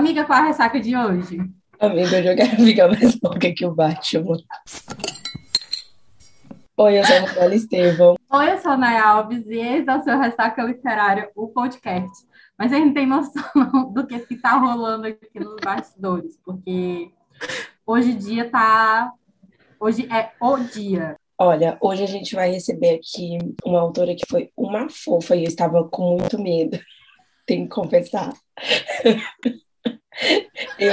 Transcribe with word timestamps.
Amiga, 0.00 0.24
qual 0.24 0.38
a 0.38 0.46
ressaca 0.46 0.80
de 0.80 0.96
hoje? 0.96 1.38
Amiga, 1.78 2.16
eu 2.16 2.22
já 2.24 2.34
quero 2.34 2.56
ficar 2.64 2.88
mais 2.88 3.20
louca 3.22 3.52
que 3.52 3.66
o 3.66 3.74
Batman. 3.74 4.38
Oi, 6.78 6.98
eu 6.98 7.04
sou 7.04 7.16
a 7.16 7.20
Manuela 7.20 7.54
Estevão. 7.54 8.16
Oi, 8.32 8.50
eu 8.50 8.58
sou 8.60 8.72
a 8.72 8.76
Naya 8.78 9.04
Alves 9.04 9.46
e 9.46 9.58
esse 9.58 9.90
é 9.90 9.94
o 9.94 10.02
seu 10.02 10.18
Ressaca 10.18 10.62
Literário, 10.62 11.28
o 11.36 11.48
podcast. 11.48 12.26
Mas 12.58 12.72
a 12.72 12.76
gente 12.76 12.94
tem 12.94 13.06
noção 13.06 13.44
do 13.92 14.06
que 14.06 14.14
está 14.32 14.56
rolando 14.56 15.06
aqui 15.06 15.38
nos 15.38 15.56
bastidores, 15.62 16.34
porque 16.46 17.10
hoje 17.86 18.14
dia 18.14 18.48
tá. 18.48 19.12
Hoje 19.78 20.08
é 20.10 20.30
o 20.40 20.56
dia. 20.60 21.14
Olha, 21.36 21.76
hoje 21.78 22.04
a 22.04 22.08
gente 22.08 22.34
vai 22.34 22.50
receber 22.50 22.94
aqui 22.94 23.36
uma 23.62 23.80
autora 23.80 24.14
que 24.14 24.24
foi 24.26 24.50
uma 24.56 24.88
fofa 24.88 25.36
e 25.36 25.44
eu 25.44 25.48
estava 25.48 25.86
com 25.90 26.16
muito 26.16 26.40
medo, 26.40 26.80
tenho 27.44 27.68
que 27.68 27.74
confessar. 27.74 28.32
Eu, 30.78 30.92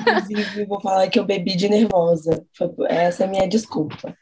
inclusive, 0.00 0.64
vou 0.64 0.80
falar 0.80 1.08
que 1.08 1.18
eu 1.18 1.24
bebi 1.24 1.56
de 1.56 1.68
nervosa. 1.68 2.46
Essa 2.88 3.24
é 3.24 3.26
a 3.26 3.30
minha 3.30 3.48
desculpa. 3.48 4.16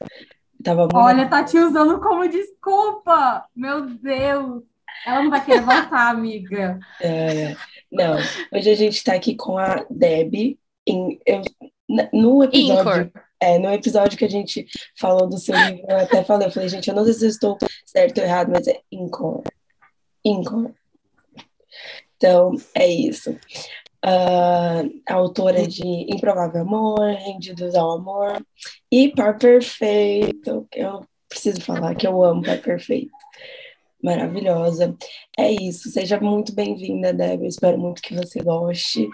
Tava 0.62 0.82
muito... 0.82 0.96
Olha, 0.96 1.28
tá 1.28 1.44
te 1.44 1.58
usando 1.58 2.00
como 2.00 2.28
desculpa! 2.28 3.44
Meu 3.54 3.82
Deus! 3.82 4.62
Ela 5.06 5.22
não 5.22 5.30
vai 5.30 5.44
querer 5.44 5.60
voltar, 5.60 6.08
amiga. 6.08 6.78
É, 7.00 7.54
não, 7.92 8.16
hoje 8.52 8.70
a 8.70 8.74
gente 8.74 9.04
tá 9.04 9.14
aqui 9.14 9.34
com 9.34 9.58
a 9.58 9.84
Deb. 9.90 10.58
Em, 10.86 11.20
eu, 11.26 11.42
no 12.12 12.42
episódio. 12.42 13.12
É, 13.40 13.58
no 13.58 13.70
episódio 13.70 14.16
que 14.16 14.24
a 14.24 14.30
gente 14.30 14.66
falou 14.98 15.28
do 15.28 15.36
seu 15.36 15.54
livro, 15.54 15.84
eu 15.86 15.98
até 15.98 16.24
falei, 16.24 16.48
eu 16.48 16.52
falei, 16.52 16.68
gente, 16.68 16.88
eu 16.88 16.94
não 16.94 17.04
sei 17.04 17.12
se 17.12 17.24
eu 17.26 17.28
estou 17.28 17.58
certo 17.84 18.18
ou 18.18 18.24
errado, 18.24 18.50
mas 18.50 18.66
é 18.66 18.80
Incor. 18.90 19.42
Incor. 20.24 20.70
Então, 22.16 22.52
é 22.74 22.88
isso 22.88 23.38
uh, 24.04 25.02
autora 25.08 25.66
de 25.66 25.82
Improvável 26.14 26.62
Amor, 26.62 27.00
Rendidos 27.00 27.74
ao 27.74 27.92
Amor 27.92 28.44
e 28.90 29.08
Par 29.08 29.38
Perfeito. 29.38 30.68
Eu 30.72 31.06
preciso 31.28 31.60
falar 31.62 31.94
que 31.94 32.06
eu 32.06 32.22
amo 32.22 32.42
Par 32.42 32.60
Perfeito. 32.60 33.12
Maravilhosa. 34.02 34.94
É 35.38 35.50
isso. 35.50 35.88
Seja 35.90 36.20
muito 36.20 36.54
bem-vinda. 36.54 37.14
Eu 37.34 37.46
espero 37.46 37.78
muito 37.78 38.02
que 38.02 38.14
você 38.14 38.42
goste, 38.42 39.08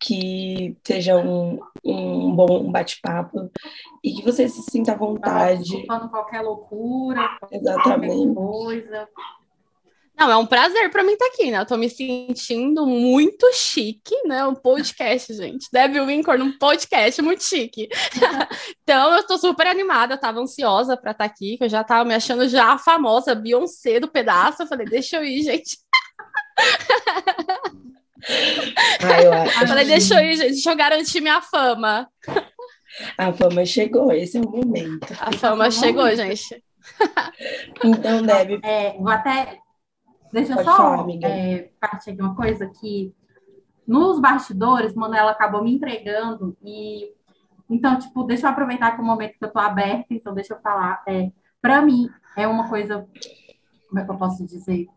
que 0.00 0.76
seja 0.84 1.16
um, 1.16 1.60
um 1.84 2.34
bom 2.34 2.70
bate-papo 2.70 3.48
e 4.02 4.12
que 4.12 4.24
você 4.24 4.48
se 4.48 4.62
sinta 4.62 4.92
à 4.92 4.96
vontade. 4.96 5.62
Desculpando 5.62 6.08
qualquer 6.08 6.40
loucura, 6.40 7.38
Exatamente. 7.52 8.34
qualquer 8.34 8.34
coisa. 8.34 9.08
Não, 10.16 10.30
é 10.30 10.36
um 10.36 10.46
prazer 10.46 10.90
para 10.90 11.02
mim 11.02 11.12
estar 11.12 11.26
tá 11.26 11.32
aqui, 11.32 11.50
né? 11.50 11.58
Eu 11.58 11.66
tô 11.66 11.76
me 11.76 11.90
sentindo 11.90 12.86
muito 12.86 13.52
chique, 13.52 14.14
né? 14.26 14.46
Um 14.46 14.54
podcast, 14.54 15.34
gente. 15.34 15.66
Debbie 15.72 16.00
Winkor 16.00 16.38
num 16.38 16.56
podcast 16.56 17.20
muito 17.20 17.42
chique. 17.42 17.88
então, 18.82 19.14
eu 19.14 19.26
tô 19.26 19.36
super 19.36 19.66
animada, 19.66 20.14
eu 20.14 20.20
tava 20.20 20.40
ansiosa 20.40 20.96
para 20.96 21.10
estar 21.10 21.24
tá 21.24 21.30
aqui, 21.30 21.58
que 21.58 21.64
eu 21.64 21.68
já 21.68 21.82
tava 21.82 22.04
me 22.04 22.14
achando 22.14 22.48
já 22.48 22.72
a 22.72 22.78
famosa 22.78 23.34
Beyoncé 23.34 23.98
do 23.98 24.08
pedaço. 24.08 24.62
Eu 24.62 24.66
falei, 24.68 24.86
deixa 24.86 25.16
eu 25.16 25.24
ir, 25.24 25.42
gente. 25.42 25.78
Ah, 29.02 29.20
eu, 29.20 29.32
acho 29.34 29.60
eu 29.60 29.68
falei, 29.68 29.84
deixa 29.84 30.14
eu 30.14 30.24
ir, 30.24 30.36
gente, 30.36 30.52
deixa 30.52 30.70
eu 30.70 30.76
garantir 30.76 31.20
minha 31.20 31.42
fama. 31.42 32.08
A 33.18 33.30
fama 33.34 33.66
chegou, 33.66 34.10
esse 34.12 34.38
é 34.38 34.40
o 34.40 34.48
momento. 34.48 35.12
A 35.20 35.30
fama 35.32 35.70
chegou, 35.70 36.08
gente. 36.16 36.64
Então, 37.84 38.22
Debbie. 38.22 38.60
É, 38.62 38.92
vou 38.92 39.10
até 39.10 39.58
Deixa 40.34 40.52
eu 40.54 40.64
só 40.64 40.76
falar, 40.76 41.06
é, 41.22 41.70
partir 41.80 42.10
aqui 42.10 42.20
uma 42.20 42.34
coisa 42.34 42.66
que 42.66 43.14
nos 43.86 44.18
bastidores, 44.18 44.92
Manuela 44.92 45.30
acabou 45.30 45.62
me 45.62 45.72
entregando 45.72 46.56
e 46.60 47.08
então, 47.70 47.96
tipo, 47.98 48.24
deixa 48.24 48.46
eu 48.46 48.50
aproveitar 48.50 48.92
que 48.92 49.00
é 49.00 49.02
o 49.02 49.06
momento 49.06 49.38
que 49.38 49.44
eu 49.44 49.50
tô 49.50 49.60
aberta, 49.60 50.06
então 50.10 50.34
deixa 50.34 50.54
eu 50.54 50.60
falar. 50.60 51.02
É, 51.06 51.30
para 51.62 51.80
mim, 51.80 52.10
é 52.36 52.48
uma 52.48 52.68
coisa, 52.68 53.06
como 53.88 54.00
é 54.00 54.04
que 54.04 54.10
eu 54.10 54.18
posso 54.18 54.44
dizer? 54.44 54.88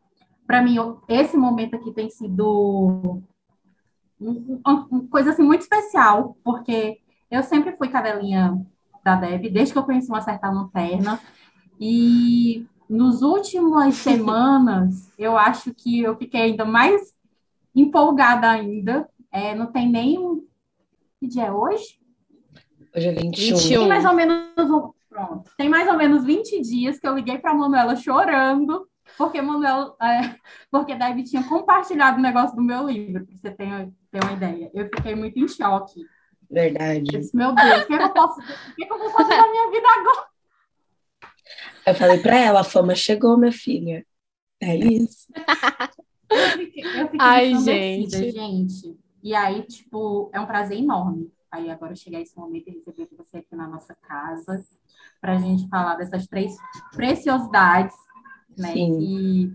Para 0.46 0.62
mim, 0.62 0.76
esse 1.08 1.38
momento 1.38 1.76
aqui 1.76 1.94
tem 1.94 2.10
sido 2.10 3.22
uma, 4.20 4.88
uma 4.90 5.08
coisa 5.08 5.30
assim 5.30 5.44
muito 5.44 5.62
especial, 5.62 6.36
porque 6.44 7.00
eu 7.30 7.44
sempre 7.44 7.78
fui 7.78 7.90
cadelinha 7.90 8.60
da 9.04 9.16
Deb, 9.16 9.50
desde 9.52 9.72
que 9.72 9.80
eu 9.80 9.86
conheci 9.86 10.10
uma 10.10 10.22
certa 10.22 10.50
lanterna, 10.50 11.20
e 11.80 12.66
nos 12.90 13.22
últimas 13.22 13.96
semanas, 13.98 15.12
eu 15.18 15.38
acho 15.38 15.74
que 15.74 16.02
eu 16.02 16.16
fiquei 16.18 16.42
ainda 16.42 16.66
mais 16.66 17.14
empolgada 17.76 18.50
ainda. 18.50 19.08
É, 19.32 19.54
não 19.54 19.68
tem 19.68 19.90
nem. 19.90 20.44
Que 21.20 21.28
dia 21.28 21.46
é 21.46 21.52
hoje? 21.52 22.00
Hoje 22.96 23.08
é 23.08 23.12
21. 23.12 23.58
Tem 23.58 23.88
mais 23.88 24.06
ou 24.06 24.14
menos 24.14 24.72
um... 24.72 24.92
Pronto. 25.10 25.52
Tem 25.58 25.68
mais 25.68 25.88
ou 25.88 25.98
menos 25.98 26.24
20 26.24 26.62
dias 26.62 27.00
que 27.00 27.08
eu 27.08 27.16
liguei 27.16 27.40
para 27.40 27.52
a 27.52 27.54
Manuela 27.54 27.96
chorando, 27.96 28.88
porque 29.18 29.42
Manuela, 29.42 29.96
é, 30.02 30.36
porque 30.70 30.94
Deb 30.94 31.24
tinha 31.24 31.44
compartilhado 31.44 32.20
o 32.20 32.22
negócio 32.22 32.56
do 32.56 32.62
meu 32.62 32.88
livro, 32.88 33.26
para 33.26 33.36
você 33.36 33.50
ter, 33.50 33.90
ter 34.12 34.24
uma 34.24 34.34
ideia. 34.34 34.70
Eu 34.74 34.86
fiquei 34.86 35.16
muito 35.16 35.40
em 35.40 35.48
choque. 35.48 36.06
Verdade. 36.50 37.02
disse, 37.02 37.36
meu 37.36 37.54
Deus, 37.54 37.84
o 37.84 37.88
que, 37.88 37.94
é 37.94 38.04
eu 38.04 38.10
posso, 38.10 38.40
o 38.40 38.76
que, 38.76 38.84
é 38.84 38.88
que 38.88 38.94
eu 38.94 39.00
vou 39.00 39.10
fazer 39.10 39.36
na 39.36 39.50
minha 39.50 39.72
vida 39.72 39.88
agora? 39.88 40.28
Eu 41.86 41.96
falei 41.96 42.20
para 42.20 42.38
ela, 42.38 42.62
a 42.62 42.64
fama 42.64 42.96
chegou, 42.96 43.38
minha 43.38 43.52
filha. 43.52 44.06
É 44.60 44.76
isso. 44.76 45.28
eu 46.30 46.50
fiquei, 46.58 46.84
eu 46.84 47.06
fiquei 47.06 47.20
Ai, 47.20 47.56
gente. 47.56 48.32
gente. 48.32 48.98
E 49.24 49.36
aí, 49.36 49.64
tipo, 49.64 50.30
é 50.34 50.40
um 50.40 50.46
prazer 50.46 50.78
enorme. 50.78 51.32
Aí 51.52 51.70
agora 51.70 51.96
chegar 51.96 52.22
esse 52.22 52.38
momento 52.38 52.68
e 52.68 52.74
receber 52.74 53.08
você 53.18 53.38
aqui 53.38 53.56
na 53.56 53.68
nossa 53.68 53.96
casa 53.96 54.64
para 55.22 55.34
a 55.34 55.40
gente 55.40 55.68
falar 55.70 55.96
dessas 55.96 56.28
três 56.28 56.56
preciosidades, 56.94 57.96
né? 58.58 58.74
Sim. 58.74 59.00
E, 59.00 59.54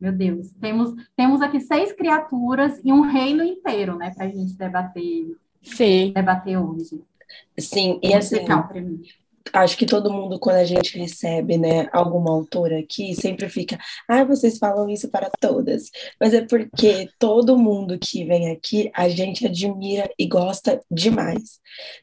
meu 0.00 0.12
Deus, 0.12 0.52
temos, 0.54 0.94
temos 1.14 1.42
aqui 1.42 1.60
seis 1.60 1.92
criaturas 1.92 2.80
e 2.84 2.92
um 2.92 3.02
reino 3.02 3.44
inteiro, 3.44 3.96
né? 3.96 4.12
Para 4.14 4.26
a 4.26 4.28
gente 4.28 4.54
debater, 4.54 5.36
Sim. 5.62 6.12
debater 6.12 6.58
hoje. 6.58 7.02
Sim, 7.58 7.98
e 8.02 8.14
assim, 8.14 8.44
acho 9.52 9.76
que 9.76 9.86
todo 9.86 10.12
mundo, 10.12 10.38
quando 10.38 10.56
a 10.56 10.64
gente 10.64 10.98
recebe, 10.98 11.58
né, 11.58 11.88
alguma 11.92 12.30
autora 12.32 12.78
aqui, 12.78 13.14
sempre 13.14 13.48
fica, 13.48 13.78
ah, 14.08 14.24
vocês 14.24 14.58
falam 14.58 14.88
isso 14.88 15.10
para 15.10 15.30
todas. 15.40 15.90
Mas 16.20 16.34
é 16.34 16.42
porque 16.42 17.08
todo 17.18 17.58
mundo 17.58 17.98
que 17.98 18.24
vem 18.24 18.50
aqui, 18.50 18.90
a 18.94 19.08
gente 19.08 19.46
admira 19.46 20.10
e 20.18 20.26
gosta 20.26 20.80
demais. 20.90 21.60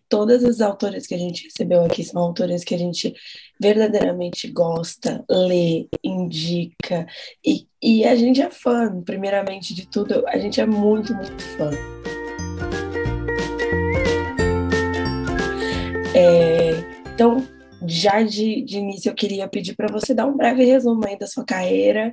Todas 0.10 0.44
as 0.44 0.62
autoras 0.62 1.08
que 1.08 1.16
a 1.16 1.18
gente 1.18 1.46
recebeu 1.46 1.84
aqui 1.84 2.04
são 2.04 2.22
autoras 2.22 2.64
que 2.64 2.76
a 2.76 2.78
gente 2.78 3.14
verdadeiramente 3.60 4.48
gosta, 4.52 5.24
lê, 5.30 5.88
indica, 6.04 7.08
e, 7.46 7.68
e 7.82 8.06
a 8.06 8.16
gente 8.16 8.42
é 8.42 8.50
fã, 8.50 9.02
primeiramente 9.02 9.74
de 9.74 9.88
tudo, 9.88 10.24
a 10.28 10.38
gente 10.38 10.60
é 10.60 10.66
muito, 10.66 11.14
muito 11.14 11.44
fã. 11.58 11.72
É, 16.16 16.93
então, 17.14 17.48
já 17.86 18.24
de, 18.24 18.64
de 18.64 18.78
início, 18.78 19.10
eu 19.10 19.16
queria 19.16 19.48
pedir 19.48 19.76
para 19.76 19.92
você 19.92 20.14
dar 20.14 20.26
um 20.26 20.36
breve 20.36 20.64
resumo 20.64 21.06
aí 21.06 21.18
da 21.18 21.28
sua 21.28 21.46
carreira, 21.46 22.12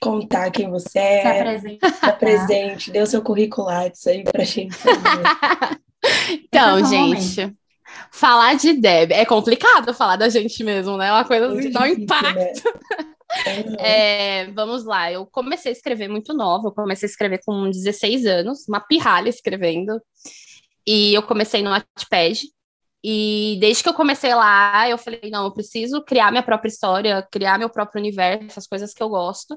contar 0.00 0.50
quem 0.50 0.70
você 0.70 0.98
é, 0.98 1.22
se 1.22 1.28
apresente, 1.28 1.78
se 1.80 2.06
apresente 2.06 2.90
dê 2.90 3.00
o 3.00 3.06
seu 3.06 3.22
currículo 3.22 3.68
isso 3.92 4.08
aí 4.08 4.22
para 4.22 4.42
a 4.42 4.44
gente 4.44 4.76
então, 6.44 6.84
gente, 6.84 7.52
falar 8.12 8.54
de 8.54 8.74
Deb 8.74 9.12
é 9.12 9.24
complicado 9.24 9.92
falar 9.94 10.16
da 10.16 10.28
gente 10.28 10.62
mesmo, 10.62 10.96
né? 10.96 11.08
É 11.08 11.12
uma 11.12 11.24
coisa 11.24 11.56
que 11.56 11.70
dá 11.70 11.82
um 11.82 11.86
impacto. 11.86 12.34
Né? 12.34 12.52
É, 13.78 14.50
vamos 14.52 14.84
lá, 14.84 15.12
eu 15.12 15.26
comecei 15.26 15.70
a 15.70 15.74
escrever 15.74 16.08
muito 16.08 16.32
nova, 16.32 16.68
eu 16.68 16.72
comecei 16.72 17.06
a 17.06 17.10
escrever 17.10 17.40
com 17.44 17.70
16 17.70 18.24
anos, 18.24 18.66
uma 18.68 18.80
pirralha 18.80 19.28
escrevendo, 19.28 20.00
e 20.86 21.12
eu 21.12 21.22
comecei 21.22 21.62
no 21.62 21.70
Wattpad, 21.70 22.40
e 23.10 23.56
desde 23.58 23.82
que 23.82 23.88
eu 23.88 23.94
comecei 23.94 24.34
lá, 24.34 24.86
eu 24.86 24.98
falei, 24.98 25.30
não, 25.32 25.46
eu 25.46 25.50
preciso 25.50 26.02
criar 26.02 26.30
minha 26.30 26.42
própria 26.42 26.68
história, 26.68 27.26
criar 27.32 27.58
meu 27.58 27.70
próprio 27.70 28.00
universo, 28.00 28.58
as 28.58 28.66
coisas 28.66 28.92
que 28.92 29.02
eu 29.02 29.08
gosto. 29.08 29.56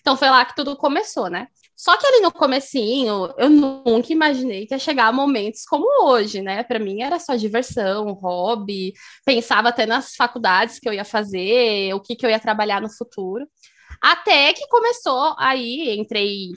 Então 0.00 0.16
foi 0.16 0.30
lá 0.30 0.44
que 0.44 0.54
tudo 0.54 0.76
começou, 0.76 1.28
né? 1.28 1.48
Só 1.76 1.96
que 1.96 2.06
ali 2.06 2.20
no 2.20 2.30
comecinho, 2.30 3.34
eu 3.38 3.50
nunca 3.50 4.12
imaginei 4.12 4.66
que 4.68 4.74
ia 4.74 4.78
chegar 4.78 5.08
a 5.08 5.12
momentos 5.12 5.64
como 5.64 5.84
hoje, 6.06 6.40
né? 6.42 6.62
Para 6.62 6.78
mim 6.78 7.02
era 7.02 7.18
só 7.18 7.34
diversão, 7.34 8.12
hobby, 8.12 8.92
pensava 9.24 9.70
até 9.70 9.84
nas 9.84 10.14
faculdades 10.14 10.78
que 10.78 10.88
eu 10.88 10.92
ia 10.92 11.04
fazer, 11.04 11.92
o 11.94 12.00
que, 12.00 12.14
que 12.14 12.24
eu 12.24 12.30
ia 12.30 12.38
trabalhar 12.38 12.80
no 12.80 12.88
futuro. 12.88 13.44
Até 14.00 14.52
que 14.52 14.68
começou 14.68 15.34
aí, 15.38 15.98
entrei 15.98 16.52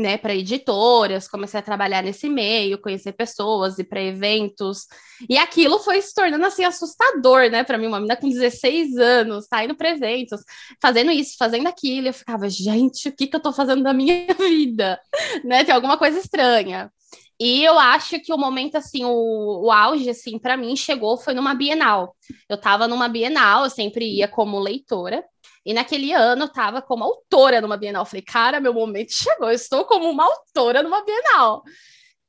né, 0.00 0.16
para 0.16 0.34
editoras, 0.34 1.28
comecei 1.28 1.60
a 1.60 1.62
trabalhar 1.62 2.02
nesse 2.02 2.28
meio, 2.28 2.80
conhecer 2.80 3.12
pessoas, 3.12 3.78
ir 3.78 3.84
para 3.84 4.02
eventos. 4.02 4.86
E 5.28 5.36
aquilo 5.36 5.78
foi 5.78 6.00
se 6.00 6.14
tornando 6.14 6.44
assim 6.46 6.64
assustador, 6.64 7.50
né, 7.50 7.62
para 7.62 7.78
mim, 7.78 7.86
uma 7.86 7.98
menina 7.98 8.16
com 8.16 8.28
16 8.28 8.96
anos, 8.96 9.46
tá 9.46 9.64
indo 9.64 9.76
para 9.76 9.90
eventos, 9.90 10.40
fazendo 10.80 11.10
isso, 11.10 11.36
fazendo 11.38 11.66
aquilo. 11.68 12.08
Eu 12.08 12.14
ficava, 12.14 12.48
gente, 12.48 13.08
o 13.08 13.12
que 13.12 13.26
que 13.26 13.36
eu 13.36 13.40
tô 13.40 13.52
fazendo 13.52 13.82
da 13.82 13.92
minha 13.92 14.26
vida? 14.38 14.98
né? 15.44 15.64
Tem 15.64 15.74
alguma 15.74 15.98
coisa 15.98 16.18
estranha. 16.18 16.90
E 17.38 17.64
eu 17.64 17.78
acho 17.78 18.20
que 18.20 18.32
o 18.32 18.38
momento, 18.38 18.76
assim, 18.76 19.04
o, 19.04 19.64
o 19.64 19.72
auge, 19.72 20.10
assim, 20.10 20.38
para 20.38 20.56
mim, 20.56 20.76
chegou, 20.76 21.16
foi 21.16 21.32
numa 21.32 21.54
Bienal. 21.54 22.14
Eu 22.48 22.56
estava 22.56 22.86
numa 22.86 23.08
Bienal, 23.08 23.64
eu 23.64 23.70
sempre 23.70 24.04
ia 24.04 24.28
como 24.28 24.58
leitora, 24.58 25.24
e 25.64 25.74
naquele 25.74 26.12
ano 26.12 26.42
eu 26.42 26.46
estava 26.46 26.80
como 26.80 27.04
autora 27.04 27.60
numa 27.60 27.76
Bienal. 27.76 28.06
Falei, 28.06 28.22
cara, 28.22 28.60
meu 28.60 28.72
momento 28.72 29.12
chegou, 29.12 29.48
eu 29.48 29.54
estou 29.54 29.84
como 29.84 30.08
uma 30.10 30.24
autora 30.24 30.82
numa 30.82 31.04
Bienal. 31.04 31.62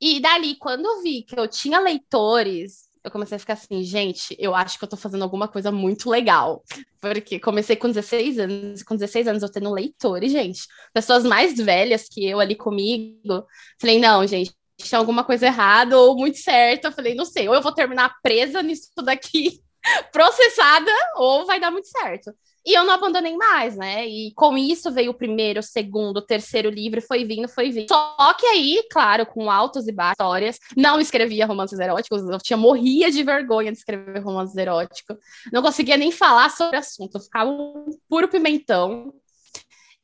E 0.00 0.20
dali, 0.20 0.56
quando 0.56 0.84
eu 0.86 1.02
vi 1.02 1.22
que 1.22 1.38
eu 1.38 1.46
tinha 1.46 1.78
leitores, 1.78 2.88
eu 3.04 3.10
comecei 3.10 3.36
a 3.36 3.38
ficar 3.38 3.54
assim, 3.54 3.82
gente, 3.82 4.36
eu 4.38 4.54
acho 4.54 4.78
que 4.78 4.84
eu 4.84 4.88
tô 4.88 4.96
fazendo 4.96 5.22
alguma 5.22 5.48
coisa 5.48 5.72
muito 5.72 6.08
legal. 6.08 6.62
Porque 7.00 7.40
comecei 7.40 7.74
com 7.76 7.88
16 7.88 8.38
anos, 8.38 8.82
com 8.82 8.94
16 8.94 9.28
anos 9.28 9.42
eu 9.42 9.50
tendo 9.50 9.72
leitores, 9.72 10.30
gente. 10.30 10.66
Pessoas 10.92 11.24
mais 11.24 11.56
velhas 11.56 12.08
que 12.08 12.24
eu 12.28 12.38
ali 12.38 12.54
comigo. 12.54 13.44
Falei, 13.80 13.98
não, 13.98 14.26
gente, 14.26 14.52
tinha 14.76 14.98
alguma 14.98 15.24
coisa 15.24 15.46
errada 15.46 15.98
ou 15.98 16.16
muito 16.16 16.38
certo. 16.38 16.86
Eu 16.86 16.92
falei, 16.92 17.14
não 17.14 17.24
sei, 17.24 17.48
ou 17.48 17.54
eu 17.54 17.62
vou 17.62 17.72
terminar 17.72 18.14
presa 18.22 18.62
nisso 18.62 18.90
daqui, 19.04 19.60
processada, 20.12 20.90
ou 21.16 21.46
vai 21.46 21.60
dar 21.60 21.70
muito 21.70 21.88
certo. 21.88 22.32
E 22.64 22.76
eu 22.76 22.84
não 22.84 22.94
abandonei 22.94 23.36
mais, 23.36 23.76
né? 23.76 24.06
E 24.06 24.32
com 24.34 24.56
isso 24.56 24.92
veio 24.92 25.10
o 25.10 25.14
primeiro, 25.14 25.60
o 25.60 25.62
segundo, 25.62 26.18
o 26.18 26.26
terceiro 26.26 26.70
livro, 26.70 27.02
foi 27.02 27.24
vindo, 27.24 27.48
foi 27.48 27.70
vindo. 27.70 27.88
Só 27.88 28.34
que 28.34 28.46
aí, 28.46 28.82
claro, 28.90 29.26
com 29.26 29.50
altos 29.50 29.88
e 29.88 29.92
baixos, 29.92 30.12
histórias, 30.12 30.58
não 30.76 31.00
escrevia 31.00 31.46
romances 31.46 31.78
eróticos, 31.78 32.22
eu 32.22 32.38
tinha 32.38 32.56
morria 32.56 33.10
de 33.10 33.22
vergonha 33.22 33.72
de 33.72 33.78
escrever 33.78 34.20
romances 34.20 34.56
eróticos. 34.56 35.16
Não 35.52 35.62
conseguia 35.62 35.96
nem 35.96 36.12
falar 36.12 36.50
sobre 36.50 36.76
o 36.76 36.80
assunto, 36.80 37.16
eu 37.16 37.20
ficava 37.20 37.50
um 37.50 37.86
puro 38.08 38.28
pimentão. 38.28 39.12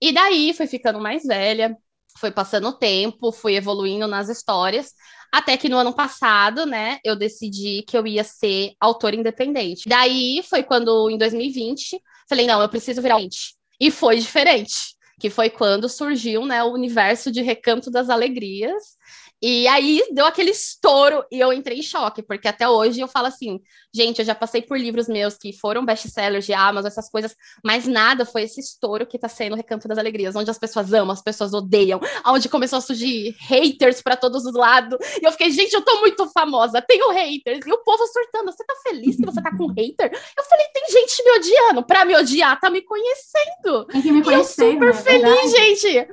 E 0.01 0.13
daí 0.13 0.53
foi 0.55 0.67
ficando 0.67 1.01
mais 1.01 1.25
velha, 1.25 1.77
foi 2.19 2.31
passando 2.31 2.69
o 2.69 2.73
tempo, 2.73 3.33
fui 3.33 3.55
evoluindo 3.57 4.07
nas 4.07 4.29
histórias, 4.29 4.93
até 5.33 5.57
que 5.57 5.69
no 5.69 5.79
ano 5.79 5.93
passado, 5.95 6.65
né, 6.65 6.99
eu 7.05 7.15
decidi 7.15 7.83
que 7.87 7.97
eu 7.97 8.07
ia 8.07 8.25
ser 8.25 8.73
autora 8.81 9.17
independente. 9.17 9.89
Daí 9.89 10.43
foi 10.49 10.63
quando, 10.63 11.11
em 11.11 11.19
2020, 11.19 12.01
falei, 12.29 12.47
não, 12.47 12.61
eu 12.63 12.69
preciso 12.69 13.03
virar 13.03 13.21
gente. 13.21 13.55
E 13.81 13.91
foi 13.91 14.19
diferente, 14.19 14.97
que 15.21 15.31
foi 15.31 15.51
quando 15.51 15.89
surgiu, 15.89 16.45
né, 16.47 16.63
o 16.63 16.73
universo 16.73 17.31
de 17.31 17.43
Recanto 17.43 17.91
das 17.91 18.09
Alegrias, 18.09 18.97
e 19.41 19.69
aí 19.69 20.03
deu 20.13 20.27
aquele 20.27 20.51
estouro 20.51 21.25
e 21.31 21.39
eu 21.39 21.53
entrei 21.53 21.79
em 21.79 21.83
choque, 21.83 22.23
porque 22.23 22.49
até 22.49 22.69
hoje 22.69 23.01
eu 23.01 23.07
falo 23.07 23.29
assim, 23.29 23.61
gente, 23.95 24.19
eu 24.19 24.25
já 24.25 24.35
passei 24.35 24.63
por 24.63 24.79
livros 24.79 25.07
meus 25.07 25.37
que 25.37 25.53
foram 25.53 25.85
best-sellers 25.85 26.45
de 26.45 26.53
Amazon, 26.53 26.89
essas 26.89 27.09
coisas, 27.09 27.37
mas 27.65 27.87
nada 27.87 28.25
foi 28.25 28.43
esse 28.43 28.61
estouro 28.61 29.07
que 29.07 29.19
tá 29.19 29.29
sendo 29.29 29.53
o 29.53 29.57
Recanto 29.57 29.87
das 29.87 29.97
Alegrias, 29.97 30.35
onde 30.35 30.51
as 30.51 30.59
pessoas 30.59 30.93
amam, 30.93 31.13
as 31.13 31.23
pessoas 31.23 31.55
odeiam, 31.55 32.01
onde 32.27 32.49
começou 32.49 32.79
a 32.79 32.83
surgir 32.83 33.37
haters 33.39 34.03
para 34.03 34.17
todos 34.17 34.45
os 34.45 34.55
lados. 34.55 34.99
E 35.23 35.25
eu 35.25 35.33
fiquei, 35.33 35.51
gente, 35.51 35.73
eu 35.73 35.83
tô 35.83 36.01
muito 36.01 36.29
famosa, 36.31 36.83
tenho 36.83 37.11
haters. 37.11 37.65
E 37.65 37.73
o 37.73 37.85
povo 37.85 38.05
surtando, 38.07 38.51
você 38.51 38.65
tá 38.65 38.75
feliz 38.83 39.17
que 39.17 39.25
você 39.25 39.41
tá 39.41 39.57
com 39.57 39.69
hater? 39.69 40.11
Eu 40.37 40.45
falei, 40.45 40.67
tem 40.75 40.85
gente 40.91 41.25
me 41.25 41.31
odiando, 41.39 41.87
pra 41.87 42.05
me 42.05 42.17
odiar, 42.17 42.59
tá 42.59 42.71
me 42.71 42.83
conhecendo. 42.83 43.87
Que 44.03 44.11
me 44.11 44.21
e 44.21 44.35
eu 44.35 44.45
super 44.45 44.87
né? 44.87 44.93
feliz, 44.95 45.51
gente. 45.53 46.09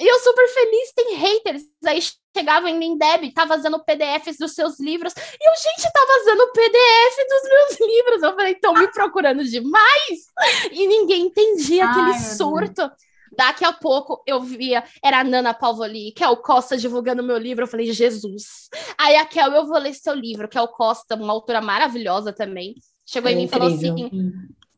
E 0.00 0.06
eu 0.06 0.18
super 0.20 0.48
feliz, 0.48 0.92
tem 0.94 1.14
haters. 1.16 1.62
Aí 1.84 1.98
chegava 2.38 2.70
em 2.70 2.96
Deb, 2.96 3.32
tá 3.32 3.44
vazando 3.44 3.82
PDFs 3.84 4.38
dos 4.38 4.52
seus 4.52 4.78
livros. 4.78 5.12
E 5.16 5.48
eu, 5.48 5.54
gente, 5.56 5.92
tá 5.92 6.00
vazando 6.06 6.52
PDF 6.52 7.16
dos 7.28 7.50
meus 7.50 7.80
livros. 7.90 8.22
Eu 8.22 8.34
falei, 8.34 8.52
estão 8.52 8.74
me 8.74 8.88
procurando 8.92 9.42
demais. 9.44 10.28
E 10.70 10.86
ninguém 10.86 11.26
entendia 11.26 11.84
Ai, 11.84 11.90
aquele 11.90 12.18
surto. 12.20 12.90
Daqui 13.36 13.64
a 13.64 13.72
pouco 13.72 14.22
eu 14.26 14.40
via, 14.40 14.82
era 15.02 15.20
a 15.20 15.24
Nana 15.24 15.52
Palvoli, 15.52 16.12
Kel 16.12 16.36
Costa 16.38 16.76
divulgando 16.76 17.22
meu 17.22 17.36
livro. 17.36 17.64
Eu 17.64 17.68
falei, 17.68 17.92
Jesus. 17.92 18.68
Aí 18.96 19.16
a 19.16 19.24
Kel, 19.24 19.52
eu 19.52 19.66
vou 19.66 19.78
ler 19.78 19.94
seu 19.94 20.14
livro. 20.14 20.48
Kel 20.48 20.68
Costa, 20.68 21.14
uma 21.14 21.32
autora 21.32 21.60
maravilhosa 21.60 22.32
também. 22.32 22.74
Chegou 23.04 23.30
é 23.30 23.34
em 23.34 23.36
mim 23.36 23.44
e 23.44 23.48
falou 23.48 23.68
assim: 23.68 24.10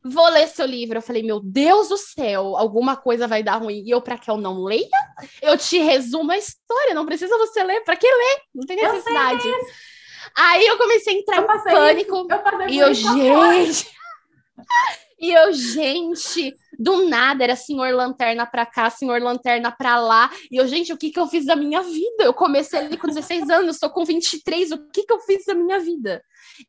vou 0.04 0.28
ler 0.28 0.48
seu 0.48 0.66
livro. 0.66 0.98
Eu 0.98 1.02
falei, 1.02 1.22
meu 1.22 1.40
Deus 1.40 1.88
do 1.88 1.96
céu, 1.96 2.56
alguma 2.56 2.96
coisa 2.96 3.26
vai 3.26 3.42
dar 3.42 3.56
ruim. 3.56 3.82
E 3.84 3.90
eu, 3.90 4.00
para 4.00 4.18
que 4.18 4.30
eu 4.30 4.36
não 4.36 4.62
leia, 4.62 4.88
eu 5.42 5.56
te 5.56 5.78
resumo 5.78 6.32
a 6.32 6.38
história. 6.38 6.94
Não 6.94 7.06
precisa 7.06 7.36
você 7.38 7.62
ler. 7.62 7.80
Para 7.82 7.96
que 7.96 8.06
ler? 8.06 8.40
Não 8.54 8.66
tem 8.66 8.76
necessidade. 8.76 9.48
Aí 10.36 10.66
eu 10.66 10.78
comecei 10.78 11.14
a 11.14 11.18
entrar 11.18 11.36
eu 11.38 11.42
em 11.42 11.62
pânico. 11.62 12.26
Eu 12.62 12.68
e 12.68 12.78
eu, 12.78 12.94
gente. 12.94 13.90
e 15.20 15.32
eu, 15.32 15.52
gente, 15.52 16.54
do 16.78 17.08
nada 17.08 17.44
era 17.44 17.56
senhor 17.56 17.92
lanterna 17.92 18.46
para 18.46 18.64
cá, 18.64 18.88
senhor 18.88 19.20
lanterna 19.20 19.70
para 19.70 20.00
lá. 20.00 20.30
E 20.50 20.56
eu, 20.56 20.66
gente, 20.66 20.92
o 20.92 20.96
que 20.96 21.10
que 21.10 21.20
eu 21.20 21.26
fiz 21.26 21.44
da 21.44 21.56
minha 21.56 21.82
vida? 21.82 22.24
Eu 22.24 22.32
comecei 22.32 22.78
ali 22.78 22.96
com 22.96 23.06
16 23.06 23.50
anos, 23.50 23.76
estou 23.76 23.90
com 23.90 24.04
23, 24.04 24.72
o 24.72 24.90
que 24.90 25.04
que 25.04 25.12
eu 25.12 25.20
fiz 25.20 25.44
da 25.44 25.54
minha 25.54 25.78
vida? 25.78 26.22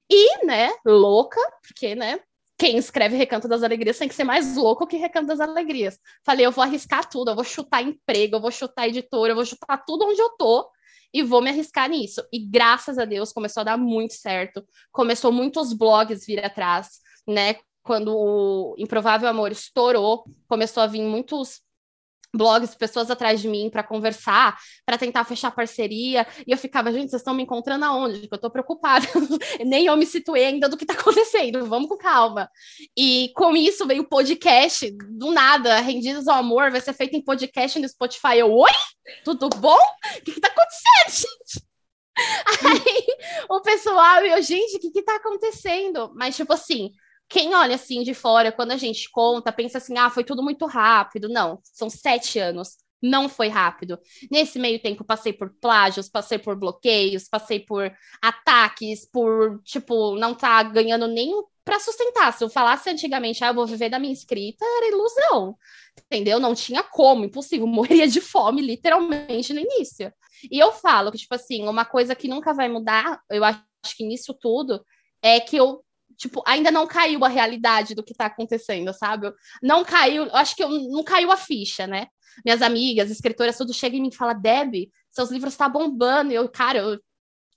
E, 0.09 0.45
né, 0.45 0.71
louca, 0.85 1.39
porque, 1.61 1.95
né, 1.95 2.19
quem 2.61 2.77
escreve 2.77 3.15
Recanto 3.15 3.47
das 3.47 3.63
Alegrias 3.63 3.97
tem 3.97 4.07
que 4.07 4.13
ser 4.13 4.23
mais 4.23 4.55
louco 4.55 4.85
que 4.85 4.95
Recanto 4.95 5.25
das 5.25 5.39
Alegrias. 5.39 5.97
Falei, 6.23 6.45
eu 6.45 6.51
vou 6.51 6.63
arriscar 6.63 7.09
tudo, 7.09 7.31
eu 7.31 7.35
vou 7.35 7.43
chutar 7.43 7.81
emprego, 7.81 8.35
eu 8.35 8.39
vou 8.39 8.51
chutar 8.51 8.87
editora, 8.87 9.31
eu 9.31 9.35
vou 9.35 9.43
chutar 9.43 9.83
tudo 9.83 10.05
onde 10.05 10.21
eu 10.21 10.29
tô 10.37 10.69
e 11.11 11.23
vou 11.23 11.41
me 11.41 11.49
arriscar 11.49 11.89
nisso. 11.89 12.23
E 12.31 12.37
graças 12.37 12.99
a 12.99 13.05
Deus 13.05 13.33
começou 13.33 13.61
a 13.61 13.63
dar 13.63 13.77
muito 13.77 14.13
certo. 14.13 14.63
Começou 14.91 15.31
muitos 15.31 15.73
blogs 15.73 16.23
vir 16.23 16.45
atrás, 16.45 16.99
né? 17.27 17.55
Quando 17.81 18.15
o 18.15 18.75
Improvável 18.77 19.27
Amor 19.27 19.51
estourou, 19.51 20.23
começou 20.47 20.83
a 20.83 20.87
vir 20.87 21.01
muitos 21.01 21.61
blogs, 22.33 22.75
pessoas 22.75 23.11
atrás 23.11 23.41
de 23.41 23.47
mim 23.47 23.69
para 23.69 23.83
conversar, 23.83 24.57
para 24.85 24.97
tentar 24.97 25.23
fechar 25.23 25.51
parceria, 25.51 26.25
e 26.45 26.51
eu 26.51 26.57
ficava, 26.57 26.91
gente, 26.91 27.09
vocês 27.09 27.21
estão 27.21 27.33
me 27.33 27.43
encontrando 27.43 27.85
aonde? 27.85 28.21
Porque 28.21 28.33
eu 28.33 28.37
estou 28.37 28.51
preocupada, 28.51 29.05
nem 29.65 29.85
eu 29.85 29.97
me 29.97 30.05
situei 30.05 30.45
ainda 30.45 30.69
do 30.69 30.77
que 30.77 30.83
está 30.83 30.93
acontecendo, 30.93 31.65
vamos 31.65 31.89
com 31.89 31.97
calma. 31.97 32.49
E 32.97 33.31
com 33.35 33.55
isso 33.55 33.85
veio 33.85 34.03
o 34.03 34.09
podcast, 34.09 34.91
do 34.91 35.31
nada, 35.31 35.79
Rendidos 35.79 36.27
ao 36.27 36.37
Amor, 36.37 36.71
vai 36.71 36.81
ser 36.81 36.93
feito 36.93 37.15
em 37.15 37.23
podcast 37.23 37.79
no 37.79 37.87
Spotify. 37.87 38.37
Eu, 38.37 38.51
oi? 38.51 38.71
Tudo 39.23 39.49
bom? 39.49 39.79
O 40.17 40.21
que 40.23 40.31
está 40.31 40.47
acontecendo, 40.47 41.27
gente? 41.27 41.71
Aí 42.63 43.05
o 43.49 43.61
pessoal, 43.61 44.23
eu, 44.25 44.41
gente, 44.41 44.77
o 44.77 44.79
que 44.79 44.99
está 44.99 45.15
acontecendo? 45.15 46.11
Mas, 46.15 46.35
tipo 46.35 46.53
assim, 46.53 46.91
quem 47.31 47.55
olha 47.55 47.75
assim 47.75 48.03
de 48.03 48.13
fora, 48.13 48.51
quando 48.51 48.71
a 48.71 48.77
gente 48.77 49.09
conta, 49.09 49.53
pensa 49.53 49.77
assim, 49.77 49.97
ah, 49.97 50.09
foi 50.09 50.23
tudo 50.23 50.43
muito 50.43 50.65
rápido. 50.65 51.29
Não, 51.29 51.59
são 51.63 51.89
sete 51.89 52.37
anos. 52.37 52.75
Não 53.01 53.29
foi 53.29 53.47
rápido. 53.47 53.97
Nesse 54.29 54.59
meio 54.59 54.79
tempo, 54.81 55.05
passei 55.05 55.31
por 55.31 55.49
plágios, 55.61 56.09
passei 56.09 56.37
por 56.37 56.57
bloqueios, 56.57 57.29
passei 57.29 57.59
por 57.61 57.89
ataques, 58.21 59.09
por, 59.09 59.61
tipo, 59.63 60.15
não 60.17 60.35
tá 60.35 60.61
ganhando 60.61 61.07
nem 61.07 61.31
para 61.63 61.79
sustentar. 61.79 62.33
Se 62.33 62.43
eu 62.43 62.49
falasse 62.49 62.89
antigamente, 62.89 63.43
ah, 63.45 63.47
eu 63.47 63.53
vou 63.55 63.65
viver 63.65 63.89
da 63.89 63.97
minha 63.97 64.13
escrita, 64.13 64.65
era 64.77 64.89
ilusão. 64.89 65.57
Entendeu? 66.05 66.37
Não 66.37 66.53
tinha 66.53 66.83
como, 66.83 67.23
impossível. 67.23 67.65
Morreria 67.65 68.09
de 68.09 68.19
fome, 68.19 68.61
literalmente, 68.61 69.53
no 69.53 69.61
início. 69.61 70.13
E 70.51 70.59
eu 70.59 70.73
falo 70.73 71.11
que, 71.13 71.17
tipo 71.17 71.33
assim, 71.33 71.65
uma 71.65 71.85
coisa 71.85 72.13
que 72.13 72.27
nunca 72.27 72.53
vai 72.53 72.67
mudar, 72.67 73.21
eu 73.29 73.43
acho 73.45 73.63
que 73.95 74.03
nisso 74.05 74.33
tudo, 74.33 74.83
é 75.23 75.39
que 75.39 75.55
eu 75.55 75.81
tipo, 76.21 76.43
ainda 76.45 76.69
não 76.69 76.85
caiu 76.85 77.25
a 77.25 77.27
realidade 77.27 77.95
do 77.95 78.03
que 78.03 78.13
tá 78.13 78.27
acontecendo, 78.27 78.93
sabe? 78.93 79.33
Não 79.61 79.83
caiu, 79.83 80.23
acho 80.35 80.55
que 80.55 80.63
eu, 80.63 80.69
não 80.69 81.03
caiu 81.03 81.31
a 81.31 81.37
ficha, 81.37 81.87
né? 81.87 82.07
Minhas 82.45 82.61
amigas, 82.61 83.09
escritoras, 83.09 83.57
tudo 83.57 83.73
chega 83.73 83.95
em 83.95 84.01
mim 84.01 84.09
e 84.09 84.15
fala, 84.15 84.33
Deb, 84.33 84.91
seus 85.09 85.31
livros 85.31 85.55
tá 85.57 85.67
bombando. 85.67 86.31
E 86.31 86.35
eu, 86.35 86.47
cara, 86.47 86.77
eu 86.77 86.99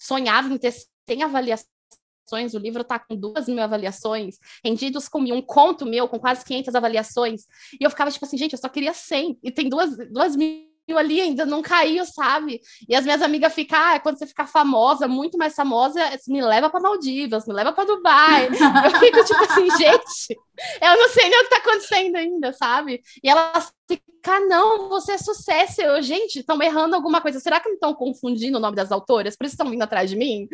sonhava 0.01 0.53
em 0.53 0.57
ter 0.57 0.73
100 1.07 1.25
avaliações, 1.25 2.55
o 2.55 2.59
livro 2.59 2.83
tá 2.83 2.99
com 2.99 3.15
duas 3.15 3.47
mil 3.47 3.63
avaliações, 3.63 4.39
rendidos 4.65 5.09
com 5.09 5.21
um 5.21 5.43
conto 5.43 5.85
meu 5.85 6.09
com 6.09 6.19
quase 6.19 6.43
500 6.43 6.75
avaliações. 6.75 7.43
E 7.79 7.85
eu 7.85 7.91
ficava 7.91 8.11
tipo 8.11 8.25
assim, 8.25 8.39
gente, 8.39 8.55
eu 8.55 8.59
só 8.59 8.69
queria 8.71 8.95
100, 8.95 9.41
e 9.43 9.53
tem 9.53 9.69
duas, 9.69 9.95
duas 10.11 10.35
mil 10.35 10.74
ali 10.93 11.21
ainda 11.21 11.47
não 11.47 11.63
caiu, 11.63 12.05
sabe? 12.05 12.61
E 12.89 12.95
as 12.95 13.05
minhas 13.05 13.23
amigas 13.23 13.55
ficam, 13.55 13.79
ah, 13.79 13.99
quando 13.99 14.19
você 14.19 14.27
ficar 14.27 14.47
famosa, 14.47 15.09
muito 15.09 15.39
mais 15.39 15.55
famosa, 15.55 16.01
me 16.29 16.43
leva 16.43 16.69
para 16.69 16.81
Maldivas, 16.81 17.47
me 17.47 17.55
leva 17.55 17.73
para 17.73 17.85
Dubai. 17.85 18.47
eu 18.49 18.51
fico 19.01 19.25
tipo 19.25 19.45
assim, 19.45 19.71
gente, 19.79 20.39
eu 20.81 20.97
não 20.97 21.09
sei 21.09 21.29
nem 21.29 21.41
o 21.41 21.45
que 21.45 21.51
tá 21.51 21.57
acontecendo 21.57 22.17
ainda, 22.17 22.53
sabe? 22.53 23.03
E 23.23 23.29
elas 23.29 23.73
ficam, 23.89 24.49
não, 24.49 24.89
você 24.89 25.13
é 25.13 25.19
sucesso. 25.19 25.81
Eu, 25.81 26.03
gente, 26.03 26.41
estão 26.41 26.61
errando 26.63 26.95
alguma 26.95 27.21
coisa. 27.21 27.41
Será 27.41 27.61
que 27.61 27.69
não 27.69 27.75
estão 27.75 27.95
confundindo 27.95 28.59
o 28.59 28.61
nome 28.61 28.77
das 28.77 28.93
autoras? 28.93 29.37
Por 29.37 29.45
isso 29.45 29.55
estão 29.55 29.71
vindo 29.71 29.83
atrás 29.83 30.11
de 30.11 30.17
mim? 30.17 30.49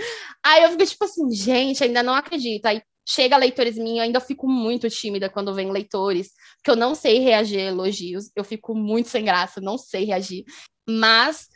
Aí 0.44 0.62
eu 0.62 0.70
fico 0.70 0.86
tipo 0.86 1.04
assim, 1.04 1.30
gente, 1.32 1.82
ainda 1.82 2.02
não 2.02 2.14
acredito. 2.14 2.66
Aí 2.66 2.82
chega 3.10 3.36
leitores 3.36 3.76
minhos, 3.76 3.98
eu 3.98 4.02
ainda 4.04 4.20
fico 4.20 4.48
muito 4.48 4.88
tímida 4.88 5.28
quando 5.28 5.52
vem 5.52 5.70
leitores, 5.72 6.30
porque 6.56 6.70
eu 6.70 6.76
não 6.76 6.94
sei 6.94 7.18
reagir 7.18 7.58
a 7.58 7.64
elogios, 7.64 8.30
eu 8.36 8.44
fico 8.44 8.74
muito 8.74 9.08
sem 9.08 9.24
graça, 9.24 9.60
não 9.60 9.76
sei 9.76 10.04
reagir. 10.04 10.44
Mas 10.88 11.48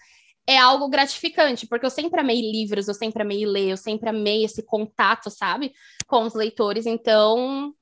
é 0.47 0.59
algo 0.59 0.89
gratificante, 0.89 1.67
porque 1.67 1.87
eu 1.87 1.91
sempre 1.91 2.21
amei 2.21 2.41
livros, 2.41 2.89
eu 2.89 2.95
sempre 2.95 3.23
amei 3.23 3.47
ler, 3.47 3.71
eu 3.71 3.77
sempre 3.77 4.09
amei 4.09 4.45
esse 4.45 4.65
contato, 4.65 5.31
sabe, 5.31 5.73
com 6.09 6.25
os 6.25 6.35
leitores. 6.35 6.87
Então, 6.87 7.73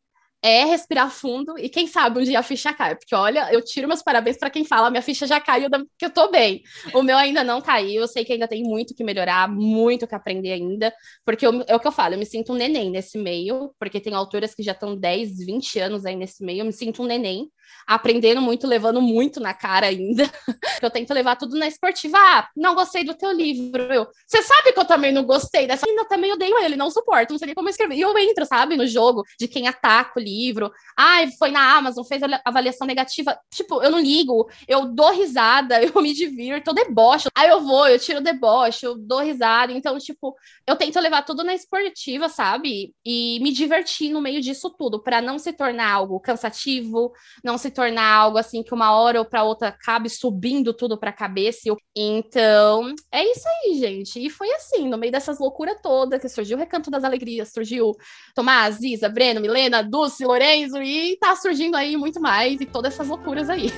é 0.43 0.65
respirar 0.65 1.11
fundo 1.11 1.57
e 1.57 1.69
quem 1.69 1.87
sabe 1.87 2.19
um 2.19 2.23
dia 2.23 2.41
a 2.41 2.43
ficha 2.43 2.73
cai. 2.75 2.97
Porque 2.97 3.15
olha, 3.15 3.53
eu 3.53 3.65
tiro 3.65 3.87
meus 3.87 4.03
parabéns 4.03 4.37
para 4.37 4.51
quem 4.51 4.65
fala, 4.65 4.91
minha 4.91 5.03
ficha 5.03 5.27
já 5.27 5.41
caiu, 5.41 5.69
que 5.97 6.05
eu 6.05 6.11
tô 6.11 6.31
bem. 6.31 6.63
O 6.93 7.03
meu 7.03 7.17
ainda 7.17 7.45
não 7.45 7.61
caiu, 7.61 8.03
eu 8.03 8.09
sei 8.09 8.25
que 8.25 8.33
ainda 8.33 8.49
tem 8.49 8.63
muito 8.63 8.95
que 8.95 9.05
melhorar, 9.05 9.49
muito 9.49 10.07
que 10.07 10.15
aprender 10.15 10.53
ainda, 10.53 10.93
porque 11.25 11.47
eu, 11.47 11.63
é 11.69 11.77
o 11.77 11.81
que 11.81 11.87
eu 11.87 11.93
falo, 11.93 12.15
eu 12.15 12.19
me 12.19 12.27
sinto 12.27 12.53
um 12.53 12.57
neném 12.57 12.91
nesse 12.91 13.17
meio, 13.19 13.73
porque 13.79 14.01
tem 14.01 14.15
autoras 14.15 14.55
que 14.55 14.63
já 14.63 14.73
estão 14.73 14.97
10, 14.97 15.39
20 15.39 15.79
anos 15.79 16.05
aí 16.05 16.17
nesse 16.17 16.45
meio, 16.45 16.61
eu 16.61 16.67
me 16.67 16.73
sinto 16.73 17.03
um 17.03 17.07
neném 17.07 17.49
aprendendo 17.87 18.41
muito, 18.41 18.67
levando 18.67 19.01
muito 19.01 19.41
na 19.41 19.55
cara 19.55 19.87
ainda. 19.87 20.25
eu 20.83 20.91
tento 20.91 21.13
levar 21.13 21.37
tudo 21.37 21.59
na 21.59 21.67
esportiva. 21.67 22.19
Ah, 22.19 22.49
não 22.57 22.75
gostei 22.75 23.05
do 23.05 23.15
teu 23.15 23.33
livro. 23.33 24.09
Você 24.27 24.43
sabe 24.43 24.73
que 24.73 24.79
eu 24.79 24.85
também 24.85 25.13
não 25.13 25.25
gostei 25.25 25.67
dessa. 25.67 25.87
Eu 25.89 26.09
também 26.09 26.33
odeio 26.33 26.59
ele, 26.59 26.77
não 26.77 26.91
suporto, 26.91 27.33
não 27.33 27.39
sei 27.39 27.47
nem 27.47 27.55
como 27.55 27.69
escrever. 27.69 27.97
E 27.97 28.01
eu 28.01 28.17
entro, 28.19 28.45
sabe, 28.47 28.77
no 28.77 28.87
jogo 28.87 29.25
de 29.39 29.49
quem 29.49 29.69
ataca 29.69 30.19
o 30.19 30.23
livro. 30.23 30.71
Ai, 30.97 31.31
foi 31.39 31.51
na 31.51 31.77
Amazon, 31.77 32.05
fez 32.05 32.23
avaliação 32.45 32.87
negativa. 32.87 33.39
Tipo, 33.51 33.83
eu 33.83 33.91
não 33.91 34.01
ligo, 34.01 34.49
eu 34.67 34.87
dou 34.87 35.13
risada, 35.13 35.81
eu 35.83 36.01
me 36.01 36.13
divirto, 36.13 36.71
eu 36.71 36.75
debocho. 36.75 37.29
Aí 37.35 37.49
eu 37.49 37.61
vou, 37.61 37.89
eu 37.89 37.99
tiro 37.99 38.21
o 38.21 38.23
deboche, 38.23 38.87
eu 38.87 38.97
dou 38.97 39.21
risada. 39.21 39.73
Então, 39.73 39.99
tipo, 39.99 40.35
eu 40.67 40.77
tento 40.77 40.99
levar 41.01 41.23
tudo 41.23 41.45
na 41.45 41.55
esportiva, 41.55 42.29
sabe? 42.29 42.95
E 43.05 43.39
me 43.41 43.53
divertir 43.53 44.11
no 44.11 44.21
meio 44.21 44.41
disso 44.41 44.71
tudo, 44.71 45.03
para 45.03 45.21
não 45.21 45.39
se 45.39 45.53
tornar 45.53 45.93
algo 45.93 46.21
cansativo, 46.21 47.13
não 47.43 47.59
se 47.63 47.71
tornar 47.71 48.05
algo 48.05 48.37
assim 48.37 48.63
que 48.63 48.75
uma 48.75 48.93
hora 48.93 49.21
ou 49.21 49.25
para 49.25 49.45
outra 49.45 49.69
acabe 49.69 50.11
subindo 50.11 50.75
tudo 50.75 50.99
para 50.99 51.11
a 51.11 51.15
cabeça. 51.15 51.61
Então, 51.97 52.93
é 53.11 53.25
isso 53.25 53.47
aí, 53.49 53.79
gente. 53.79 54.19
E 54.19 54.29
foi 54.29 54.51
assim, 54.53 54.89
no 54.89 54.99
meio 54.99 55.13
dessas 55.13 55.39
loucuras 55.39 55.79
todas, 55.81 56.21
que 56.21 56.29
surgiu 56.29 56.57
o 56.57 56.61
Recanto 56.61 56.91
das 56.91 57.05
Alegrias, 57.05 57.53
surgiu 57.53 57.93
Tomás, 58.35 58.81
Isa, 58.81 59.09
Breno, 59.09 59.41
Milena, 59.41 59.83
Dulce, 59.83 60.25
Lorenzo, 60.25 60.83
e 60.83 61.17
tá 61.19 61.37
surgindo 61.37 61.77
aí 61.77 61.97
muito 61.97 62.21
mais, 62.21 62.61
e 62.61 62.67
todas 62.67 62.95
essas 62.95 63.09
loucuras 63.09 63.49
aí. 63.49 63.69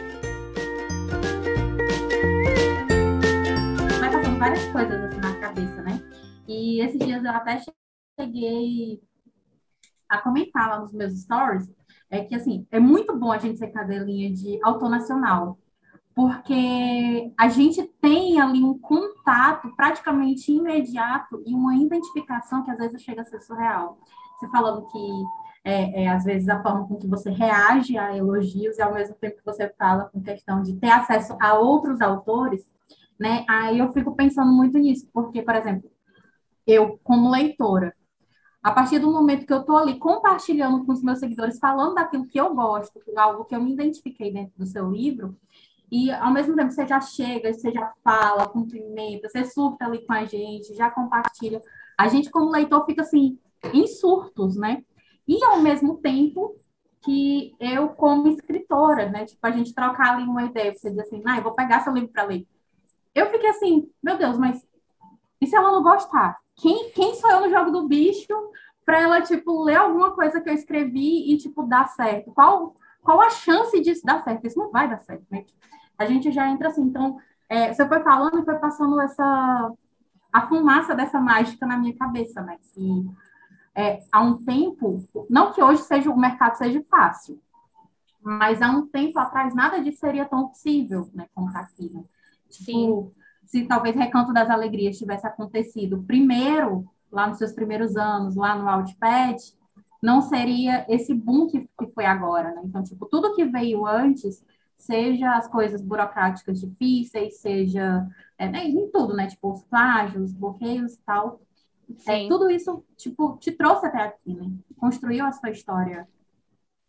Vai 4.00 4.10
passando 4.10 4.38
várias 4.38 4.64
coisas 4.72 5.04
assim 5.04 5.20
na 5.20 5.36
cabeça, 5.40 5.82
né? 5.82 6.02
E 6.48 6.80
esses 6.80 6.98
dias 6.98 7.22
eu 7.22 7.30
até 7.30 7.62
cheguei 8.18 9.00
a 10.08 10.18
comentar 10.18 10.70
lá 10.70 10.80
nos 10.80 10.92
meus 10.92 11.20
stories 11.20 11.68
é 12.14 12.24
que, 12.24 12.34
assim, 12.34 12.66
é 12.70 12.78
muito 12.78 13.16
bom 13.16 13.32
a 13.32 13.38
gente 13.38 13.58
ser 13.58 13.68
cadelinha 13.68 14.32
de 14.32 14.58
autonacional, 14.62 15.58
porque 16.14 17.32
a 17.36 17.48
gente 17.48 17.82
tem 18.00 18.40
ali 18.40 18.62
um 18.62 18.78
contato 18.78 19.74
praticamente 19.76 20.52
imediato 20.52 21.42
e 21.44 21.54
uma 21.54 21.74
identificação 21.74 22.64
que 22.64 22.70
às 22.70 22.78
vezes 22.78 23.02
chega 23.02 23.22
a 23.22 23.24
ser 23.24 23.40
surreal. 23.40 23.98
Você 24.38 24.48
falando 24.48 24.86
que, 24.86 25.24
é, 25.64 26.04
é, 26.04 26.08
às 26.08 26.24
vezes, 26.24 26.48
a 26.48 26.62
forma 26.62 26.86
com 26.86 26.96
que 26.96 27.08
você 27.08 27.30
reage 27.30 27.98
a 27.98 28.16
elogios 28.16 28.78
e, 28.78 28.82
ao 28.82 28.94
mesmo 28.94 29.16
tempo 29.16 29.38
que 29.38 29.44
você 29.44 29.68
fala 29.78 30.04
com 30.04 30.22
questão 30.22 30.62
de 30.62 30.74
ter 30.76 30.90
acesso 30.90 31.36
a 31.40 31.54
outros 31.54 32.00
autores, 32.00 32.64
né? 33.18 33.44
Aí 33.48 33.78
eu 33.78 33.92
fico 33.92 34.14
pensando 34.14 34.52
muito 34.52 34.78
nisso, 34.78 35.08
porque, 35.12 35.42
por 35.42 35.54
exemplo, 35.54 35.90
eu, 36.66 36.98
como 37.02 37.30
leitora, 37.30 37.94
a 38.64 38.72
partir 38.72 38.98
do 38.98 39.12
momento 39.12 39.44
que 39.46 39.52
eu 39.52 39.60
estou 39.60 39.76
ali 39.76 39.98
compartilhando 39.98 40.86
com 40.86 40.92
os 40.92 41.02
meus 41.02 41.18
seguidores, 41.18 41.58
falando 41.58 41.96
daquilo 41.96 42.26
que 42.26 42.40
eu 42.40 42.54
gosto, 42.54 42.98
algo 43.14 43.44
que 43.44 43.54
eu 43.54 43.60
me 43.62 43.74
identifiquei 43.74 44.32
dentro 44.32 44.54
do 44.56 44.64
seu 44.64 44.90
livro, 44.90 45.36
e 45.92 46.10
ao 46.10 46.32
mesmo 46.32 46.56
tempo 46.56 46.72
você 46.72 46.86
já 46.86 46.98
chega, 46.98 47.52
você 47.52 47.70
já 47.70 47.92
fala, 48.02 48.48
cumprimenta, 48.48 49.28
você 49.28 49.44
surta 49.44 49.84
ali 49.84 50.06
com 50.06 50.14
a 50.14 50.24
gente, 50.24 50.74
já 50.74 50.90
compartilha. 50.90 51.60
A 51.96 52.08
gente, 52.08 52.30
como 52.30 52.50
leitor, 52.50 52.86
fica 52.86 53.02
assim, 53.02 53.38
em 53.70 53.86
surtos, 53.86 54.56
né? 54.56 54.82
E 55.28 55.44
ao 55.44 55.60
mesmo 55.60 55.98
tempo 55.98 56.56
que 57.04 57.54
eu, 57.60 57.90
como 57.90 58.28
escritora, 58.28 59.10
né? 59.10 59.26
Tipo, 59.26 59.46
a 59.46 59.50
gente 59.50 59.74
trocar 59.74 60.14
ali 60.14 60.24
uma 60.24 60.44
ideia, 60.44 60.74
você 60.74 60.88
diz 60.88 61.00
assim, 61.00 61.22
ah, 61.26 61.36
eu 61.36 61.42
vou 61.42 61.52
pegar 61.52 61.82
seu 61.82 61.92
livro 61.92 62.08
para 62.08 62.24
ler. 62.24 62.46
Eu 63.14 63.30
fiquei 63.30 63.50
assim, 63.50 63.90
meu 64.02 64.16
Deus, 64.16 64.38
mas 64.38 64.66
e 65.38 65.46
se 65.46 65.54
ela 65.54 65.70
não 65.70 65.82
gostar? 65.82 66.38
Quem, 66.56 66.90
quem 66.90 67.14
sou 67.14 67.30
eu 67.30 67.40
no 67.42 67.50
jogo 67.50 67.70
do 67.70 67.88
bicho 67.88 68.32
para 68.84 69.00
ela, 69.00 69.20
tipo, 69.20 69.62
ler 69.62 69.76
alguma 69.76 70.12
coisa 70.12 70.40
que 70.40 70.48
eu 70.48 70.54
escrevi 70.54 71.32
e, 71.32 71.38
tipo, 71.38 71.62
dar 71.64 71.88
certo? 71.88 72.32
Qual, 72.32 72.76
qual 73.02 73.20
a 73.20 73.30
chance 73.30 73.80
disso 73.80 74.04
dar 74.04 74.22
certo? 74.22 74.46
Isso 74.46 74.58
não 74.58 74.70
vai 74.70 74.88
dar 74.88 74.98
certo, 74.98 75.24
né? 75.30 75.44
A 75.98 76.04
gente 76.04 76.30
já 76.30 76.48
entra 76.48 76.68
assim. 76.68 76.82
Então, 76.82 77.18
é, 77.48 77.72
você 77.72 77.86
foi 77.86 78.00
falando 78.00 78.38
e 78.38 78.44
foi 78.44 78.56
passando 78.58 79.00
essa... 79.00 79.72
a 80.32 80.46
fumaça 80.46 80.94
dessa 80.94 81.20
mágica 81.20 81.66
na 81.66 81.76
minha 81.76 81.96
cabeça, 81.96 82.42
né? 82.42 82.58
Que 82.72 83.04
é, 83.74 84.00
há 84.12 84.20
um 84.20 84.44
tempo... 84.44 85.02
Não 85.28 85.52
que 85.52 85.62
hoje 85.62 85.82
seja 85.82 86.10
o 86.10 86.18
mercado 86.18 86.56
seja 86.56 86.82
fácil, 86.90 87.40
mas 88.22 88.62
há 88.62 88.70
um 88.70 88.86
tempo 88.86 89.18
atrás 89.18 89.54
nada 89.54 89.82
disso 89.82 89.98
seria 89.98 90.26
tão 90.26 90.48
possível, 90.48 91.08
né? 91.14 91.26
Como 91.34 91.52
tá 91.52 91.60
aqui, 91.60 91.90
né? 91.92 92.04
Tipo, 92.50 92.64
Sim 92.64 93.23
se 93.44 93.66
talvez 93.66 93.94
Recanto 93.96 94.32
das 94.32 94.50
Alegrias 94.50 94.98
tivesse 94.98 95.26
acontecido 95.26 96.02
primeiro, 96.06 96.88
lá 97.10 97.26
nos 97.26 97.38
seus 97.38 97.52
primeiros 97.52 97.96
anos, 97.96 98.34
lá 98.34 98.56
no 98.56 98.68
Outpad, 98.68 99.36
não 100.02 100.20
seria 100.20 100.84
esse 100.88 101.14
boom 101.14 101.46
que, 101.46 101.60
que 101.60 101.86
foi 101.94 102.04
agora, 102.04 102.52
né? 102.54 102.62
Então, 102.64 102.82
tipo, 102.82 103.06
tudo 103.06 103.34
que 103.34 103.44
veio 103.44 103.86
antes, 103.86 104.44
seja 104.76 105.34
as 105.34 105.48
coisas 105.48 105.80
burocráticas 105.80 106.60
difíceis, 106.60 107.38
seja 107.40 108.06
é, 108.36 108.48
né, 108.48 108.64
em 108.66 108.90
tudo, 108.90 109.14
né? 109.14 109.26
Tipo, 109.26 109.52
os 109.52 109.62
plágios, 109.64 110.32
bloqueios 110.32 110.94
e 110.94 111.00
tal. 111.02 111.40
É, 112.06 112.28
tudo 112.28 112.50
isso, 112.50 112.84
tipo, 112.96 113.36
te 113.38 113.52
trouxe 113.52 113.86
até 113.86 114.02
aqui, 114.02 114.34
né? 114.34 114.50
Construiu 114.76 115.24
a 115.24 115.32
sua 115.32 115.50
história 115.50 116.06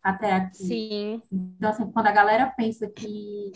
até 0.02 0.32
aqui. 0.34 0.64
Sim. 0.64 1.22
Então, 1.32 1.70
assim, 1.70 1.90
quando 1.90 2.06
a 2.06 2.12
galera 2.12 2.46
pensa 2.46 2.86
que 2.88 3.52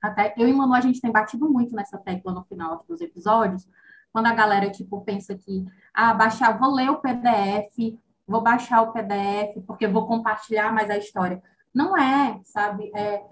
até 0.00 0.34
eu 0.36 0.48
e 0.48 0.52
Manu, 0.52 0.74
a 0.74 0.80
gente 0.80 1.00
tem 1.00 1.10
batido 1.10 1.48
muito 1.48 1.74
nessa 1.74 1.98
tecla 1.98 2.32
no 2.32 2.44
final 2.44 2.84
dos 2.88 3.00
episódios, 3.00 3.68
quando 4.12 4.26
a 4.26 4.34
galera, 4.34 4.70
tipo, 4.70 5.00
pensa 5.02 5.36
que, 5.36 5.66
ah, 5.92 6.14
baixar, 6.14 6.58
vou 6.58 6.74
ler 6.74 6.90
o 6.90 7.00
PDF, 7.00 7.98
vou 8.26 8.40
baixar 8.40 8.82
o 8.82 8.92
PDF, 8.92 9.62
porque 9.66 9.86
vou 9.86 10.06
compartilhar 10.06 10.72
mais 10.72 10.90
a 10.90 10.96
história. 10.96 11.42
Não 11.74 11.96
é, 11.96 12.40
sabe? 12.44 12.90
É, 12.94 13.22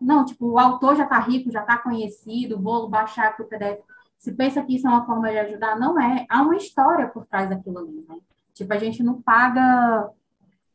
não, 0.00 0.24
tipo, 0.24 0.46
o 0.46 0.58
autor 0.58 0.96
já 0.96 1.04
está 1.04 1.18
rico, 1.18 1.50
já 1.50 1.60
está 1.60 1.78
conhecido, 1.78 2.60
vou 2.60 2.88
baixar 2.88 3.36
o 3.38 3.44
PDF. 3.44 3.80
Se 4.16 4.32
pensa 4.32 4.62
que 4.62 4.74
isso 4.74 4.86
é 4.86 4.90
uma 4.90 5.06
forma 5.06 5.30
de 5.30 5.38
ajudar, 5.38 5.78
não 5.78 6.00
é. 6.00 6.26
Há 6.28 6.42
uma 6.42 6.56
história 6.56 7.06
por 7.08 7.26
trás 7.26 7.50
daquilo 7.50 7.78
ali, 7.78 8.04
né? 8.08 8.16
Tipo, 8.52 8.72
a 8.74 8.78
gente 8.78 9.02
não 9.02 9.22
paga 9.22 10.10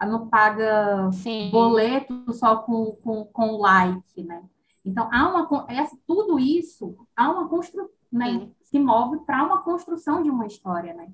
não 0.05 0.27
paga 0.27 1.09
Sim. 1.11 1.49
boleto 1.49 2.33
só 2.33 2.57
com, 2.57 2.91
com, 3.03 3.25
com 3.25 3.57
like, 3.57 4.23
né? 4.23 4.43
Então, 4.85 5.09
há 5.11 5.29
uma, 5.29 5.65
essa, 5.69 5.97
tudo 6.05 6.39
isso, 6.39 6.95
há 7.15 7.31
uma 7.31 7.47
construção, 7.47 7.89
né, 8.11 8.49
se 8.61 8.77
move 8.79 9.19
para 9.25 9.43
uma 9.43 9.61
construção 9.63 10.21
de 10.21 10.29
uma 10.29 10.45
história, 10.45 10.93
né? 10.93 11.07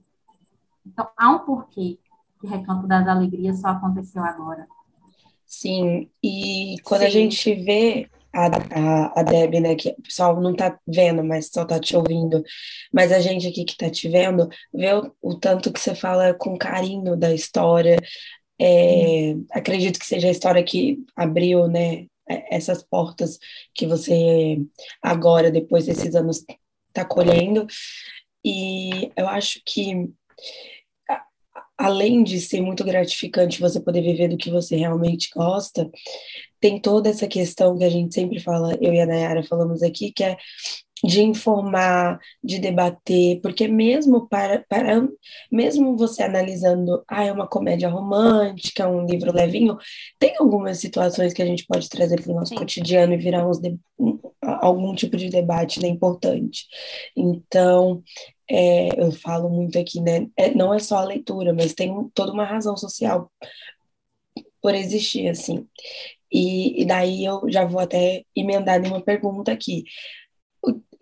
Então, 0.85 1.07
há 1.15 1.29
um 1.31 1.39
porquê 1.39 1.99
que 2.39 2.47
Recanto 2.47 2.87
das 2.87 3.07
Alegrias 3.07 3.61
só 3.61 3.69
aconteceu 3.69 4.23
agora. 4.23 4.67
Sim, 5.45 6.09
e 6.23 6.77
quando 6.83 7.01
Sim. 7.01 7.07
a 7.07 7.09
gente 7.09 7.55
vê 7.55 8.09
a, 8.33 8.45
a, 8.45 9.19
a 9.19 9.23
Deb, 9.23 9.59
né, 9.59 9.75
que 9.75 9.89
o 9.89 10.01
pessoal 10.01 10.39
não 10.39 10.55
tá 10.55 10.77
vendo, 10.87 11.23
mas 11.23 11.49
só 11.51 11.65
tá 11.65 11.79
te 11.79 11.95
ouvindo, 11.95 12.43
mas 12.93 13.11
a 13.11 13.19
gente 13.19 13.47
aqui 13.47 13.65
que 13.65 13.77
tá 13.77 13.89
te 13.89 14.07
vendo, 14.07 14.47
vê 14.73 14.93
o, 14.93 15.11
o 15.21 15.35
tanto 15.35 15.71
que 15.71 15.79
você 15.79 15.95
fala 15.95 16.33
com 16.33 16.57
carinho 16.57 17.15
da 17.17 17.33
história, 17.33 17.97
é, 18.61 19.35
acredito 19.51 19.99
que 19.99 20.05
seja 20.05 20.27
a 20.27 20.31
história 20.31 20.63
que 20.63 21.03
abriu, 21.15 21.67
né, 21.67 22.05
essas 22.29 22.83
portas 22.83 23.39
que 23.73 23.87
você 23.87 24.61
agora, 25.01 25.51
depois 25.51 25.85
desses 25.85 26.15
anos, 26.15 26.45
está 26.87 27.03
colhendo. 27.05 27.65
E 28.43 29.11
eu 29.17 29.27
acho 29.27 29.61
que, 29.65 30.09
além 31.77 32.23
de 32.23 32.39
ser 32.39 32.61
muito 32.61 32.83
gratificante 32.83 33.59
você 33.59 33.79
poder 33.79 34.01
viver 34.01 34.29
do 34.29 34.37
que 34.37 34.51
você 34.51 34.75
realmente 34.75 35.29
gosta, 35.33 35.89
tem 36.59 36.79
toda 36.79 37.09
essa 37.09 37.27
questão 37.27 37.77
que 37.77 37.83
a 37.83 37.89
gente 37.89 38.13
sempre 38.13 38.39
fala, 38.39 38.77
eu 38.81 38.93
e 38.93 38.99
a 38.99 39.05
Nayara 39.05 39.43
falamos 39.43 39.81
aqui, 39.81 40.11
que 40.11 40.23
é 40.23 40.37
de 41.03 41.21
informar, 41.21 42.19
de 42.43 42.59
debater, 42.59 43.39
porque 43.41 43.67
mesmo 43.67 44.27
para, 44.27 44.65
para 44.67 45.07
mesmo 45.51 45.95
você 45.95 46.23
analisando, 46.23 47.03
ah, 47.07 47.23
é 47.23 47.31
uma 47.31 47.47
comédia 47.47 47.89
romântica, 47.89 48.87
um 48.87 49.05
livro 49.05 49.33
levinho, 49.33 49.77
tem 50.17 50.35
algumas 50.37 50.79
situações 50.79 51.33
que 51.33 51.41
a 51.41 51.45
gente 51.45 51.65
pode 51.65 51.89
trazer 51.89 52.21
para 52.21 52.31
o 52.31 52.35
nosso 52.35 52.49
Sim. 52.49 52.55
cotidiano 52.55 53.13
e 53.13 53.17
virar 53.17 53.47
uns 53.47 53.59
de, 53.59 53.77
algum 54.41 54.93
tipo 54.93 55.15
de 55.15 55.29
debate 55.29 55.81
né, 55.81 55.87
importante. 55.87 56.65
Então, 57.15 58.03
é, 58.49 59.01
eu 59.01 59.11
falo 59.11 59.49
muito 59.49 59.79
aqui, 59.79 60.01
né? 60.01 60.27
É, 60.35 60.53
não 60.53 60.73
é 60.73 60.79
só 60.79 60.97
a 60.97 61.05
leitura, 61.05 61.53
mas 61.53 61.73
tem 61.73 61.93
toda 62.13 62.33
uma 62.33 62.45
razão 62.45 62.75
social 62.75 63.31
por 64.61 64.75
existir, 64.75 65.29
assim. 65.29 65.65
E, 66.31 66.81
e 66.81 66.85
daí 66.85 67.25
eu 67.25 67.41
já 67.47 67.65
vou 67.65 67.79
até 67.79 68.23
emendar 68.35 68.81
uma 68.85 69.01
pergunta 69.01 69.51
aqui 69.51 69.83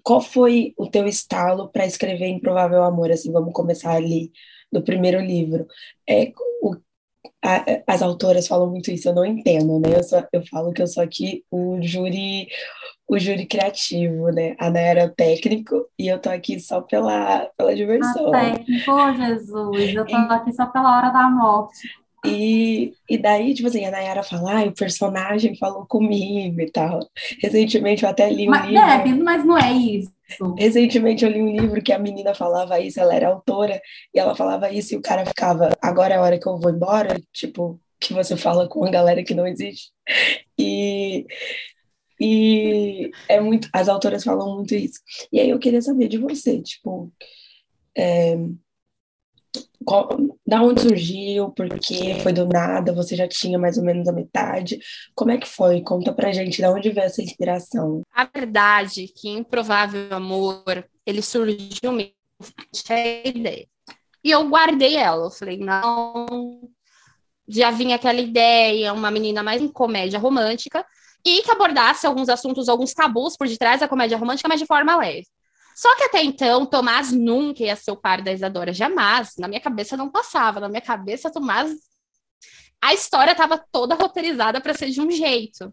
qual 0.08 0.22
foi 0.22 0.74
o 0.78 0.90
teu 0.90 1.06
estalo 1.06 1.68
para 1.68 1.86
escrever 1.86 2.28
Improvável 2.28 2.82
Amor? 2.82 3.12
Assim, 3.12 3.30
vamos 3.30 3.52
começar 3.52 3.92
ali 3.92 4.32
do 4.72 4.82
primeiro 4.82 5.20
livro. 5.20 5.68
É, 6.10 6.32
o, 6.62 6.78
a, 7.44 7.66
as 7.86 8.02
autoras 8.02 8.48
falam 8.48 8.70
muito 8.70 8.90
isso, 8.90 9.10
eu 9.10 9.14
não 9.14 9.26
entendo, 9.26 9.82
né? 9.82 9.98
Eu, 9.98 10.04
só, 10.04 10.26
eu 10.32 10.46
falo 10.48 10.72
que 10.72 10.82
eu 10.82 10.88
sou 10.88 11.04
aqui 11.04 11.44
o 11.52 11.82
júri, 11.82 12.48
o 13.06 13.20
júri 13.20 13.46
criativo, 13.46 14.30
né? 14.30 14.56
A 14.58 14.68
Ana 14.68 14.80
era 14.80 15.10
técnico 15.10 15.90
e 16.00 16.08
eu 16.08 16.20
tô 16.20 16.30
aqui 16.30 16.58
só 16.58 16.80
pela, 16.80 17.46
pela 17.58 17.76
diversão. 17.76 18.34
Ah, 18.34 18.56
técnico, 18.56 19.14
Jesus, 19.14 19.94
eu 19.94 20.06
tô 20.06 20.16
aqui 20.16 20.54
só 20.54 20.68
pela 20.68 21.00
hora 21.00 21.10
da 21.10 21.30
morte. 21.30 21.86
E, 22.26 22.94
e 23.10 23.18
daí, 23.18 23.54
tipo 23.54 23.68
assim, 23.68 23.86
a 23.86 23.92
Nayara 23.92 24.24
fala, 24.24 24.60
ah, 24.60 24.66
o 24.66 24.74
personagem 24.74 25.56
falou 25.56 25.86
comigo 25.86 26.60
e 26.60 26.72
tal. 26.72 27.00
Recentemente 27.42 28.04
eu 28.04 28.10
até 28.10 28.30
li 28.30 28.48
um 28.48 28.52
mas, 28.52 28.66
livro. 28.66 28.84
É, 28.84 29.24
mas 29.24 29.46
não 29.46 29.58
é 29.58 29.72
isso. 29.72 30.12
Recentemente 30.58 31.24
eu 31.24 31.32
li 31.32 31.42
um 31.42 31.52
livro 31.52 31.82
que 31.82 31.94
a 31.94 32.00
menina 32.00 32.34
falava 32.34 32.80
isso, 32.80 33.00
ela 33.00 33.16
era 33.16 33.30
autora, 33.30 33.82
e 34.14 34.20
ela 34.20 34.36
falava 34.36 34.72
isso, 34.72 34.94
e 34.94 34.98
o 34.98 35.02
cara 35.02 35.26
ficava, 35.26 35.70
agora 35.82 36.16
é 36.16 36.18
a 36.18 36.22
hora 36.22 36.38
que 36.38 36.48
eu 36.48 36.60
vou 36.60 36.72
embora, 36.72 37.18
tipo, 37.32 37.80
que 38.00 38.14
você 38.14 38.36
fala 38.36 38.68
com 38.68 38.84
a 38.84 38.92
galera 38.92 39.24
que 39.24 39.34
não 39.34 39.48
existe. 39.48 39.92
E, 40.60 41.26
e 42.20 43.12
é 43.30 43.40
muito, 43.40 43.70
as 43.72 43.88
autoras 43.88 44.24
falam 44.24 44.56
muito 44.56 44.76
isso. 44.76 45.00
E 45.32 45.40
aí 45.40 45.50
eu 45.50 45.60
queria 45.60 45.82
saber 45.82 46.08
de 46.10 46.18
você, 46.18 46.62
tipo, 46.62 47.12
é, 47.96 48.36
qual, 49.88 50.10
da 50.46 50.62
onde 50.62 50.82
surgiu, 50.82 51.50
porque 51.52 52.16
foi 52.22 52.34
do 52.34 52.46
nada, 52.46 52.92
você 52.92 53.16
já 53.16 53.26
tinha 53.26 53.58
mais 53.58 53.78
ou 53.78 53.86
menos 53.86 54.06
a 54.06 54.12
metade. 54.12 54.78
Como 55.16 55.32
é 55.32 55.38
que 55.38 55.48
foi? 55.48 55.82
Conta 55.82 56.12
pra 56.12 56.34
gente, 56.34 56.62
da 56.62 56.70
onde 56.70 56.90
veio 56.90 57.06
essa 57.06 57.22
inspiração? 57.22 58.02
A 58.14 58.26
verdade 58.26 59.06
é 59.06 59.08
que 59.08 59.30
Improvável 59.30 60.10
Amor, 60.12 60.86
ele 61.06 61.22
surgiu 61.22 61.94
mesmo, 61.94 62.12
tinha 62.74 63.30
ideia. 63.30 63.66
E 64.22 64.30
eu 64.30 64.46
guardei 64.50 64.98
ela, 64.98 65.28
eu 65.28 65.32
falei, 65.32 65.58
não, 65.58 66.70
já 67.48 67.72
vinha 67.72 67.96
aquela 67.96 68.20
ideia, 68.20 68.92
uma 68.92 69.10
menina 69.10 69.42
mais 69.42 69.62
em 69.62 69.70
comédia 69.70 70.20
romântica, 70.20 70.86
e 71.26 71.42
que 71.44 71.52
abordasse 71.52 72.06
alguns 72.06 72.28
assuntos, 72.28 72.68
alguns 72.68 72.94
tabus 72.94 73.38
por 73.38 73.48
detrás 73.48 73.80
da 73.80 73.88
comédia 73.88 74.18
romântica, 74.18 74.50
mas 74.50 74.60
de 74.60 74.66
forma 74.66 74.98
leve. 74.98 75.28
Só 75.78 75.96
que 75.96 76.06
até 76.06 76.24
então, 76.24 76.66
Tomás 76.66 77.12
nunca 77.12 77.62
ia 77.62 77.76
ser 77.76 77.92
o 77.92 77.96
par 77.96 78.24
da 78.24 78.34
Isadora, 78.34 78.74
jamais. 78.74 79.36
Na 79.38 79.48
minha 79.48 79.62
cabeça 79.62 79.96
não 79.96 80.10
passava. 80.10 80.60
Na 80.60 80.68
minha 80.68 80.82
cabeça, 80.82 81.32
Tomás. 81.32 81.72
A 82.82 82.96
história 82.96 83.34
estava 83.34 83.64
toda 83.72 83.94
roteirizada 83.94 84.60
para 84.60 84.74
ser 84.74 84.90
de 84.90 85.00
um 85.00 85.12
jeito. 85.12 85.72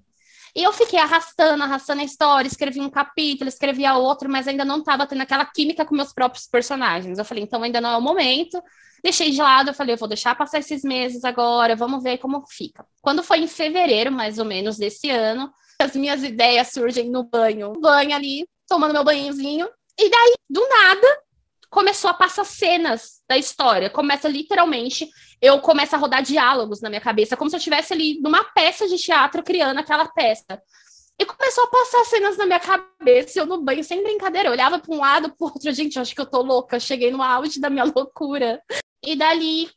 E 0.55 0.63
eu 0.63 0.75
fiquei 0.75 0.99
arrastando, 0.99 1.63
arrastando 1.63 2.03
a 2.03 2.05
história, 2.05 2.47
escrevi 2.47 2.81
um 2.81 2.91
capítulo, 2.91 3.49
escrevi 3.49 3.87
a 3.87 3.97
outro, 3.97 4.29
mas 4.29 4.47
ainda 4.47 4.63
não 4.63 4.81
estava 4.81 5.07
tendo 5.07 5.23
aquela 5.23 5.47
química 5.47 5.87
com 5.87 5.95
meus 5.95 6.13
próprios 6.13 6.47
personagens. 6.47 7.19
Eu 7.19 7.25
falei, 7.25 7.43
então 7.43 7.63
ainda 7.63 7.81
não 7.81 7.93
é 7.93 7.97
o 7.97 8.03
momento. 8.03 8.63
Deixei 9.03 9.31
de 9.31 9.41
lado, 9.41 9.71
eu 9.71 9.75
falei, 9.75 9.95
eu 9.95 9.99
vou 9.99 10.07
deixar 10.07 10.35
passar 10.35 10.59
esses 10.59 10.83
meses 10.83 11.25
agora, 11.25 11.75
vamos 11.75 12.03
ver 12.03 12.19
como 12.19 12.45
fica. 12.47 12.85
Quando 13.01 13.23
foi 13.23 13.39
em 13.39 13.49
fevereiro, 13.49 14.13
mais 14.13 14.39
ou 14.39 14.45
menos, 14.45 14.77
desse 14.77 15.09
ano, 15.09 15.51
as 15.81 15.97
minhas 15.97 16.23
ideias 16.23 16.69
surgem 16.73 17.11
no 17.11 17.25
banho. 17.25 17.73
Banho 17.81 18.15
ali, 18.15 18.47
tomando 18.69 18.93
meu 18.93 19.03
banhozinho, 19.03 19.67
e 19.99 20.11
daí, 20.11 20.35
do 20.49 20.67
nada, 20.69 21.23
começou 21.71 22.11
a 22.11 22.15
passar 22.15 22.45
cenas 22.45 23.21
da 23.29 23.37
história. 23.37 23.91
Começa 23.91 24.29
literalmente, 24.29 25.09
eu 25.43 25.61
começo 25.61 25.95
a 25.95 25.99
rodar 25.99 26.23
diálogos 26.23 26.81
na 26.81 26.89
minha 26.89 27.01
cabeça, 27.01 27.37
como 27.37 27.51
se 27.51 27.57
eu 27.57 27.59
estivesse 27.59 27.93
ali 27.93 28.21
numa 28.21 28.45
peça 28.45 28.87
de 28.87 28.97
teatro 28.97 29.43
criando 29.43 29.79
aquela 29.79 30.07
peça. 30.07 30.61
E 31.19 31.25
começou 31.25 31.65
a 31.65 31.69
passar 31.69 32.05
cenas 32.07 32.37
na 32.37 32.47
minha 32.47 32.61
cabeça, 32.61 33.39
eu 33.39 33.47
no 33.47 33.61
banho, 33.61 33.85
sem 33.85 34.03
brincadeira, 34.03 34.49
eu 34.49 34.53
olhava 34.53 34.81
para 34.81 34.95
um 34.95 34.99
lado, 34.99 35.33
para 35.35 35.47
outro, 35.47 35.73
gente, 35.73 35.99
acho 35.99 36.15
que 36.15 36.21
eu 36.21 36.27
tô 36.27 36.43
louca, 36.43 36.77
eu 36.77 36.81
cheguei 36.81 37.11
no 37.11 37.23
auge 37.23 37.61
da 37.61 37.71
minha 37.71 37.85
loucura. 37.85 38.61
E 39.05 39.15
dali 39.15 39.71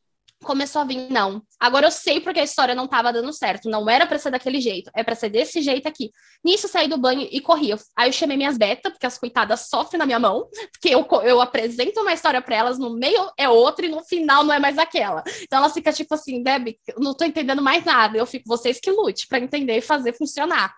começou 0.44 0.82
a 0.82 0.86
vir, 0.86 1.10
não. 1.10 1.42
Agora 1.60 1.88
eu 1.88 1.92
sei 1.92 2.20
porque 2.20 2.40
a 2.40 2.44
história 2.44 2.76
não 2.76 2.86
estava 2.86 3.12
dando 3.12 3.32
certo. 3.34 3.70
Não 3.70 3.90
era 3.90 4.06
para 4.06 4.20
ser 4.20 4.32
daquele 4.32 4.62
jeito, 4.62 4.92
é 4.96 5.04
para 5.04 5.16
ser 5.16 5.30
desse 5.30 5.62
jeito 5.62 5.88
aqui. 5.88 6.12
Nisso 6.44 6.68
saí 6.68 6.88
do 6.88 6.98
banho 6.98 7.28
e 7.32 7.42
corri. 7.42 7.74
Aí 7.96 8.10
eu 8.10 8.14
chamei 8.14 8.38
minhas 8.38 8.58
betas, 8.58 8.92
porque 8.92 9.06
as 9.06 9.18
coitadas 9.18 9.68
sofrem 9.70 10.00
na 10.00 10.06
minha 10.06 10.20
mão, 10.20 10.48
porque 10.72 10.90
eu, 10.90 11.08
eu 11.24 11.42
apresento 11.42 12.02
uma 12.02 12.14
história 12.14 12.42
para 12.42 12.56
elas, 12.56 12.78
no 12.78 12.96
meio 12.96 13.30
é 13.38 13.50
outra 13.50 13.86
e 13.86 13.90
no 13.90 14.04
final 14.04 14.44
não 14.44 14.54
é 14.54 14.60
mais 14.60 14.78
aquela. 14.78 15.24
Então 15.42 15.60
elas 15.60 15.74
ficam 15.74 15.92
tipo 15.92 16.14
assim, 16.14 16.44
Deb, 16.44 16.76
não 16.98 17.16
tô 17.16 17.26
entendendo 17.26 17.62
mais 17.62 17.84
nada. 17.84 18.18
Eu 18.18 18.26
fico, 18.26 18.46
vocês 18.48 18.80
que 18.80 18.92
lute 18.92 19.28
para 19.28 19.40
entender 19.40 19.78
e 19.78 19.82
fazer 19.82 20.14
funcionar. 20.14 20.74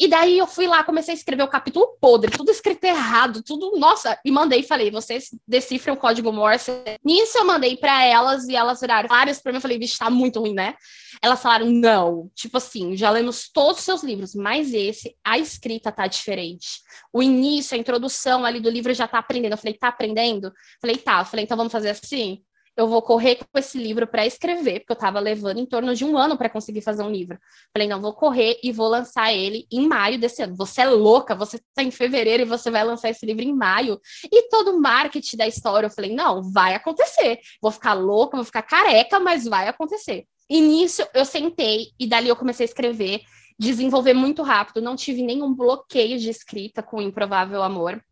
E 0.00 0.08
daí 0.08 0.38
eu 0.38 0.46
fui 0.46 0.66
lá, 0.66 0.82
comecei 0.82 1.12
a 1.12 1.16
escrever 1.16 1.42
o 1.42 1.48
capítulo 1.48 1.98
podre, 2.00 2.30
tudo 2.30 2.50
escrito 2.50 2.82
errado, 2.84 3.42
tudo, 3.42 3.78
nossa, 3.78 4.18
e 4.24 4.30
mandei, 4.30 4.62
falei, 4.62 4.90
vocês 4.90 5.28
decifrem 5.46 5.94
o 5.94 5.98
código 5.98 6.32
Morse. 6.32 6.72
Nisso 7.04 7.36
eu 7.36 7.44
mandei 7.44 7.76
para 7.76 8.02
elas 8.02 8.48
e 8.48 8.56
elas 8.56 8.80
viraram 8.80 9.10
várias 9.10 9.42
para 9.42 9.52
mim, 9.52 9.58
eu 9.58 9.60
falei, 9.60 9.78
bicho, 9.78 9.98
tá 9.98 10.08
muito 10.08 10.40
ruim, 10.40 10.54
né? 10.54 10.74
Elas 11.20 11.42
falaram, 11.42 11.66
não, 11.66 12.30
tipo 12.34 12.56
assim, 12.56 12.96
já 12.96 13.10
lemos 13.10 13.50
todos 13.52 13.80
os 13.80 13.84
seus 13.84 14.02
livros, 14.02 14.34
mas 14.34 14.72
esse, 14.72 15.14
a 15.22 15.38
escrita 15.38 15.92
tá 15.92 16.06
diferente. 16.06 16.80
O 17.12 17.22
início, 17.22 17.76
a 17.76 17.78
introdução 17.78 18.42
ali 18.46 18.58
do 18.58 18.70
livro 18.70 18.94
já 18.94 19.06
tá 19.06 19.18
aprendendo. 19.18 19.52
Eu 19.52 19.58
falei, 19.58 19.74
tá 19.74 19.88
aprendendo? 19.88 20.50
Falei, 20.80 20.96
tá. 20.96 21.20
Eu 21.20 21.24
falei, 21.26 21.44
então 21.44 21.58
vamos 21.58 21.72
fazer 21.72 21.90
assim? 21.90 22.42
Eu 22.80 22.88
vou 22.88 23.02
correr 23.02 23.36
com 23.36 23.58
esse 23.58 23.76
livro 23.76 24.06
para 24.06 24.24
escrever, 24.24 24.80
porque 24.80 24.92
eu 24.92 24.94
estava 24.94 25.20
levando 25.20 25.58
em 25.58 25.66
torno 25.66 25.94
de 25.94 26.02
um 26.02 26.16
ano 26.16 26.38
para 26.38 26.48
conseguir 26.48 26.80
fazer 26.80 27.02
um 27.02 27.10
livro. 27.10 27.38
Falei, 27.74 27.86
não, 27.86 28.00
vou 28.00 28.14
correr 28.14 28.58
e 28.62 28.72
vou 28.72 28.88
lançar 28.88 29.34
ele 29.34 29.66
em 29.70 29.86
maio 29.86 30.18
desse 30.18 30.42
ano. 30.42 30.56
Você 30.56 30.80
é 30.80 30.88
louca, 30.88 31.34
você 31.34 31.56
está 31.56 31.82
em 31.82 31.90
fevereiro 31.90 32.42
e 32.42 32.46
você 32.46 32.70
vai 32.70 32.82
lançar 32.82 33.10
esse 33.10 33.26
livro 33.26 33.42
em 33.42 33.52
maio. 33.52 34.00
E 34.32 34.48
todo 34.48 34.70
o 34.70 34.80
marketing 34.80 35.36
da 35.36 35.46
história, 35.46 35.88
eu 35.88 35.90
falei, 35.90 36.14
não, 36.14 36.42
vai 36.42 36.74
acontecer. 36.74 37.40
Vou 37.60 37.70
ficar 37.70 37.92
louca, 37.92 38.38
vou 38.38 38.46
ficar 38.46 38.62
careca, 38.62 39.20
mas 39.20 39.44
vai 39.44 39.68
acontecer. 39.68 40.24
Início, 40.48 41.06
eu 41.12 41.26
sentei 41.26 41.88
e 42.00 42.06
dali 42.06 42.30
eu 42.30 42.36
comecei 42.36 42.64
a 42.64 42.68
escrever, 42.68 43.20
desenvolver 43.58 44.14
muito 44.14 44.42
rápido, 44.42 44.80
não 44.80 44.96
tive 44.96 45.22
nenhum 45.22 45.54
bloqueio 45.54 46.18
de 46.18 46.30
escrita 46.30 46.82
com 46.82 46.96
o 46.96 47.02
Improvável 47.02 47.62
Amor. 47.62 48.02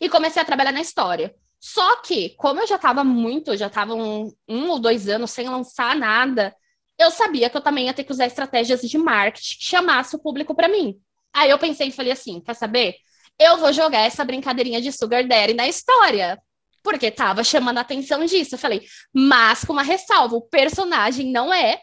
E 0.00 0.08
comecei 0.08 0.40
a 0.40 0.46
trabalhar 0.46 0.72
na 0.72 0.80
história. 0.80 1.34
Só 1.66 1.96
que, 2.02 2.28
como 2.36 2.60
eu 2.60 2.66
já 2.66 2.76
estava 2.76 3.02
muito, 3.02 3.56
já 3.56 3.68
estava 3.68 3.94
um, 3.94 4.30
um 4.46 4.68
ou 4.68 4.78
dois 4.78 5.08
anos 5.08 5.30
sem 5.30 5.48
lançar 5.48 5.96
nada, 5.96 6.54
eu 6.98 7.10
sabia 7.10 7.48
que 7.48 7.56
eu 7.56 7.60
também 7.62 7.86
ia 7.86 7.94
ter 7.94 8.04
que 8.04 8.12
usar 8.12 8.26
estratégias 8.26 8.82
de 8.82 8.98
marketing 8.98 9.56
que 9.56 9.64
chamasse 9.64 10.14
o 10.14 10.18
público 10.18 10.54
para 10.54 10.68
mim. 10.68 11.00
Aí 11.32 11.48
eu 11.48 11.58
pensei 11.58 11.88
e 11.88 11.90
falei 11.90 12.12
assim: 12.12 12.38
quer 12.42 12.52
saber? 12.52 12.96
Eu 13.38 13.56
vou 13.56 13.72
jogar 13.72 14.00
essa 14.00 14.22
brincadeirinha 14.26 14.78
de 14.78 14.92
Sugar 14.92 15.26
Daddy 15.26 15.54
na 15.54 15.66
história. 15.66 16.38
Porque 16.82 17.10
tava 17.10 17.42
chamando 17.42 17.78
a 17.78 17.80
atenção 17.80 18.22
disso. 18.26 18.56
Eu 18.56 18.58
falei, 18.58 18.82
mas 19.10 19.64
com 19.64 19.72
uma 19.72 19.82
ressalva: 19.82 20.36
o 20.36 20.42
personagem 20.42 21.32
não 21.32 21.50
é. 21.50 21.80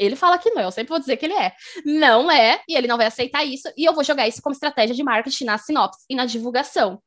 Ele 0.00 0.16
fala 0.16 0.36
que 0.36 0.50
não, 0.50 0.62
eu 0.62 0.72
sempre 0.72 0.90
vou 0.90 0.98
dizer 0.98 1.16
que 1.16 1.26
ele 1.26 1.34
é. 1.34 1.52
Não 1.84 2.28
é, 2.28 2.60
e 2.68 2.76
ele 2.76 2.88
não 2.88 2.96
vai 2.96 3.06
aceitar 3.06 3.44
isso. 3.44 3.72
E 3.76 3.84
eu 3.84 3.94
vou 3.94 4.02
jogar 4.02 4.26
isso 4.26 4.42
como 4.42 4.52
estratégia 4.52 4.96
de 4.96 5.04
marketing 5.04 5.44
na 5.44 5.58
sinopse 5.58 6.04
e 6.10 6.16
na 6.16 6.26
divulgação. 6.26 7.00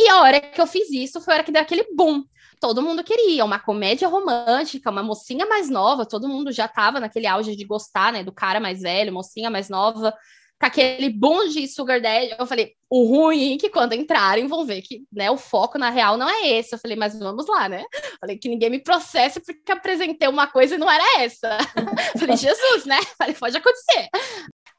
E 0.00 0.08
a 0.08 0.22
hora 0.22 0.40
que 0.40 0.58
eu 0.58 0.66
fiz 0.66 0.90
isso 0.90 1.20
foi 1.20 1.34
a 1.34 1.36
hora 1.36 1.44
que 1.44 1.52
deu 1.52 1.60
aquele 1.60 1.84
boom. 1.94 2.24
Todo 2.58 2.80
mundo 2.80 3.04
queria 3.04 3.44
uma 3.44 3.58
comédia 3.58 4.08
romântica, 4.08 4.90
uma 4.90 5.02
mocinha 5.02 5.44
mais 5.44 5.68
nova, 5.68 6.06
todo 6.06 6.26
mundo 6.26 6.50
já 6.50 6.66
tava 6.66 6.98
naquele 6.98 7.26
auge 7.26 7.54
de 7.54 7.64
gostar, 7.66 8.10
né, 8.10 8.24
do 8.24 8.32
cara 8.32 8.58
mais 8.58 8.80
velho, 8.80 9.12
mocinha 9.12 9.50
mais 9.50 9.68
nova, 9.68 10.14
com 10.58 10.66
aquele 10.66 11.10
boom 11.10 11.48
de 11.48 11.68
Sugar 11.68 12.00
Daddy. 12.00 12.34
Eu 12.38 12.46
falei, 12.46 12.72
o 12.88 13.04
ruim 13.04 13.56
é 13.56 13.58
que 13.58 13.68
quando 13.68 13.92
entrarem 13.92 14.46
vão 14.46 14.64
ver 14.64 14.80
que, 14.80 15.04
né, 15.12 15.30
o 15.30 15.36
foco 15.36 15.76
na 15.76 15.90
real 15.90 16.16
não 16.16 16.28
é 16.28 16.48
esse. 16.48 16.74
Eu 16.74 16.78
falei, 16.78 16.96
mas 16.96 17.18
vamos 17.18 17.46
lá, 17.46 17.68
né? 17.68 17.84
Falei 18.18 18.38
que 18.38 18.48
ninguém 18.48 18.70
me 18.70 18.82
processe 18.82 19.38
porque 19.40 19.70
apresentei 19.70 20.28
uma 20.28 20.46
coisa 20.46 20.76
e 20.76 20.78
não 20.78 20.90
era 20.90 21.20
essa. 21.20 21.58
falei, 22.18 22.38
Jesus, 22.38 22.86
né? 22.86 22.98
Falei, 23.18 23.34
pode 23.34 23.56
acontecer. 23.56 24.08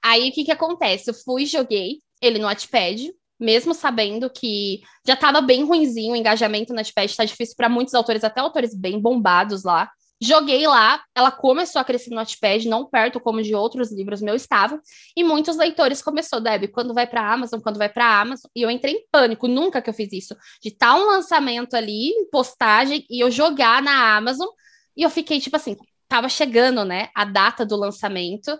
Aí 0.03 0.29
o 0.29 0.31
que 0.31 0.45
que 0.45 0.51
acontece? 0.51 1.11
Eu 1.11 1.13
fui, 1.13 1.45
joguei 1.45 1.99
ele 2.19 2.39
no 2.39 2.45
Wattpad, 2.45 3.11
mesmo 3.41 3.73
sabendo 3.73 4.29
que 4.29 4.81
já 5.05 5.15
estava 5.15 5.41
bem 5.41 5.65
ruinzinho 5.65 6.13
o 6.13 6.15
engajamento 6.15 6.71
na 6.71 6.81
Notepad, 6.81 7.09
está 7.09 7.25
difícil 7.25 7.55
para 7.57 7.67
muitos 7.67 7.95
autores, 7.95 8.23
até 8.23 8.39
autores 8.39 8.75
bem 8.75 8.99
bombados 8.99 9.63
lá. 9.63 9.89
Joguei 10.23 10.67
lá, 10.67 11.01
ela 11.15 11.31
começou 11.31 11.81
a 11.81 11.83
crescer 11.83 12.11
no 12.11 12.17
Notepad, 12.17 12.67
não 12.67 12.85
perto 12.85 13.19
como 13.19 13.41
de 13.41 13.55
outros 13.55 13.91
livros 13.91 14.21
meus 14.21 14.43
estavam, 14.43 14.79
e 15.17 15.23
muitos 15.23 15.57
leitores 15.57 16.03
começou, 16.03 16.39
Deb, 16.39 16.67
quando 16.67 16.93
vai 16.93 17.07
para 17.07 17.33
Amazon, 17.33 17.59
quando 17.59 17.79
vai 17.79 17.89
para 17.89 18.21
Amazon, 18.21 18.47
e 18.55 18.61
eu 18.61 18.69
entrei 18.69 18.93
em 18.93 19.05
pânico, 19.11 19.47
nunca 19.47 19.81
que 19.81 19.89
eu 19.89 19.93
fiz 19.95 20.13
isso, 20.13 20.35
de 20.61 20.69
estar 20.69 20.93
tá 20.93 20.95
um 20.95 21.07
lançamento 21.07 21.73
ali, 21.73 22.11
postagem, 22.31 23.03
e 23.09 23.19
eu 23.19 23.31
jogar 23.31 23.81
na 23.81 24.15
Amazon, 24.15 24.47
e 24.95 25.01
eu 25.01 25.09
fiquei 25.09 25.39
tipo 25.39 25.55
assim, 25.55 25.75
tava 26.07 26.29
chegando, 26.29 26.85
né, 26.85 27.09
a 27.15 27.25
data 27.25 27.65
do 27.65 27.75
lançamento, 27.75 28.55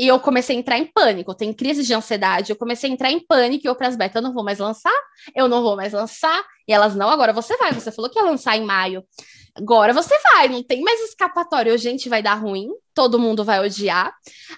e 0.00 0.08
eu 0.08 0.18
comecei 0.18 0.56
a 0.56 0.58
entrar 0.58 0.78
em 0.78 0.86
pânico, 0.86 1.34
tem 1.34 1.52
crise 1.52 1.82
de 1.82 1.92
ansiedade. 1.92 2.50
Eu 2.50 2.56
comecei 2.56 2.88
a 2.88 2.92
entrar 2.92 3.10
em 3.10 3.20
pânico 3.20 3.66
e 3.66 3.68
eu 3.68 3.76
para 3.76 3.86
as 3.86 3.96
betas, 3.96 4.16
eu 4.16 4.22
não 4.22 4.32
vou 4.32 4.42
mais 4.42 4.58
lançar, 4.58 4.94
eu 5.36 5.46
não 5.46 5.62
vou 5.62 5.76
mais 5.76 5.92
lançar. 5.92 6.42
E 6.70 6.72
elas, 6.72 6.94
não, 6.94 7.10
agora 7.10 7.32
você 7.32 7.56
vai. 7.56 7.72
Você 7.72 7.90
falou 7.90 8.08
que 8.08 8.16
ia 8.16 8.24
lançar 8.24 8.56
em 8.56 8.64
maio. 8.64 9.02
Agora 9.56 9.92
você 9.92 10.16
vai, 10.32 10.48
não 10.48 10.62
tem 10.62 10.82
mais 10.82 11.00
escapatória. 11.00 11.76
Gente, 11.76 12.08
vai 12.08 12.22
dar 12.22 12.34
ruim. 12.34 12.68
todo 12.94 13.18
mundo 13.18 13.42
vai 13.44 13.58
odiar. 13.58 14.12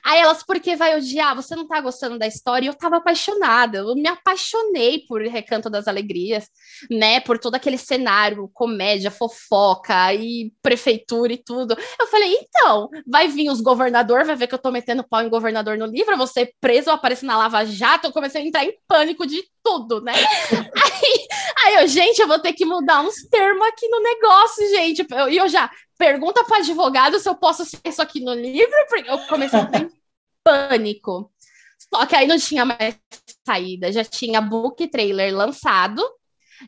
Aí 0.04 0.18
elas, 0.20 0.42
por 0.42 0.58
que 0.58 0.74
vai 0.74 0.96
odiar? 0.96 1.34
Você 1.36 1.54
não 1.54 1.66
tá 1.66 1.80
gostando 1.80 2.18
da 2.18 2.26
história? 2.26 2.66
E 2.66 2.68
eu 2.68 2.74
tava 2.74 2.96
apaixonada, 2.96 3.78
eu 3.78 3.94
me 3.94 4.08
apaixonei 4.08 5.04
por 5.06 5.22
Recanto 5.22 5.70
das 5.70 5.86
Alegrias, 5.86 6.48
né? 6.90 7.20
Por 7.20 7.38
todo 7.38 7.54
aquele 7.54 7.78
cenário, 7.78 8.50
comédia, 8.52 9.10
fofoca 9.10 10.12
e 10.12 10.52
prefeitura 10.60 11.32
e 11.32 11.42
tudo. 11.42 11.76
Eu 11.98 12.06
falei, 12.08 12.34
então, 12.34 12.90
vai 13.06 13.28
vir 13.28 13.48
os 13.48 13.60
governador, 13.60 14.24
vai 14.24 14.36
ver 14.36 14.46
que 14.46 14.54
eu 14.54 14.58
tô 14.58 14.70
metendo 14.70 15.06
pau 15.08 15.22
em 15.22 15.30
governador 15.30 15.78
no 15.78 15.86
livro, 15.86 16.16
você 16.16 16.52
preso, 16.60 16.90
eu 16.90 16.94
apareço 16.94 17.24
na 17.24 17.38
Lava 17.38 17.64
Jato, 17.64 18.08
eu 18.08 18.12
comecei 18.12 18.42
a 18.42 18.44
entrar 18.44 18.64
em 18.64 18.76
pânico 18.88 19.26
de 19.26 19.42
tudo, 19.62 20.00
né? 20.00 20.12
aí, 20.52 21.26
aí 21.64 21.74
eu, 21.82 21.86
gente, 21.86 22.01
eu 22.20 22.28
vou 22.28 22.38
ter 22.38 22.52
que 22.52 22.64
mudar 22.64 23.02
uns 23.02 23.22
termos 23.28 23.66
aqui 23.66 23.88
no 23.88 24.00
negócio, 24.00 24.68
gente. 24.70 25.02
E 25.02 25.14
eu, 25.14 25.28
eu 25.28 25.48
já, 25.48 25.70
pergunta 26.02 26.44
para 26.44 26.58
advogado 26.58 27.18
se 27.20 27.28
eu 27.28 27.34
posso 27.36 27.64
ser 27.64 27.80
isso 27.84 28.02
aqui 28.02 28.20
no 28.20 28.34
livro, 28.34 28.74
porque 28.88 29.08
eu 29.08 29.18
comecei 29.26 29.60
a 29.60 29.66
ter 29.66 29.88
pânico. 30.42 31.32
Só 31.78 32.04
que 32.06 32.16
aí 32.16 32.26
não 32.26 32.38
tinha 32.38 32.64
mais 32.64 32.98
saída, 33.46 33.92
já 33.92 34.02
tinha 34.04 34.40
book 34.40 34.88
trailer 34.88 35.32
lançado, 35.32 36.02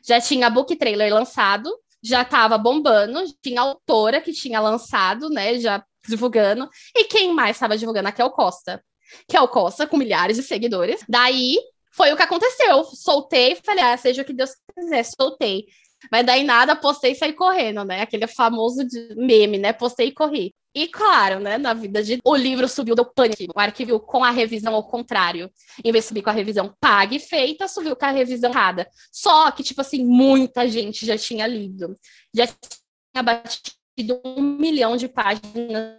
já 0.07 0.21
tinha 0.21 0.49
book 0.49 0.75
trailer 0.75 1.13
lançado, 1.13 1.69
já 2.01 2.21
estava 2.21 2.57
bombando, 2.57 3.23
tinha 3.41 3.59
autora 3.59 4.21
que 4.21 4.31
tinha 4.31 4.59
lançado, 4.59 5.29
né, 5.29 5.59
já 5.59 5.83
divulgando, 6.07 6.69
e 6.95 7.05
quem 7.05 7.33
mais 7.33 7.55
estava 7.55 7.77
divulgando? 7.77 8.07
A 8.07 8.11
Kel 8.11 8.29
Costa. 8.29 8.83
Kel 9.27 9.47
Costa, 9.47 9.87
com 9.87 9.97
milhares 9.97 10.37
de 10.37 10.43
seguidores. 10.43 11.03
Daí, 11.09 11.59
foi 11.95 12.11
o 12.11 12.17
que 12.17 12.23
aconteceu. 12.23 12.83
Soltei, 12.83 13.55
falei, 13.55 13.83
ah, 13.83 13.97
seja 13.97 14.21
o 14.21 14.25
que 14.25 14.33
Deus 14.33 14.51
quiser, 14.77 15.03
soltei. 15.03 15.65
Mas 16.11 16.25
daí 16.25 16.43
nada, 16.43 16.75
postei 16.75 17.13
e 17.13 17.15
saí 17.15 17.33
correndo, 17.33 17.83
né? 17.83 18.01
Aquele 18.01 18.27
famoso 18.27 18.85
meme, 19.15 19.57
né? 19.57 19.73
Postei 19.73 20.09
e 20.09 20.11
corri. 20.11 20.53
E 20.73 20.89
claro, 20.89 21.39
né, 21.39 21.57
na 21.57 21.73
vida 21.73 22.03
de 22.03 22.19
o 22.21 22.35
livro 22.35 22.67
subiu 22.67 22.95
do 22.95 23.05
pânico, 23.05 23.53
o 23.55 23.59
arquivo 23.59 23.97
com 23.97 24.25
a 24.25 24.29
revisão 24.29 24.75
ao 24.75 24.83
contrário. 24.83 25.49
Em 25.81 25.91
vez 25.91 26.03
de 26.03 26.09
subir 26.09 26.21
com 26.21 26.29
a 26.29 26.33
revisão 26.33 26.75
paga 26.81 27.15
e 27.15 27.19
feita, 27.19 27.65
subiu 27.69 27.95
com 27.95 28.05
a 28.05 28.11
revisão 28.11 28.51
errada. 28.51 28.85
Só 29.09 29.49
que, 29.51 29.63
tipo 29.63 29.79
assim, 29.79 30.03
muita 30.03 30.67
gente 30.67 31.05
já 31.05 31.17
tinha 31.17 31.47
lido. 31.47 31.97
Já 32.35 32.45
tinha 32.45 33.23
batido 33.23 34.21
um 34.25 34.41
milhão 34.41 34.97
de 34.97 35.07
páginas 35.07 35.95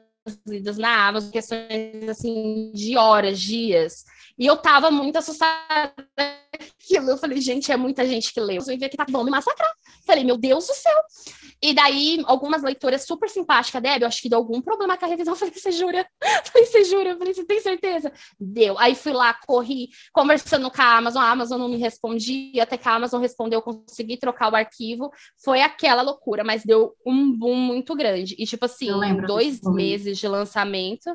lidas 0.46 0.76
na 0.76 1.08
Amazon, 1.08 1.30
questões 1.30 2.08
assim 2.08 2.70
de 2.74 2.98
horas, 2.98 3.40
dias. 3.40 4.04
E 4.38 4.46
eu 4.46 4.56
tava 4.56 4.90
muito 4.90 5.16
assustada 5.16 5.94
aquilo. 6.52 7.10
Eu 7.10 7.16
falei, 7.16 7.40
gente, 7.40 7.72
é 7.72 7.76
muita 7.76 8.06
gente 8.06 8.32
que 8.32 8.40
leu. 8.40 8.62
Eu 8.66 8.78
vi 8.78 8.88
que 8.88 8.96
tá 8.96 9.06
bom 9.08 9.24
me 9.24 9.30
massacrar. 9.30 9.70
Falei, 10.06 10.24
meu 10.24 10.36
Deus 10.36 10.66
do 10.66 10.74
céu. 10.74 11.02
E 11.62 11.72
daí, 11.72 12.22
algumas 12.26 12.62
leitoras 12.62 13.04
super 13.04 13.30
simpáticas, 13.30 13.82
Deb, 13.82 14.02
eu 14.02 14.08
acho 14.08 14.20
que 14.20 14.28
deu 14.28 14.38
algum 14.38 14.60
problema 14.60 14.96
com 14.96 15.04
a 15.04 15.08
revisão. 15.08 15.32
Eu 15.32 15.38
falei, 15.38 15.54
você 15.54 15.72
jura? 15.72 16.06
Eu 16.22 16.52
falei, 16.52 16.66
você 16.66 16.84
jura? 16.84 17.10
Eu 17.10 17.18
falei, 17.18 17.34
você 17.34 17.44
tem 17.44 17.60
certeza? 17.60 18.12
Deu. 18.38 18.78
Aí 18.78 18.94
fui 18.94 19.12
lá, 19.12 19.32
corri, 19.32 19.88
conversando 20.12 20.70
com 20.70 20.82
a 20.82 20.96
Amazon, 20.96 21.22
a 21.22 21.30
Amazon 21.30 21.58
não 21.58 21.68
me 21.68 21.78
respondia, 21.78 22.62
até 22.62 22.76
que 22.76 22.88
a 22.88 22.94
Amazon 22.94 23.20
respondeu, 23.22 23.58
eu 23.58 23.62
consegui 23.62 24.18
trocar 24.18 24.52
o 24.52 24.56
arquivo. 24.56 25.10
Foi 25.42 25.62
aquela 25.62 26.02
loucura, 26.02 26.44
mas 26.44 26.62
deu 26.62 26.94
um 27.06 27.32
boom 27.32 27.56
muito 27.56 27.94
grande. 27.96 28.36
E, 28.38 28.46
tipo 28.46 28.66
assim, 28.66 28.90
dois 29.26 29.60
meses 29.62 30.18
de 30.18 30.28
lançamento. 30.28 31.10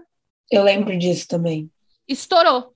Eu 0.49 0.63
lembro 0.63 0.97
disso 0.97 1.27
também. 1.27 1.69
Estourou. 2.07 2.73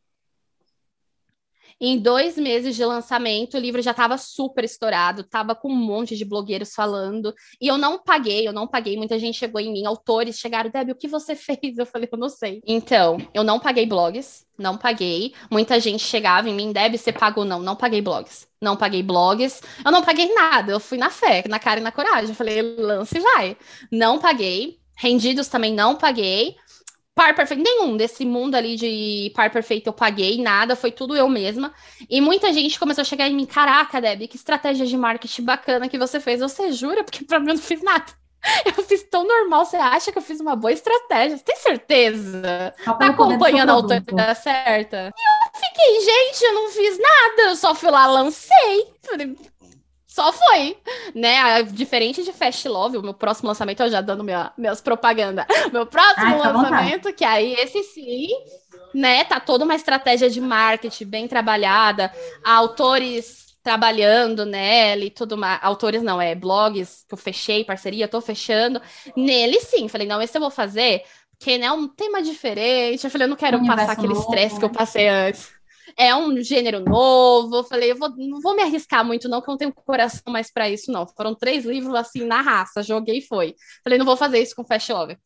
Em 1.79 1.99
dois 1.99 2.37
meses 2.37 2.75
de 2.75 2.85
lançamento, 2.85 3.55
o 3.55 3.59
livro 3.59 3.81
já 3.81 3.91
estava 3.91 4.17
super 4.17 4.63
estourado, 4.63 5.21
estava 5.21 5.53
com 5.53 5.69
um 5.69 5.75
monte 5.75 6.15
de 6.15 6.23
blogueiros 6.23 6.73
falando, 6.73 7.33
e 7.59 7.67
eu 7.67 7.77
não 7.77 8.01
paguei, 8.01 8.47
eu 8.47 8.53
não 8.53 8.65
paguei. 8.65 8.95
Muita 8.95 9.19
gente 9.19 9.37
chegou 9.37 9.59
em 9.59 9.73
mim, 9.73 9.85
autores 9.85 10.39
chegaram, 10.39 10.69
Debbie, 10.69 10.93
o 10.93 10.95
que 10.95 11.07
você 11.07 11.35
fez? 11.35 11.77
Eu 11.77 11.85
falei, 11.85 12.07
eu 12.09 12.17
não 12.17 12.29
sei. 12.29 12.61
Então, 12.65 13.17
eu 13.33 13.43
não 13.43 13.59
paguei 13.59 13.85
blogs, 13.85 14.45
não 14.57 14.77
paguei. 14.77 15.33
Muita 15.51 15.77
gente 15.79 16.01
chegava 16.01 16.49
em 16.49 16.53
mim, 16.53 16.71
Debbie, 16.71 16.97
você 16.97 17.11
pagou? 17.11 17.43
Não, 17.43 17.59
não 17.59 17.75
paguei 17.75 18.01
blogs. 18.01 18.47
Não 18.61 18.77
paguei 18.77 19.03
blogs, 19.03 19.61
eu 19.83 19.91
não 19.91 20.01
paguei 20.01 20.33
nada, 20.33 20.71
eu 20.71 20.79
fui 20.79 20.97
na 20.97 21.09
fé, 21.09 21.43
na 21.47 21.59
cara 21.59 21.79
e 21.79 21.83
na 21.83 21.91
coragem. 21.91 22.29
Eu 22.29 22.35
falei, 22.35 22.61
lance 22.61 23.19
vai. 23.19 23.57
Não 23.91 24.17
paguei. 24.17 24.79
Rendidos 24.97 25.49
também 25.49 25.73
não 25.73 25.95
paguei 25.95 26.55
par 27.15 27.33
perfeito, 27.33 27.63
nenhum 27.63 27.95
desse 27.95 28.25
mundo 28.25 28.55
ali 28.55 28.75
de 28.75 29.31
par 29.33 29.49
perfeito 29.49 29.87
eu 29.87 29.93
paguei, 29.93 30.41
nada, 30.41 30.75
foi 30.75 30.91
tudo 30.91 31.15
eu 31.15 31.29
mesma. 31.29 31.73
E 32.09 32.19
muita 32.19 32.51
gente 32.51 32.77
começou 32.77 33.01
a 33.01 33.05
chegar 33.05 33.29
em 33.29 33.33
mim, 33.33 33.45
caraca, 33.45 34.01
Debbie, 34.01 34.27
que 34.27 34.35
estratégia 34.35 34.85
de 34.85 34.97
marketing 34.97 35.43
bacana 35.43 35.87
que 35.87 35.97
você 35.97 36.19
fez. 36.19 36.41
Você 36.41 36.73
jura? 36.73 37.03
Porque 37.05 37.23
pra 37.23 37.39
mim 37.39 37.47
eu 37.47 37.55
não 37.55 37.61
fiz 37.61 37.81
nada. 37.81 38.05
Eu 38.77 38.83
fiz 38.83 39.01
tão 39.01 39.27
normal, 39.27 39.65
você 39.65 39.75
acha 39.75 40.11
que 40.11 40.19
eu 40.19 40.21
fiz 40.21 40.39
uma 40.39 40.55
boa 40.55 40.71
estratégia? 40.71 41.35
Você 41.35 41.43
tem 41.43 41.55
certeza? 41.55 42.75
Tá 42.83 43.07
acompanhando 43.07 43.71
a 43.71 43.73
autora 43.73 44.35
certa? 44.35 45.11
E 45.17 45.21
eu 45.21 45.59
fiquei, 45.59 46.01
gente, 46.01 46.43
eu 46.43 46.53
não 46.53 46.69
fiz 46.69 46.99
nada, 46.99 47.49
eu 47.49 47.55
só 47.55 47.73
fui 47.73 47.89
lá, 47.89 48.05
lancei. 48.05 48.93
Só 50.15 50.31
foi, 50.31 50.77
né? 51.13 51.61
Diferente 51.63 52.23
de 52.23 52.31
Fast 52.31 52.65
Love, 52.69 52.97
o 52.97 53.01
meu 53.01 53.13
próximo 53.13 53.49
lançamento, 53.49 53.83
eu 53.83 53.89
já 53.89 53.99
dando 53.99 54.23
minha, 54.23 54.49
minhas 54.57 54.79
propaganda. 54.79 55.45
Meu 55.73 55.85
próximo 55.85 56.25
Ai, 56.25 56.53
lançamento, 56.53 57.11
que 57.11 57.25
aí 57.25 57.51
esse 57.55 57.83
sim, 57.83 58.27
né? 58.93 59.25
Tá 59.25 59.41
toda 59.41 59.65
uma 59.65 59.75
estratégia 59.75 60.29
de 60.29 60.39
marketing 60.39 61.05
bem 61.05 61.27
trabalhada, 61.27 62.13
autores 62.45 63.57
trabalhando 63.61 64.45
nele, 64.45 65.09
tudo 65.09 65.35
mais. 65.35 65.59
Autores 65.61 66.01
não, 66.01 66.21
é 66.21 66.33
blogs 66.33 67.03
que 67.09 67.13
eu 67.13 67.17
fechei, 67.17 67.65
parceria, 67.65 68.07
tô 68.07 68.21
fechando. 68.21 68.81
Nele 69.17 69.59
sim, 69.59 69.89
falei, 69.89 70.07
não, 70.07 70.21
esse 70.21 70.37
eu 70.37 70.41
vou 70.41 70.49
fazer, 70.49 71.03
porque 71.31 71.57
né, 71.57 71.65
é 71.65 71.71
um 71.73 71.89
tema 71.89 72.21
diferente. 72.21 73.03
Eu 73.03 73.11
falei, 73.11 73.25
eu 73.25 73.29
não 73.31 73.35
quero 73.35 73.65
passar 73.67 73.91
aquele 73.91 74.13
estresse 74.13 74.57
que 74.57 74.63
eu 74.63 74.71
passei 74.71 75.09
antes 75.09 75.54
é 75.97 76.15
um 76.15 76.41
gênero 76.41 76.79
novo. 76.79 77.57
Eu 77.57 77.63
falei, 77.63 77.91
eu 77.91 77.95
vou, 77.95 78.09
não 78.17 78.41
vou 78.41 78.55
me 78.55 78.63
arriscar 78.63 79.05
muito, 79.05 79.29
não, 79.29 79.41
que 79.41 79.49
eu 79.49 79.53
não 79.53 79.57
tenho 79.57 79.73
coração 79.73 80.31
mais 80.31 80.51
para 80.51 80.69
isso, 80.69 80.91
não. 80.91 81.07
Foram 81.07 81.35
três 81.35 81.65
livros 81.65 81.93
assim 81.95 82.25
na 82.25 82.41
raça, 82.41 82.83
joguei 82.83 83.17
e 83.19 83.21
foi. 83.21 83.55
Falei, 83.83 83.99
não 83.99 84.05
vou 84.05 84.17
fazer 84.17 84.39
isso 84.39 84.55
com 84.55 84.65
Fast 84.65 84.91
Love. 84.91 85.17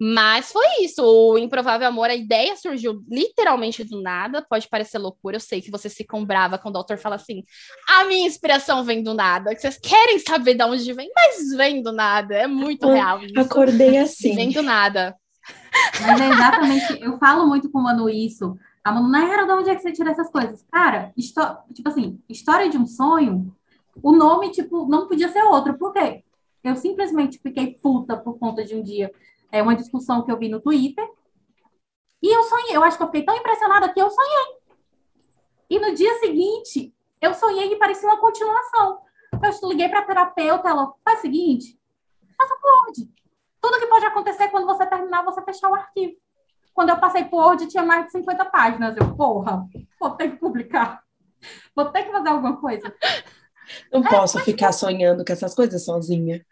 Mas 0.00 0.50
foi 0.50 0.66
isso, 0.82 1.02
o 1.04 1.38
Improvável 1.38 1.86
Amor, 1.86 2.10
a 2.10 2.14
ideia 2.14 2.56
surgiu 2.56 3.02
literalmente 3.08 3.84
do 3.84 4.02
nada, 4.02 4.42
pode 4.42 4.68
parecer 4.68 4.98
loucura, 4.98 5.36
eu 5.36 5.40
sei 5.40 5.60
que 5.60 5.70
vocês 5.70 5.94
ficam 5.94 6.24
brava 6.24 6.58
quando 6.58 6.74
o 6.74 6.78
autor 6.78 6.98
fala 6.98 7.14
assim, 7.14 7.44
a 7.88 8.04
minha 8.04 8.26
inspiração 8.26 8.82
vem 8.82 9.02
do 9.02 9.14
nada, 9.14 9.54
que 9.54 9.60
vocês 9.60 9.78
querem 9.78 10.18
saber 10.18 10.54
de 10.54 10.64
onde 10.64 10.92
vem, 10.92 11.10
mas 11.14 11.56
vem 11.56 11.82
do 11.82 11.92
nada, 11.92 12.34
é 12.34 12.46
muito 12.46 12.86
real 12.88 13.22
isso. 13.22 13.38
Acordei 13.38 13.96
assim. 13.98 14.34
Vem 14.34 14.50
do 14.50 14.62
nada. 14.62 15.14
Mas 16.00 16.20
é 16.20 16.28
exatamente, 16.28 17.02
eu 17.02 17.18
falo 17.18 17.46
muito 17.46 17.70
com 17.70 17.78
o 17.78 17.82
Manu 17.82 18.08
isso, 18.08 18.56
a 18.84 18.92
Manu, 18.92 19.16
era 19.16 19.46
de 19.46 19.52
onde 19.52 19.70
é 19.70 19.74
que 19.74 19.80
você 19.80 19.92
tira 19.92 20.10
essas 20.10 20.30
coisas? 20.30 20.62
Cara, 20.70 21.12
tipo 21.72 21.88
assim, 21.88 22.22
história 22.28 22.68
de 22.68 22.76
um 22.76 22.86
sonho, 22.86 23.50
o 24.02 24.12
nome, 24.12 24.50
tipo, 24.50 24.86
não 24.86 25.08
podia 25.08 25.28
ser 25.30 25.42
outro. 25.42 25.78
Por 25.78 25.92
quê? 25.92 26.22
Eu 26.62 26.76
simplesmente 26.76 27.38
fiquei 27.38 27.74
puta 27.74 28.16
por 28.16 28.38
conta 28.38 28.62
de 28.62 28.74
um 28.74 28.82
dia. 28.82 29.10
É 29.50 29.62
uma 29.62 29.74
discussão 29.74 30.22
que 30.22 30.30
eu 30.30 30.38
vi 30.38 30.48
no 30.48 30.60
Twitter. 30.60 31.08
E 32.22 32.28
eu 32.28 32.42
sonhei. 32.42 32.76
Eu 32.76 32.84
acho 32.84 32.98
que 32.98 33.02
eu 33.02 33.06
fiquei 33.06 33.24
tão 33.24 33.36
impressionada 33.36 33.92
que 33.92 34.00
eu 34.00 34.10
sonhei. 34.10 34.58
E 35.70 35.78
no 35.78 35.94
dia 35.94 36.18
seguinte, 36.18 36.94
eu 37.20 37.32
sonhei 37.32 37.72
e 37.72 37.78
parecia 37.78 38.08
uma 38.08 38.20
continuação. 38.20 39.00
Eu 39.32 39.68
liguei 39.68 39.88
para 39.88 40.00
a 40.00 40.04
terapeuta, 40.04 40.68
ela 40.68 40.92
faz 41.04 41.18
o 41.18 41.22
seguinte, 41.22 41.78
faça 42.36 42.54
Word. 42.62 43.10
Tudo 43.60 43.78
que 43.78 43.86
pode 43.86 44.04
acontecer 44.06 44.48
quando 44.48 44.66
você 44.66 44.86
terminar, 44.86 45.24
você 45.24 45.42
fechar 45.42 45.70
o 45.70 45.74
arquivo. 45.74 46.16
Quando 46.74 46.90
eu 46.90 46.98
passei 46.98 47.24
por 47.24 47.40
Word, 47.40 47.68
tinha 47.68 47.84
mais 47.84 48.06
de 48.06 48.12
50 48.12 48.44
páginas. 48.46 48.96
Eu, 48.96 49.14
porra, 49.14 49.64
vou 49.98 50.10
ter 50.10 50.32
que 50.32 50.36
publicar. 50.36 51.02
Vou 51.74 51.86
ter 51.86 52.04
que 52.04 52.10
fazer 52.10 52.28
alguma 52.28 52.60
coisa. 52.60 52.92
Não 53.92 54.04
é, 54.04 54.08
posso 54.08 54.38
ficar 54.40 54.72
sonhando 54.72 55.24
com 55.24 55.32
essas 55.32 55.54
coisas 55.54 55.84
sozinha. 55.84 56.44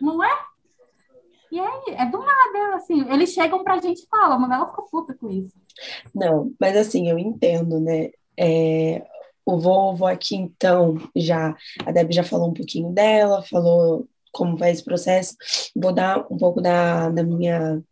Não 0.00 0.22
é? 0.22 0.50
E 1.52 1.58
aí, 1.58 1.94
é 1.96 2.06
do 2.06 2.18
nada, 2.18 2.76
assim, 2.76 3.10
eles 3.12 3.30
chegam 3.30 3.64
pra 3.64 3.80
gente 3.80 4.02
e 4.02 4.08
falam, 4.08 4.38
mas 4.38 4.50
ela 4.50 4.68
ficou 4.68 4.86
puta 4.88 5.14
com 5.14 5.28
isso. 5.30 5.56
Não, 6.14 6.52
mas 6.60 6.76
assim, 6.76 7.08
eu 7.08 7.18
entendo, 7.18 7.80
né? 7.80 8.10
É, 8.38 9.04
o 9.44 9.58
vovô 9.58 10.06
aqui, 10.06 10.36
então, 10.36 10.96
já, 11.16 11.56
a 11.84 11.90
Deb 11.90 12.12
já 12.12 12.22
falou 12.22 12.50
um 12.50 12.54
pouquinho 12.54 12.90
dela, 12.92 13.42
falou 13.42 14.06
como 14.32 14.56
vai 14.56 14.70
esse 14.70 14.84
processo. 14.84 15.34
Vou 15.74 15.92
dar 15.92 16.24
um 16.30 16.36
pouco 16.36 16.60
da, 16.60 17.08
da 17.08 17.24
minha, 17.24 17.82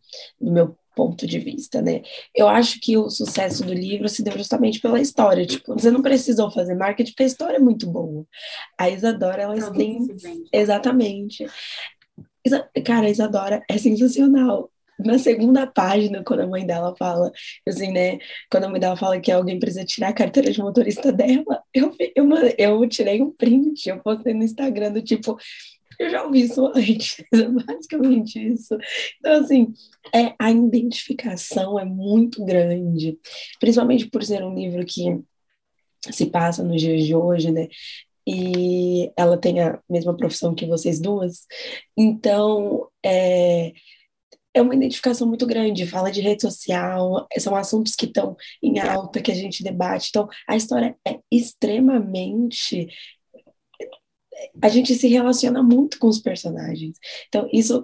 do 0.40 0.52
meu 0.52 0.76
ponto 0.98 1.28
de 1.28 1.38
vista, 1.38 1.80
né? 1.80 2.02
Eu 2.34 2.48
acho 2.48 2.80
que 2.80 2.96
o 2.96 3.08
sucesso 3.08 3.64
do 3.64 3.72
livro 3.72 4.08
se 4.08 4.20
deu 4.20 4.36
justamente 4.36 4.80
pela 4.80 5.00
história. 5.00 5.46
Tipo, 5.46 5.74
você 5.74 5.92
não 5.92 6.02
precisou 6.02 6.50
fazer 6.50 6.74
marketing, 6.74 7.12
porque 7.12 7.22
a 7.22 7.26
história 7.26 7.56
é 7.56 7.60
muito 7.60 7.86
boa. 7.86 8.26
A 8.76 8.90
Isadora, 8.90 9.42
ela 9.42 9.72
tem. 9.72 10.08
Exatamente. 10.52 11.46
Cara, 12.84 13.06
a 13.06 13.10
Isadora 13.10 13.62
é 13.70 13.78
sensacional. 13.78 14.68
Na 14.98 15.16
segunda 15.16 15.64
página, 15.64 16.24
quando 16.24 16.40
a 16.40 16.46
mãe 16.48 16.66
dela 16.66 16.92
fala, 16.98 17.30
assim, 17.68 17.92
né? 17.92 18.18
Quando 18.50 18.64
a 18.64 18.68
mãe 18.68 18.80
dela 18.80 18.96
fala 18.96 19.20
que 19.20 19.30
alguém 19.30 19.60
precisa 19.60 19.84
tirar 19.84 20.08
a 20.08 20.12
carteira 20.12 20.50
de 20.50 20.58
motorista 20.58 21.12
dela, 21.12 21.62
eu, 21.72 21.94
eu, 22.16 22.28
eu 22.58 22.88
tirei 22.88 23.22
um 23.22 23.30
print, 23.30 23.88
eu 23.88 24.00
postei 24.00 24.34
no 24.34 24.42
Instagram 24.42 24.90
do 24.90 25.00
tipo, 25.00 25.38
Eu 25.98 26.10
já 26.10 26.24
ouvi 26.24 26.42
isso 26.42 26.66
antes, 26.66 27.24
é 27.32 27.48
basicamente 27.48 28.38
isso. 28.38 28.76
Então, 29.18 29.40
assim, 29.40 29.72
é, 30.14 30.34
a 30.38 30.50
identificação 30.50 31.78
é 31.78 31.84
muito 31.84 32.44
grande, 32.44 33.18
principalmente 33.58 34.06
por 34.06 34.22
ser 34.22 34.44
um 34.44 34.54
livro 34.54 34.84
que 34.86 35.20
se 36.10 36.26
passa 36.26 36.62
nos 36.62 36.80
dias 36.80 37.04
de 37.04 37.14
hoje, 37.14 37.50
né? 37.50 37.68
E 38.26 39.10
ela 39.16 39.38
tem 39.38 39.60
a 39.60 39.80
mesma 39.88 40.16
profissão 40.16 40.54
que 40.54 40.66
vocês 40.66 41.00
duas. 41.00 41.46
Então, 41.96 42.86
é, 43.04 43.72
é 44.54 44.62
uma 44.62 44.74
identificação 44.74 45.26
muito 45.26 45.46
grande, 45.46 45.86
fala 45.86 46.10
de 46.10 46.20
rede 46.20 46.42
social, 46.42 47.26
são 47.38 47.56
assuntos 47.56 47.94
que 47.94 48.06
estão 48.06 48.36
em 48.62 48.78
alta, 48.80 49.22
que 49.22 49.30
a 49.30 49.34
gente 49.34 49.62
debate. 49.62 50.08
Então, 50.10 50.28
a 50.46 50.56
história 50.56 50.96
é 51.06 51.18
extremamente. 51.30 52.88
A 54.62 54.68
gente 54.68 54.94
se 54.94 55.08
relaciona 55.08 55.62
muito 55.62 55.98
com 55.98 56.08
os 56.08 56.18
personagens. 56.18 56.98
Então, 57.28 57.48
isso 57.52 57.82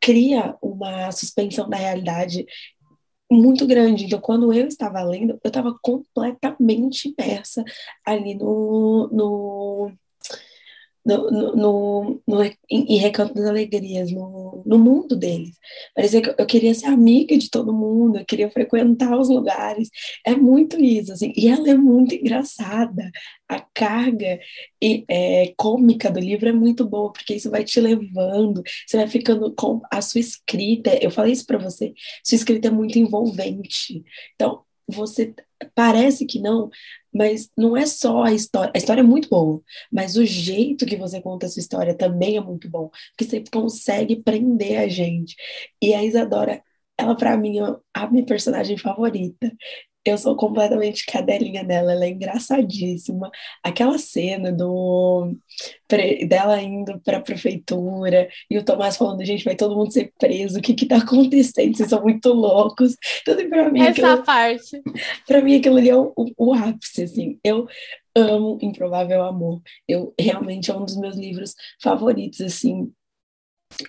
cria 0.00 0.56
uma 0.60 1.10
suspensão 1.12 1.68
da 1.68 1.76
realidade 1.76 2.44
muito 3.30 3.66
grande. 3.66 4.04
Então, 4.04 4.20
quando 4.20 4.52
eu 4.52 4.66
estava 4.66 5.02
lendo, 5.02 5.38
eu 5.42 5.48
estava 5.48 5.74
completamente 5.82 7.14
imersa 7.16 7.64
ali 8.04 8.34
no, 8.34 9.08
no, 9.12 9.92
no, 11.04 11.30
no, 11.30 12.22
no, 12.26 12.42
em, 12.70 12.96
Recanto 12.98 13.34
das 13.34 13.46
Alegrias, 13.46 14.10
no, 14.12 14.62
no 14.64 14.78
mundo 14.78 15.16
deles. 15.16 15.56
Parecia 15.94 16.22
que 16.22 16.40
eu 16.40 16.46
queria 16.46 16.74
ser 16.74 16.86
amiga 16.86 17.36
de 17.36 17.50
todo 17.50 17.72
mundo, 17.72 18.18
eu 18.18 18.24
queria 18.24 18.50
frequentar 18.50 19.18
os 19.18 19.28
lugares. 19.28 19.90
É 20.24 20.34
muito 20.34 20.80
isso, 20.80 21.12
assim. 21.12 21.32
E 21.36 21.48
ela 21.48 21.68
é 21.70 21.74
muito 21.74 22.14
engraçada. 22.14 23.10
A 23.48 23.60
carga 23.74 24.40
e, 24.80 25.04
é, 25.08 25.52
cômica 25.56 26.10
do 26.10 26.20
livro 26.20 26.48
é 26.48 26.52
muito 26.52 26.88
boa, 26.88 27.12
porque 27.12 27.34
isso 27.34 27.50
vai 27.50 27.64
te 27.64 27.80
levando, 27.80 28.62
você 28.86 28.96
vai 28.96 29.06
ficando 29.08 29.52
com 29.54 29.80
a 29.90 30.00
sua 30.00 30.20
escrita. 30.20 30.96
Eu 31.02 31.10
falei 31.10 31.32
isso 31.32 31.46
para 31.46 31.58
você, 31.58 31.92
sua 32.24 32.36
escrita 32.36 32.68
é 32.68 32.70
muito 32.70 32.98
envolvente. 32.98 34.02
Então, 34.34 34.64
você 34.92 35.34
parece 35.74 36.26
que 36.26 36.40
não, 36.40 36.70
mas 37.12 37.50
não 37.56 37.76
é 37.76 37.86
só 37.86 38.22
a 38.22 38.32
história. 38.32 38.72
A 38.74 38.78
história 38.78 39.00
é 39.00 39.04
muito 39.04 39.28
boa, 39.28 39.62
mas 39.92 40.16
o 40.16 40.24
jeito 40.24 40.86
que 40.86 40.96
você 40.96 41.20
conta 41.20 41.46
a 41.46 41.48
sua 41.48 41.60
história 41.60 41.94
também 41.94 42.36
é 42.36 42.40
muito 42.40 42.68
bom, 42.70 42.90
porque 43.10 43.24
você 43.24 43.44
consegue 43.52 44.16
prender 44.22 44.78
a 44.80 44.88
gente. 44.88 45.36
E 45.80 45.94
a 45.94 46.04
Isadora, 46.04 46.62
ela 46.98 47.16
para 47.16 47.36
mim 47.36 47.58
é 47.60 47.76
a 47.94 48.10
minha 48.10 48.24
personagem 48.24 48.76
favorita. 48.78 49.52
Eu 50.04 50.18
sou 50.18 50.34
completamente 50.36 51.06
cadelinha 51.06 51.64
dela, 51.64 51.92
ela 51.92 52.04
é 52.04 52.08
engraçadíssima. 52.08 53.30
Aquela 53.62 53.98
cena 53.98 54.52
do 54.52 55.36
dela 56.26 56.60
indo 56.60 56.98
para 57.00 57.18
a 57.18 57.20
prefeitura 57.20 58.28
e 58.50 58.58
o 58.58 58.64
Tomás 58.64 58.96
falando, 58.96 59.24
gente, 59.24 59.44
vai 59.44 59.54
todo 59.54 59.76
mundo 59.76 59.92
ser 59.92 60.12
preso, 60.18 60.58
o 60.58 60.62
que 60.62 60.74
que 60.74 60.86
tá 60.86 60.96
acontecendo? 60.96 61.76
Vocês 61.76 61.88
são 61.88 62.02
muito 62.02 62.32
loucos. 62.32 62.96
Então, 63.20 63.34
assim, 63.34 63.48
para 63.48 63.70
mim, 63.70 63.80
essa 63.80 63.90
aquilo, 63.90 64.24
parte. 64.24 64.82
Para 65.26 65.42
mim 65.42 65.56
aquilo 65.56 65.76
ali 65.76 65.90
é 65.90 65.96
o, 65.96 66.12
o, 66.16 66.32
o 66.36 66.54
ápice, 66.54 67.02
assim. 67.02 67.38
Eu 67.44 67.66
amo 68.16 68.58
Improvável 68.60 69.22
Amor. 69.22 69.60
Eu 69.86 70.14
realmente 70.18 70.70
é 70.70 70.74
um 70.74 70.84
dos 70.84 70.96
meus 70.96 71.16
livros 71.16 71.54
favoritos, 71.80 72.40
assim, 72.40 72.92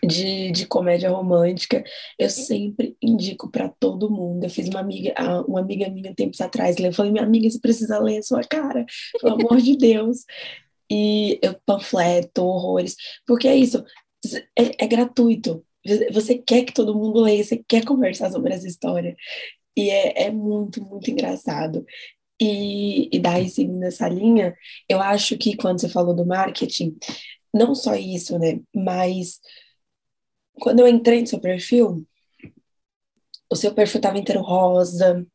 de, 0.04 0.52
de 0.52 0.66
comédia 0.66 1.10
romântica, 1.10 1.84
eu 2.18 2.30
sempre 2.30 2.96
indico 3.02 3.50
para 3.50 3.70
todo 3.70 4.12
mundo. 4.12 4.44
Eu 4.44 4.50
fiz 4.50 4.68
uma 4.68 4.80
amiga, 4.80 5.14
uma 5.48 5.60
amiga 5.60 5.90
minha 5.90 6.14
tempos 6.14 6.42
atrás, 6.42 6.78
eu 6.78 6.94
falei, 6.94 7.12
minha 7.12 7.24
amiga, 7.24 7.50
você 7.50 7.60
precisa 7.60 8.00
ler 8.00 8.20
a 8.20 8.24
sua 8.24 8.42
cara, 8.42 8.86
pelo 9.22 9.34
amor 9.42 9.62
de 9.62 9.78
Deus. 9.78 10.20
E 10.92 11.40
eu 11.42 11.56
panfleto, 11.66 12.44
horrores, 12.44 12.96
porque 13.26 13.48
é 13.48 13.56
isso, 13.56 13.84
é, 14.58 14.84
é 14.86 14.88
gratuito. 14.88 15.66
Você 16.12 16.38
quer 16.38 16.64
que 16.64 16.74
todo 16.74 16.96
mundo 16.96 17.22
leia, 17.22 17.44
você 17.44 17.62
quer 17.68 17.84
conversar 17.84 18.32
sobre 18.32 18.54
essa 18.54 18.68
história. 18.68 19.16
E 19.76 19.90
é, 19.90 20.26
é 20.26 20.32
muito, 20.32 20.82
muito 20.84 21.10
engraçado. 21.10 21.86
E, 22.42 23.10
e 23.16 23.20
daí, 23.20 23.50
seguindo 23.50 23.84
essa 23.84 24.08
linha, 24.08 24.56
eu 24.90 25.02
acho 25.02 25.38
que 25.38 25.56
quando 25.56 25.80
você 25.82 25.90
falou 25.90 26.16
do 26.16 26.26
marketing, 26.26 26.98
não 27.54 27.76
só 27.76 27.96
isso, 27.96 28.38
né? 28.40 28.60
Mas 28.76 29.40
quando 30.60 30.80
eu 30.80 30.88
entrei 30.88 31.22
no 31.22 31.28
seu 31.28 31.40
perfil, 31.40 32.06
o 33.50 33.56
seu 33.56 33.74
perfil 33.74 34.00
estava 34.00 34.18
inteiro 34.18 34.42
rosa. 34.42 35.26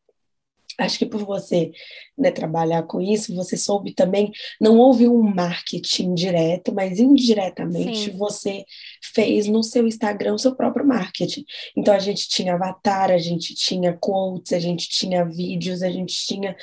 Acho 0.79 0.99
que 0.99 1.07
por 1.07 1.25
você 1.25 1.73
né, 2.17 2.31
trabalhar 2.31 2.85
com 2.85 3.01
isso, 3.01 3.35
você 3.35 3.57
soube 3.57 3.93
também. 3.95 4.31
Não 4.61 4.79
houve 4.79 5.09
um 5.09 5.23
marketing 5.23 6.15
direto, 6.15 6.73
mas 6.73 7.01
indiretamente 7.01 8.11
Sim. 8.11 8.17
você 8.17 8.65
fez 9.03 9.49
no 9.49 9.63
seu 9.65 9.89
Instagram 9.89 10.35
o 10.35 10.39
seu 10.39 10.55
próprio 10.55 10.87
marketing. 10.87 11.45
Então 11.77 11.93
a 11.93 11.99
gente 11.99 12.29
tinha 12.29 12.55
avatar, 12.55 13.11
a 13.11 13.19
gente 13.19 13.57
tinha 13.57 13.97
quotes, 14.01 14.53
a 14.53 14.61
gente 14.61 14.89
tinha 14.89 15.25
vídeos, 15.25 15.83
a 15.83 15.91
gente 15.91 16.15
tinha 16.15 16.57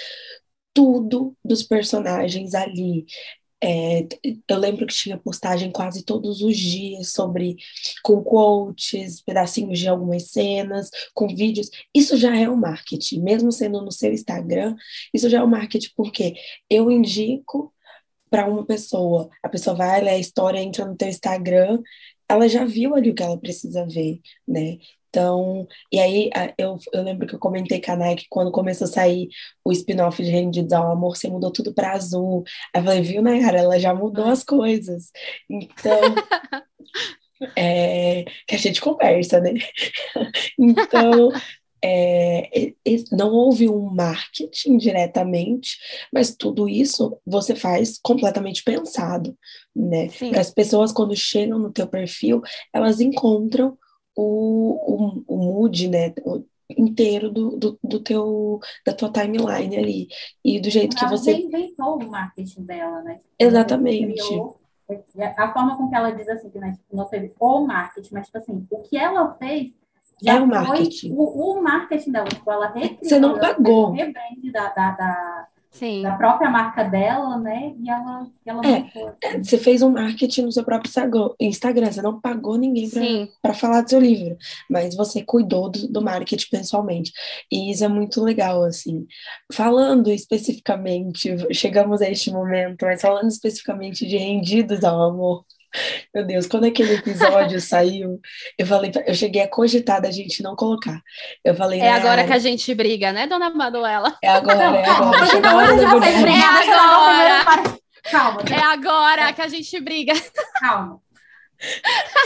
tudo 0.73 1.35
dos 1.43 1.63
personagens 1.63 2.53
ali. 2.53 3.05
É, 3.63 4.07
eu 4.47 4.57
lembro 4.57 4.85
que 4.85 4.93
tinha 4.93 5.17
postagem 5.17 5.71
quase 5.71 6.03
todos 6.03 6.41
os 6.41 6.57
dias 6.57 7.11
sobre 7.13 7.55
com 8.03 8.21
quotes, 8.23 9.21
pedacinhos 9.21 9.79
de 9.79 9.87
algumas 9.87 10.31
cenas, 10.31 10.89
com 11.13 11.27
vídeos. 11.27 11.69
Isso 11.93 12.17
já 12.17 12.37
é 12.37 12.47
o 12.49 12.53
um 12.53 12.57
marketing, 12.57 13.21
mesmo 13.21 13.51
sendo 13.51 13.81
no 13.81 13.91
seu 13.91 14.13
Instagram, 14.13 14.75
isso 15.13 15.29
já 15.29 15.39
é 15.39 15.41
o 15.41 15.45
um 15.45 15.49
marketing 15.49 15.91
porque 15.95 16.35
eu 16.69 16.91
indico 16.91 17.73
para 18.29 18.47
uma 18.47 18.65
pessoa, 18.65 19.29
a 19.41 19.49
pessoa 19.49 19.75
vai 19.75 20.01
ler 20.01 20.11
a 20.11 20.19
história, 20.19 20.59
entra 20.59 20.85
no 20.85 20.95
teu 20.97 21.07
Instagram, 21.07 21.81
ela 22.27 22.47
já 22.49 22.65
viu 22.65 22.95
ali 22.95 23.11
o 23.11 23.15
que 23.15 23.23
ela 23.23 23.37
precisa 23.39 23.85
ver, 23.85 24.19
né? 24.47 24.77
Então, 25.15 25.65
e 25.93 25.97
aí 25.97 26.29
eu, 26.57 26.77
eu 26.91 27.01
lembro 27.01 27.25
que 27.25 27.33
eu 27.33 27.39
comentei 27.39 27.79
com 27.79 27.93
a 27.93 27.95
Nike 27.95 28.25
quando 28.29 28.51
começou 28.51 28.83
a 28.83 28.91
sair 28.91 29.29
o 29.63 29.71
spin-off 29.71 30.21
de 30.21 30.29
Rendidos 30.29 30.73
ao 30.73 30.91
Amor, 30.91 31.15
você 31.15 31.29
mudou 31.29 31.51
tudo 31.51 31.73
para 31.73 31.93
azul. 31.93 32.43
Aí 32.73 32.81
eu 32.81 32.85
falei, 32.85 33.01
viu, 33.01 33.21
Nayara, 33.21 33.59
ela 33.59 33.79
já 33.79 33.93
mudou 33.93 34.25
as 34.25 34.43
coisas. 34.43 35.11
Então, 35.49 35.99
é, 37.55 38.25
que 38.45 38.55
a 38.55 38.57
gente 38.57 38.81
conversa, 38.81 39.39
né? 39.39 39.53
então, 40.59 41.31
é, 41.81 42.73
não 43.13 43.31
houve 43.31 43.69
um 43.69 43.89
marketing 43.89 44.75
diretamente, 44.75 45.77
mas 46.13 46.35
tudo 46.35 46.67
isso 46.67 47.17
você 47.25 47.55
faz 47.55 47.97
completamente 48.03 48.63
pensado, 48.65 49.33
né? 49.73 50.09
Para 50.29 50.41
as 50.41 50.51
pessoas, 50.51 50.91
quando 50.91 51.15
chegam 51.15 51.57
no 51.57 51.71
teu 51.71 51.87
perfil, 51.87 52.41
elas 52.73 52.99
encontram 52.99 53.77
o, 54.15 55.23
o, 55.27 55.35
o 55.35 55.37
mood, 55.37 55.87
né? 55.89 56.13
inteiro 56.69 57.29
do, 57.29 57.57
do, 57.57 57.79
do, 57.83 57.99
teu 57.99 58.59
da 58.85 58.93
tua 58.93 59.11
timeline 59.11 59.77
ali. 59.77 60.07
E 60.43 60.59
do 60.59 60.69
jeito 60.69 60.97
ela 60.97 61.09
que 61.09 61.17
você 61.17 61.33
inventou 61.33 62.01
o 62.01 62.09
marketing 62.09 62.63
dela 62.63 63.03
né? 63.03 63.19
Exatamente. 63.37 64.23
criou, 64.27 64.59
a 65.37 65.53
forma 65.53 65.77
com 65.77 65.89
que 65.89 65.95
ela 65.95 66.11
diz 66.11 66.27
assim 66.27 66.49
que 66.49 66.59
né, 66.59 66.71
tipo, 66.73 66.95
não 66.95 67.05
teve 67.05 67.33
o 67.39 67.59
marketing 67.67 68.13
mas 68.13 68.25
tipo 68.25 68.37
assim 68.37 68.67
o 68.69 68.81
que 68.81 68.97
ela 68.97 69.35
fez 69.35 69.73
já 70.21 70.35
é 70.35 70.41
o 70.41 70.47
marketing. 70.47 71.11
o, 71.11 71.57
o, 71.57 71.61
marketing 71.61 72.11
dela. 72.11 72.27
Tipo, 72.27 72.51
ela 72.51 72.67
recriou, 72.69 72.99
você 73.01 73.19
não 73.19 73.37
pagou. 73.37 73.91
o 73.91 74.51
da, 74.51 74.69
da, 74.69 74.91
da 74.91 75.47
Sim. 75.75 76.03
da 76.03 76.15
própria 76.15 76.49
marca 76.49 76.85
dela, 76.85 77.37
né? 77.37 77.73
E 77.77 77.89
ela, 77.89 78.27
ela 78.45 78.61
é, 78.65 79.37
você 79.43 79.57
fez 79.57 79.81
um 79.81 79.89
marketing 79.91 80.43
no 80.43 80.51
seu 80.51 80.63
próprio 80.63 80.89
Instagram, 81.39 81.91
você 81.91 82.01
não 82.01 82.21
pagou 82.21 82.57
ninguém 82.57 82.89
para 83.41 83.53
falar 83.53 83.81
do 83.81 83.89
seu 83.89 83.99
livro, 83.99 84.37
mas 84.69 84.95
você 84.95 85.21
cuidou 85.21 85.69
do, 85.69 85.91
do, 85.91 86.01
marketing 86.01 86.47
pessoalmente. 86.49 87.11
E 87.51 87.71
isso 87.71 87.83
é 87.83 87.89
muito 87.89 88.23
legal, 88.23 88.63
assim. 88.63 89.05
Falando 89.51 90.09
especificamente, 90.09 91.35
chegamos 91.53 92.01
a 92.01 92.09
este 92.09 92.31
momento, 92.31 92.85
mas 92.85 93.01
falando 93.01 93.27
especificamente 93.27 94.07
de 94.07 94.15
rendidos 94.15 94.81
ao 94.83 95.01
amor, 95.01 95.43
meu 96.13 96.25
Deus, 96.25 96.47
quando 96.47 96.65
aquele 96.65 96.95
episódio 96.95 97.59
saiu, 97.61 98.19
eu 98.57 98.65
falei, 98.65 98.91
eu 99.05 99.13
cheguei 99.13 99.41
a 99.41 99.47
cogitar 99.47 100.01
da 100.01 100.11
gente 100.11 100.43
não 100.43 100.55
colocar. 100.55 101.01
Eu 101.43 101.55
falei, 101.55 101.79
é 101.79 101.91
agora 101.91 102.25
que 102.25 102.33
a 102.33 102.39
gente 102.39 102.73
briga, 102.73 103.11
né, 103.11 103.27
dona 103.27 103.49
Manuela? 103.49 104.17
É 104.21 104.29
agora, 104.29 104.63
é 104.63 104.89
agora. 104.89 105.25
Chegou 105.27 105.49
a 105.49 105.55
hora 105.55 105.75
da 105.75 105.87
mulher. 105.87 106.27
É 106.27 106.71
agora. 106.71 107.79
Calma. 108.03 108.41
É 108.49 108.61
agora 108.61 109.33
que 109.33 109.41
a 109.41 109.47
gente 109.47 109.79
briga. 109.79 110.13
Calma. 110.59 110.99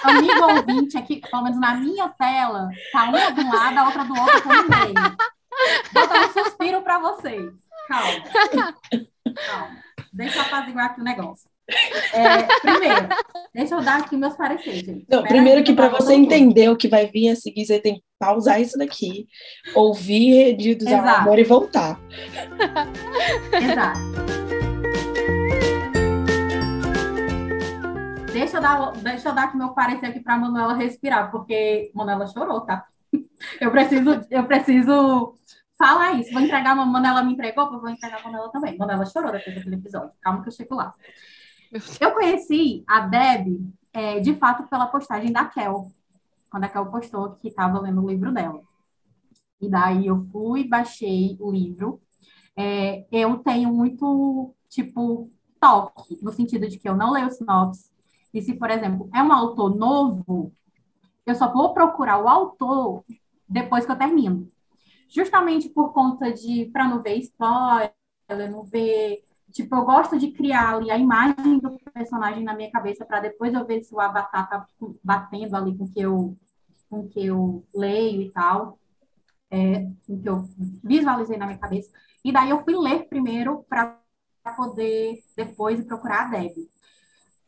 Amigo 0.03 0.43
ouvinte 0.43 0.97
aqui, 0.97 1.21
pelo 1.21 1.43
menos 1.43 1.59
na 1.59 1.75
minha 1.75 2.09
tela, 2.09 2.69
tá 2.91 3.03
uma 3.05 3.31
de 3.31 3.41
um 3.41 3.53
lado, 3.53 3.77
a 3.77 3.85
outra 3.85 4.03
do 4.03 4.19
outro, 4.19 4.41
tá 4.41 4.63
no 4.63 4.69
meio. 4.69 5.17
Vou 5.93 6.07
dar 6.07 6.27
um 6.27 6.33
suspiro 6.33 6.81
para 6.81 6.99
vocês. 6.99 7.51
Calma. 7.87 8.23
Calma. 9.47 9.77
Deixa 10.11 10.37
eu 10.37 10.41
apaziguar 10.41 10.85
aqui 10.87 11.01
o 11.01 11.03
negócio. 11.03 11.49
É, 12.13 12.43
primeiro, 12.61 13.07
deixa 13.59 13.75
eu 13.75 13.81
dar 13.81 13.99
aqui 13.99 14.15
meus 14.15 14.35
pareceres. 14.35 14.81
Gente. 14.81 15.05
Não, 15.09 15.23
primeiro 15.23 15.63
que 15.63 15.73
para 15.73 15.89
você 15.89 16.13
entender 16.13 16.69
o 16.69 16.77
que 16.77 16.87
vai 16.87 17.07
vir 17.07 17.29
a 17.29 17.35
seguir, 17.35 17.65
você 17.65 17.79
tem 17.79 17.95
que 17.95 18.03
pausar 18.17 18.61
isso 18.61 18.77
daqui, 18.77 19.27
ouvir 19.75 20.45
Redidos 20.45 20.87
ao 20.87 21.07
Amor 21.07 21.39
e 21.39 21.43
voltar. 21.43 21.99
Exato. 23.51 23.99
deixa 28.31 28.57
eu 28.57 28.61
dar, 28.61 28.91
deixa 28.93 29.29
eu 29.29 29.35
dar 29.35 29.43
aqui 29.43 29.57
meu 29.57 29.69
parecer 29.69 30.05
aqui 30.05 30.21
para 30.21 30.37
Manuela 30.37 30.73
respirar, 30.73 31.29
porque 31.29 31.91
Manuela 31.93 32.25
chorou, 32.27 32.61
tá? 32.61 32.85
Eu 33.59 33.71
preciso, 33.71 34.21
eu 34.29 34.43
preciso 34.43 35.33
falar 35.77 36.13
isso. 36.19 36.31
Vou 36.33 36.41
entregar, 36.41 36.71
a 36.71 36.85
Manuela 36.85 37.23
me 37.23 37.31
entregou, 37.31 37.71
eu 37.71 37.79
vou 37.79 37.89
entregar 37.89 38.19
a 38.19 38.23
Manuela 38.23 38.51
também. 38.51 38.77
Manuela 38.77 39.05
chorou 39.05 39.31
depois 39.31 39.55
daquele 39.55 39.75
episódio. 39.75 40.11
Calma 40.21 40.41
que 40.41 40.49
eu 40.49 40.51
chego 40.51 40.75
lá. 40.75 40.93
Eu 41.99 42.13
conheci 42.13 42.83
a 42.87 43.01
Deb, 43.01 43.59
é, 43.93 44.19
de 44.19 44.33
fato, 44.35 44.67
pela 44.67 44.87
postagem 44.87 45.31
da 45.31 45.45
Kel, 45.45 45.91
quando 46.49 46.63
a 46.63 46.69
Kel 46.69 46.85
postou 46.87 47.31
que 47.35 47.49
estava 47.49 47.79
lendo 47.79 48.03
o 48.03 48.09
livro 48.09 48.33
dela. 48.33 48.61
E 49.61 49.69
daí 49.69 50.07
eu 50.07 50.19
fui, 50.31 50.67
baixei 50.67 51.37
o 51.39 51.51
livro. 51.51 52.01
É, 52.57 53.05
eu 53.11 53.37
tenho 53.39 53.71
muito, 53.73 54.55
tipo, 54.69 55.29
toque, 55.59 56.17
no 56.21 56.31
sentido 56.31 56.67
de 56.67 56.79
que 56.79 56.87
eu 56.87 56.95
não 56.95 57.11
leio 57.11 57.29
sinopse. 57.31 57.91
E 58.33 58.41
se, 58.41 58.53
por 58.53 58.69
exemplo, 58.69 59.09
é 59.13 59.21
um 59.21 59.31
autor 59.31 59.75
novo, 59.75 60.53
eu 61.25 61.35
só 61.35 61.51
vou 61.51 61.73
procurar 61.73 62.19
o 62.23 62.27
autor 62.27 63.03
depois 63.47 63.85
que 63.85 63.91
eu 63.91 63.97
termino. 63.97 64.51
Justamente 65.09 65.69
por 65.69 65.93
conta 65.93 66.31
de, 66.31 66.65
para 66.71 66.87
não 66.87 67.01
ver 67.01 67.17
spoiler, 67.17 67.93
não 68.51 68.63
ver. 68.63 69.23
Tipo, 69.51 69.75
eu 69.75 69.85
gosto 69.85 70.17
de 70.17 70.31
criar 70.31 70.75
ali 70.75 70.91
a 70.91 70.97
imagem 70.97 71.59
do 71.59 71.77
personagem 71.93 72.43
na 72.43 72.53
minha 72.53 72.71
cabeça 72.71 73.05
para 73.05 73.19
depois 73.19 73.53
eu 73.53 73.65
ver 73.65 73.81
se 73.81 73.93
o 73.93 73.99
avatar 73.99 74.47
tá 74.49 74.65
batendo 75.03 75.55
ali 75.55 75.75
com 75.77 75.87
que 75.87 75.99
eu, 75.99 76.37
com 76.89 77.07
que 77.07 77.25
eu 77.25 77.65
leio 77.73 78.21
e 78.21 78.31
tal, 78.31 78.79
é, 79.49 79.87
com 80.05 80.21
que 80.21 80.29
eu 80.29 80.47
visualizei 80.83 81.37
na 81.37 81.45
minha 81.45 81.57
cabeça. 81.57 81.91
E 82.23 82.31
daí 82.31 82.49
eu 82.49 82.63
fui 82.63 82.75
ler 82.75 83.07
primeiro 83.07 83.65
para 83.67 83.99
poder 84.55 85.23
depois 85.35 85.83
procurar 85.85 86.27
a 86.27 86.29
Deb. 86.29 86.55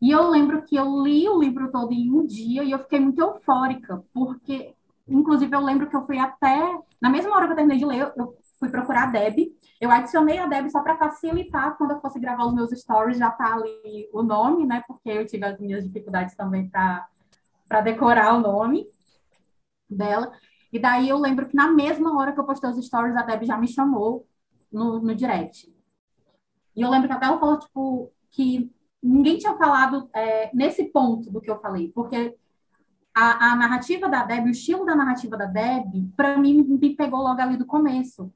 E 0.02 0.10
eu 0.10 0.30
lembro 0.30 0.64
que 0.64 0.76
eu 0.76 1.04
li 1.04 1.30
o 1.30 1.40
livro 1.40 1.72
todo 1.72 1.94
em 1.94 2.12
um 2.12 2.26
dia 2.26 2.64
e 2.64 2.72
eu 2.72 2.80
fiquei 2.80 3.00
muito 3.00 3.22
eufórica, 3.22 4.04
porque, 4.12 4.74
inclusive, 5.08 5.56
eu 5.56 5.62
lembro 5.62 5.88
que 5.88 5.96
eu 5.96 6.06
fui 6.08 6.18
até, 6.18 6.60
na 7.00 7.10
mesma 7.10 7.36
hora 7.36 7.46
que 7.46 7.52
eu 7.52 7.56
terminei 7.56 7.78
de 7.78 7.86
ler, 7.86 8.12
eu 8.18 8.36
fui 8.60 8.70
procurar 8.70 9.04
a 9.04 9.12
Deb. 9.12 9.54
Eu 9.82 9.90
adicionei 9.90 10.38
a 10.38 10.46
Deb 10.46 10.70
só 10.70 10.84
para 10.84 10.96
facilitar 10.96 11.76
quando 11.76 11.92
eu 11.92 12.00
fosse 12.00 12.20
gravar 12.20 12.46
os 12.46 12.54
meus 12.54 12.70
stories, 12.70 13.18
já 13.18 13.32
tá 13.32 13.56
ali 13.56 14.08
o 14.14 14.22
nome, 14.22 14.64
né? 14.64 14.84
Porque 14.88 15.10
eu 15.10 15.26
tive 15.26 15.44
as 15.44 15.60
minhas 15.60 15.84
dificuldades 15.84 16.36
também 16.36 16.70
para 16.70 17.82
decorar 17.84 18.36
o 18.36 18.40
nome 18.40 18.88
dela. 19.90 20.32
E 20.72 20.78
daí 20.78 21.10
eu 21.10 21.18
lembro 21.18 21.48
que 21.48 21.56
na 21.56 21.72
mesma 21.72 22.16
hora 22.16 22.32
que 22.32 22.40
eu 22.40 22.46
postei 22.46 22.70
os 22.70 22.86
stories, 22.86 23.18
a 23.18 23.24
Deb 23.24 23.44
já 23.44 23.58
me 23.58 23.68
chamou 23.68 24.28
no, 24.72 25.00
no 25.00 25.16
direct. 25.16 25.68
E 26.76 26.82
eu 26.84 26.90
lembro 26.92 27.08
que 27.08 27.14
até 27.16 27.26
ela 27.26 27.40
falou, 27.40 27.58
tipo, 27.58 28.12
que 28.30 28.72
ninguém 29.02 29.40
tinha 29.40 29.56
falado 29.56 30.08
é, 30.14 30.56
nesse 30.56 30.86
ponto 30.92 31.32
do 31.32 31.42
que 31.42 31.50
eu 31.50 31.60
falei, 31.60 31.92
porque 31.92 32.38
a, 33.16 33.52
a, 33.52 33.56
narrativa 33.56 34.08
da 34.08 34.24
Deb, 34.24 34.46
o 34.46 34.52
estilo 34.52 34.86
da 34.86 34.96
narrativa 34.96 35.36
da 35.36 35.46
Deb, 35.46 36.14
para 36.16 36.38
mim, 36.38 36.62
me 36.62 36.96
pegou 36.96 37.20
logo 37.22 37.42
ali 37.42 37.58
do 37.58 37.66
começo. 37.66 38.32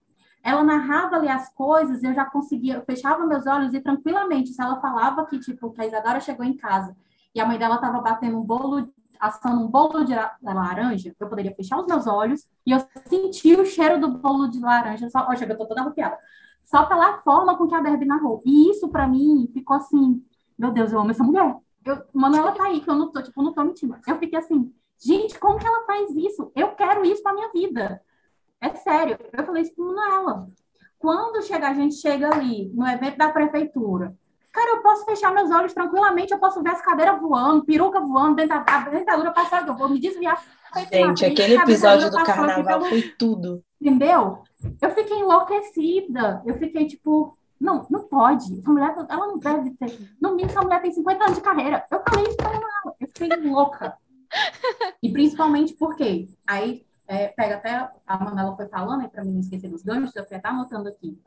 Ela 0.45 0.63
narrava 0.63 1.15
ali 1.15 1.27
as 1.27 1.51
coisas, 1.53 2.03
eu 2.03 2.13
já 2.13 2.23
conseguia, 2.23 2.75
eu 2.75 2.85
fechava 2.85 3.25
meus 3.25 3.47
olhos 3.47 3.73
e 3.73 3.81
tranquilamente, 3.81 4.53
se 4.53 4.61
ela 4.61 4.79
falava 4.79 5.25
que, 5.25 5.39
tipo, 5.39 5.71
que 5.71 5.81
a 5.81 5.87
Isadora 5.87 6.19
chegou 6.19 6.45
em 6.45 6.55
casa 6.55 6.95
e 7.33 7.41
a 7.41 7.45
mãe 7.45 7.57
dela 7.57 7.75
estava 7.75 7.99
batendo 7.99 8.37
um 8.37 8.43
bolo, 8.43 8.87
assando 9.19 9.61
um 9.61 9.67
bolo 9.67 10.05
de 10.05 10.13
laranja, 10.43 11.15
eu 11.19 11.27
poderia 11.27 11.53
fechar 11.55 11.79
os 11.79 11.87
meus 11.87 12.05
olhos 12.05 12.47
e 12.65 12.71
eu 12.71 12.79
sentia 13.07 13.59
o 13.59 13.65
cheiro 13.65 13.99
do 13.99 14.19
bolo 14.19 14.47
de 14.47 14.59
laranja. 14.59 15.09
Só, 15.09 15.35
chega, 15.35 15.53
eu 15.53 15.57
tô 15.57 15.65
toda 15.65 15.81
arrepiada 15.81 16.17
só 16.65 16.85
pela 16.85 17.19
forma 17.19 17.57
com 17.57 17.67
que 17.67 17.75
a 17.75 17.81
Derby 17.81 18.05
narrou. 18.05 18.41
E 18.45 18.69
isso, 18.71 18.89
para 18.89 19.07
mim, 19.07 19.47
ficou 19.53 19.77
assim, 19.77 20.23
meu 20.57 20.71
Deus, 20.71 20.91
eu 20.91 20.99
amo 20.99 21.11
essa 21.11 21.23
mulher. 21.23 21.55
Eu, 21.85 22.03
Manuela 22.13 22.51
tá 22.51 22.65
aí, 22.65 22.81
que 22.81 22.89
eu 22.89 22.95
não 22.95 23.11
tô, 23.11 23.21
tipo, 23.21 23.41
não 23.41 23.53
tô 23.53 23.63
mentindo. 23.63 23.95
Eu 24.07 24.17
fiquei 24.17 24.37
assim, 24.39 24.73
gente, 24.99 25.39
como 25.39 25.59
que 25.59 25.67
ela 25.67 25.85
faz 25.85 26.09
isso? 26.15 26.51
Eu 26.55 26.69
quero 26.75 27.05
isso 27.05 27.21
pra 27.21 27.33
minha 27.33 27.51
vida. 27.51 28.01
É 28.65 28.73
sério. 28.75 29.17
Eu 29.31 29.45
falei 29.45 29.61
isso 29.61 29.75
pra 29.75 29.85
Manuela. 29.85 30.47
Quando 30.97 31.43
chega, 31.43 31.69
a 31.69 31.73
gente 31.73 31.95
chega 31.95 32.33
ali, 32.33 32.71
no 32.73 32.87
evento 32.87 33.17
da 33.17 33.29
prefeitura, 33.29 34.15
cara, 34.51 34.77
eu 34.77 34.81
posso 34.81 35.05
fechar 35.05 35.31
meus 35.31 35.51
olhos 35.51 35.73
tranquilamente, 35.73 36.33
eu 36.33 36.39
posso 36.39 36.63
ver 36.63 36.69
as 36.69 36.81
cadeiras 36.81 37.21
voando, 37.21 37.63
peruca 37.63 37.99
voando, 37.99 38.41
a 38.41 38.79
dentadura 38.89 39.31
passando, 39.31 39.67
eu 39.67 39.77
vou 39.77 39.87
me 39.87 39.99
desviar. 39.99 40.41
Gente, 40.91 41.25
aquele 41.25 41.57
episódio 41.57 42.09
do 42.09 42.23
carnaval 42.23 42.79
pelo... 42.79 42.85
foi 42.85 43.03
tudo. 43.19 43.63
Entendeu? 43.79 44.39
Eu 44.81 44.89
fiquei 44.91 45.19
enlouquecida. 45.19 46.41
Eu 46.43 46.57
fiquei 46.57 46.87
tipo, 46.87 47.37
não, 47.59 47.85
não 47.89 48.07
pode. 48.07 48.57
Essa 48.57 48.71
mulher, 48.71 48.95
ela 49.07 49.27
não 49.27 49.37
deve 49.37 49.71
ter. 49.71 49.95
No 50.19 50.31
mínimo, 50.31 50.49
essa 50.49 50.61
mulher 50.61 50.81
tem 50.81 50.91
50 50.91 51.23
anos 51.23 51.35
de 51.35 51.43
carreira. 51.43 51.85
Eu 51.91 52.01
falei 52.07 52.25
isso 52.25 52.37
pra 52.37 52.49
ela. 52.49 52.95
Eu 52.99 53.07
fiquei 53.07 53.29
louca. 53.49 53.95
E 55.03 55.11
principalmente 55.11 55.73
porque 55.75 56.27
aí 56.47 56.83
é, 57.07 57.27
pega 57.29 57.55
até 57.55 57.91
a 58.05 58.23
Manuela 58.23 58.55
foi 58.55 58.67
falando, 58.67 59.03
e 59.03 59.07
para 59.07 59.23
mim 59.23 59.33
não 59.33 59.39
esquecer 59.39 59.69
dos 59.69 59.83
ganchos, 59.83 60.15
eu 60.15 60.25
fui 60.25 60.37
até 60.37 60.47
anotando 60.47 60.89
aqui. 60.89 61.19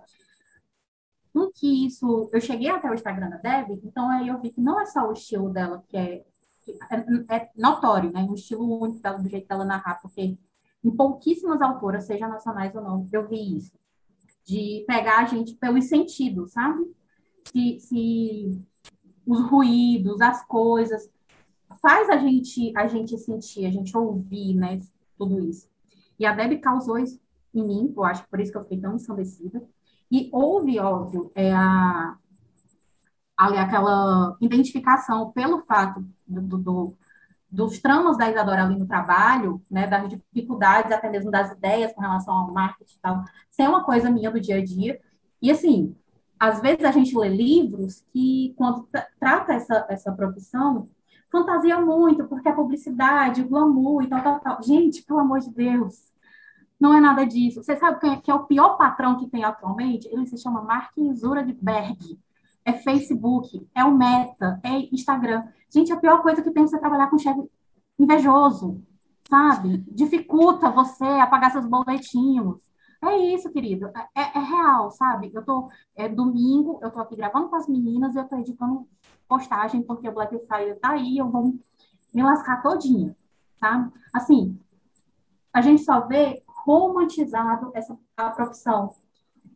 No 1.35 1.53
que 1.53 1.87
isso, 1.87 2.29
eu 2.33 2.41
cheguei 2.41 2.69
até 2.69 2.91
o 2.91 2.95
Instagram 2.95 3.31
da 3.31 3.37
Deb, 3.37 3.81
então 3.85 4.09
aí 4.11 4.29
eu 4.29 4.41
vi 4.41 4.51
que 4.51 4.61
não 4.61 4.81
é 4.81 4.87
só 4.87 5.09
o 5.09 5.13
estilo 5.13 5.51
dela 5.51 5.85
que 5.89 5.97
é, 5.97 6.25
que 6.65 6.73
é, 6.91 7.37
é 7.37 7.51
notório, 7.57 8.13
né? 8.13 8.23
Um 8.23 8.35
estilo 8.35 8.81
único 8.81 9.01
dela, 9.01 9.19
do 9.19 9.29
jeito 9.29 9.47
dela 9.47 9.65
narrar, 9.65 10.01
porque 10.01 10.39
em 10.83 10.97
pouquíssimas 10.97 11.61
autoras, 11.61 12.07
seja 12.07 12.29
nacionais 12.29 12.75
ou 12.75 12.83
não, 12.83 13.07
eu 13.13 13.27
vi 13.27 13.57
isso. 13.57 13.79
De 14.45 14.85
pegar 14.87 15.19
a 15.19 15.25
gente 15.27 15.55
pelos 15.55 15.85
sentidos, 15.85 16.53
sabe? 16.53 16.83
Se, 17.53 17.79
se 17.81 18.63
os 19.27 19.41
ruídos, 19.49 20.21
as 20.21 20.45
coisas, 20.47 21.11
faz 21.81 22.09
a 22.09 22.17
gente, 22.17 22.73
a 22.77 22.87
gente 22.87 23.17
sentir, 23.19 23.67
a 23.67 23.71
gente 23.71 23.97
ouvir, 23.97 24.55
né? 24.55 24.81
Tudo 25.19 25.41
isso. 25.45 25.69
E 26.19 26.25
a 26.25 26.33
Deb 26.33 26.61
causou 26.61 26.99
isso 26.99 27.21
em 27.55 27.67
mim, 27.67 27.93
eu 27.97 28.05
acho 28.05 28.23
que 28.23 28.31
por 28.31 28.41
isso 28.41 28.53
que 28.53 28.59
eu 28.59 28.63
fiquei 28.63 28.81
tão 28.81 28.95
ensandecida. 28.95 29.63
E 30.11 30.31
houve, 30.33 30.79
óbvio, 30.79 31.31
é 31.35 31.53
a, 31.53 32.17
ali 33.37 33.59
aquela 33.59 34.37
identificação 34.41 35.31
pelo 35.33 35.61
fato 35.61 36.05
do, 36.27 36.41
do, 36.41 36.59
do 36.59 36.99
dos 37.51 37.79
tramos 37.79 38.19
da 38.19 38.31
Isadora 38.31 38.65
ali 38.65 38.79
no 38.79 38.87
trabalho, 38.87 39.63
né, 39.71 39.87
das 39.87 40.09
dificuldades, 40.11 40.93
até 40.93 41.09
mesmo 41.09 41.31
das 41.31 41.53
ideias 41.53 41.93
com 41.95 42.01
relação 42.01 42.35
ao 42.35 42.53
marketing 42.53 42.95
e 42.95 43.01
tal, 43.01 43.25
ser 43.51 43.69
uma 43.69 43.85
coisa 43.85 44.11
minha 44.11 44.31
do 44.31 44.41
dia 44.41 44.57
a 44.57 44.65
dia. 44.65 45.01
E, 45.41 45.51
assim, 45.51 45.97
às 46.39 46.61
vezes 46.61 46.85
a 46.85 46.93
gente 46.93 47.17
lê 47.17 47.29
livros 47.29 48.05
que, 48.13 48.55
quando 48.57 48.87
trata 49.19 49.55
essa, 49.55 49.87
essa 49.89 50.13
profissão, 50.13 50.89
fantasia 51.31 51.81
muito, 51.81 52.27
porque 52.27 52.49
a 52.49 52.55
publicidade, 52.55 53.43
o 53.43 53.49
glamour 53.49 54.03
e 54.03 54.09
tal, 54.09 54.23
tal, 54.23 54.41
tal. 54.41 54.63
Gente, 54.63 55.03
pelo 55.03 55.21
amor 55.21 55.41
de 55.41 55.51
Deus, 55.53 56.13
não 56.81 56.95
é 56.95 57.01
nada 57.01 57.25
disso. 57.25 57.63
Você 57.63 57.77
sabe 57.77 58.01
quem 58.01 58.13
é, 58.13 58.17
que 58.17 58.31
é 58.31 58.35
o 58.35 58.45
pior 58.47 58.77
patrão 58.77 59.19
que 59.19 59.29
tem 59.29 59.45
atualmente? 59.45 60.09
Ele 60.09 60.27
se 60.27 60.39
chama 60.39 60.63
Mark 60.63 60.93
Zuckerberg 61.15 62.19
é 62.69 62.73
Facebook, 62.75 63.67
é 63.75 63.83
o 63.83 63.97
Meta, 63.97 64.61
é 64.63 64.95
Instagram. 64.95 65.43
Gente, 65.71 65.91
a 65.91 65.97
pior 65.97 66.21
coisa 66.21 66.43
que 66.43 66.51
tem 66.51 66.65
é 66.65 66.67
você 66.67 66.79
trabalhar 66.79 67.09
com 67.09 67.19
chefe 67.19 67.41
invejoso, 67.99 68.83
sabe? 69.29 69.79
Dificulta 69.91 70.71
você 70.71 71.05
a 71.05 71.27
pagar 71.27 71.51
seus 71.51 71.65
boletinhos. 71.65 72.61
É 73.03 73.17
isso, 73.17 73.51
querido. 73.51 73.87
É, 74.15 74.21
é, 74.21 74.39
é, 74.39 74.39
real, 74.41 74.91
sabe? 74.91 75.31
Eu 75.33 75.43
tô. 75.45 75.71
É 75.97 76.09
domingo, 76.09 76.79
eu 76.83 76.91
tô 76.91 77.01
aqui 77.01 77.17
gravando 77.17 77.49
com 77.49 77.57
as 77.57 77.67
meninas, 77.67 78.15
eu 78.15 78.29
tô 78.29 78.37
editando 78.37 78.87
postagem, 79.29 79.83
porque 79.83 80.09
o 80.09 80.13
Black 80.13 80.37
Friday 80.47 80.75
tá 80.77 80.91
aí, 80.91 81.19
eu 81.19 81.29
vou 81.29 81.55
me 82.15 82.23
lascar 82.23 82.63
todinha, 82.63 83.15
tá? 83.61 83.91
Assim, 84.13 84.59
a 85.53 85.61
gente 85.61 85.83
só 85.83 86.01
vê 86.01 86.43
romantizado 86.47 87.71
essa 87.75 87.97
a 88.17 88.31
profissão 88.31 88.95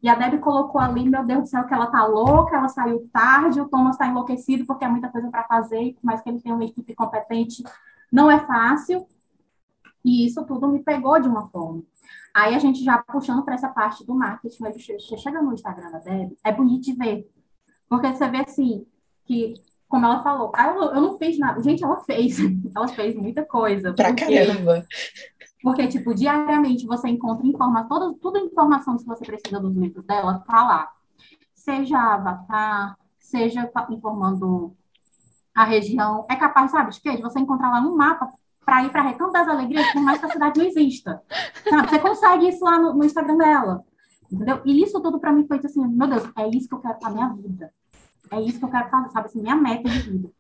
e 0.03 0.09
a 0.09 0.17
Debbie 0.17 0.39
colocou 0.39 0.81
ali, 0.81 1.09
meu 1.09 1.25
Deus 1.25 1.43
do 1.43 1.47
céu, 1.47 1.65
que 1.65 1.73
ela 1.73 1.87
tá 1.87 2.05
louca, 2.05 2.57
ela 2.57 2.67
saiu 2.69 3.09
tarde, 3.13 3.61
o 3.61 3.69
Thomas 3.69 3.95
está 3.95 4.09
enlouquecido 4.09 4.67
porque 4.67 4.85
é 4.85 4.89
muita 4.89 5.09
coisa 5.09 5.31
para 5.31 5.45
fazer, 5.45 5.97
mas 6.03 6.21
que 6.21 6.29
ele 6.29 6.41
tem 6.41 6.53
uma 6.53 6.65
equipe 6.65 6.93
competente, 6.95 7.63
não 8.11 8.29
é 8.29 8.41
fácil. 8.41 9.07
E 10.05 10.27
isso 10.27 10.45
tudo 10.45 10.67
me 10.67 10.83
pegou 10.83 11.21
de 11.21 11.29
uma 11.29 11.49
forma. 11.49 11.85
Aí 12.35 12.55
a 12.55 12.59
gente 12.59 12.83
já 12.83 12.99
puxando 12.99 13.45
para 13.45 13.55
essa 13.55 13.69
parte 13.69 14.05
do 14.05 14.15
marketing, 14.15 14.65
você 14.65 14.99
chega 14.99 15.41
no 15.41 15.55
Instagram 15.55 15.93
da 15.93 15.99
Debbie, 15.99 16.37
é 16.43 16.51
bonito 16.51 16.83
de 16.83 16.95
ver. 16.95 17.31
Porque 17.89 18.13
você 18.13 18.27
vê 18.29 18.39
assim, 18.39 18.85
que, 19.33 19.55
como 19.89 20.05
ela 20.05 20.23
falou, 20.23 20.53
ah, 20.55 20.69
eu, 20.69 20.83
eu 20.83 21.01
não 21.01 21.19
fiz 21.19 21.39
nada. 21.39 21.63
Gente, 21.63 21.83
ela 21.83 22.01
fez. 22.01 22.39
Ela 22.75 22.89
fez 22.89 23.15
muita 23.15 23.45
coisa. 23.45 23.93
Pra 23.93 24.09
porque... 24.09 24.25
caramba. 24.25 24.87
Porque, 25.63 25.87
tipo, 25.87 26.15
diariamente 26.15 26.87
você 26.87 27.09
encontra 27.09 27.47
informação, 27.47 27.89
toda, 27.89 28.19
toda 28.19 28.39
a 28.39 28.43
informação 28.43 28.97
que 28.97 29.05
você 29.05 29.25
precisa 29.25 29.61
dos 29.61 29.77
livros 29.77 30.05
dela, 30.05 30.43
tá 30.47 30.65
lá. 30.65 30.91
Seja 31.55 31.99
avatar, 31.99 32.97
seja 33.19 33.71
informando 33.91 34.75
a 35.55 35.65
região. 35.65 36.27
É 36.29 36.35
capaz, 36.35 36.73
sabe, 36.73 36.91
de 36.91 37.23
você 37.23 37.39
encontrar 37.39 37.71
lá 37.71 37.81
um 37.81 37.95
mapa 37.95 38.29
para 38.65 38.85
ir 38.85 38.91
para 38.91 39.03
Recanto 39.03 39.33
das 39.33 39.47
Alegrias, 39.47 39.93
por 39.93 40.03
mais 40.03 40.19
que 40.19 40.27
a 40.27 40.31
cidade 40.31 40.59
não 40.59 40.67
exista. 40.67 41.23
Sabe? 41.69 41.91
Você 41.91 41.99
consegue 41.99 42.49
isso 42.49 42.65
lá 42.65 42.79
no, 42.79 42.95
no 42.95 43.05
Instagram 43.05 43.37
dela. 43.37 43.85
Entendeu? 44.33 44.63
E 44.65 44.83
isso 44.83 45.01
tudo 45.01 45.21
para 45.21 45.33
mim 45.33 45.47
foi 45.47 45.59
assim, 45.59 45.87
meu 45.87 46.09
Deus, 46.09 46.25
é 46.39 46.49
isso 46.49 46.69
que 46.69 46.75
eu 46.75 46.81
quero 46.81 46.99
para 46.99 47.11
minha 47.11 47.29
vida. 47.29 47.73
É 48.31 48.41
isso 48.41 48.59
que 48.59 48.65
eu 48.65 48.71
quero 48.71 48.89
fazer, 48.89 49.09
sabe? 49.11 49.27
Assim, 49.27 49.43
minha 49.43 49.57
meta 49.57 49.89
de 49.89 49.99
vida. 49.99 50.31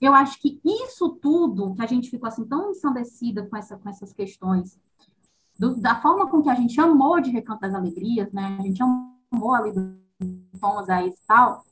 eu 0.00 0.14
acho 0.14 0.40
que 0.40 0.60
isso 0.64 1.10
tudo, 1.10 1.74
que 1.74 1.82
a 1.82 1.86
gente 1.86 2.10
ficou 2.10 2.28
assim 2.28 2.44
tão 2.44 2.70
ensandecida 2.70 3.46
com, 3.46 3.56
essa, 3.56 3.76
com 3.76 3.88
essas 3.88 4.12
questões, 4.12 4.78
do, 5.58 5.76
da 5.76 6.00
forma 6.00 6.28
com 6.28 6.42
que 6.42 6.50
a 6.50 6.54
gente 6.54 6.78
amou 6.80 7.20
de 7.20 7.30
Recanto 7.30 7.60
das 7.60 7.74
Alegrias, 7.74 8.32
né? 8.32 8.56
A 8.58 8.62
gente 8.62 8.82
amou 8.82 9.54
ali 9.54 9.72
do 9.72 9.96
Thomas 10.60 10.88
aí 10.88 11.08
e 11.08 11.14
tal, 11.26 11.64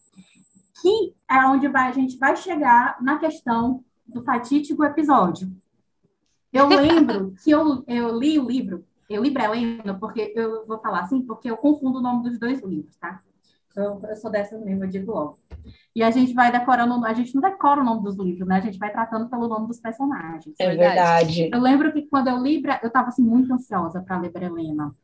que 0.80 1.14
é 1.28 1.46
onde 1.46 1.68
vai, 1.68 1.88
a 1.88 1.92
gente 1.92 2.16
vai 2.16 2.36
chegar 2.36 2.96
na 3.00 3.18
questão 3.18 3.84
do 4.06 4.22
fatídico 4.22 4.84
episódio. 4.84 5.50
Eu 6.52 6.68
lembro 6.68 7.34
que 7.42 7.50
eu, 7.50 7.82
eu 7.86 8.18
li 8.18 8.38
o 8.38 8.46
livro, 8.46 8.84
eu 9.08 9.22
li 9.22 9.30
Brelena, 9.30 9.98
porque 9.98 10.32
eu 10.36 10.64
vou 10.66 10.78
falar 10.78 11.00
assim, 11.00 11.22
porque 11.22 11.50
eu 11.50 11.56
confundo 11.56 11.98
o 11.98 12.02
nome 12.02 12.28
dos 12.28 12.38
dois 12.38 12.62
livros, 12.62 12.94
tá? 12.96 13.22
Eu, 13.76 14.00
eu 14.08 14.16
sou 14.16 14.30
dessas 14.30 14.62
mesmo, 14.62 14.84
eu 14.84 14.88
digo 14.88 15.12
logo. 15.12 15.38
E 15.94 16.02
a 16.02 16.10
gente 16.10 16.32
vai 16.34 16.50
decorando, 16.50 17.04
a 17.04 17.12
gente 17.12 17.34
não 17.34 17.42
decora 17.42 17.80
o 17.80 17.84
nome 17.84 18.02
dos 18.02 18.16
livros, 18.16 18.46
né? 18.46 18.56
A 18.56 18.60
gente 18.60 18.78
vai 18.78 18.90
tratando 18.90 19.28
pelo 19.28 19.48
nome 19.48 19.66
dos 19.66 19.80
personagens. 19.80 20.54
É 20.58 20.74
verdade. 20.74 21.50
Eu 21.52 21.60
lembro 21.60 21.92
que 21.92 22.02
quando 22.02 22.28
eu 22.28 22.38
li, 22.38 22.62
eu 22.82 22.88
estava 22.88 23.08
assim, 23.08 23.22
muito 23.22 23.52
ansiosa 23.52 24.00
para 24.00 24.18
ler 24.18 24.32
Brelena. 24.32 24.94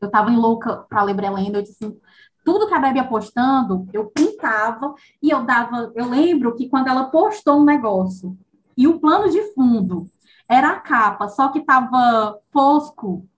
Eu 0.00 0.06
estava 0.06 0.30
em 0.30 0.36
louca 0.36 0.76
para 0.88 1.02
ler 1.02 1.14
Brelena, 1.14 1.58
eu 1.58 1.62
disse 1.62 1.84
assim, 1.84 1.98
tudo 2.44 2.66
que 2.66 2.74
a 2.74 2.78
Debbie 2.78 2.98
ia 2.98 3.04
postando, 3.04 3.86
eu 3.92 4.06
pintava 4.06 4.94
e 5.22 5.30
eu 5.30 5.44
dava. 5.44 5.92
Eu 5.94 6.08
lembro 6.08 6.54
que 6.54 6.68
quando 6.68 6.88
ela 6.88 7.10
postou 7.10 7.60
um 7.60 7.64
negócio 7.64 8.38
e 8.76 8.86
o 8.86 8.98
plano 8.98 9.28
de 9.30 9.42
fundo 9.52 10.08
era 10.48 10.70
a 10.70 10.80
capa, 10.80 11.28
só 11.28 11.48
que 11.48 11.60
tava 11.60 12.38
fosco, 12.50 13.28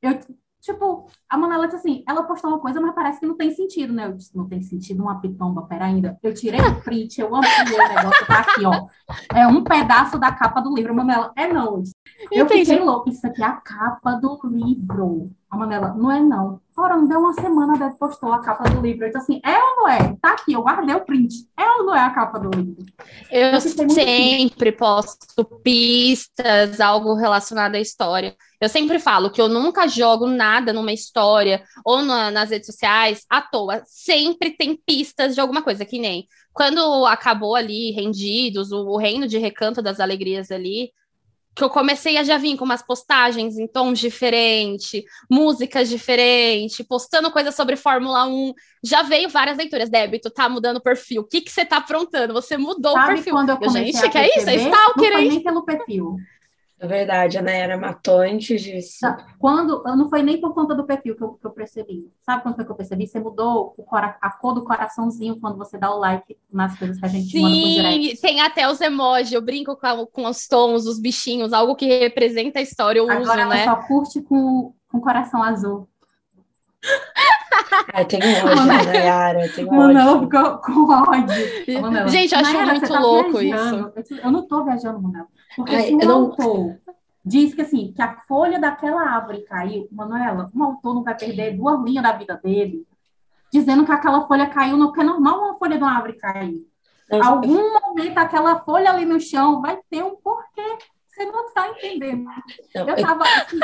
eu 0.00 0.18
Tipo, 0.60 1.06
a 1.28 1.38
Manela 1.38 1.66
disse 1.66 1.78
assim, 1.78 2.04
ela 2.06 2.22
postou 2.24 2.50
uma 2.50 2.58
coisa, 2.58 2.80
mas 2.80 2.94
parece 2.94 3.18
que 3.18 3.26
não 3.26 3.36
tem 3.36 3.50
sentido, 3.50 3.94
né? 3.94 4.06
Eu 4.06 4.12
disse, 4.12 4.36
não 4.36 4.46
tem 4.46 4.60
sentido 4.60 5.02
uma 5.02 5.18
pitomba, 5.18 5.62
pera 5.62 5.86
ainda. 5.86 6.18
Eu 6.22 6.34
tirei 6.34 6.60
o 6.60 6.80
print, 6.82 7.18
eu 7.18 7.34
ampliei 7.34 7.80
o 7.80 7.88
negócio, 7.88 8.26
tá 8.26 8.40
aqui, 8.40 8.64
ó. 8.66 8.86
É 9.34 9.46
um 9.46 9.64
pedaço 9.64 10.18
da 10.18 10.30
capa 10.32 10.60
do 10.60 10.74
livro. 10.74 10.92
A 10.92 10.94
Manela, 10.94 11.32
é 11.34 11.50
não. 11.50 11.76
Eu, 11.76 11.82
disse, 11.82 11.94
eu 12.30 12.46
fiquei 12.46 12.78
louca, 12.78 13.08
isso 13.08 13.26
aqui 13.26 13.42
é 13.42 13.46
a 13.46 13.52
capa 13.52 14.12
do 14.16 14.38
livro. 14.44 15.30
A 15.50 15.56
Manela, 15.56 15.94
não 15.94 16.12
é 16.12 16.20
não. 16.20 16.60
Não 16.88 17.06
deu 17.06 17.18
uma 17.20 17.32
semana, 17.32 17.78
Deve 17.78 17.96
postou 17.96 18.32
a 18.32 18.40
capa 18.40 18.68
do 18.68 18.80
livro. 18.80 19.04
Eu 19.04 19.08
disse 19.08 19.18
assim, 19.18 19.40
é 19.44 19.58
ou 19.58 19.76
não 19.76 19.88
é? 19.88 20.16
Tá 20.20 20.32
aqui, 20.32 20.52
eu 20.52 20.62
guardei 20.62 20.94
o 20.94 21.04
print. 21.04 21.34
É 21.58 21.64
ou 21.78 21.86
não 21.86 21.94
é 21.94 22.00
a 22.00 22.10
capa 22.10 22.38
do 22.38 22.50
livro? 22.50 22.84
Eu, 23.30 23.48
eu 23.48 23.60
sempre 23.60 24.72
posto 24.72 25.44
pistas, 25.62 26.80
algo 26.80 27.14
relacionado 27.14 27.74
à 27.74 27.80
história. 27.80 28.34
Eu 28.60 28.68
sempre 28.68 28.98
falo 28.98 29.30
que 29.30 29.40
eu 29.40 29.48
nunca 29.48 29.88
jogo 29.88 30.26
nada 30.26 30.72
numa 30.72 30.92
história 30.92 31.62
ou 31.84 32.02
na, 32.02 32.30
nas 32.30 32.50
redes 32.50 32.66
sociais 32.66 33.24
à 33.30 33.40
toa. 33.40 33.82
Sempre 33.86 34.50
tem 34.50 34.76
pistas 34.76 35.34
de 35.34 35.40
alguma 35.40 35.62
coisa, 35.62 35.84
que 35.84 35.98
nem 35.98 36.26
quando 36.52 37.06
acabou 37.06 37.54
ali, 37.54 37.92
rendidos, 37.92 38.72
o, 38.72 38.86
o 38.86 38.96
reino 38.96 39.26
de 39.26 39.38
recanto 39.38 39.80
das 39.80 40.00
alegrias 40.00 40.50
ali, 40.50 40.92
que 41.54 41.64
eu 41.64 41.70
comecei 41.70 42.16
a 42.16 42.22
já 42.22 42.38
vir 42.38 42.56
com 42.56 42.64
umas 42.64 42.82
postagens 42.82 43.58
em 43.58 43.66
tons 43.66 43.98
diferentes, 43.98 45.02
músicas 45.28 45.88
diferentes, 45.88 46.86
postando 46.86 47.30
coisas 47.30 47.54
sobre 47.54 47.76
Fórmula 47.76 48.26
1. 48.26 48.54
Já 48.84 49.02
veio 49.02 49.28
várias 49.28 49.58
leituras. 49.58 49.90
Débito, 49.90 50.30
tá 50.30 50.48
mudando 50.48 50.76
o 50.76 50.82
perfil. 50.82 51.22
O 51.22 51.26
que, 51.26 51.40
que 51.40 51.50
você 51.50 51.64
tá 51.64 51.78
aprontando? 51.78 52.32
Você 52.32 52.56
mudou 52.56 52.92
Sabe 52.92 53.04
o 53.04 53.14
perfil. 53.14 53.32
Quando 53.34 53.50
eu 53.50 53.56
comecei 53.56 53.92
Gente, 53.92 54.06
a 54.06 54.08
que 54.08 54.18
é 54.18 54.38
isso? 54.38 54.48
É 54.48 54.54
stalker, 54.54 55.10
não 55.10 55.18
foi 55.18 55.28
nem 55.28 55.42
pelo 55.42 55.64
perfil. 55.64 56.16
É 56.82 56.86
verdade, 56.86 57.36
a 57.36 57.42
Nayara 57.42 57.76
matou 57.76 58.20
antes 58.20 58.62
disso. 58.62 59.00
Quando, 59.38 59.82
não 59.84 60.08
foi 60.08 60.22
nem 60.22 60.40
por 60.40 60.54
conta 60.54 60.74
do 60.74 60.86
perfil 60.86 61.14
que 61.14 61.22
eu, 61.22 61.34
que 61.34 61.46
eu 61.46 61.50
percebi. 61.50 62.10
Sabe 62.20 62.42
quando 62.42 62.54
foi 62.54 62.64
que 62.64 62.70
eu 62.70 62.74
percebi? 62.74 63.06
Você 63.06 63.20
mudou 63.20 63.74
cora, 63.86 64.16
a 64.18 64.30
cor 64.30 64.54
do 64.54 64.64
coraçãozinho 64.64 65.38
quando 65.38 65.58
você 65.58 65.76
dá 65.76 65.94
o 65.94 65.98
like 65.98 66.38
nas 66.50 66.78
coisas 66.78 66.98
que 66.98 67.04
a 67.04 67.08
gente 67.10 67.32
Sim, 67.32 67.42
manda 67.42 67.54
por 67.54 67.68
direct. 67.68 68.22
tem 68.22 68.40
até 68.40 68.66
os 68.66 68.80
emojis, 68.80 69.30
eu 69.30 69.42
brinco 69.42 69.76
com, 69.76 70.06
com 70.06 70.26
os 70.26 70.48
tons, 70.48 70.86
os 70.86 70.98
bichinhos, 70.98 71.52
algo 71.52 71.76
que 71.76 71.84
representa 71.86 72.60
a 72.60 72.62
história, 72.62 72.98
eu 72.98 73.04
Agora 73.10 73.20
uso, 73.20 73.32
ela 73.32 73.54
né? 73.54 73.64
só 73.66 73.76
curte 73.76 74.22
com, 74.22 74.72
com 74.90 75.00
coração 75.00 75.42
azul. 75.42 75.86
É, 77.92 78.04
tem 78.04 78.20
ódio, 78.20 78.64
Nayara, 78.64 79.48
tem 79.54 79.64
ódio. 79.64 79.76
Manel 79.76 80.20
ficou 80.20 80.58
com 80.58 80.92
ódio. 80.92 82.08
Gente, 82.08 82.32
eu 82.32 82.40
acho 82.40 82.52
Nayara, 82.52 82.72
muito 82.72 82.88
tá 82.88 83.00
louco 83.00 83.38
viajando. 83.38 83.92
isso. 83.96 84.14
Eu 84.14 84.30
não 84.30 84.46
tô 84.46 84.64
viajando, 84.64 85.00
Manel. 85.00 85.26
Porque 85.56 85.74
Ai, 85.74 85.82
se 85.84 85.94
um 85.94 85.98
não- 85.98 86.20
autor 86.22 86.78
diz 87.24 87.54
que 87.54 87.62
assim, 87.62 87.92
que 87.92 88.00
a 88.00 88.16
folha 88.22 88.58
daquela 88.58 89.02
árvore 89.02 89.42
caiu, 89.42 89.88
Manuela, 89.92 90.50
um 90.54 90.64
autor 90.64 90.94
não 90.94 91.02
vai 91.02 91.16
perder 91.16 91.56
duas 91.56 91.82
linhas 91.82 92.02
da 92.02 92.12
vida 92.12 92.40
dele 92.42 92.86
dizendo 93.52 93.84
que 93.84 93.92
aquela 93.92 94.26
folha 94.26 94.46
caiu, 94.48 94.76
não, 94.76 94.86
porque 94.86 95.00
é 95.00 95.04
normal 95.04 95.40
uma 95.40 95.58
folha 95.58 95.76
de 95.76 95.82
uma 95.82 95.92
árvore 95.92 96.12
cair. 96.14 96.64
Algum 97.20 97.80
momento 97.80 98.18
aquela 98.18 98.60
folha 98.60 98.90
ali 98.90 99.04
no 99.04 99.18
chão 99.20 99.60
vai 99.60 99.78
ter 99.90 100.04
um 100.04 100.14
porquê. 100.14 100.78
Você 101.20 101.30
não 101.30 101.46
está 101.46 101.68
entendendo. 101.68 102.24
não, 102.24 102.88
Eu 102.88 102.96
eu- 102.96 103.02
tava 103.04 103.24
assim, 103.24 103.58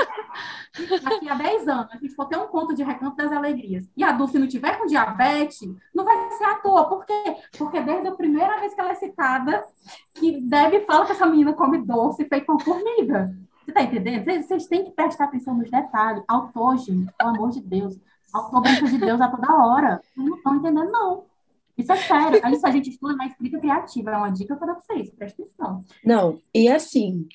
daqui 1.02 1.28
a 1.28 1.34
10 1.34 1.66
anos, 1.68 1.90
a 1.90 1.96
gente 1.96 2.14
for 2.14 2.26
ter 2.26 2.36
um 2.36 2.46
conto 2.48 2.74
de 2.74 2.82
Recanto 2.82 3.16
das 3.16 3.32
Alegrias. 3.32 3.88
E 3.96 4.04
a 4.04 4.12
Dulce 4.12 4.38
não 4.38 4.46
tiver 4.46 4.78
com 4.78 4.86
diabetes, 4.86 5.60
não 5.94 6.04
vai 6.04 6.30
ser 6.32 6.44
à 6.44 6.56
toa. 6.56 6.86
Por 6.88 7.04
quê? 7.06 7.36
Porque 7.56 7.80
desde 7.80 8.08
a 8.08 8.12
primeira 8.14 8.60
vez 8.60 8.74
que 8.74 8.80
ela 8.80 8.90
é 8.90 8.94
citada, 8.94 9.64
que 10.14 10.40
Deb 10.42 10.84
fala 10.86 11.06
que 11.06 11.12
essa 11.12 11.26
menina 11.26 11.54
come 11.54 11.78
doce 11.78 12.26
feito 12.26 12.46
com 12.46 12.58
formiga. 12.58 13.34
Você 13.64 13.72
tá 13.72 13.82
entendendo? 13.82 14.24
Vocês, 14.24 14.66
têm 14.66 14.84
que 14.84 14.90
prestar 14.90 15.24
atenção 15.24 15.54
nos 15.54 15.70
detalhes. 15.70 16.22
Autor, 16.28 16.76
gente, 16.76 17.10
pelo 17.18 17.30
amor 17.30 17.50
de 17.50 17.60
Deus. 17.60 17.98
Autor 18.34 18.62
de 18.62 18.98
Deus 18.98 19.20
a 19.20 19.28
toda 19.28 19.54
hora. 19.56 20.00
Vocês 20.14 20.28
não 20.28 20.36
estão 20.36 20.54
entendendo, 20.56 20.92
não. 20.92 21.24
Isso 21.76 21.92
é 21.92 21.96
sério. 21.96 22.40
Isso 22.54 22.66
a 22.66 22.70
gente 22.70 22.90
estuda 22.90 23.14
na 23.16 23.26
escrita 23.26 23.58
criativa. 23.58 24.10
É 24.10 24.16
uma 24.16 24.30
dica 24.30 24.56
pra 24.56 24.74
vocês. 24.74 25.10
Presta 25.10 25.42
atenção. 25.42 25.84
Não, 26.04 26.40
e 26.54 26.68
assim, 26.68 27.26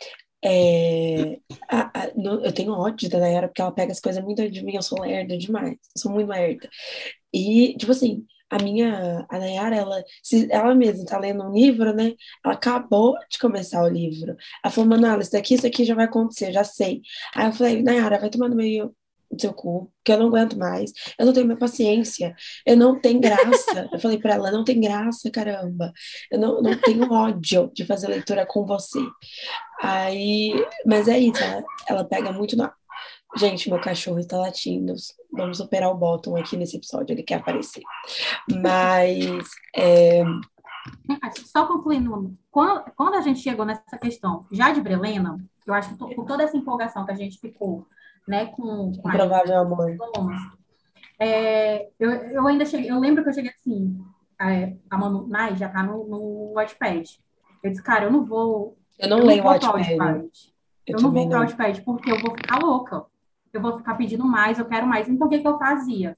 é, 0.44 1.40
a- 1.70 1.92
a- 2.04 2.12
no- 2.16 2.44
eu 2.44 2.52
tenho 2.54 2.74
ódio 2.74 3.10
da 3.10 3.20
Nayara 3.20 3.48
porque 3.48 3.62
ela 3.62 3.72
pega 3.72 3.92
as 3.92 4.00
coisas 4.00 4.24
muito 4.24 4.50
de 4.50 4.64
mim, 4.64 4.76
eu 4.76 4.82
sou 4.82 5.00
lerda 5.02 5.38
demais, 5.38 5.74
eu 5.74 6.02
sou 6.02 6.12
muito 6.12 6.30
lerda. 6.30 6.68
E, 7.34 7.76
tipo 7.78 7.92
assim, 7.92 8.26
a 8.50 8.62
minha, 8.62 9.26
a 9.30 9.40
Nayara, 9.40 9.76
ela, 9.76 10.04
se 10.24 10.48
ela 10.52 10.76
mesma 10.76 11.06
tá 11.06 11.18
lendo 11.20 11.44
um 11.44 11.54
livro, 11.54 11.94
né? 11.94 12.14
Ela 12.44 12.54
acabou 12.56 13.16
de 13.30 13.38
começar 13.40 13.84
o 13.84 13.88
livro. 13.88 14.36
Ela 14.64 14.72
falou, 14.74 14.90
Manuela, 14.90 15.22
isso 15.22 15.32
daqui, 15.32 15.54
isso 15.56 15.66
aqui 15.68 15.86
já 15.86 15.96
vai 15.96 16.06
acontecer, 16.06 16.52
já 16.52 16.64
sei. 16.64 17.02
Aí 17.36 17.48
eu 17.48 17.54
falei, 17.54 17.82
Nayara, 17.82 18.20
vai 18.20 18.30
tomar 18.30 18.50
no 18.50 18.56
meio 18.56 18.94
do 19.32 19.42
seu 19.42 19.54
cu, 19.54 19.92
que 20.04 20.12
eu 20.12 20.20
não 20.20 20.28
aguento 20.28 20.58
mais, 20.58 20.92
eu 21.18 21.26
não 21.26 21.34
tenho 21.34 21.48
mais 21.48 21.60
paciência, 21.60 22.36
eu 22.66 22.76
não 22.76 23.00
tenho 23.00 23.20
graça. 23.20 23.90
Eu 23.92 24.00
falei 24.00 24.18
pra 24.18 24.36
ela, 24.36 24.52
não 24.52 24.64
tem 24.64 24.80
graça, 24.80 25.30
caramba. 25.32 25.94
Eu 26.30 26.40
não, 26.40 26.62
não 26.62 26.78
tenho 26.78 27.12
ódio 27.12 27.72
de 27.74 27.86
fazer 27.86 28.08
leitura 28.08 28.46
com 28.46 28.66
você. 28.66 29.00
Aí, 29.82 30.54
mas 30.86 31.08
é 31.08 31.18
isso, 31.18 31.44
ela, 31.44 31.64
ela 31.88 32.04
pega 32.04 32.32
muito 32.32 32.56
na. 32.56 32.74
Gente, 33.38 33.70
meu 33.70 33.80
cachorro 33.80 34.20
está 34.20 34.38
latindo. 34.38 34.94
Vamos 35.32 35.62
operar 35.62 35.90
o 35.90 35.98
Bottom 35.98 36.36
aqui 36.36 36.58
nesse 36.58 36.76
episódio, 36.76 37.14
ele 37.14 37.24
quer 37.24 37.36
aparecer. 37.36 37.82
Mas, 38.62 39.48
é, 39.74 40.24
Só 41.46 41.66
concluindo, 41.66 42.38
quando, 42.50 43.16
a 43.16 43.22
gente 43.22 43.40
chegou 43.40 43.66
nessa 43.66 43.98
questão 43.98 44.46
já 44.52 44.72
de 44.72 44.82
Brelena, 44.82 45.38
eu 45.66 45.74
acho 45.74 45.90
que 45.90 46.16
por 46.16 46.26
toda 46.26 46.44
essa 46.44 46.58
empolgação 46.58 47.06
que 47.06 47.12
a 47.12 47.16
gente 47.16 47.40
ficou, 47.40 47.88
né, 48.28 48.48
com, 48.48 48.92
com 48.94 49.08
a 49.08 49.14
Improvável 49.14 49.60
Amor. 49.60 49.96
É, 51.20 51.90
eu, 52.00 52.12
eu 52.12 52.48
ainda 52.48 52.66
cheguei, 52.66 52.90
eu 52.90 53.00
lembro 53.00 53.24
que 53.24 53.30
eu 53.30 53.34
cheguei 53.34 53.52
assim, 53.52 54.04
é, 54.42 54.76
a 54.90 54.98
Manu 54.98 55.28
Nai 55.28 55.56
já 55.56 55.70
tá 55.70 55.84
no, 55.84 56.08
no 56.08 56.54
Wattpad. 56.54 57.20
Eu 57.62 57.70
disse, 57.70 57.84
cara, 57.84 58.06
eu 58.06 58.12
não 58.12 58.26
vou. 58.26 58.76
Eu 58.98 59.10
não 59.10 59.20
eu 59.20 59.26
leio 59.26 59.44
Wattpad. 59.44 59.96
Wattpad. 59.96 60.30
Eu 60.88 60.98
Eu 60.98 61.02
não 61.02 61.12
vou 61.12 61.28
para 61.28 61.38
o 61.38 61.40
não. 61.40 61.48
Wattpad 61.48 61.82
porque 61.82 62.12
eu 62.12 62.20
vou 62.20 62.36
ficar 62.36 62.58
louca. 62.58 63.06
Eu 63.54 63.62
vou 63.62 63.78
ficar 63.78 63.96
pedindo 63.96 64.26
mais, 64.26 64.58
eu 64.58 64.66
quero 64.66 64.88
mais. 64.88 65.08
Então, 65.08 65.28
o 65.28 65.30
que, 65.30 65.40
que 65.40 65.48
eu 65.48 65.60
fazia? 65.60 66.18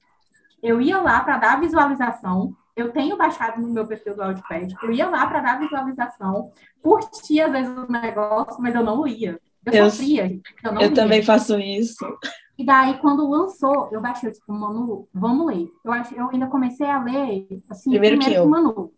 Eu 0.62 0.80
ia 0.80 1.00
lá 1.00 1.20
para 1.20 1.36
dar 1.36 1.60
visualização. 1.60 2.56
Eu 2.74 2.90
tenho 2.90 3.16
baixado 3.16 3.60
no 3.60 3.68
meu 3.68 3.86
perfil 3.86 4.16
do 4.16 4.22
Wattpad. 4.22 4.74
Eu 4.82 4.90
ia 4.90 5.08
lá 5.08 5.26
para 5.26 5.40
dar 5.40 5.60
visualização, 5.60 6.50
curtia 6.82 7.46
às 7.46 7.52
vezes 7.52 7.76
o 7.76 7.90
negócio, 7.90 8.60
mas 8.60 8.74
eu 8.74 8.82
não 8.82 9.04
lia. 9.04 9.38
Eu, 9.66 9.72
Eu- 9.72 9.90
sofria, 9.90 10.40
eu 10.62 10.72
não 10.72 10.80
Eu 10.82 10.88
lia. 10.88 10.94
também 10.94 11.22
faço 11.22 11.58
isso. 11.58 12.04
E 12.56 12.64
daí, 12.64 12.98
quando 12.98 13.28
lançou, 13.28 13.88
eu 13.90 14.00
baixei, 14.00 14.30
disse, 14.30 14.42
Manu, 14.46 15.08
vamos 15.12 15.46
ler. 15.46 15.68
Eu, 15.84 15.92
acho, 15.92 16.14
eu 16.14 16.28
ainda 16.30 16.46
comecei 16.46 16.86
a 16.86 17.02
ler, 17.02 17.46
assim, 17.68 17.90
Primeiro 17.90 18.18
que 18.20 18.32
eu. 18.32 18.46
Manu. 18.48 18.92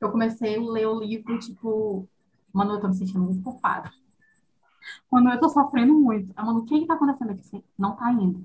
Eu 0.00 0.10
comecei 0.10 0.56
a 0.56 0.60
ler 0.60 0.86
o 0.86 0.98
livro, 0.98 1.38
tipo, 1.38 2.06
Manu, 2.52 2.74
eu 2.74 2.80
tô 2.80 2.88
me 2.88 2.94
sentindo 2.94 3.20
muito 3.20 3.42
culpada. 3.42 3.90
Manu, 5.10 5.30
eu 5.30 5.40
tô 5.40 5.48
sofrendo 5.48 5.94
muito. 5.94 6.32
A 6.36 6.44
Manu, 6.44 6.60
o 6.60 6.64
que 6.64 6.80
que 6.80 6.86
tá 6.86 6.94
acontecendo 6.94 7.30
aqui? 7.30 7.64
Não 7.78 7.94
tá 7.96 8.10
indo. 8.12 8.44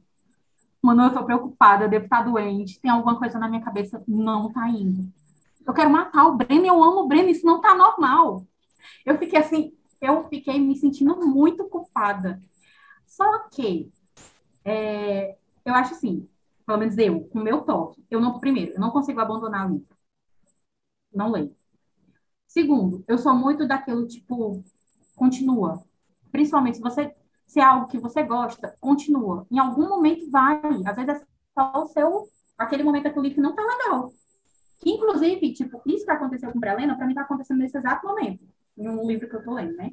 Manu, 0.82 1.04
eu 1.04 1.14
tô 1.14 1.24
preocupada, 1.26 1.86
eu 1.86 1.90
devo 1.90 2.06
estar 2.06 2.22
doente, 2.22 2.80
tem 2.80 2.92
alguma 2.92 3.18
coisa 3.18 3.40
na 3.40 3.50
minha 3.50 3.62
cabeça, 3.62 4.02
não 4.08 4.52
tá 4.52 4.70
indo. 4.70 5.12
Eu 5.66 5.74
quero 5.74 5.90
matar 5.90 6.26
o 6.28 6.36
Breno, 6.38 6.66
eu 6.66 6.82
amo 6.82 7.02
o 7.02 7.08
Breno, 7.08 7.28
isso 7.30 7.46
não 7.46 7.60
tá 7.60 7.76
normal. 7.76 8.46
Eu 9.06 9.18
fiquei 9.18 9.40
assim, 9.40 9.74
eu 10.02 10.28
fiquei 10.30 10.60
me 10.60 10.76
sentindo 10.76 11.16
muito 11.28 11.68
culpada. 11.70 12.40
Só 13.06 13.48
que 13.50 13.92
é, 14.66 15.38
eu 15.66 15.74
acho 15.74 15.94
assim, 15.94 16.28
pelo 16.66 16.80
menos 16.80 16.98
eu, 16.98 17.22
com 17.30 17.40
o 17.40 17.44
meu 17.44 17.62
toque, 17.62 18.06
eu 18.10 18.20
não, 18.20 18.40
primeiro, 18.40 18.74
eu 18.74 18.80
não 18.80 18.92
consigo 18.92 19.20
abandonar 19.20 19.70
livro. 19.72 19.96
Não 21.14 21.32
leio. 21.32 21.56
Segundo, 22.48 23.04
eu 23.08 23.18
sou 23.18 23.34
muito 23.36 23.68
daquilo 23.68 24.08
tipo, 24.08 24.64
continua. 25.16 25.84
Principalmente 26.32 26.78
se 26.78 26.84
você 26.84 27.16
se 27.46 27.62
é 27.62 27.64
algo 27.64 27.88
que 27.88 27.98
você 27.98 28.24
gosta, 28.24 28.76
continua. 28.82 29.48
Em 29.50 29.58
algum 29.58 29.88
momento 29.88 30.30
vai. 30.30 30.60
Às 30.86 30.96
vezes 30.98 31.22
é 31.22 31.26
só 31.54 31.84
o 31.84 31.88
seu 31.88 32.30
aquele 32.58 32.84
momento 32.84 33.10
que 33.14 33.40
não 33.40 33.56
tá 33.56 33.62
legal. 33.62 34.12
Que, 34.80 34.92
inclusive, 34.92 35.54
tipo, 35.54 35.82
isso 35.86 36.06
que 36.06 36.12
aconteceu 36.12 36.52
com 36.52 36.60
Brelena, 36.60 36.96
para 36.96 37.08
mim 37.08 37.14
tá 37.14 37.22
acontecendo 37.22 37.60
nesse 37.60 37.78
exato 37.78 38.06
momento, 38.06 38.46
em 38.78 38.88
um 38.88 39.08
livro 39.08 39.30
que 39.30 39.36
eu 39.36 39.44
tô 39.44 39.54
lendo, 39.54 39.76
né? 39.76 39.92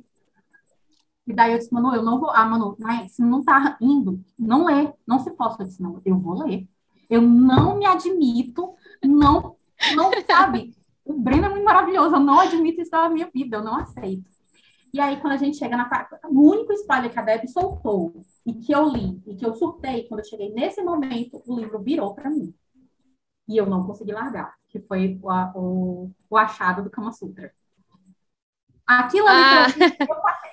E 1.26 1.32
daí 1.32 1.52
eu 1.52 1.58
disse, 1.58 1.72
Manu, 1.72 1.94
eu 1.94 2.02
não 2.02 2.18
vou. 2.18 2.30
Ah, 2.30 2.44
Manu, 2.44 2.76
mas 2.78 3.12
se 3.12 3.22
não 3.22 3.42
tá 3.42 3.76
indo, 3.80 4.22
não 4.38 4.66
lê, 4.66 4.92
não 5.06 5.18
se 5.18 5.30
possa. 5.30 5.62
Eu 5.62 5.66
disse, 5.66 5.82
não, 5.82 6.00
eu 6.04 6.18
vou 6.18 6.44
ler. 6.44 6.68
Eu 7.08 7.22
não 7.22 7.78
me 7.78 7.86
admito, 7.86 8.74
não, 9.02 9.56
não 9.94 10.10
sabe. 10.26 10.74
O 11.04 11.14
Breno 11.14 11.46
é 11.46 11.48
muito 11.48 11.64
maravilhoso, 11.64 12.14
eu 12.14 12.20
não 12.20 12.40
admito 12.40 12.80
isso 12.80 12.90
na 12.90 13.08
minha 13.08 13.30
vida, 13.32 13.58
eu 13.58 13.64
não 13.64 13.76
aceito. 13.76 14.24
E 14.92 15.00
aí, 15.00 15.20
quando 15.20 15.32
a 15.32 15.36
gente 15.36 15.56
chega 15.56 15.76
na 15.76 16.08
o 16.30 16.50
único 16.50 16.72
spoiler 16.72 17.10
que 17.10 17.18
a 17.18 17.22
Deb 17.22 17.46
soltou 17.48 18.14
e 18.46 18.54
que 18.54 18.72
eu 18.72 18.88
li 18.88 19.20
e 19.26 19.34
que 19.34 19.44
eu 19.44 19.54
surtei 19.54 20.06
quando 20.06 20.20
eu 20.20 20.26
cheguei 20.26 20.52
nesse 20.52 20.82
momento, 20.82 21.42
o 21.46 21.58
livro 21.58 21.82
virou 21.82 22.14
para 22.14 22.30
mim. 22.30 22.54
E 23.48 23.56
eu 23.56 23.66
não 23.66 23.84
consegui 23.86 24.12
largar, 24.12 24.54
que 24.68 24.78
foi 24.78 25.18
o, 25.22 25.28
o, 25.58 26.10
o 26.30 26.36
achado 26.36 26.82
do 26.82 26.90
Kama 26.90 27.12
Sutra. 27.12 27.52
Aquilo 28.86 29.26
ali, 29.26 29.42
ah. 29.42 29.66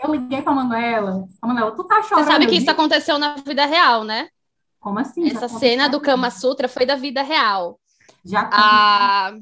eu, 0.03 0.09
eu, 0.09 0.15
liguei 0.15 0.41
pra 0.41 0.53
Manuela. 0.53 1.27
A 1.41 1.47
Manuela, 1.47 1.71
tu 1.71 1.83
tá 1.83 2.01
chorando? 2.01 2.25
Você 2.25 2.31
sabe 2.31 2.47
que 2.47 2.55
isso 2.55 2.71
aconteceu 2.71 3.17
na 3.17 3.35
vida 3.35 3.65
real, 3.65 4.03
né? 4.03 4.29
Como 4.79 4.97
assim? 4.99 5.29
Essa 5.29 5.49
cena 5.49 5.89
do 5.89 5.99
Kama 5.99 6.31
Sutra 6.31 6.67
foi 6.67 6.85
da 6.85 6.95
vida 6.95 7.21
real. 7.21 7.79
Já 8.23 8.49
a... 8.51 9.33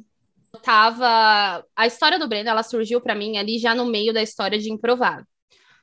tava 0.64 1.64
a 1.76 1.88
história 1.88 2.18
do 2.18 2.28
Breno, 2.28 2.50
ela 2.50 2.64
surgiu 2.64 3.00
para 3.00 3.16
mim 3.16 3.38
ali 3.38 3.60
já 3.60 3.76
no 3.76 3.86
meio 3.86 4.14
da 4.14 4.24
história 4.24 4.58
de 4.58 4.72
Improvável. 4.72 5.26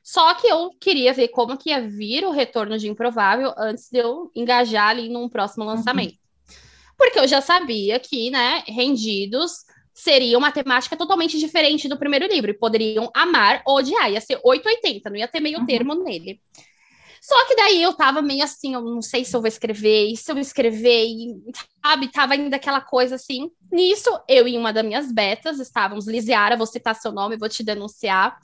Só 0.03 0.33
que 0.35 0.47
eu 0.47 0.69
queria 0.79 1.13
ver 1.13 1.29
como 1.29 1.57
que 1.57 1.69
ia 1.69 1.81
vir 1.81 2.25
o 2.25 2.31
retorno 2.31 2.77
de 2.77 2.87
Improvável 2.87 3.53
antes 3.57 3.89
de 3.89 3.99
eu 3.99 4.31
engajar 4.35 4.89
ali 4.89 5.09
num 5.09 5.29
próximo 5.29 5.63
uhum. 5.63 5.71
lançamento. 5.71 6.13
Uhum. 6.13 6.57
Porque 6.97 7.19
eu 7.19 7.27
já 7.27 7.41
sabia 7.41 7.99
que, 7.99 8.29
né, 8.29 8.63
Rendidos 8.67 9.65
seria 9.97 10.37
uma 10.37 10.51
temática 10.51 10.95
totalmente 10.95 11.39
diferente 11.39 11.89
do 11.89 11.97
primeiro 11.97 12.27
livro. 12.27 12.51
E 12.51 12.53
poderiam 12.53 13.09
amar 13.15 13.63
ou 13.65 13.77
odiar. 13.77 14.11
Ia 14.11 14.21
ser 14.21 14.39
880, 14.43 15.09
não 15.09 15.17
ia 15.17 15.27
ter 15.27 15.39
meio 15.39 15.59
uhum. 15.59 15.65
termo 15.65 15.95
nele. 15.95 16.39
Só 17.19 17.45
que 17.47 17.55
daí 17.55 17.81
eu 17.81 17.93
tava 17.93 18.21
meio 18.21 18.43
assim, 18.43 18.75
eu 18.75 18.81
não 18.81 19.01
sei 19.01 19.25
se 19.25 19.35
eu 19.35 19.41
vou 19.41 19.47
escrever, 19.47 20.15
se 20.15 20.31
eu 20.31 20.37
escrever, 20.37 21.03
e, 21.03 21.35
sabe, 21.83 22.09
tava 22.09 22.33
ainda 22.33 22.55
aquela 22.55 22.79
coisa 22.79 23.15
assim. 23.15 23.51
Nisso, 23.71 24.09
eu 24.29 24.47
e 24.47 24.55
uma 24.55 24.71
das 24.71 24.85
minhas 24.85 25.11
betas 25.11 25.59
estávamos, 25.59 26.07
Lisiara, 26.07 26.55
vou 26.55 26.67
citar 26.67 26.95
seu 26.95 27.11
nome, 27.11 27.35
vou 27.35 27.49
te 27.49 27.63
denunciar. 27.63 28.37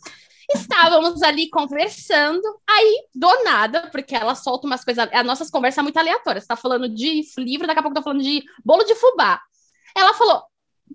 Estávamos 0.54 1.22
ali 1.22 1.50
conversando, 1.50 2.44
aí, 2.68 3.06
do 3.14 3.44
nada, 3.44 3.90
porque 3.92 4.16
ela 4.16 4.36
solta 4.36 4.68
umas 4.68 4.84
coisas, 4.84 5.08
as 5.14 5.26
nossas 5.26 5.50
conversas 5.50 5.76
são 5.76 5.84
muito 5.84 5.98
aleatórias. 5.98 6.44
Você 6.44 6.48
tá 6.50 6.56
falando 6.56 6.90
de 6.90 7.22
livro, 7.38 7.68
daqui 7.68 7.80
a 7.80 7.84
pouco 7.84 7.98
eu 7.98 8.02
tô 8.02 8.04
falando 8.04 8.24
de 8.24 8.44
bolo 8.66 8.84
de 8.84 8.96
fubá. 8.96 9.40
Ela 9.96 10.14
falou: 10.14 10.44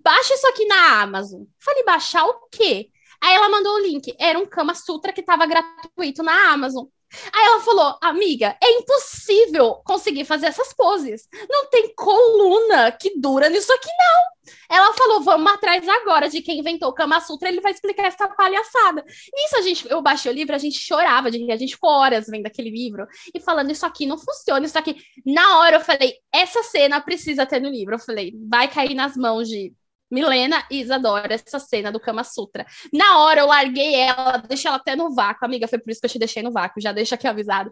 baixa 0.03 0.33
isso 0.33 0.47
aqui 0.47 0.65
na 0.65 1.01
Amazon. 1.01 1.43
Falei, 1.59 1.83
baixar 1.83 2.25
o 2.25 2.47
quê? 2.51 2.89
Aí 3.21 3.33
ela 3.35 3.49
mandou 3.49 3.75
o 3.75 3.79
link. 3.79 4.13
Era 4.19 4.39
um 4.39 4.45
Kama 4.45 4.73
Sutra 4.73 5.13
que 5.13 5.21
estava 5.21 5.45
gratuito 5.45 6.23
na 6.23 6.51
Amazon. 6.51 6.85
Aí 7.33 7.43
ela 7.43 7.59
falou, 7.61 7.97
amiga, 8.01 8.55
é 8.61 8.71
impossível 8.71 9.75
conseguir 9.83 10.25
fazer 10.25 10.45
essas 10.45 10.73
poses. 10.73 11.27
Não 11.49 11.67
tem 11.69 11.93
coluna 11.95 12.91
que 12.91 13.19
dura 13.19 13.49
nisso 13.49 13.73
aqui, 13.73 13.89
não. 13.89 14.55
Ela 14.69 14.93
falou, 14.93 15.21
vamos 15.21 15.51
atrás 15.51 15.87
agora 15.87 16.29
de 16.29 16.41
quem 16.41 16.59
inventou 16.59 16.89
o 16.89 16.93
Kama 16.93 17.19
Sutra, 17.19 17.49
ele 17.49 17.61
vai 17.61 17.71
explicar 17.71 18.05
essa 18.05 18.27
palhaçada. 18.27 19.03
Nisso 19.33 19.57
a 19.57 19.61
gente, 19.61 19.89
eu 19.89 20.01
baixei 20.01 20.31
o 20.31 20.35
livro, 20.35 20.55
a 20.55 20.59
gente 20.59 20.79
chorava, 20.79 21.29
a 21.29 21.31
gente 21.31 21.73
ficou 21.73 21.89
horas 21.89 22.27
vendo 22.27 22.45
aquele 22.45 22.69
livro 22.69 23.07
e 23.33 23.39
falando, 23.39 23.71
isso 23.71 23.85
aqui 23.85 24.05
não 24.05 24.17
funciona, 24.17 24.65
isso 24.65 24.77
aqui. 24.77 24.95
Na 25.25 25.59
hora 25.59 25.77
eu 25.77 25.81
falei, 25.81 26.15
essa 26.31 26.61
cena 26.63 27.01
precisa 27.01 27.45
ter 27.45 27.59
no 27.59 27.69
livro. 27.69 27.95
Eu 27.95 27.99
falei, 27.99 28.33
vai 28.47 28.67
cair 28.67 28.93
nas 28.93 29.17
mãos 29.17 29.47
de 29.47 29.73
Milena 30.09 30.65
e 30.69 30.79
Isadora, 30.81 31.33
essa 31.33 31.59
cena 31.59 31.91
do 31.91 31.99
Kama 31.99 32.23
Sutra. 32.23 32.65
Na 32.91 33.19
hora 33.19 33.41
eu 33.41 33.47
larguei 33.47 33.95
ela, 33.95 34.37
deixei 34.37 34.69
ela 34.69 34.77
até 34.77 34.95
no 34.95 35.13
vácuo. 35.13 35.45
Amiga, 35.45 35.67
foi 35.67 35.79
por 35.79 35.91
isso 35.91 35.99
que 35.99 36.07
eu 36.07 36.11
te 36.11 36.19
deixei 36.19 36.43
no 36.43 36.51
vácuo, 36.51 36.81
já 36.81 36.91
deixa 36.91 37.15
aqui 37.15 37.27
avisado. 37.27 37.71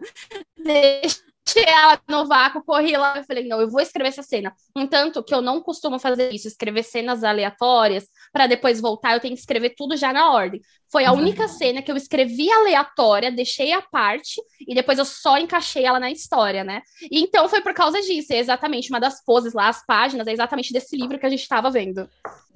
Deixa 0.56 1.20
deixei 1.54 1.64
ela 1.72 2.00
no 2.08 2.26
vácuo, 2.26 2.62
corri 2.62 2.96
lá 2.96 3.18
e 3.18 3.24
falei, 3.24 3.46
não, 3.46 3.60
eu 3.60 3.70
vou 3.70 3.80
escrever 3.80 4.08
essa 4.08 4.22
cena. 4.22 4.52
Entanto, 4.76 5.22
que 5.22 5.34
eu 5.34 5.40
não 5.40 5.60
costumo 5.60 5.98
fazer 5.98 6.32
isso, 6.32 6.46
escrever 6.46 6.82
cenas 6.82 7.24
aleatórias 7.24 8.06
para 8.32 8.46
depois 8.46 8.80
voltar, 8.80 9.14
eu 9.14 9.20
tenho 9.20 9.34
que 9.34 9.40
escrever 9.40 9.74
tudo 9.76 9.96
já 9.96 10.12
na 10.12 10.32
ordem. 10.32 10.60
Foi 10.90 11.04
a 11.04 11.12
única 11.12 11.48
cena 11.48 11.82
que 11.82 11.90
eu 11.90 11.96
escrevi 11.96 12.50
aleatória, 12.50 13.30
deixei 13.30 13.72
a 13.72 13.82
parte 13.82 14.40
e 14.66 14.74
depois 14.74 14.98
eu 14.98 15.04
só 15.04 15.38
encaixei 15.38 15.84
ela 15.84 16.00
na 16.00 16.10
história, 16.10 16.64
né? 16.64 16.82
E 17.10 17.20
então 17.20 17.48
foi 17.48 17.60
por 17.60 17.74
causa 17.74 18.00
disso, 18.00 18.32
é 18.32 18.38
exatamente 18.38 18.90
uma 18.90 19.00
das 19.00 19.22
poses 19.24 19.52
lá, 19.52 19.68
as 19.68 19.84
páginas, 19.84 20.26
é 20.26 20.32
exatamente 20.32 20.72
desse 20.72 20.96
livro 20.96 21.18
que 21.18 21.26
a 21.26 21.30
gente 21.30 21.42
estava 21.42 21.70
vendo. 21.70 22.08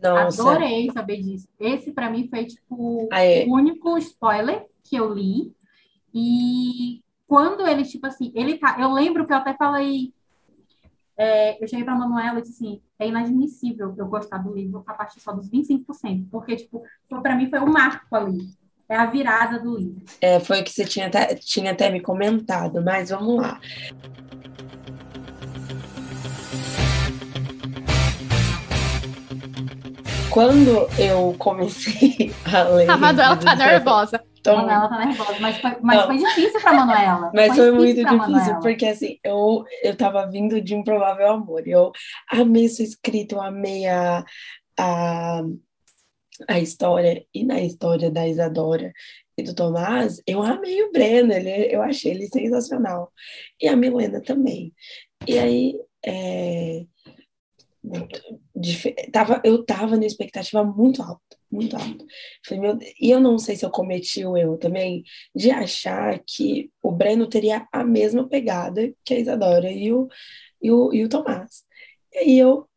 Nossa. 0.03 0.43
Adorei 0.43 0.91
saber 0.93 1.21
disso. 1.21 1.47
Esse 1.61 1.93
para 1.93 2.11
mim 2.11 2.27
foi 2.29 2.47
tipo 2.47 3.09
Aê. 3.13 3.45
o 3.47 3.55
único 3.55 3.99
spoiler 3.99 4.67
que 4.83 4.97
eu 4.97 5.13
li 5.13 5.53
e 6.15 7.03
quando 7.33 7.67
ele, 7.67 7.83
tipo 7.83 8.07
assim, 8.07 8.31
ele 8.35 8.59
tá. 8.59 8.77
Eu 8.79 8.93
lembro 8.93 9.27
que 9.27 9.33
eu 9.33 9.39
até 9.39 9.55
falei. 9.55 10.13
É, 11.17 11.63
eu 11.63 11.67
cheguei 11.67 11.83
para 11.83 11.95
a 11.95 11.97
Manuela 11.99 12.39
e 12.39 12.43
disse 12.43 12.63
assim: 12.63 12.83
é 12.99 13.09
inadmissível 13.09 13.95
eu 13.97 14.07
gostar 14.07 14.37
do 14.37 14.53
livro 14.53 14.85
a 14.87 14.93
partir 14.93 15.19
só 15.19 15.33
dos 15.33 15.51
25%, 15.51 16.27
porque, 16.31 16.57
tipo, 16.57 16.83
para 17.23 17.35
mim 17.35 17.49
foi 17.49 17.59
o 17.59 17.65
um 17.65 17.73
marco 17.73 18.15
ali. 18.15 18.51
É 18.87 18.97
a 18.97 19.07
virada 19.07 19.59
do 19.59 19.79
livro. 19.79 20.03
É, 20.21 20.41
foi 20.41 20.61
o 20.61 20.65
que 20.65 20.71
você 20.71 20.85
tinha 20.85 21.07
até, 21.07 21.35
tinha 21.35 21.73
até 21.73 21.89
me 21.89 22.03
comentado, 22.03 22.85
mas 22.85 23.09
vamos 23.09 23.41
lá. 23.41 23.59
Quando 30.29 30.87
eu 30.99 31.35
comecei 31.39 32.31
a 32.45 32.63
ler. 32.65 32.91
A 32.91 32.97
Manuela 32.99 33.37
tá 33.39 33.57
nervosa. 33.57 34.23
Então, 34.43 34.57
Manuela 34.57 34.89
tá 34.89 34.99
nervosa, 34.99 35.39
mas 35.39 35.57
foi, 35.59 35.77
mas 35.81 36.03
foi 36.05 36.19
difícil 36.19 36.61
pra 36.61 36.73
Manuela. 36.73 37.31
Mas 37.33 37.47
foi, 37.55 37.57
foi 37.57 37.71
muito 37.71 37.95
difícil, 37.95 38.17
Manuela. 38.19 38.61
porque 38.61 38.87
assim, 38.87 39.19
eu, 39.23 39.65
eu 39.85 39.97
tava 39.97 40.27
vindo 40.27 40.61
de 40.61 40.75
Improvável 40.75 41.31
Amor. 41.31 41.63
Eu 41.65 41.93
amei 42.29 42.69
sua 42.69 42.85
escrita, 42.85 43.37
eu 43.37 43.41
amei 43.41 43.87
a, 43.87 44.25
a, 44.77 45.43
a 46.49 46.59
história, 46.59 47.25
e 47.33 47.45
na 47.45 47.61
história 47.61 48.11
da 48.11 48.27
Isadora 48.27 48.93
e 49.39 49.45
do 49.45 49.55
Tomás, 49.55 50.21
eu 50.27 50.43
amei 50.43 50.83
o 50.83 50.91
Breno, 50.91 51.33
ele, 51.33 51.73
eu 51.73 51.81
achei 51.81 52.11
ele 52.11 52.27
sensacional. 52.27 53.13
E 53.61 53.69
a 53.69 53.77
Milena 53.77 54.21
também. 54.21 54.75
E 55.25 55.39
aí, 55.39 55.79
é, 56.05 56.85
tava, 59.13 59.41
eu 59.45 59.65
tava 59.65 59.97
na 59.97 60.05
expectativa 60.05 60.65
muito 60.65 61.01
alta, 61.01 61.37
muito 61.53 61.77
alta. 61.77 62.05
Falei, 62.47 62.95
e 63.01 63.11
eu 63.11 63.21
não 63.21 63.39
sei 63.39 63.57
se 63.57 63.65
eu 63.65 63.71
cometi 63.71 64.25
o 64.25 64.37
erro 64.37 64.57
também 64.59 65.05
de 65.35 65.51
achar 65.51 66.19
que 66.27 66.71
o 66.83 66.91
Breno 66.93 67.29
teria 67.29 67.67
a 67.73 67.85
mesma 67.85 68.29
pegada 68.29 68.93
que 69.05 69.15
a 69.15 69.19
Isadora 69.19 69.71
e 69.71 69.93
o, 69.93 70.09
e 70.63 70.71
o, 70.71 70.93
e 70.93 71.05
o 71.05 71.09
Tomás. 71.09 71.65
E 72.13 72.19
aí 72.19 72.39
eu 72.39 72.69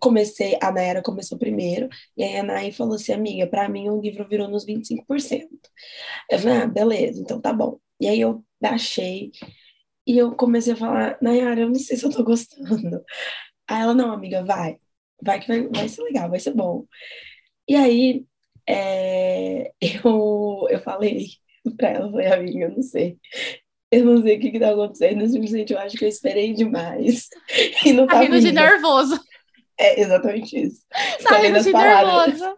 comecei, 0.00 0.58
a 0.62 0.72
Nayara 0.72 1.02
começou 1.02 1.38
primeiro, 1.38 1.88
e 2.16 2.24
aí 2.24 2.36
a 2.36 2.42
Nay 2.42 2.72
falou 2.72 2.94
assim, 2.94 3.12
amiga, 3.12 3.46
para 3.46 3.68
mim 3.68 3.88
o 3.90 4.00
livro 4.00 4.26
virou 4.28 4.48
nos 4.48 4.64
25%. 4.64 5.48
Eu 6.30 6.38
falei, 6.38 6.58
ah, 6.58 6.66
beleza, 6.66 7.20
então 7.20 7.40
tá 7.40 7.52
bom. 7.52 7.78
E 8.00 8.08
aí 8.08 8.20
eu 8.20 8.44
baixei, 8.60 9.30
e 10.06 10.18
eu 10.18 10.34
comecei 10.36 10.74
a 10.74 10.76
falar, 10.76 11.18
Nayara, 11.22 11.60
eu 11.60 11.68
não 11.68 11.74
sei 11.76 11.96
se 11.96 12.04
eu 12.04 12.10
tô 12.10 12.24
gostando. 12.24 13.02
Aí 13.68 13.82
ela, 13.82 13.94
não, 13.94 14.12
amiga, 14.12 14.44
vai. 14.44 14.78
Vai 15.22 15.40
que 15.40 15.48
vai, 15.48 15.68
vai 15.68 15.88
ser 15.88 16.02
legal, 16.02 16.30
vai 16.30 16.40
ser 16.40 16.52
bom. 16.54 16.86
E 17.68 17.74
aí, 17.76 18.24
é, 18.66 19.72
eu, 20.04 20.66
eu 20.70 20.80
falei 20.80 21.28
pra 21.76 21.90
ela, 21.90 22.10
falei, 22.10 22.26
amiga, 22.26 22.64
eu 22.66 22.72
não 22.72 22.82
sei. 22.82 23.16
Eu 23.90 24.04
não 24.04 24.22
sei 24.22 24.36
o 24.36 24.40
que 24.40 24.50
que 24.50 24.58
tá 24.58 24.70
acontecendo, 24.70 25.26
simplesmente 25.28 25.72
eu 25.72 25.78
acho 25.78 25.96
que 25.96 26.04
eu 26.04 26.08
esperei 26.08 26.52
demais. 26.52 27.28
E 27.84 27.92
não 27.92 28.06
tá, 28.06 28.20
rindo 28.20 28.40
de 28.40 28.50
nervoso. 28.50 29.20
É 29.78 30.00
exatamente 30.00 30.56
isso. 30.58 30.82
Tá 30.88 31.16
escolhendo 31.18 31.58
as 31.58 31.70
palavras. 31.70 32.40
Nervoso. 32.40 32.56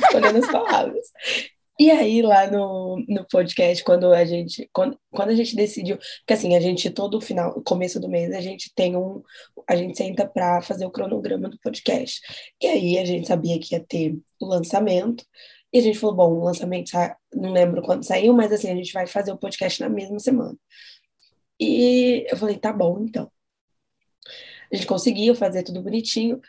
Escolhendo 0.00 0.38
as 0.38 0.50
palavras. 0.50 1.06
E 1.78 1.90
aí, 1.90 2.22
lá 2.22 2.48
no, 2.48 3.04
no 3.08 3.26
podcast, 3.26 3.82
quando 3.82 4.12
a 4.12 4.24
gente 4.24 4.68
quando, 4.72 4.98
quando 5.10 5.30
a 5.30 5.34
gente 5.34 5.56
decidiu, 5.56 5.96
porque 5.96 6.32
assim, 6.32 6.54
a 6.54 6.60
gente 6.60 6.88
todo 6.90 7.20
final, 7.20 7.60
começo 7.64 7.98
do 7.98 8.08
mês, 8.08 8.32
a 8.32 8.40
gente 8.40 8.72
tem 8.74 8.96
um, 8.96 9.22
a 9.68 9.74
gente 9.74 9.96
senta 9.96 10.26
para 10.26 10.62
fazer 10.62 10.86
o 10.86 10.90
cronograma 10.90 11.48
do 11.48 11.58
podcast. 11.58 12.20
E 12.62 12.66
aí 12.66 12.98
a 12.98 13.04
gente 13.04 13.26
sabia 13.26 13.58
que 13.58 13.74
ia 13.74 13.84
ter 13.84 14.16
o 14.40 14.46
lançamento, 14.46 15.24
e 15.74 15.78
a 15.78 15.82
gente 15.82 15.98
falou, 15.98 16.14
bom, 16.14 16.32
o 16.34 16.44
lançamento 16.44 16.92
não 17.34 17.52
lembro 17.52 17.82
quando 17.82 18.04
saiu, 18.04 18.32
mas 18.32 18.52
assim, 18.52 18.70
a 18.70 18.76
gente 18.76 18.92
vai 18.92 19.08
fazer 19.08 19.32
o 19.32 19.38
podcast 19.38 19.80
na 19.80 19.88
mesma 19.88 20.20
semana. 20.20 20.56
E 21.58 22.26
eu 22.30 22.36
falei, 22.36 22.58
tá 22.58 22.72
bom, 22.72 23.00
então. 23.00 23.30
A 24.72 24.76
gente 24.76 24.86
conseguiu 24.86 25.34
fazer 25.34 25.64
tudo 25.64 25.82
bonitinho. 25.82 26.40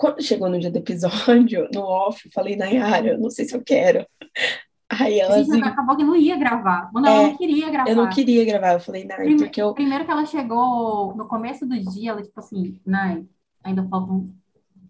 Quando 0.00 0.22
chegou 0.22 0.48
no 0.48 0.58
dia 0.58 0.70
do 0.70 0.78
episódio, 0.78 1.68
no 1.74 1.82
off, 1.82 2.24
eu 2.24 2.32
falei, 2.32 2.56
Nayara, 2.56 3.08
eu 3.08 3.18
não 3.18 3.28
sei 3.28 3.44
se 3.44 3.54
eu 3.54 3.62
quero. 3.62 4.06
Aí 4.88 5.20
ela 5.20 5.36
assim, 5.36 5.62
acabou 5.62 5.94
que 5.94 6.02
não 6.02 6.16
ia 6.16 6.38
gravar. 6.38 6.90
Mano, 6.90 7.06
é, 7.06 7.10
ela 7.10 7.22
não 7.28 7.36
queria 7.36 7.68
gravar. 7.68 7.90
Eu 7.90 7.96
não 7.96 8.08
queria 8.08 8.44
gravar. 8.46 8.72
Eu 8.72 8.80
falei, 8.80 9.04
Nai, 9.04 9.18
Prime 9.18 9.36
porque 9.36 9.60
eu. 9.60 9.74
Primeiro 9.74 10.06
que 10.06 10.10
ela 10.10 10.24
chegou 10.24 11.14
no 11.14 11.28
começo 11.28 11.66
do 11.66 11.78
dia, 11.78 12.12
ela, 12.12 12.22
tipo 12.22 12.40
assim, 12.40 12.78
Nai, 12.84 13.26
ainda 13.62 13.86
falta 13.90 14.10
um 14.10 14.32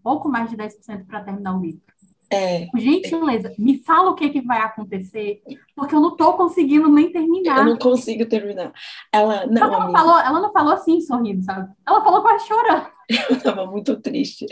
pouco 0.01 0.29
mais 0.29 0.49
de 0.49 0.57
10% 0.57 1.05
para 1.05 1.25
terminar 1.25 1.59
o 1.59 1.61
livro. 1.61 1.83
É. 2.33 2.69
Gentileza, 2.77 3.53
me 3.59 3.83
fala 3.83 4.11
o 4.11 4.15
que, 4.15 4.31
que 4.31 4.41
vai 4.41 4.61
acontecer, 4.61 5.43
porque 5.75 5.93
eu 5.93 6.01
não 6.01 6.17
tô 6.17 6.35
conseguindo 6.35 6.89
nem 6.89 7.11
terminar. 7.11 7.59
Eu 7.59 7.65
não 7.65 7.77
consigo 7.77 8.25
terminar. 8.27 8.73
Ela 9.13 9.45
não. 9.47 9.61
Ela 9.61 9.81
não, 9.87 9.91
falou, 9.91 10.19
ela 10.21 10.41
não 10.41 10.53
falou 10.53 10.73
assim, 10.73 11.01
sorrindo, 11.01 11.43
sabe? 11.43 11.69
Ela 11.85 12.01
falou 12.05 12.23
quase 12.23 12.47
chorando. 12.47 12.87
Eu 13.29 13.43
tava 13.43 13.67
muito 13.67 14.01
triste. 14.01 14.47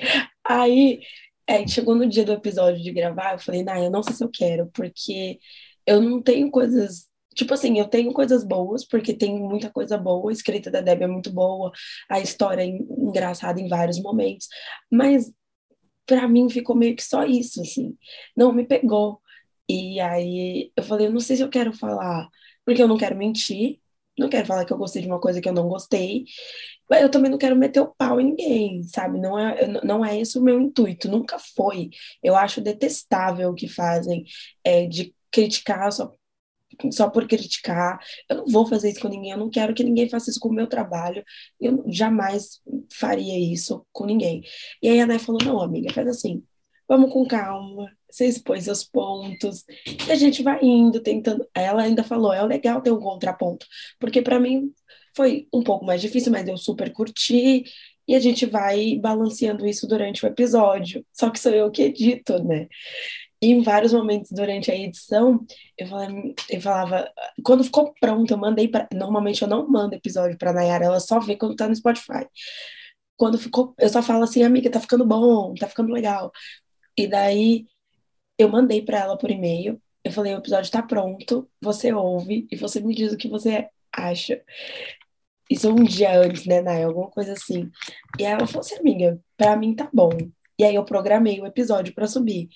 Aí 0.48 1.00
é, 1.46 1.66
chegou 1.66 1.94
no 1.94 2.08
dia 2.08 2.24
do 2.24 2.32
episódio 2.32 2.82
de 2.82 2.92
gravar, 2.92 3.34
eu 3.34 3.38
falei, 3.38 3.62
nah, 3.62 3.80
eu 3.80 3.90
não 3.90 4.02
sei 4.02 4.14
se 4.14 4.24
eu 4.24 4.30
quero, 4.30 4.70
porque 4.72 5.38
eu 5.86 6.00
não 6.00 6.22
tenho 6.22 6.50
coisas. 6.50 7.08
Tipo 7.34 7.54
assim, 7.54 7.78
eu 7.78 7.88
tenho 7.88 8.12
coisas 8.12 8.44
boas, 8.44 8.84
porque 8.86 9.14
tem 9.14 9.38
muita 9.38 9.70
coisa 9.70 9.96
boa, 9.98 10.30
a 10.30 10.32
escrita 10.32 10.70
da 10.70 10.80
Debbie 10.80 11.04
é 11.04 11.06
muito 11.06 11.30
boa, 11.32 11.70
a 12.10 12.20
história 12.20 12.62
é 12.62 12.66
engraçada 12.66 13.60
em 13.60 13.68
vários 13.68 14.00
momentos, 14.02 14.48
mas 14.90 15.32
para 16.06 16.28
mim 16.28 16.50
ficou 16.50 16.76
meio 16.76 16.96
que 16.96 17.04
só 17.04 17.24
isso, 17.24 17.60
assim. 17.62 17.96
Não 18.36 18.52
me 18.52 18.66
pegou. 18.66 19.20
E 19.68 20.00
aí 20.00 20.72
eu 20.76 20.82
falei, 20.82 21.06
eu 21.08 21.12
não 21.12 21.20
sei 21.20 21.36
se 21.36 21.42
eu 21.42 21.50
quero 21.50 21.72
falar, 21.72 22.28
porque 22.64 22.82
eu 22.82 22.88
não 22.88 22.98
quero 22.98 23.16
mentir, 23.16 23.80
não 24.18 24.28
quero 24.28 24.46
falar 24.46 24.64
que 24.64 24.72
eu 24.72 24.78
gostei 24.78 25.02
de 25.02 25.08
uma 25.08 25.20
coisa 25.20 25.40
que 25.40 25.48
eu 25.48 25.52
não 25.52 25.68
gostei, 25.68 26.24
mas 26.88 27.02
eu 27.02 27.10
também 27.10 27.30
não 27.30 27.38
quero 27.38 27.56
meter 27.56 27.80
o 27.80 27.94
pau 27.96 28.20
em 28.20 28.24
ninguém, 28.24 28.82
sabe? 28.84 29.20
Não 29.20 29.38
é, 29.38 29.66
não 29.84 30.04
é 30.04 30.18
esse 30.18 30.38
o 30.38 30.42
meu 30.42 30.60
intuito, 30.60 31.08
nunca 31.08 31.38
foi. 31.38 31.90
Eu 32.22 32.36
acho 32.36 32.60
detestável 32.60 33.50
o 33.50 33.54
que 33.54 33.68
fazem 33.68 34.24
é, 34.64 34.86
de 34.86 35.14
criticar 35.30 35.92
só 35.92 36.12
só 36.92 37.10
por 37.10 37.26
criticar. 37.26 37.98
Eu 38.28 38.38
não 38.38 38.46
vou 38.46 38.66
fazer 38.66 38.90
isso 38.90 39.00
com 39.00 39.08
ninguém, 39.08 39.32
eu 39.32 39.38
não 39.38 39.50
quero 39.50 39.74
que 39.74 39.82
ninguém 39.84 40.08
faça 40.08 40.30
isso 40.30 40.40
com 40.40 40.48
o 40.48 40.52
meu 40.52 40.66
trabalho. 40.66 41.24
Eu 41.60 41.84
jamais 41.88 42.60
faria 42.92 43.38
isso 43.52 43.84
com 43.92 44.06
ninguém. 44.06 44.42
E 44.82 44.88
aí 44.88 45.00
a 45.00 45.06
Nai 45.06 45.18
falou: 45.18 45.42
não, 45.44 45.60
amiga, 45.60 45.92
faz 45.92 46.06
assim, 46.08 46.44
vamos 46.86 47.12
com 47.12 47.26
calma, 47.26 47.90
você 48.10 48.26
expõe 48.26 48.60
seus 48.60 48.84
pontos, 48.84 49.64
e 50.06 50.12
a 50.12 50.14
gente 50.14 50.42
vai 50.42 50.58
indo, 50.62 51.00
tentando. 51.00 51.46
Ela 51.54 51.82
ainda 51.82 52.02
falou: 52.02 52.32
é 52.32 52.42
legal 52.42 52.80
ter 52.80 52.92
um 52.92 53.00
contraponto, 53.00 53.66
porque 53.98 54.22
para 54.22 54.40
mim 54.40 54.72
foi 55.16 55.48
um 55.52 55.62
pouco 55.62 55.84
mais 55.84 56.00
difícil, 56.00 56.32
mas 56.32 56.46
eu 56.48 56.56
super 56.56 56.92
curti. 56.92 57.64
E 58.06 58.14
a 58.14 58.20
gente 58.20 58.46
vai 58.46 58.96
balanceando 58.98 59.66
isso 59.66 59.86
durante 59.86 60.24
o 60.24 60.28
episódio. 60.28 61.04
Só 61.12 61.28
que 61.30 61.38
sou 61.38 61.52
eu 61.52 61.70
que 61.70 61.82
edito, 61.82 62.42
né? 62.42 62.66
Em 63.40 63.62
vários 63.62 63.92
momentos 63.92 64.30
durante 64.32 64.70
a 64.70 64.76
edição, 64.76 65.44
eu 65.76 65.86
falava, 65.86 66.12
eu 66.50 66.60
falava 66.60 67.12
quando 67.44 67.64
ficou 67.64 67.94
pronto, 68.00 68.32
eu 68.32 68.38
mandei 68.38 68.68
para. 68.68 68.88
Normalmente 68.94 69.42
eu 69.42 69.48
não 69.48 69.68
mando 69.68 69.94
episódio 69.94 70.38
para 70.38 70.52
Nayara, 70.52 70.86
ela 70.86 71.00
só 71.00 71.20
vê 71.20 71.36
quando 71.36 71.54
tá 71.56 71.68
no 71.68 71.76
Spotify. 71.76 72.26
Quando 73.16 73.38
ficou, 73.38 73.74
eu 73.78 73.88
só 73.88 74.02
falo 74.02 74.24
assim, 74.24 74.42
amiga, 74.42 74.70
tá 74.70 74.80
ficando 74.80 75.04
bom, 75.06 75.54
tá 75.54 75.68
ficando 75.68 75.92
legal. 75.92 76.32
E 76.96 77.06
daí 77.06 77.66
eu 78.38 78.48
mandei 78.48 78.82
para 78.82 78.98
ela 79.00 79.18
por 79.18 79.30
e-mail. 79.30 79.80
Eu 80.04 80.12
falei, 80.12 80.34
o 80.34 80.38
episódio 80.38 80.70
tá 80.70 80.82
pronto, 80.82 81.50
você 81.60 81.92
ouve 81.92 82.46
e 82.50 82.56
você 82.56 82.80
me 82.80 82.94
diz 82.94 83.12
o 83.12 83.16
que 83.16 83.28
você 83.28 83.68
acha. 83.92 84.42
Isso 85.50 85.70
um 85.70 85.82
dia 85.84 86.18
antes, 86.20 86.46
né, 86.46 86.60
Nay? 86.60 86.82
Alguma 86.84 87.10
coisa 87.10 87.32
assim. 87.32 87.70
E 88.18 88.24
aí 88.24 88.32
ela 88.32 88.46
falou 88.46 88.60
assim, 88.60 88.76
amiga, 88.76 89.20
pra 89.36 89.56
mim 89.56 89.74
tá 89.74 89.88
bom. 89.92 90.10
E 90.58 90.64
aí 90.64 90.74
eu 90.74 90.84
programei 90.84 91.40
o 91.40 91.46
episódio 91.46 91.94
para 91.94 92.06
subir. 92.06 92.48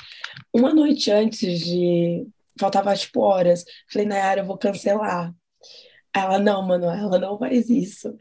Uma 0.53 0.75
noite 0.75 1.11
antes 1.11 1.61
de. 1.61 2.27
Faltava 2.59 2.95
tipo 2.97 3.21
horas. 3.21 3.65
Falei, 3.91 4.07
Nayara, 4.07 4.41
eu 4.43 4.47
vou 4.47 4.59
cancelar. 4.59 5.35
Ela, 6.15 6.39
não, 6.39 6.63
Manuela, 6.67 7.19
não 7.19 7.39
faz 7.39 7.71
isso. 7.71 8.17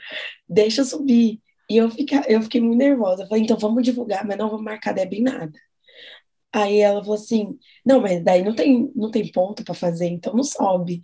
Deixa 0.47 0.81
eu 0.81 0.85
subir. 0.85 1.41
E 1.69 1.77
eu, 1.77 1.89
eu 2.27 2.41
fiquei 2.41 2.61
muito 2.61 2.77
nervosa. 2.77 3.23
Eu 3.23 3.27
falei, 3.27 3.43
então 3.43 3.57
vamos 3.57 3.83
divulgar, 3.83 4.25
mas 4.25 4.37
não 4.37 4.49
vou 4.49 4.61
marcar 4.61 4.93
Deb 4.93 5.13
em 5.13 5.23
nada. 5.23 5.51
Aí 6.53 6.79
ela 6.79 7.01
falou 7.01 7.15
assim: 7.15 7.57
não, 7.85 8.01
mas 8.01 8.23
daí 8.23 8.43
não 8.43 8.53
tem, 8.53 8.91
não 8.95 9.09
tem 9.09 9.31
ponto 9.31 9.63
para 9.63 9.73
fazer, 9.73 10.07
então 10.07 10.33
não 10.33 10.43
sobe. 10.43 11.01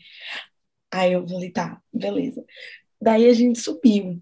Aí 0.92 1.14
eu 1.14 1.28
falei, 1.28 1.52
tá, 1.52 1.82
beleza. 1.94 2.44
Daí 3.02 3.30
a 3.30 3.34
gente 3.34 3.60
subiu. 3.60 4.22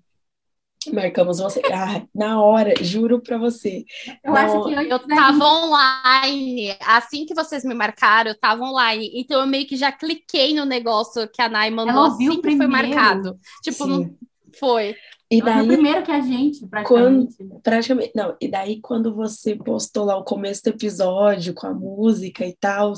Marcamos 0.93 1.39
você. 1.39 1.61
Ah, 1.73 2.05
na 2.13 2.41
hora, 2.41 2.73
juro 2.83 3.21
pra 3.21 3.37
você. 3.37 3.85
Eu 4.23 4.35
acho 4.35 4.63
que 4.65 4.73
eu, 4.73 4.81
eu 4.81 4.99
tava 4.99 5.43
online. 5.43 6.75
Assim 6.81 7.25
que 7.25 7.33
vocês 7.33 7.63
me 7.63 7.73
marcaram, 7.73 8.31
eu 8.31 8.39
tava 8.39 8.63
online. 8.63 9.11
Então 9.15 9.41
eu 9.41 9.47
meio 9.47 9.67
que 9.67 9.75
já 9.75 9.91
cliquei 9.91 10.53
no 10.53 10.63
negócio 10.63 11.27
que 11.27 11.41
a 11.41 11.49
Nai 11.49 11.69
mandou 11.69 11.93
Ela 11.93 12.07
assim 12.07 12.41
que 12.41 12.55
foi 12.55 12.67
marcado. 12.67 13.37
Tipo, 13.63 13.87
não 13.87 14.15
foi. 14.59 14.95
E 15.29 15.41
daí, 15.41 15.65
primeiro 15.65 16.03
que 16.03 16.11
a 16.11 16.21
gente, 16.21 16.67
praticamente. 16.67 17.37
Quando, 17.37 17.61
praticamente. 17.61 18.11
Não, 18.15 18.37
e 18.39 18.47
daí 18.47 18.79
quando 18.79 19.13
você 19.15 19.55
postou 19.55 20.05
lá 20.05 20.15
o 20.15 20.23
começo 20.23 20.63
do 20.63 20.69
episódio 20.69 21.53
com 21.53 21.65
a 21.65 21.73
música 21.73 22.45
e 22.45 22.55
tal, 22.55 22.93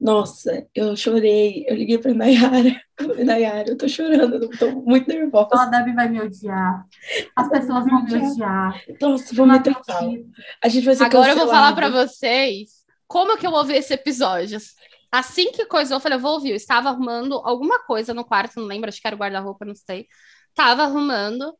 nossa, 0.00 0.66
eu 0.74 0.96
chorei. 0.96 1.64
Eu 1.68 1.76
liguei 1.76 1.98
pra 1.98 2.14
Nayara. 2.14 2.80
Nayara, 3.24 3.70
eu 3.70 3.76
tô 3.76 3.88
chorando, 3.88 4.34
eu 4.34 4.50
tô 4.58 4.70
muito 4.72 5.08
nervosa. 5.08 5.48
A 5.52 5.66
Debbie 5.66 5.94
vai 5.94 6.08
me 6.08 6.20
odiar. 6.20 6.86
As 7.34 7.48
pessoas 7.48 7.84
vão 7.84 8.04
me 8.04 8.14
odiar. 8.14 8.82
Nossa, 9.00 9.34
vou 9.34 9.46
meter 9.46 9.72
o 9.72 9.84
pau. 9.84 10.14
A 10.62 10.68
gente 10.68 10.84
vai 10.84 10.94
ser 10.94 11.04
Agora 11.04 11.34
cancelado. 11.34 11.40
eu 11.40 11.44
vou 11.44 11.54
falar 11.54 11.74
pra 11.74 11.88
vocês 11.90 12.84
como 13.06 13.36
que 13.36 13.46
eu 13.46 13.52
ouvi 13.52 13.74
esse 13.74 13.92
episódio. 13.92 14.58
Assim 15.10 15.50
que 15.52 15.64
coisa, 15.66 15.94
eu 15.94 16.00
falei, 16.00 16.16
eu 16.16 16.22
vou 16.22 16.32
ouvir. 16.32 16.50
Eu 16.50 16.56
estava 16.56 16.90
arrumando 16.90 17.34
alguma 17.44 17.78
coisa 17.84 18.12
no 18.12 18.24
quarto, 18.24 18.60
não 18.60 18.66
lembro, 18.66 18.88
acho 18.88 19.00
que 19.00 19.06
era 19.06 19.16
o 19.16 19.18
guarda-roupa, 19.18 19.64
não 19.64 19.74
sei. 19.74 20.06
Tava 20.56 20.84
arrumando. 20.84 21.56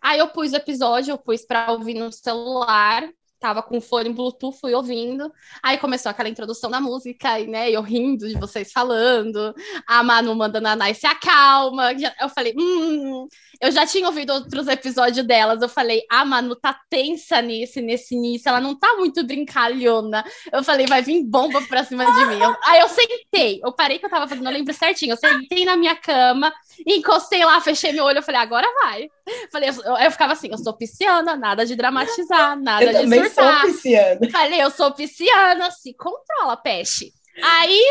Aí 0.00 0.20
eu 0.20 0.28
pus 0.28 0.52
o 0.52 0.56
episódio, 0.56 1.12
eu 1.12 1.18
pus 1.18 1.44
pra 1.44 1.72
ouvir 1.72 1.94
no 1.94 2.12
celular 2.12 3.02
tava 3.38 3.62
com 3.62 3.80
fone 3.80 4.12
Bluetooth, 4.12 4.58
fui 4.58 4.74
ouvindo. 4.74 5.32
Aí 5.62 5.78
começou 5.78 6.10
aquela 6.10 6.28
introdução 6.28 6.70
da 6.70 6.80
música, 6.80 7.38
e, 7.38 7.46
né, 7.46 7.70
eu 7.70 7.82
rindo 7.82 8.28
de 8.28 8.38
vocês 8.38 8.72
falando, 8.72 9.54
a 9.86 10.02
Manu 10.02 10.34
mandando 10.34 10.68
a 10.68 10.76
Nai 10.76 10.94
se 10.94 11.06
acalma. 11.06 11.92
Eu 12.20 12.28
falei, 12.28 12.54
hum, 12.58 13.28
eu 13.60 13.70
já 13.70 13.86
tinha 13.86 14.06
ouvido 14.06 14.32
outros 14.32 14.68
episódios 14.68 15.26
delas. 15.26 15.62
Eu 15.62 15.68
falei, 15.68 16.02
a 16.10 16.24
Manu 16.24 16.56
tá 16.56 16.78
tensa 16.88 17.42
nesse, 17.42 17.80
nesse 17.80 18.14
início, 18.14 18.48
ela 18.48 18.60
não 18.60 18.74
tá 18.78 18.94
muito 18.96 19.24
brincalhona. 19.24 20.24
Eu 20.52 20.62
falei, 20.62 20.86
vai 20.86 21.02
vir 21.02 21.24
bomba 21.24 21.60
pra 21.68 21.84
cima 21.84 22.04
de 22.04 22.26
mim. 22.26 22.42
Eu, 22.42 22.56
aí 22.64 22.80
eu 22.80 22.88
sentei, 22.88 23.60
eu 23.64 23.72
parei 23.72 23.98
que 23.98 24.06
eu 24.06 24.10
tava 24.10 24.28
fazendo, 24.28 24.46
eu 24.46 24.52
lembro 24.52 24.72
certinho. 24.72 25.12
Eu 25.12 25.16
sentei 25.16 25.64
na 25.64 25.76
minha 25.76 25.96
cama, 25.96 26.52
encostei 26.86 27.44
lá, 27.44 27.60
fechei 27.60 27.92
meu 27.92 28.04
olho, 28.04 28.18
eu 28.18 28.22
falei, 28.22 28.40
agora 28.40 28.66
vai. 28.82 29.08
Falei, 29.50 29.70
eu, 29.70 29.96
eu 29.96 30.10
ficava 30.10 30.32
assim, 30.32 30.48
eu 30.50 30.58
sou 30.58 30.72
pisciana, 30.72 31.36
nada 31.36 31.64
de 31.66 31.74
dramatizar, 31.74 32.58
nada 32.60 32.84
eu 32.84 33.06
de 33.06 33.14
surtar. 33.14 33.60
Sou 33.60 33.70
pisciana. 33.70 34.30
Falei, 34.30 34.62
eu 34.62 34.70
sou 34.70 34.92
pisciana, 34.92 35.70
se 35.70 35.94
controla, 35.94 36.56
peixe. 36.56 37.12
Aí 37.42 37.82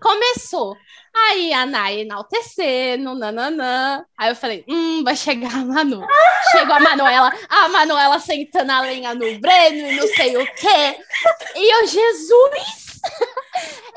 começou. 0.00 0.76
Aí 1.14 1.52
a 1.52 1.66
Nai 1.66 2.00
enaltecendo, 2.00 3.14
nananã. 3.14 4.04
Aí 4.16 4.30
eu 4.30 4.36
falei, 4.36 4.64
hum, 4.68 5.02
vai 5.02 5.16
chegar 5.16 5.52
a 5.52 5.64
Manu. 5.64 6.06
Chegou 6.52 6.74
a 6.74 6.80
Manuela, 6.80 7.32
a 7.48 7.68
Manuela 7.68 8.20
sentando 8.20 8.70
a 8.70 8.80
lenha 8.82 9.14
no 9.14 9.38
Breno 9.40 9.90
e 9.90 9.96
não 9.96 10.06
sei 10.08 10.36
o 10.36 10.46
quê. 10.54 10.96
E 11.56 11.74
eu, 11.74 11.86
Jesus! 11.86 12.87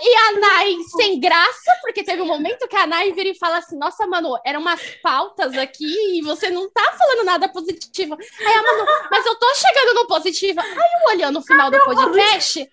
E 0.04 0.16
a 0.16 0.40
Nai 0.40 0.76
sem 0.98 1.20
graça, 1.20 1.78
porque 1.82 2.04
teve 2.04 2.24
um 2.24 2.26
momento 2.26 2.68
que 2.68 2.76
a 2.76 2.88
Nai 2.88 3.12
vira 3.12 3.30
e 3.30 3.38
fala 3.38 3.58
assim: 3.58 3.78
Nossa, 3.78 4.08
Manu, 4.08 4.36
eram 4.44 4.60
umas 4.60 4.82
pautas 5.04 5.56
aqui 5.56 6.18
e 6.18 6.22
você 6.24 6.50
não 6.50 6.68
tá 6.72 6.96
falando 6.98 7.24
nada 7.24 7.48
positivo. 7.48 8.18
Aí 8.40 8.54
a 8.54 8.64
Manu, 8.64 8.86
mas 9.12 9.24
eu 9.26 9.36
tô 9.36 9.54
chegando 9.54 9.94
no 9.94 10.08
positivo. 10.08 10.60
Aí 10.60 10.70
eu 10.72 11.10
olhando 11.14 11.36
no 11.36 11.46
final 11.46 11.70
do 11.70 11.80
podcast. 11.86 12.68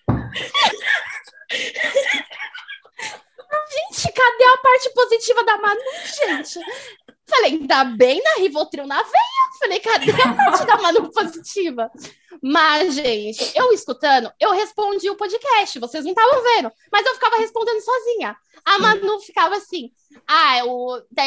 Gente, 3.71 4.13
cadê 4.13 4.43
a 4.43 4.57
parte 4.57 4.89
positiva 4.93 5.43
da 5.43 5.57
Manu, 5.57 5.81
gente? 6.05 6.59
Falei, 7.29 7.51
ainda 7.51 7.83
bem 7.85 8.21
na 8.23 8.41
Rivotril 8.41 8.87
na 8.87 9.01
veia. 9.01 9.39
Falei, 9.59 9.79
cadê 9.79 10.11
a 10.11 10.33
parte 10.33 10.65
da 10.65 10.77
Manu 10.77 11.11
positiva? 11.11 11.91
Mas, 12.41 12.95
gente, 12.95 13.51
eu 13.57 13.71
escutando, 13.73 14.31
eu 14.39 14.51
respondi 14.51 15.09
o 15.09 15.17
podcast, 15.17 15.79
vocês 15.79 16.05
não 16.05 16.11
estavam 16.11 16.41
vendo, 16.41 16.71
mas 16.91 17.05
eu 17.05 17.13
ficava 17.13 17.37
respondendo 17.37 17.81
sozinha. 17.81 18.35
A 18.65 18.79
Manu 18.79 19.19
ficava 19.19 19.55
assim, 19.55 19.91
ah, 20.27 20.59
eu, 20.59 20.67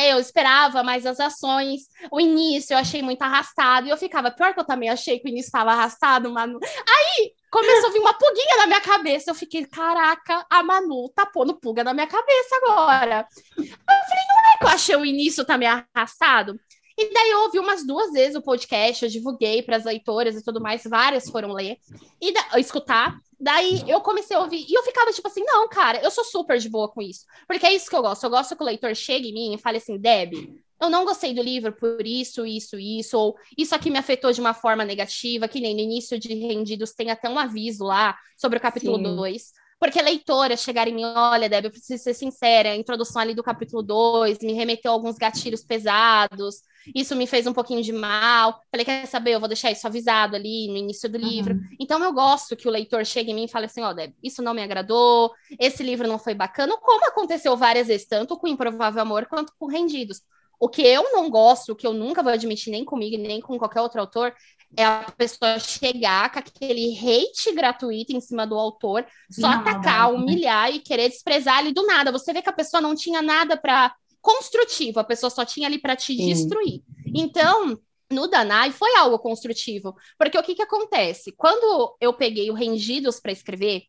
eu 0.09 0.19
esperava 0.19 0.83
mais 0.83 1.07
as 1.07 1.19
ações, 1.21 1.83
o 2.11 2.21
início 2.21 2.75
eu 2.75 2.79
achei 2.79 3.03
muito 3.03 3.23
arrastado, 3.23 3.87
e 3.87 3.91
eu 3.91 3.97
ficava, 3.97 4.31
pior 4.31 4.55
que 4.55 4.61
eu 4.61 4.65
também 4.65 4.89
achei 4.89 5.19
que 5.19 5.27
o 5.27 5.31
início 5.31 5.49
estava 5.49 5.73
arrastado, 5.73 6.31
Manu. 6.31 6.59
Aí, 6.63 7.33
começou 7.51 7.89
a 7.89 7.93
vir 7.93 8.01
uma 8.01 8.15
pulguinha 8.15 8.57
na 8.59 8.67
minha 8.67 8.81
cabeça, 8.81 9.31
eu 9.31 9.35
fiquei, 9.35 9.67
caraca, 9.67 10.47
a 10.49 10.63
Manu 10.63 11.09
tá 11.15 11.27
pondo 11.27 11.55
pulga 11.55 11.85
na 11.85 11.95
minha 11.95 12.07
cabeça 12.07 12.57
agora. 12.63 13.27
Eu 13.59 13.65
falei, 13.65 14.25
não 14.29 14.55
é 14.55 14.59
que 14.59 14.65
eu 14.65 14.69
achei 14.69 14.97
o 14.97 15.05
início 15.05 15.45
também 15.45 15.69
arrastado? 15.69 16.59
E 16.97 17.13
daí 17.13 17.31
eu 17.31 17.41
ouvi 17.41 17.59
umas 17.59 17.87
duas 17.87 18.13
vezes 18.13 18.37
o 18.37 18.43
podcast, 18.43 19.05
eu 19.05 19.11
divulguei 19.11 19.63
para 19.63 19.77
as 19.77 19.85
leitoras 19.85 20.37
e 20.37 20.45
tudo 20.45 20.61
mais, 20.61 20.85
várias 20.85 21.29
foram 21.29 21.53
ler 21.53 21.79
e 22.21 22.33
da, 22.33 22.61
escutar. 22.61 23.17
Daí 23.43 23.83
eu 23.89 24.01
comecei 24.01 24.37
a 24.37 24.41
ouvir 24.41 24.65
e 24.69 24.73
eu 24.73 24.85
ficava 24.85 25.11
tipo 25.11 25.27
assim, 25.27 25.43
não, 25.45 25.69
cara, 25.69 26.01
eu 26.01 26.13
sou 26.13 26.23
super 26.23 26.59
de 26.59 26.69
boa 26.69 26.89
com 26.89 27.03
isso. 27.03 27.27
Porque 27.49 27.67
é 27.67 27.75
isso 27.75 27.91
que 27.91 27.97
eu 27.97 28.01
gosto. 28.01 28.23
Eu 28.23 28.31
gosto 28.31 28.55
que 28.55 28.63
o 28.63 28.67
leitor 28.67 28.95
chegue 28.95 29.31
em 29.31 29.35
mim 29.35 29.55
e 29.55 29.59
fale 29.59 29.79
assim, 29.79 29.99
Deb, 29.99 30.33
eu 30.81 30.89
não 30.89 31.05
gostei 31.05 31.35
do 31.35 31.43
livro 31.43 31.73
por 31.73 32.07
isso, 32.07 32.47
isso, 32.47 32.79
isso, 32.79 33.19
ou 33.19 33.37
isso 33.59 33.75
aqui 33.75 33.91
me 33.91 33.99
afetou 33.99 34.31
de 34.31 34.41
uma 34.41 34.55
forma 34.55 34.85
negativa, 34.85 35.49
que 35.49 35.61
nem 35.61 35.75
no 35.75 35.81
início 35.81 36.21
de 36.21 36.33
Rendidos 36.33 36.93
tem 36.93 37.11
até 37.11 37.29
um 37.29 37.37
aviso 37.37 37.83
lá 37.83 38.17
sobre 38.37 38.59
o 38.59 38.63
capítulo 38.63 38.97
2. 38.97 39.43
Porque 39.83 40.01
leitoras 40.01 40.63
chegarem 40.63 40.93
em 40.93 40.97
mim, 40.97 41.05
olha, 41.05 41.49
Deb, 41.49 41.65
eu 41.65 41.71
preciso 41.73 42.01
ser 42.01 42.15
sincera, 42.15 42.71
a 42.71 42.77
introdução 42.77 43.21
ali 43.21 43.35
do 43.35 43.43
capítulo 43.43 43.83
2 43.83 44.39
me 44.39 44.53
remeteu 44.53 44.93
a 44.93 44.95
alguns 44.95 45.17
gatilhos 45.17 45.65
pesados, 45.65 46.63
isso 46.95 47.17
me 47.17 47.27
fez 47.27 47.49
um 47.49 47.53
pouquinho 47.53 47.83
de 47.83 47.93
mal. 47.93 48.61
Falei, 48.71 48.85
quer 48.85 49.05
saber, 49.07 49.33
eu 49.33 49.41
vou 49.41 49.49
deixar 49.49 49.73
isso 49.73 49.85
avisado 49.85 50.37
ali 50.37 50.69
no 50.69 50.77
início 50.77 51.11
do 51.11 51.19
livro. 51.19 51.55
Uhum. 51.55 51.65
Então 51.81 52.01
eu 52.05 52.13
gosto 52.13 52.55
que 52.55 52.69
o 52.69 52.71
leitor 52.71 53.05
chegue 53.05 53.33
em 53.33 53.35
mim 53.35 53.45
e 53.47 53.49
fale 53.49 53.67
assim, 53.67 53.83
ó, 53.83 53.91
oh, 53.91 53.93
Deb, 53.93 54.15
isso 54.23 54.41
não 54.41 54.55
me 54.55 54.63
agradou, 54.63 55.33
esse 55.59 55.83
livro 55.83 56.07
não 56.07 56.17
foi 56.17 56.33
bacana, 56.33 56.77
como 56.77 57.05
aconteceu 57.09 57.57
várias 57.57 57.89
vezes, 57.89 58.07
tanto 58.07 58.37
com 58.37 58.47
Improvável 58.47 59.03
Amor 59.03 59.27
quanto 59.27 59.53
com 59.59 59.67
Rendidos. 59.67 60.23
O 60.61 60.69
que 60.69 60.83
eu 60.83 61.11
não 61.11 61.29
gosto, 61.29 61.73
o 61.73 61.75
que 61.75 61.89
eu 61.89 61.93
nunca 61.93 62.23
vou 62.23 62.33
admitir 62.33 62.71
nem 62.71 62.85
comigo, 62.85 63.21
nem 63.21 63.41
com 63.41 63.59
qualquer 63.59 63.81
outro 63.81 63.99
autor, 63.99 64.33
é 64.77 64.85
a 64.85 65.13
pessoa 65.17 65.59
chegar 65.59 66.33
com 66.33 66.39
aquele 66.39 66.97
hate 66.97 67.53
gratuito 67.53 68.15
em 68.15 68.21
cima 68.21 68.47
do 68.47 68.57
autor, 68.57 69.05
só 69.31 69.49
não, 69.49 69.59
atacar, 69.59 70.11
não, 70.11 70.17
humilhar 70.17 70.73
e 70.75 70.81
querer 70.81 71.09
desprezar 71.09 71.59
ali 71.59 71.73
do 71.73 71.87
nada. 71.87 72.13
Você 72.13 72.33
vê 72.33 72.41
que 72.41 72.49
a 72.49 72.55
pessoa 72.55 72.81
não 72.81 72.95
tinha 72.95 73.21
nada 73.21 73.57
para 73.57 73.95
construtivo, 74.21 75.01
a 75.01 75.05
pessoa 75.05 75.31
só 75.31 75.45
tinha 75.45 75.67
ali 75.67 75.79
para 75.79 75.97
te 75.97 76.17
Sim. 76.17 76.27
destruir. 76.27 76.83
Então, 77.15 77.79
no 78.11 78.29
Danai 78.29 78.71
foi 78.71 78.97
algo 78.97 79.19
construtivo, 79.19 79.95
porque 80.19 80.39
o 80.39 80.43
que 80.43 80.55
que 80.55 80.63
acontece? 80.63 81.33
Quando 81.33 81.97
eu 82.01 82.13
peguei 82.13 82.51
o 82.51 82.55
Rendidos 82.55 83.21
para 83.21 83.33
escrever, 83.33 83.83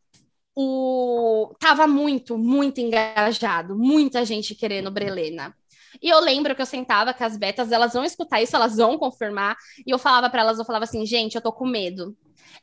o 0.55 1.53
tava 1.59 1.87
muito, 1.87 2.37
muito 2.37 2.79
engajado, 2.79 3.77
muita 3.77 4.25
gente 4.25 4.53
querendo 4.53 4.91
Brelena. 4.91 5.55
E 6.01 6.09
eu 6.09 6.19
lembro 6.19 6.55
que 6.55 6.61
eu 6.61 6.65
sentava 6.65 7.13
com 7.13 7.23
as 7.23 7.37
betas, 7.37 7.71
elas 7.71 7.93
vão 7.93 8.03
escutar 8.03 8.41
isso, 8.41 8.55
elas 8.55 8.75
vão 8.77 8.97
confirmar. 8.97 9.55
E 9.85 9.91
eu 9.91 9.99
falava 9.99 10.29
para 10.29 10.41
elas, 10.41 10.59
eu 10.59 10.65
falava 10.65 10.85
assim, 10.85 11.05
gente, 11.05 11.35
eu 11.35 11.41
tô 11.41 11.51
com 11.51 11.65
medo. 11.65 12.15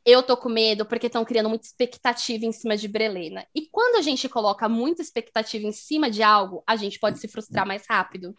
Eu 0.05 0.23
tô 0.23 0.37
com 0.37 0.49
medo 0.49 0.87
porque 0.87 1.07
estão 1.07 1.25
criando 1.25 1.49
muita 1.49 1.67
expectativa 1.67 2.47
em 2.47 2.53
cima 2.53 2.77
de 2.77 2.89
Brelena. 2.89 3.47
E 3.55 3.69
quando 3.71 3.97
a 3.97 4.03
gente 4.03 4.29
coloca 4.29 4.69
muita 4.69 5.03
expectativa 5.03 5.67
em 5.67 5.73
cima 5.73 6.11
de 6.11 6.23
algo, 6.23 6.63
a 6.67 6.77
gente 6.77 6.99
pode 6.99 7.19
se 7.19 7.29
frustrar 7.29 7.67
mais 7.67 7.85
rápido. 7.89 8.35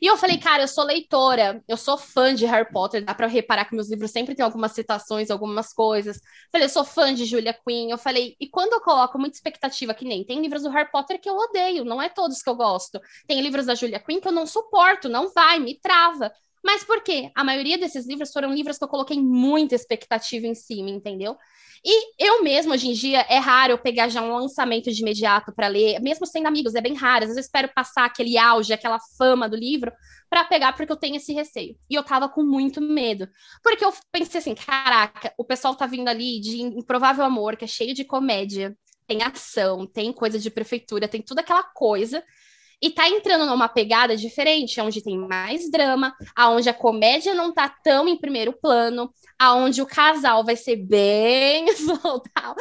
E 0.00 0.06
eu 0.06 0.16
falei, 0.16 0.38
cara, 0.38 0.62
eu 0.62 0.68
sou 0.68 0.84
leitora, 0.84 1.62
eu 1.68 1.76
sou 1.76 1.96
fã 1.96 2.34
de 2.34 2.44
Harry 2.46 2.70
Potter, 2.70 3.04
dá 3.04 3.14
para 3.14 3.26
reparar 3.26 3.64
que 3.64 3.74
meus 3.74 3.90
livros 3.90 4.10
sempre 4.10 4.34
têm 4.34 4.44
algumas 4.44 4.72
citações, 4.72 5.30
algumas 5.30 5.72
coisas. 5.72 6.20
Falei, 6.52 6.66
eu 6.66 6.70
sou 6.70 6.84
fã 6.84 7.14
de 7.14 7.24
Julia 7.24 7.54
Quinn. 7.66 7.90
Eu 7.90 7.98
falei, 7.98 8.36
e 8.40 8.48
quando 8.48 8.74
eu 8.74 8.80
coloco 8.80 9.18
muita 9.18 9.36
expectativa, 9.36 9.94
que 9.94 10.04
nem 10.04 10.24
tem 10.24 10.40
livros 10.40 10.62
do 10.62 10.70
Harry 10.70 10.90
Potter 10.90 11.20
que 11.20 11.28
eu 11.28 11.36
odeio, 11.36 11.84
não 11.84 12.00
é 12.00 12.08
todos 12.08 12.42
que 12.42 12.48
eu 12.48 12.56
gosto. 12.56 13.00
Tem 13.26 13.40
livros 13.40 13.66
da 13.66 13.74
Julia 13.74 14.00
Quinn 14.00 14.20
que 14.20 14.28
eu 14.28 14.32
não 14.32 14.46
suporto, 14.46 15.08
não 15.08 15.32
vai, 15.32 15.58
me 15.58 15.78
trava. 15.78 16.32
Mas 16.66 16.82
por 16.82 17.00
quê? 17.00 17.30
A 17.32 17.44
maioria 17.44 17.78
desses 17.78 18.08
livros 18.08 18.32
foram 18.32 18.52
livros 18.52 18.76
que 18.76 18.82
eu 18.82 18.88
coloquei 18.88 19.20
muita 19.20 19.76
expectativa 19.76 20.48
em 20.48 20.54
cima, 20.54 20.90
entendeu? 20.90 21.36
E 21.84 22.12
eu 22.18 22.42
mesmo, 22.42 22.72
hoje 22.72 22.88
em 22.88 22.92
dia, 22.92 23.20
é 23.28 23.38
raro 23.38 23.74
eu 23.74 23.78
pegar 23.78 24.08
já 24.08 24.20
um 24.20 24.34
lançamento 24.34 24.90
de 24.90 25.00
imediato 25.00 25.54
para 25.54 25.68
ler, 25.68 26.00
mesmo 26.00 26.26
sendo 26.26 26.48
amigos, 26.48 26.74
é 26.74 26.80
bem 26.80 26.94
raro. 26.94 27.22
Às 27.22 27.28
vezes 27.28 27.36
eu 27.36 27.46
espero 27.46 27.72
passar 27.72 28.04
aquele 28.04 28.36
auge, 28.36 28.72
aquela 28.72 28.98
fama 29.16 29.48
do 29.48 29.54
livro, 29.54 29.92
para 30.28 30.44
pegar, 30.44 30.72
porque 30.72 30.90
eu 30.90 30.96
tenho 30.96 31.14
esse 31.14 31.32
receio. 31.32 31.76
E 31.88 31.94
eu 31.94 32.02
tava 32.02 32.28
com 32.28 32.42
muito 32.42 32.80
medo. 32.80 33.28
Porque 33.62 33.84
eu 33.84 33.92
pensei 34.10 34.40
assim: 34.40 34.56
caraca, 34.56 35.32
o 35.38 35.44
pessoal 35.44 35.76
tá 35.76 35.86
vindo 35.86 36.08
ali 36.08 36.40
de 36.40 36.60
Improvável 36.62 37.24
Amor, 37.24 37.56
que 37.56 37.64
é 37.64 37.68
cheio 37.68 37.94
de 37.94 38.04
comédia, 38.04 38.76
tem 39.06 39.22
ação, 39.22 39.86
tem 39.86 40.12
coisa 40.12 40.36
de 40.40 40.50
prefeitura, 40.50 41.06
tem 41.06 41.22
toda 41.22 41.42
aquela 41.42 41.62
coisa 41.62 42.24
e 42.82 42.90
tá 42.90 43.08
entrando 43.08 43.46
numa 43.46 43.68
pegada 43.68 44.16
diferente, 44.16 44.80
onde 44.80 45.02
tem 45.02 45.18
mais 45.18 45.70
drama, 45.70 46.14
aonde 46.34 46.68
a 46.68 46.74
comédia 46.74 47.34
não 47.34 47.52
tá 47.52 47.68
tão 47.82 48.06
em 48.08 48.18
primeiro 48.18 48.52
plano, 48.52 49.10
aonde 49.38 49.80
o 49.80 49.86
casal 49.86 50.44
vai 50.44 50.56
ser 50.56 50.76
bem 50.76 51.66
soltal, 51.76 52.54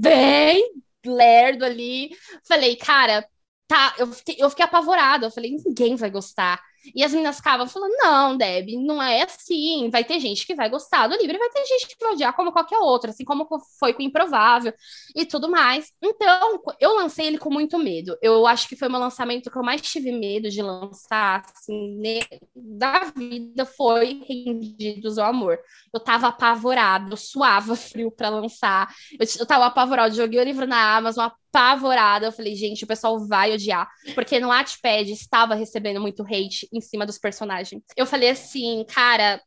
bem 0.00 0.62
lerdo 1.04 1.64
ali. 1.64 2.10
Falei, 2.46 2.76
cara, 2.76 3.26
tá, 3.66 3.94
eu 3.98 4.06
fiquei, 4.12 4.36
eu 4.38 4.50
fiquei 4.50 4.64
apavorada, 4.64 5.26
eu 5.26 5.30
falei, 5.30 5.56
ninguém 5.64 5.96
vai 5.96 6.10
gostar. 6.10 6.60
E 6.94 7.04
as 7.04 7.12
meninas 7.12 7.36
ficavam 7.36 7.66
falando: 7.66 7.92
não, 7.98 8.36
Deb, 8.36 8.68
não 8.78 9.02
é 9.02 9.22
assim. 9.22 9.90
Vai 9.90 10.04
ter 10.04 10.20
gente 10.20 10.46
que 10.46 10.54
vai 10.54 10.68
gostar 10.68 11.06
do 11.06 11.16
livro 11.16 11.38
vai 11.38 11.50
ter 11.50 11.64
gente 11.66 11.88
que 11.88 11.96
vai 12.00 12.14
odiar 12.14 12.34
como 12.34 12.52
qualquer 12.52 12.78
outro, 12.78 13.10
assim 13.10 13.24
como 13.24 13.46
foi 13.78 13.92
com 13.92 14.02
Improvável 14.02 14.72
e 15.14 15.24
tudo 15.24 15.48
mais. 15.48 15.92
Então, 16.02 16.62
eu 16.80 16.94
lancei 16.94 17.26
ele 17.26 17.38
com 17.38 17.50
muito 17.50 17.78
medo. 17.78 18.16
Eu 18.22 18.46
acho 18.46 18.68
que 18.68 18.76
foi 18.76 18.88
meu 18.88 19.00
lançamento 19.00 19.50
que 19.50 19.58
eu 19.58 19.62
mais 19.62 19.80
tive 19.80 20.12
medo 20.12 20.48
de 20.48 20.62
lançar, 20.62 21.44
assim, 21.54 22.00
da 22.54 23.04
vida 23.16 23.64
foi 23.64 24.22
Rendidos 24.26 25.18
ao 25.18 25.30
Amor. 25.30 25.58
Eu 25.92 26.00
tava 26.00 26.28
apavorado, 26.28 27.16
suava 27.16 27.74
frio 27.76 28.10
para 28.10 28.28
lançar. 28.28 28.92
Eu, 29.18 29.26
eu 29.40 29.46
tava 29.46 29.66
apavorado, 29.66 30.14
joguei 30.14 30.40
o 30.40 30.44
livro 30.44 30.66
na 30.66 30.96
Amazon, 30.96 31.28
apavorada. 31.56 32.26
Eu 32.26 32.32
falei, 32.32 32.54
gente, 32.54 32.84
o 32.84 32.86
pessoal 32.86 33.18
vai 33.26 33.52
odiar. 33.52 33.88
Porque 34.14 34.38
no 34.38 34.48
Wattpad 34.48 35.10
estava 35.10 35.54
recebendo 35.54 36.00
muito 36.00 36.22
hate 36.22 36.68
em 36.72 36.80
cima 36.80 37.06
dos 37.06 37.18
personagens. 37.18 37.82
Eu 37.96 38.04
falei 38.04 38.28
assim, 38.28 38.84
cara, 38.88 39.40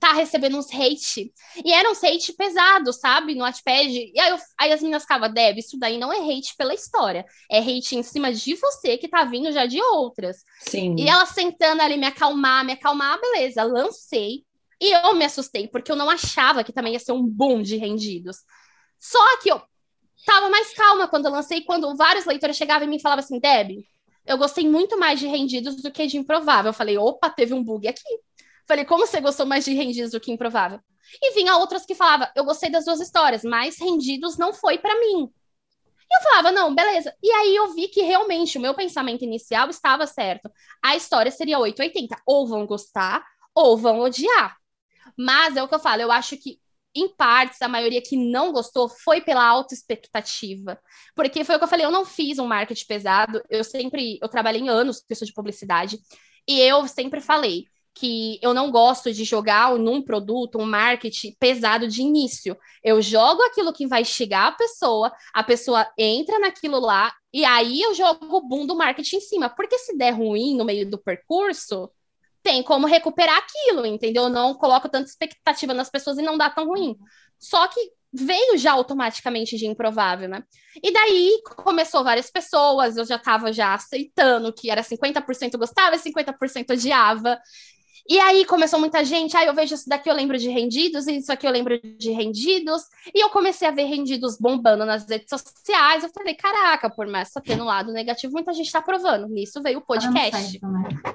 tá 0.00 0.12
recebendo 0.12 0.58
uns 0.58 0.72
hate. 0.72 1.32
E 1.64 1.72
era 1.72 1.88
uns 1.88 2.02
hate 2.02 2.32
pesado, 2.32 2.92
sabe? 2.92 3.34
No 3.34 3.44
Wattpad. 3.44 3.88
E 3.88 4.18
aí, 4.18 4.30
eu, 4.30 4.38
aí 4.58 4.72
as 4.72 4.80
meninas 4.80 5.02
ficavam, 5.02 5.32
Deb, 5.32 5.58
isso 5.58 5.78
daí 5.78 5.98
não 5.98 6.12
é 6.12 6.18
hate 6.18 6.54
pela 6.56 6.74
história. 6.74 7.24
É 7.50 7.58
hate 7.58 7.96
em 7.96 8.02
cima 8.02 8.32
de 8.32 8.54
você 8.54 8.98
que 8.98 9.08
tá 9.08 9.24
vindo 9.24 9.52
já 9.52 9.66
de 9.66 9.80
outras. 9.80 10.38
Sim. 10.60 10.96
E 10.98 11.08
ela 11.08 11.26
sentando 11.26 11.80
ali 11.80 11.96
me 11.96 12.06
acalmar, 12.06 12.64
me 12.64 12.72
acalmar, 12.72 13.20
beleza. 13.20 13.62
Lancei. 13.62 14.44
E 14.78 14.92
eu 14.92 15.14
me 15.14 15.24
assustei, 15.24 15.66
porque 15.68 15.90
eu 15.90 15.96
não 15.96 16.10
achava 16.10 16.62
que 16.62 16.72
também 16.72 16.92
ia 16.92 16.98
ser 16.98 17.12
um 17.12 17.24
boom 17.24 17.62
de 17.62 17.76
rendidos. 17.76 18.38
Só 18.98 19.38
que 19.40 19.50
eu 19.50 19.62
tava 20.26 20.50
mais 20.50 20.74
calma 20.74 21.08
quando 21.08 21.26
eu 21.26 21.32
lancei, 21.32 21.62
quando 21.62 21.96
vários 21.96 22.26
leitores 22.26 22.56
chegavam 22.56 22.86
e 22.86 22.90
me 22.90 23.00
falavam 23.00 23.24
assim, 23.24 23.38
Deb, 23.38 23.86
eu 24.26 24.36
gostei 24.36 24.68
muito 24.68 24.98
mais 24.98 25.20
de 25.20 25.26
Rendidos 25.26 25.76
do 25.76 25.90
que 25.90 26.06
de 26.06 26.18
Improvável. 26.18 26.70
Eu 26.70 26.74
falei, 26.74 26.98
opa, 26.98 27.30
teve 27.30 27.54
um 27.54 27.62
bug 27.62 27.86
aqui. 27.86 28.02
Falei, 28.66 28.84
como 28.84 29.06
você 29.06 29.20
gostou 29.20 29.46
mais 29.46 29.64
de 29.64 29.72
Rendidos 29.72 30.10
do 30.10 30.20
que 30.20 30.32
Improvável? 30.32 30.80
E 31.22 31.32
vinha 31.34 31.56
outras 31.56 31.86
que 31.86 31.94
falavam, 31.94 32.28
eu 32.34 32.44
gostei 32.44 32.68
das 32.68 32.84
duas 32.84 33.00
histórias, 33.00 33.44
mas 33.44 33.78
Rendidos 33.78 34.36
não 34.36 34.52
foi 34.52 34.76
para 34.76 34.98
mim. 34.98 35.30
E 36.10 36.18
eu 36.18 36.22
falava, 36.22 36.50
não, 36.50 36.74
beleza. 36.74 37.14
E 37.22 37.30
aí 37.30 37.54
eu 37.54 37.72
vi 37.72 37.88
que 37.88 38.02
realmente 38.02 38.58
o 38.58 38.60
meu 38.60 38.74
pensamento 38.74 39.24
inicial 39.24 39.70
estava 39.70 40.06
certo. 40.06 40.50
A 40.82 40.96
história 40.96 41.30
seria 41.30 41.58
880. 41.58 42.20
Ou 42.26 42.46
vão 42.46 42.66
gostar, 42.66 43.24
ou 43.54 43.76
vão 43.76 44.00
odiar. 44.00 44.56
Mas 45.16 45.56
é 45.56 45.62
o 45.62 45.68
que 45.68 45.74
eu 45.74 45.80
falo, 45.80 46.02
eu 46.02 46.12
acho 46.12 46.36
que 46.36 46.60
em 46.96 47.08
partes, 47.14 47.60
a 47.62 47.68
maioria 47.68 48.02
que 48.02 48.16
não 48.16 48.52
gostou 48.52 48.88
foi 48.88 49.20
pela 49.20 49.44
alta 49.44 49.74
expectativa. 49.74 50.78
Porque 51.14 51.44
foi 51.44 51.56
o 51.56 51.58
que 51.58 51.64
eu 51.64 51.68
falei, 51.68 51.86
eu 51.86 51.90
não 51.90 52.04
fiz 52.04 52.38
um 52.38 52.46
marketing 52.46 52.86
pesado, 52.86 53.42
eu 53.50 53.62
sempre, 53.62 54.18
eu 54.22 54.28
trabalhei 54.28 54.60
em 54.60 54.68
anos 54.68 55.00
pessoa 55.00 55.26
de 55.26 55.32
publicidade, 55.32 55.98
e 56.48 56.60
eu 56.60 56.86
sempre 56.88 57.20
falei 57.20 57.66
que 57.96 58.38
eu 58.42 58.52
não 58.52 58.70
gosto 58.70 59.10
de 59.10 59.24
jogar 59.24 59.74
num 59.78 60.02
produto 60.02 60.58
um 60.58 60.66
marketing 60.66 61.34
pesado 61.40 61.88
de 61.88 62.02
início. 62.02 62.56
Eu 62.84 63.00
jogo 63.00 63.42
aquilo 63.42 63.72
que 63.72 63.86
vai 63.86 64.04
chegar 64.04 64.48
a 64.48 64.52
pessoa, 64.52 65.10
a 65.32 65.42
pessoa 65.42 65.90
entra 65.96 66.38
naquilo 66.38 66.78
lá, 66.78 67.12
e 67.32 67.42
aí 67.44 67.80
eu 67.80 67.94
jogo 67.94 68.36
o 68.36 68.46
boom 68.46 68.66
do 68.66 68.76
marketing 68.76 69.16
em 69.16 69.20
cima. 69.20 69.48
Porque 69.48 69.78
se 69.78 69.96
der 69.96 70.10
ruim 70.10 70.54
no 70.54 70.64
meio 70.64 70.88
do 70.90 70.98
percurso, 70.98 71.90
tem 72.46 72.62
como 72.62 72.86
recuperar 72.86 73.38
aquilo, 73.38 73.84
entendeu? 73.84 74.24
Eu 74.24 74.28
não 74.28 74.54
coloco 74.54 74.88
tanta 74.88 75.08
expectativa 75.08 75.74
nas 75.74 75.90
pessoas 75.90 76.16
e 76.16 76.22
não 76.22 76.38
dá 76.38 76.48
tão 76.48 76.68
ruim. 76.68 76.96
Só 77.40 77.66
que 77.66 77.90
veio 78.12 78.56
já 78.56 78.70
automaticamente 78.70 79.56
de 79.56 79.66
improvável, 79.66 80.28
né? 80.28 80.44
E 80.80 80.92
daí 80.92 81.42
começou 81.56 82.04
várias 82.04 82.30
pessoas, 82.30 82.96
eu 82.96 83.04
já 83.04 83.18
tava 83.18 83.52
já 83.52 83.74
aceitando 83.74 84.52
que 84.52 84.70
era 84.70 84.80
50% 84.80 85.58
gostava 85.58 85.96
e 85.96 85.98
50% 85.98 86.70
odiava. 86.70 87.36
E 88.08 88.16
aí 88.20 88.44
começou 88.44 88.78
muita 88.78 89.04
gente, 89.04 89.36
aí 89.36 89.46
ah, 89.46 89.50
eu 89.50 89.54
vejo 89.54 89.74
isso 89.74 89.88
daqui 89.88 90.08
eu 90.08 90.14
lembro 90.14 90.38
de 90.38 90.48
rendidos, 90.48 91.08
e 91.08 91.16
isso 91.16 91.32
aqui 91.32 91.48
eu 91.48 91.50
lembro 91.50 91.80
de 91.98 92.12
rendidos, 92.12 92.82
e 93.12 93.20
eu 93.20 93.28
comecei 93.30 93.66
a 93.66 93.72
ver 93.72 93.86
rendidos 93.86 94.38
bombando 94.38 94.86
nas 94.86 95.08
redes 95.08 95.26
sociais, 95.28 96.04
eu 96.04 96.10
falei, 96.10 96.36
caraca, 96.36 96.88
por 96.88 97.08
mais 97.08 97.32
só 97.32 97.40
tendo 97.40 97.64
lado 97.64 97.92
negativo, 97.92 98.34
muita 98.34 98.52
gente 98.52 98.70
tá 98.70 98.78
aprovando. 98.78 99.26
Nisso 99.26 99.60
veio 99.60 99.80
o 99.80 99.84
podcast. 99.84 100.60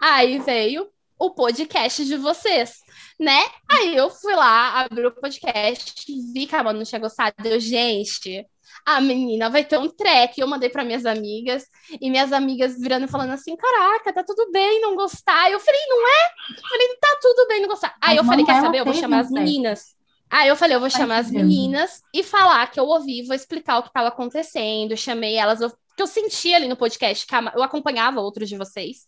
Aí 0.02 0.38
veio 0.40 0.90
o 1.22 1.30
podcast 1.30 2.04
de 2.04 2.18
vocês, 2.18 2.80
né? 3.20 3.40
Aí 3.70 3.96
eu 3.96 4.10
fui 4.10 4.34
lá, 4.34 4.82
abri 4.82 5.06
o 5.06 5.12
podcast, 5.12 6.04
vi 6.34 6.48
que 6.48 6.56
a 6.56 6.64
não 6.64 6.84
tinha 6.84 7.00
gostado. 7.00 7.36
Eu, 7.46 7.60
gente, 7.60 8.44
a 8.84 9.00
menina 9.00 9.48
vai 9.48 9.64
ter 9.64 9.78
um 9.78 9.88
track. 9.88 10.42
Eu 10.42 10.48
mandei 10.48 10.68
para 10.68 10.84
minhas 10.84 11.06
amigas, 11.06 11.68
e 12.02 12.10
minhas 12.10 12.34
amigas 12.34 12.80
virando 12.80 13.06
e 13.06 13.08
falando 13.08 13.34
assim: 13.34 13.56
caraca, 13.56 14.12
tá 14.12 14.24
tudo 14.24 14.52
bem 14.52 14.82
não 14.82 14.96
gostar. 14.96 15.52
Eu 15.52 15.60
falei, 15.60 15.82
não 15.88 16.08
é? 16.08 16.26
Eu 16.58 16.68
falei, 16.68 16.88
tá 17.00 17.20
tudo 17.22 17.48
bem 17.48 17.62
não 17.62 17.70
gostar. 17.70 17.96
Aí 18.02 18.18
eu 18.18 18.24
falei, 18.24 18.44
quer 18.44 18.60
saber? 18.60 18.80
Eu 18.80 18.86
vou 18.86 18.94
chamar 18.96 19.20
as 19.20 19.30
meninas. 19.30 19.96
Aí 20.28 20.48
eu 20.48 20.56
falei, 20.56 20.76
eu 20.76 20.80
vou 20.80 20.90
chamar 20.90 21.18
as 21.18 21.30
meninas 21.30 22.02
e 22.12 22.24
falar 22.24 22.66
que 22.72 22.80
eu 22.80 22.86
ouvi, 22.86 23.22
vou 23.28 23.36
explicar 23.36 23.78
o 23.78 23.84
que 23.84 23.90
estava 23.90 24.08
acontecendo. 24.08 24.98
Chamei 24.98 25.36
elas, 25.36 25.62
eu, 25.62 25.70
que 25.70 26.02
eu 26.02 26.08
sentia 26.08 26.56
ali 26.56 26.68
no 26.68 26.78
podcast, 26.78 27.28
que 27.28 27.36
eu 27.36 27.62
acompanhava 27.62 28.22
outros 28.22 28.50
de 28.50 28.58
vocês. 28.58 29.06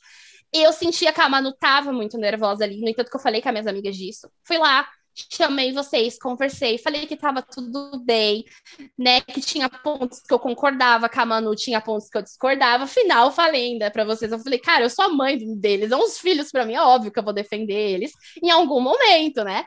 E 0.53 0.61
eu 0.63 0.71
sentia 0.71 1.11
que 1.11 1.21
a 1.21 1.27
Manu 1.29 1.53
tava 1.53 1.91
muito 1.91 2.17
nervosa 2.17 2.63
ali, 2.63 2.79
no 2.79 2.89
entanto 2.89 3.09
que 3.09 3.15
eu 3.15 3.21
falei 3.21 3.41
com 3.41 3.49
as 3.49 3.53
minhas 3.53 3.67
amigas 3.67 3.95
disso. 3.95 4.29
Fui 4.43 4.57
lá, 4.57 4.87
chamei 5.31 5.71
vocês, 5.71 6.17
conversei, 6.17 6.77
falei 6.77 7.05
que 7.05 7.15
tava 7.17 7.41
tudo 7.41 8.03
bem, 8.03 8.43
né? 8.97 9.21
Que 9.21 9.41
tinha 9.41 9.69
pontos 9.69 10.21
que 10.21 10.33
eu 10.33 10.39
concordava 10.39 11.09
com 11.09 11.19
a 11.19 11.25
Manu, 11.25 11.55
tinha 11.55 11.81
pontos 11.81 12.09
que 12.09 12.17
eu 12.17 12.21
discordava. 12.21 12.83
Afinal, 12.83 13.31
falei 13.31 13.73
ainda 13.73 13.91
para 13.91 14.03
vocês, 14.05 14.31
eu 14.31 14.39
falei, 14.39 14.59
cara, 14.59 14.85
eu 14.85 14.89
sou 14.89 15.05
a 15.05 15.09
mãe 15.09 15.37
deles, 15.57 15.89
são 15.89 16.03
os 16.03 16.17
filhos 16.17 16.51
para 16.51 16.65
mim, 16.65 16.73
é 16.73 16.81
óbvio 16.81 17.11
que 17.11 17.19
eu 17.19 17.23
vou 17.23 17.33
defender 17.33 17.73
eles 17.73 18.11
em 18.41 18.49
algum 18.51 18.79
momento, 18.81 19.43
né? 19.43 19.65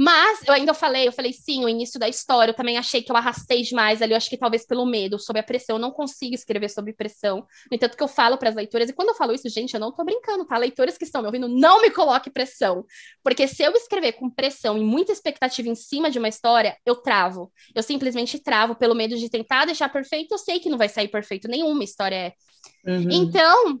Mas 0.00 0.46
eu 0.46 0.54
ainda 0.54 0.72
falei, 0.72 1.08
eu 1.08 1.12
falei 1.12 1.32
sim, 1.32 1.64
o 1.64 1.68
início 1.68 1.98
da 1.98 2.08
história, 2.08 2.52
eu 2.52 2.54
também 2.54 2.78
achei 2.78 3.02
que 3.02 3.10
eu 3.10 3.16
arrastei 3.16 3.62
demais 3.62 4.00
ali, 4.00 4.12
eu 4.12 4.16
acho 4.16 4.30
que 4.30 4.38
talvez 4.38 4.64
pelo 4.64 4.86
medo, 4.86 5.18
sob 5.18 5.40
a 5.40 5.42
pressão, 5.42 5.74
eu 5.74 5.80
não 5.80 5.90
consigo 5.90 6.36
escrever 6.36 6.68
sob 6.68 6.92
pressão. 6.92 7.38
No 7.68 7.74
entanto, 7.74 7.96
que 7.96 8.02
eu 8.04 8.06
falo 8.06 8.38
para 8.38 8.50
as 8.50 8.54
leitoras, 8.54 8.88
e 8.88 8.92
quando 8.92 9.08
eu 9.08 9.16
falo 9.16 9.32
isso, 9.32 9.48
gente, 9.48 9.74
eu 9.74 9.80
não 9.80 9.90
tô 9.90 10.04
brincando, 10.04 10.44
tá? 10.44 10.56
Leitores 10.56 10.96
que 10.96 11.02
estão 11.02 11.20
me 11.20 11.26
ouvindo, 11.26 11.48
não 11.48 11.82
me 11.82 11.90
coloque 11.90 12.30
pressão. 12.30 12.86
Porque 13.24 13.48
se 13.48 13.64
eu 13.64 13.72
escrever 13.72 14.12
com 14.12 14.30
pressão 14.30 14.78
e 14.78 14.84
muita 14.84 15.10
expectativa 15.10 15.68
em 15.68 15.74
cima 15.74 16.08
de 16.12 16.20
uma 16.20 16.28
história, 16.28 16.76
eu 16.86 16.94
travo. 16.94 17.52
Eu 17.74 17.82
simplesmente 17.82 18.38
travo 18.38 18.76
pelo 18.76 18.94
medo 18.94 19.16
de 19.16 19.28
tentar 19.28 19.64
deixar 19.64 19.88
perfeito, 19.88 20.30
eu 20.30 20.38
sei 20.38 20.60
que 20.60 20.70
não 20.70 20.78
vai 20.78 20.88
sair 20.88 21.08
perfeito, 21.08 21.48
nenhuma 21.48 21.82
história 21.82 22.14
é. 22.14 22.32
Uhum. 22.86 23.08
Então, 23.10 23.80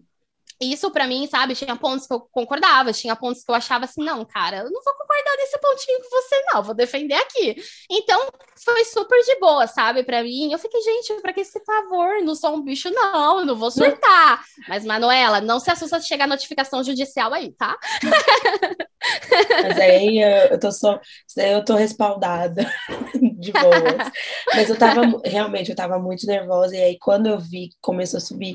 isso 0.60 0.90
para 0.90 1.06
mim, 1.06 1.26
sabe, 1.26 1.54
tinha 1.54 1.76
pontos 1.76 2.06
que 2.06 2.12
eu 2.12 2.20
concordava, 2.32 2.92
tinha 2.92 3.14
pontos 3.14 3.44
que 3.44 3.50
eu 3.50 3.54
achava 3.54 3.84
assim, 3.84 4.02
não, 4.02 4.24
cara, 4.24 4.58
eu 4.58 4.70
não 4.70 4.82
vou 4.82 4.94
concordar 4.94 5.36
nesse 5.36 5.58
pontinho 5.58 5.98
com 6.02 6.10
você, 6.10 6.42
não, 6.52 6.62
vou 6.62 6.74
defender 6.74 7.14
aqui. 7.14 7.56
Então, 7.90 8.28
foi 8.64 8.84
super 8.84 9.20
de 9.22 9.38
boa, 9.38 9.66
sabe, 9.66 10.02
para 10.02 10.22
mim. 10.22 10.52
Eu 10.52 10.58
fiquei, 10.58 10.80
gente, 10.80 11.20
pra 11.20 11.32
que 11.32 11.40
esse 11.40 11.60
favor? 11.64 12.22
Não 12.22 12.34
sou 12.34 12.56
um 12.56 12.62
bicho, 12.62 12.90
não, 12.90 13.40
eu 13.40 13.46
não 13.46 13.56
vou 13.56 13.70
surtar. 13.70 14.42
Mas, 14.68 14.84
Manuela, 14.84 15.40
não 15.40 15.60
se 15.60 15.70
assusta 15.70 16.00
de 16.00 16.06
chegar 16.06 16.26
notificação 16.26 16.82
judicial 16.82 17.32
aí, 17.32 17.52
tá? 17.52 17.76
Mas 19.62 19.78
aí 19.78 20.18
eu 20.50 20.58
tô 20.58 20.72
só, 20.72 21.00
eu 21.36 21.64
tô 21.64 21.74
respaldada 21.74 22.66
de 23.38 23.52
boas. 23.52 24.10
Mas 24.54 24.68
eu 24.68 24.76
tava, 24.76 25.02
realmente, 25.24 25.70
eu 25.70 25.76
tava 25.76 25.98
muito 25.98 26.26
nervosa, 26.26 26.76
e 26.76 26.82
aí 26.82 26.98
quando 26.98 27.26
eu 27.26 27.38
vi, 27.38 27.70
começou 27.80 28.18
a 28.18 28.20
subir 28.20 28.54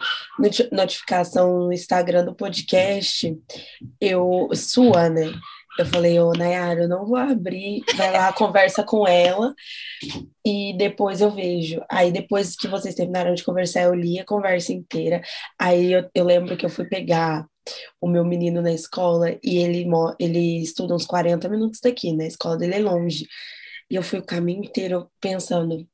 notificação 0.71 1.59
no 1.59 1.73
Instagram, 1.73 1.92
Instagram 1.93 2.25
do 2.25 2.33
podcast, 2.33 3.39
eu, 4.01 4.49
sua, 4.55 5.09
né? 5.09 5.31
Eu 5.77 5.85
falei, 5.85 6.19
ô, 6.19 6.31
Nayara, 6.31 6.83
eu 6.83 6.89
não 6.89 7.05
vou 7.05 7.17
abrir, 7.17 7.83
vai 7.95 8.11
lá, 8.11 8.33
conversa 8.33 8.83
com 8.83 9.07
ela 9.07 9.53
e 10.43 10.75
depois 10.75 11.21
eu 11.21 11.29
vejo. 11.29 11.83
Aí 11.89 12.11
depois 12.11 12.55
que 12.55 12.67
vocês 12.67 12.95
terminaram 12.95 13.33
de 13.35 13.43
conversar, 13.43 13.83
eu 13.83 13.93
li 13.93 14.19
a 14.19 14.25
conversa 14.25 14.73
inteira. 14.73 15.21
Aí 15.59 15.93
eu, 15.93 16.09
eu 16.15 16.25
lembro 16.25 16.57
que 16.57 16.65
eu 16.65 16.69
fui 16.69 16.85
pegar 16.85 17.45
o 18.01 18.07
meu 18.07 18.25
menino 18.25 18.59
na 18.59 18.71
escola 18.71 19.37
e 19.43 19.57
ele, 19.57 19.85
ele 20.19 20.61
estuda 20.63 20.95
uns 20.95 21.05
40 21.05 21.47
minutos 21.47 21.79
daqui, 21.79 22.11
né? 22.11 22.25
A 22.25 22.27
escola 22.27 22.57
dele 22.57 22.75
é 22.75 22.79
longe. 22.79 23.27
E 23.89 23.95
eu 23.95 24.01
fui 24.01 24.17
o 24.17 24.25
caminho 24.25 24.63
inteiro 24.63 25.11
pensando, 25.21 25.87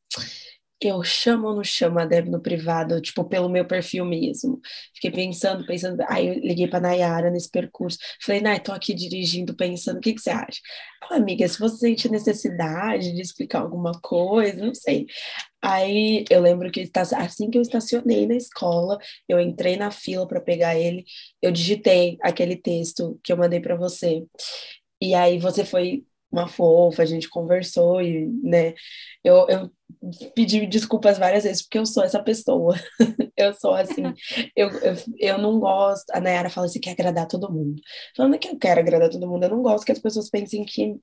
eu 0.82 1.04
chamo 1.04 1.48
ou 1.48 1.56
não 1.56 1.64
chamo 1.64 2.00
a 2.00 2.06
Deb 2.06 2.30
no 2.30 2.42
privado, 2.42 3.02
tipo, 3.02 3.24
pelo 3.26 3.50
meu 3.50 3.66
perfil 3.66 4.06
mesmo. 4.06 4.62
Fiquei 4.96 5.12
pensando, 5.12 5.66
pensando. 5.66 6.02
Aí 6.08 6.28
eu 6.28 6.34
liguei 6.36 6.68
pra 6.68 6.80
Nayara 6.80 7.30
nesse 7.30 7.50
percurso. 7.52 7.98
Falei, 8.24 8.42
Nay, 8.42 8.60
tô 8.60 8.72
aqui 8.72 8.94
dirigindo, 8.94 9.56
pensando, 9.56 9.98
o 9.98 10.00
que, 10.00 10.14
que 10.14 10.22
você 10.22 10.30
acha? 10.30 10.60
Amiga, 11.12 11.48
se 11.48 11.60
você 11.60 11.78
sente 11.78 12.10
necessidade 12.10 13.14
de 13.14 13.22
explicar 13.22 13.60
alguma 13.62 13.92
coisa, 14.02 14.66
não 14.66 14.74
sei. 14.74 15.06
Aí 15.62 16.24
eu 16.30 16.42
lembro 16.42 16.72
que 16.72 16.90
assim 16.96 17.50
que 17.50 17.58
eu 17.58 17.62
estacionei 17.62 18.26
na 18.26 18.36
escola, 18.36 18.98
eu 19.28 19.40
entrei 19.40 19.76
na 19.76 19.92
fila 19.92 20.28
para 20.28 20.40
pegar 20.40 20.76
ele, 20.78 21.04
eu 21.42 21.52
digitei 21.52 22.18
aquele 22.22 22.56
texto 22.56 23.20
que 23.24 23.34
eu 23.34 23.38
mandei 23.38 23.60
para 23.60 23.76
você. 23.76 24.24
E 25.02 25.14
aí 25.14 25.40
você 25.40 25.66
foi 25.66 26.06
uma 26.32 26.48
fofa, 26.48 27.02
a 27.02 27.06
gente 27.06 27.30
conversou 27.30 28.02
e, 28.02 28.28
né, 28.44 28.74
eu, 29.24 29.48
eu 29.50 29.72
pedi 30.36 30.66
desculpas 30.68 31.18
várias 31.18 31.44
vezes 31.44 31.64
porque 31.64 31.80
eu 31.80 31.86
sou 31.86 32.04
essa 32.04 32.22
pessoa. 32.22 32.76
eu 33.36 33.54
sou 33.54 33.74
assim, 33.74 34.14
eu, 34.56 34.70
eu, 34.70 34.96
eu 35.18 35.38
não 35.38 35.60
gosto. 35.60 36.10
A 36.12 36.20
Nayara 36.20 36.50
fala 36.50 36.68
assim: 36.68 36.80
quer 36.80 36.92
agradar 36.92 37.28
todo 37.28 37.52
mundo. 37.52 37.82
Falando 38.16 38.38
que 38.40 38.50
eu 38.50 38.58
quero 38.58 38.80
agradar 38.80 39.10
todo 39.10 39.28
mundo, 39.28 39.44
eu 39.44 39.50
não 39.50 39.62
gosto 39.62 39.86
que 39.86 39.92
as 39.92 40.00
pessoas 40.00 40.30
pensem 40.30 40.66
que 40.66 40.96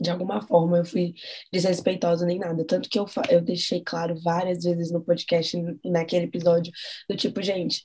de 0.00 0.10
alguma 0.10 0.42
forma 0.42 0.78
eu 0.78 0.84
fui 0.84 1.14
desrespeitosa 1.52 2.26
nem 2.26 2.38
nada. 2.38 2.64
Tanto 2.66 2.88
que 2.88 2.98
eu, 2.98 3.06
eu 3.30 3.40
deixei 3.40 3.82
claro 3.82 4.14
várias 4.22 4.64
vezes 4.64 4.90
no 4.90 5.02
podcast, 5.02 5.56
naquele 5.84 6.26
episódio, 6.26 6.72
do 7.08 7.16
tipo, 7.16 7.42
gente, 7.42 7.82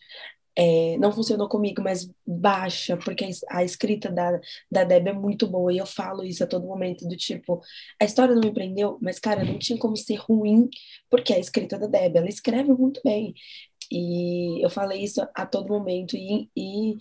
é, 0.58 0.98
não 0.98 1.12
funcionou 1.12 1.48
comigo, 1.48 1.84
mas 1.84 2.10
baixa, 2.26 2.98
porque 2.98 3.30
a 3.50 3.64
escrita 3.64 4.12
da, 4.12 4.40
da 4.72 4.84
Deb 4.84 5.08
é 5.08 5.14
muito 5.14 5.48
boa, 5.48 5.72
e 5.72 5.78
eu 5.78 5.86
falo 5.86 6.24
isso 6.24 6.44
a 6.44 6.48
todo 6.48 6.66
momento, 6.66 7.08
do 7.08 7.16
tipo, 7.16 7.62
a 8.02 8.06
história 8.06 8.34
não 8.34 8.42
me 8.42 8.52
prendeu, 8.52 8.98
mas, 9.00 9.20
cara, 9.20 9.44
não 9.44 9.60
tinha 9.60 9.78
como 9.78 9.96
ser 9.96 10.16
ruim, 10.16 10.68
porque 11.10 11.32
a 11.32 11.40
escrita 11.40 11.78
da 11.78 11.86
Deb, 11.86 12.16
ela 12.18 12.28
escreve 12.28 12.74
muito 12.74 13.00
bem, 13.04 13.36
e 13.92 14.64
eu 14.66 14.70
falei 14.70 15.04
isso 15.04 15.22
a 15.36 15.46
todo 15.46 15.70
momento, 15.70 16.18
e, 16.18 16.50
e 16.58 16.98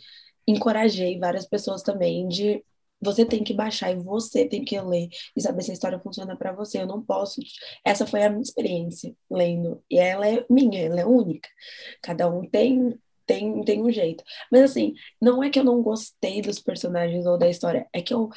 encorajei 0.47 1.19
várias 1.19 1.47
pessoas 1.47 1.83
também 1.83 2.29
de 2.29 2.63
você 3.01 3.25
tem 3.27 3.45
que 3.45 3.55
baixar 3.55 3.91
e 3.93 3.97
você 3.97 4.47
tem 4.49 4.65
que 4.65 4.81
ler 4.81 5.09
e 5.37 5.41
saber 5.41 5.63
se 5.63 5.71
a 5.71 5.75
história 5.75 5.99
funciona 6.01 6.35
para 6.37 6.53
você. 6.53 6.81
Eu 6.81 6.87
não 6.87 7.03
posso. 7.03 7.41
Essa 7.85 8.07
foi 8.07 8.23
a 8.25 8.31
minha 8.31 8.43
experiência 8.43 9.15
lendo. 9.31 9.83
E 9.91 9.99
ela 9.99 10.27
é 10.27 10.45
minha, 10.49 10.81
ela 10.81 11.01
é 11.01 11.05
única. 11.07 11.49
Cada 12.03 12.29
um 12.29 12.49
tem 12.49 12.99
tem, 13.27 13.63
tem 13.65 13.83
um 13.83 13.91
jeito. 13.91 14.25
Mas 14.51 14.63
assim, 14.63 14.95
não 15.21 15.43
é 15.43 15.51
que 15.51 15.59
eu 15.59 15.65
não 15.65 15.83
gostei 15.83 16.41
dos 16.41 16.61
personagens 16.61 17.27
ou 17.27 17.39
da 17.39 17.49
história, 17.49 17.87
é 17.93 18.01
que 18.01 18.15
eu 18.15 18.31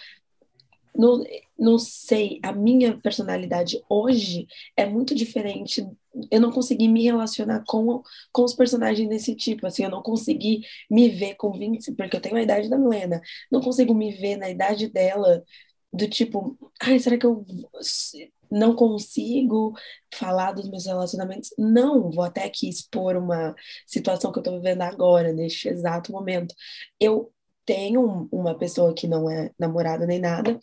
não, 0.96 1.24
não 1.58 1.78
sei, 1.78 2.40
a 2.44 2.52
minha 2.52 2.98
personalidade 3.00 3.82
hoje 3.90 4.48
é 4.76 4.86
muito 4.86 5.16
diferente. 5.16 5.88
Eu 6.32 6.42
não 6.42 6.52
consegui 6.52 6.88
me 6.88 7.04
relacionar 7.04 7.64
com, 7.66 8.04
com 8.34 8.44
os 8.44 8.54
personagens 8.54 9.08
desse 9.08 9.36
tipo, 9.36 9.66
assim, 9.68 9.84
eu 9.84 9.90
não 9.90 10.02
consegui 10.02 10.62
me 10.90 11.10
ver 11.10 11.36
com 11.36 11.52
20, 11.54 11.94
porque 11.94 12.18
eu 12.18 12.22
tenho 12.22 12.36
a 12.36 12.42
idade 12.42 12.70
da 12.70 12.78
Milena, 12.78 13.22
não 13.52 13.62
consigo 13.62 13.94
me 13.94 14.12
ver 14.12 14.36
na 14.38 14.50
idade 14.50 14.90
dela, 14.90 15.44
do 15.94 16.08
tipo, 16.08 16.58
ai, 16.82 17.00
será 17.00 17.18
que 17.18 17.26
eu 17.26 17.46
não 18.52 18.76
consigo 18.76 19.74
falar 20.14 20.54
dos 20.54 20.70
meus 20.70 20.86
relacionamentos. 20.86 21.50
Não, 21.58 22.12
vou 22.12 22.24
até 22.24 22.46
aqui 22.46 22.70
expor 22.70 23.16
uma 23.16 23.56
situação 23.86 24.32
que 24.32 24.40
eu 24.40 24.42
estou 24.42 24.58
vivendo 24.58 24.82
agora, 24.82 25.32
neste 25.34 25.70
exato 25.70 26.12
momento. 26.12 26.54
Eu 27.00 27.32
tenho 27.66 28.28
uma 28.32 28.58
pessoa 28.58 28.94
que 28.94 29.08
não 29.08 29.30
é 29.30 29.52
namorada 29.60 30.06
nem 30.06 30.20
nada, 30.20 30.60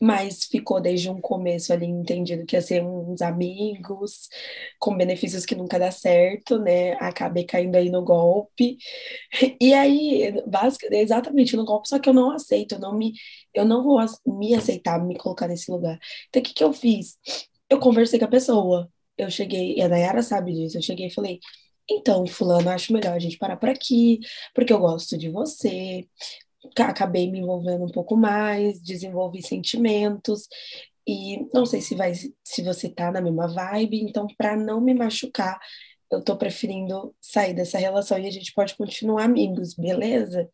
mas 0.00 0.44
ficou 0.44 0.80
desde 0.80 1.10
um 1.10 1.20
começo 1.20 1.72
ali 1.72 1.86
entendido 1.86 2.44
que 2.46 2.56
ia 2.56 2.62
ser 2.62 2.82
uns 2.84 3.22
amigos, 3.22 4.28
com 4.78 4.96
benefícios 4.96 5.46
que 5.46 5.54
nunca 5.54 5.78
dá 5.78 5.90
certo, 5.90 6.58
né? 6.58 6.92
Acabei 6.94 7.44
caindo 7.44 7.76
aí 7.76 7.90
no 7.90 8.02
golpe. 8.04 8.76
E 9.60 9.74
aí, 9.74 10.32
basicamente, 10.46 11.00
exatamente 11.02 11.56
no 11.56 11.64
golpe, 11.64 11.88
só 11.88 11.98
que 11.98 12.08
eu 12.08 12.14
não 12.14 12.30
aceito, 12.32 12.74
eu 12.74 12.78
não 12.80 12.96
me, 12.96 13.12
eu 13.54 13.64
não 13.64 13.82
vou 13.82 13.98
me 14.26 14.54
aceitar, 14.54 14.98
me 15.04 15.16
colocar 15.16 15.48
nesse 15.48 15.70
lugar. 15.70 15.98
Então, 16.28 16.40
o 16.42 16.44
que 16.44 16.54
que 16.54 16.64
eu 16.64 16.72
fiz? 16.72 17.16
Eu 17.68 17.78
conversei 17.80 18.18
com 18.18 18.24
a 18.26 18.28
pessoa. 18.28 18.90
Eu 19.16 19.30
cheguei, 19.30 19.76
e 19.76 19.82
a 19.82 19.88
Nayara 19.88 20.22
sabe 20.22 20.52
disso, 20.52 20.78
eu 20.78 20.82
cheguei 20.82 21.08
e 21.08 21.14
falei, 21.14 21.40
então, 21.88 22.26
fulano, 22.26 22.70
acho 22.70 22.92
melhor 22.92 23.14
a 23.14 23.18
gente 23.18 23.36
parar 23.36 23.56
por 23.56 23.68
aqui, 23.68 24.20
porque 24.54 24.72
eu 24.72 24.78
gosto 24.78 25.18
de 25.18 25.28
você, 25.28 26.06
acabei 26.78 27.30
me 27.30 27.40
envolvendo 27.40 27.84
um 27.84 27.90
pouco 27.90 28.16
mais, 28.16 28.80
desenvolvi 28.80 29.42
sentimentos 29.42 30.46
e 31.06 31.48
não 31.54 31.66
sei 31.66 31.80
se 31.80 31.94
vai 31.94 32.14
se 32.14 32.62
você 32.62 32.88
tá 32.88 33.10
na 33.10 33.20
mesma 33.20 33.48
vibe, 33.48 34.02
então 34.02 34.26
para 34.36 34.56
não 34.56 34.80
me 34.80 34.94
machucar, 34.94 35.58
eu 36.10 36.22
tô 36.22 36.36
preferindo 36.36 37.14
sair 37.20 37.54
dessa 37.54 37.78
relação 37.78 38.18
e 38.18 38.26
a 38.26 38.30
gente 38.30 38.52
pode 38.54 38.76
continuar 38.76 39.24
amigos, 39.24 39.74
beleza? 39.74 40.48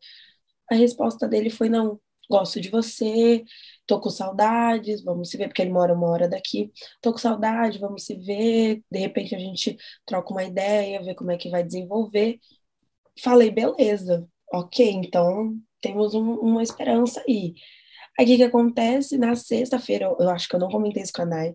A 0.71 0.75
resposta 0.75 1.27
dele 1.27 1.49
foi 1.49 1.69
não, 1.69 1.99
gosto 2.29 2.59
de 2.61 2.69
você, 2.69 3.43
tô 3.85 3.99
com 3.99 4.09
saudades, 4.09 5.03
vamos 5.03 5.29
se 5.29 5.37
ver, 5.37 5.47
porque 5.47 5.61
ele 5.61 5.71
mora 5.71 5.93
uma 5.93 6.07
hora 6.09 6.27
daqui, 6.29 6.71
tô 7.01 7.11
com 7.11 7.17
saudade, 7.17 7.79
vamos 7.79 8.05
se 8.05 8.15
ver, 8.15 8.83
de 8.91 8.99
repente 8.99 9.35
a 9.35 9.39
gente 9.39 9.77
troca 10.05 10.31
uma 10.31 10.43
ideia, 10.43 11.01
vê 11.03 11.15
como 11.15 11.31
é 11.31 11.37
que 11.37 11.49
vai 11.49 11.63
desenvolver. 11.63 12.39
Falei, 13.23 13.51
beleza, 13.51 14.27
ok, 14.53 14.91
então 14.91 15.57
temos 15.81 16.13
um, 16.13 16.33
uma 16.33 16.63
esperança 16.63 17.23
aí. 17.27 17.55
Aí 18.17 18.25
o 18.25 18.27
que, 18.27 18.37
que 18.37 18.43
acontece? 18.43 19.17
Na 19.17 19.35
sexta-feira, 19.35 20.05
eu, 20.05 20.17
eu, 20.19 20.29
acho 20.29 20.47
que 20.49 20.55
eu 20.55 20.59
não 20.59 20.69
comentei 20.69 21.03
isso 21.03 21.13
com 21.13 21.21
a 21.21 21.25
Nai, 21.25 21.53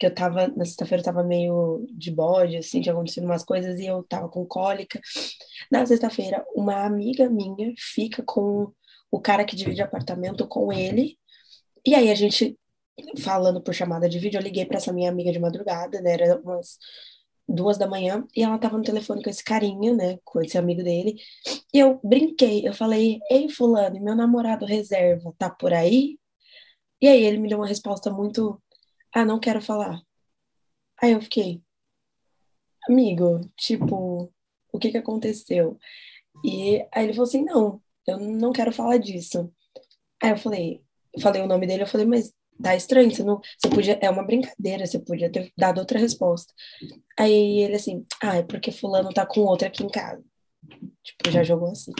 que 0.00 0.06
eu 0.06 0.14
tava, 0.14 0.48
na 0.48 0.64
sexta-feira 0.64 1.00
eu 1.00 1.04
tava 1.04 1.22
meio 1.22 1.86
de 1.90 2.10
bode, 2.10 2.56
assim, 2.56 2.80
tinha 2.80 2.94
acontecido 2.94 3.24
umas 3.24 3.44
coisas 3.44 3.78
e 3.78 3.86
eu 3.86 4.02
tava 4.04 4.28
com 4.28 4.46
cólica. 4.46 5.00
Na 5.70 5.84
sexta-feira, 5.84 6.44
uma 6.54 6.84
amiga 6.84 7.28
minha 7.28 7.74
fica 7.76 8.22
com 8.24 8.72
o 9.10 9.20
cara 9.20 9.44
que 9.44 9.56
divide 9.56 9.82
apartamento 9.82 10.46
com 10.46 10.72
ele, 10.72 11.18
e 11.86 11.94
aí 11.94 12.10
a 12.10 12.14
gente, 12.14 12.58
falando 13.18 13.62
por 13.62 13.74
chamada 13.74 14.08
de 14.08 14.18
vídeo, 14.18 14.38
eu 14.38 14.42
liguei 14.42 14.66
para 14.66 14.78
essa 14.78 14.92
minha 14.92 15.10
amiga 15.10 15.32
de 15.32 15.38
madrugada, 15.38 16.00
né, 16.00 16.12
era 16.12 16.40
umas 16.40 16.78
duas 17.48 17.78
da 17.78 17.86
manhã, 17.88 18.26
e 18.36 18.42
ela 18.42 18.58
tava 18.58 18.76
no 18.76 18.84
telefone 18.84 19.22
com 19.22 19.30
esse 19.30 19.42
carinha, 19.42 19.94
né, 19.94 20.18
com 20.24 20.40
esse 20.42 20.58
amigo 20.58 20.82
dele, 20.82 21.16
e 21.72 21.78
eu 21.78 22.00
brinquei, 22.04 22.66
eu 22.68 22.74
falei, 22.74 23.20
ei 23.30 23.48
fulano, 23.48 24.00
meu 24.02 24.14
namorado 24.14 24.66
reserva 24.66 25.34
tá 25.38 25.48
por 25.50 25.72
aí? 25.72 26.18
E 27.00 27.08
aí 27.08 27.22
ele 27.24 27.38
me 27.38 27.48
deu 27.48 27.58
uma 27.58 27.66
resposta 27.66 28.10
muito, 28.10 28.60
ah, 29.14 29.24
não 29.24 29.40
quero 29.40 29.62
falar. 29.62 30.00
Aí 31.00 31.12
eu 31.12 31.22
fiquei, 31.22 31.62
amigo, 32.88 33.40
tipo, 33.56 34.32
o 34.72 34.78
que 34.78 34.90
que 34.90 34.98
aconteceu? 34.98 35.78
E 36.44 36.86
aí 36.92 37.04
ele 37.04 37.12
falou 37.12 37.28
assim, 37.28 37.44
não, 37.44 37.82
eu 38.06 38.18
não 38.18 38.52
quero 38.52 38.72
falar 38.72 38.98
disso. 38.98 39.52
Aí 40.22 40.30
eu 40.30 40.38
falei, 40.38 40.82
falei 41.20 41.42
o 41.42 41.46
nome 41.46 41.66
dele, 41.66 41.82
eu 41.82 41.86
falei, 41.86 42.06
mas 42.06 42.34
tá 42.62 42.74
estranho, 42.76 43.10
você 43.10 43.22
não, 43.22 43.40
você 43.58 43.68
podia, 43.68 43.98
é 44.00 44.10
uma 44.10 44.24
brincadeira, 44.24 44.86
você 44.86 44.98
podia 44.98 45.30
ter 45.30 45.52
dado 45.56 45.78
outra 45.78 45.98
resposta. 45.98 46.52
Aí 47.18 47.60
ele 47.60 47.76
assim, 47.76 48.04
ah, 48.22 48.36
é 48.36 48.42
porque 48.42 48.72
fulano 48.72 49.12
tá 49.12 49.26
com 49.26 49.40
outra 49.40 49.68
aqui 49.68 49.84
em 49.84 49.88
casa. 49.88 50.22
Tipo, 51.02 51.30
já 51.30 51.42
jogou 51.42 51.70
assim. 51.70 51.92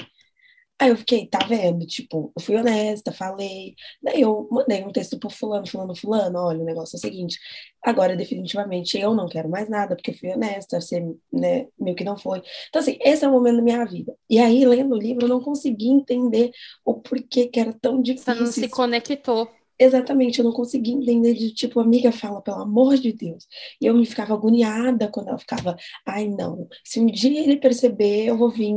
Aí 0.81 0.91
eu 0.91 0.97
fiquei, 0.97 1.27
tá 1.27 1.41
vendo? 1.41 1.85
Tipo, 1.87 2.33
eu 2.37 2.41
fui 2.43 2.55
honesta, 2.55 3.11
falei. 3.11 3.75
Daí 4.01 4.21
eu 4.21 4.47
mandei 4.49 4.85
um 4.85 4.93
texto 4.93 5.19
pro 5.19 5.29
fulano, 5.29 5.67
fulano, 5.67 5.97
fulano, 5.97 6.39
olha, 6.39 6.61
o 6.61 6.65
negócio 6.65 6.95
é 6.95 6.99
o 6.99 7.01
seguinte, 7.01 7.37
agora 7.83 8.17
definitivamente 8.17 8.97
eu 8.97 9.13
não 9.13 9.29
quero 9.29 9.49
mais 9.49 9.69
nada, 9.69 9.97
porque 9.97 10.13
eu 10.13 10.15
fui 10.15 10.31
honesta, 10.31 10.81
você, 10.81 11.01
né, 11.33 11.67
meio 11.77 11.97
que 11.97 12.05
não 12.05 12.17
foi. 12.17 12.43
Então, 12.69 12.81
assim, 12.81 12.97
esse 13.01 13.25
é 13.25 13.29
o 13.29 13.33
momento 13.33 13.57
da 13.57 13.63
minha 13.63 13.85
vida. 13.85 14.15
E 14.31 14.39
aí, 14.39 14.65
lendo 14.65 14.95
o 14.95 14.99
livro, 14.99 15.25
eu 15.25 15.29
não 15.29 15.41
consegui 15.41 15.89
entender 15.89 16.53
o 16.85 16.95
porquê 16.95 17.49
que 17.49 17.59
era 17.59 17.73
tão 17.73 18.01
difícil. 18.01 18.35
Você 18.35 18.41
não 18.41 18.53
se 18.53 18.69
conectou. 18.69 19.51
Exatamente, 19.79 20.41
eu 20.41 20.45
não 20.45 20.53
conseguia 20.53 20.95
entender 20.95 21.35
de 21.35 21.55
tipo, 21.55 21.79
amiga 21.79 22.11
fala, 22.11 22.43
pelo 22.43 22.63
amor 22.63 22.97
de 22.97 23.13
Deus. 23.13 23.47
E 23.81 23.87
eu 23.87 23.95
me 23.95 24.05
ficava 24.05 24.35
agoniada 24.35 25.09
quando 25.09 25.29
ela 25.29 25.39
ficava, 25.39 25.77
ai 26.05 26.27
não, 26.27 26.69
se 26.83 26.99
um 26.99 27.07
dia 27.07 27.41
ele 27.41 27.57
perceber, 27.57 28.27
eu 28.27 28.37
vou 28.37 28.51
vir. 28.51 28.75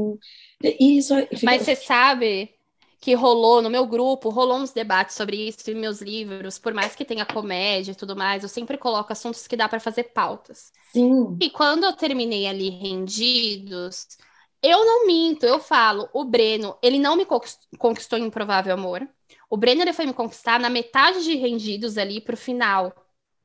E 0.64 0.98
isso, 0.98 1.16
fica... 1.28 1.46
Mas 1.46 1.64
você 1.64 1.76
sabe 1.76 2.54
que 3.00 3.16
rolou 3.16 3.64
no 3.64 3.70
meu 3.70 3.88
grupo, 3.88 4.30
rolou 4.30 4.60
uns 4.60 4.72
debates 4.72 5.16
sobre 5.16 5.48
isso 5.48 5.72
em 5.72 5.74
meus 5.74 6.02
livros, 6.02 6.60
por 6.60 6.72
mais 6.72 6.96
que 6.96 7.04
tenha 7.04 7.26
comédia 7.26 7.94
e 7.94 7.96
tudo 7.96 8.16
mais, 8.16 8.44
eu 8.44 8.50
sempre 8.50 8.78
coloco 8.78 9.12
assuntos 9.12 9.48
que 9.48 9.58
dá 9.58 9.68
para 9.68 9.80
fazer 9.80 10.04
pautas. 10.14 10.72
Sim. 10.94 11.36
E 11.42 11.50
quando 11.50 11.84
eu 11.84 11.94
terminei 11.94 12.46
ali 12.46 12.70
rendidos, 12.70 14.06
eu 14.62 14.86
não 14.86 15.08
minto, 15.08 15.48
eu 15.48 15.60
falo, 15.60 16.08
o 16.14 16.24
Breno, 16.24 16.78
ele 16.80 17.00
não 17.00 17.16
me 17.16 17.26
conquistou 17.80 18.20
em 18.20 18.26
Improvável 18.26 18.76
Amor. 18.76 19.10
O 19.52 19.58
Brenner 19.58 19.84
ele 19.84 19.94
foi 19.94 20.06
me 20.06 20.14
conquistar 20.14 20.62
na 20.62 20.70
metade 20.70 21.26
de 21.26 21.36
rendidos 21.36 21.98
ali 21.98 22.22
pro 22.22 22.38
final. 22.38 22.96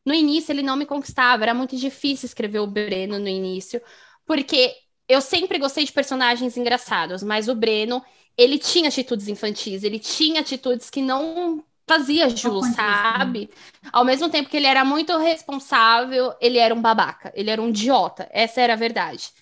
No 0.04 0.14
início 0.14 0.52
ele 0.52 0.62
não 0.62 0.76
me 0.76 0.86
conquistava, 0.86 1.42
era 1.42 1.52
muito 1.52 1.76
difícil 1.76 2.26
escrever 2.26 2.60
o 2.60 2.66
Breno 2.66 3.18
no 3.18 3.26
início, 3.26 3.82
porque 4.24 4.72
eu 5.08 5.20
sempre 5.20 5.58
gostei 5.58 5.84
de 5.84 5.92
personagens 5.92 6.56
engraçados, 6.56 7.24
mas 7.24 7.48
o 7.48 7.56
Breno, 7.56 8.04
ele 8.38 8.56
tinha 8.56 8.88
atitudes 8.88 9.26
infantis, 9.26 9.82
ele 9.82 9.98
tinha 9.98 10.42
atitudes 10.42 10.88
que 10.90 11.02
não 11.02 11.64
fazia 11.88 12.30
jus, 12.30 12.68
sabe? 12.68 13.50
Ao 13.92 14.04
mesmo 14.04 14.28
tempo 14.28 14.48
que 14.48 14.56
ele 14.56 14.66
era 14.68 14.84
muito 14.84 15.16
responsável, 15.18 16.32
ele 16.40 16.58
era 16.58 16.72
um 16.72 16.80
babaca, 16.80 17.32
ele 17.34 17.50
era 17.50 17.60
um 17.60 17.70
idiota, 17.70 18.28
essa 18.30 18.60
era 18.60 18.74
a 18.74 18.76
verdade. 18.76 19.32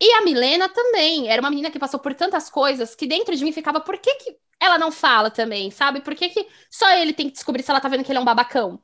E 0.00 0.12
a 0.12 0.22
Milena 0.22 0.68
também, 0.68 1.28
era 1.28 1.40
uma 1.40 1.50
menina 1.50 1.70
que 1.70 1.78
passou 1.78 1.98
por 2.00 2.12
tantas 2.14 2.50
coisas 2.50 2.94
que 2.94 3.06
dentro 3.06 3.34
de 3.34 3.42
mim 3.44 3.52
ficava, 3.52 3.80
por 3.80 3.96
que, 3.98 4.14
que 4.16 4.43
ela 4.60 4.78
não 4.78 4.90
fala 4.90 5.30
também, 5.30 5.70
sabe? 5.70 6.00
Por 6.00 6.14
que, 6.14 6.28
que 6.28 6.46
só 6.70 6.90
ele 6.96 7.12
tem 7.12 7.26
que 7.26 7.32
descobrir 7.32 7.62
se 7.62 7.70
ela 7.70 7.80
tá 7.80 7.88
vendo 7.88 8.04
que 8.04 8.10
ele 8.10 8.18
é 8.18 8.22
um 8.22 8.24
babacão? 8.24 8.80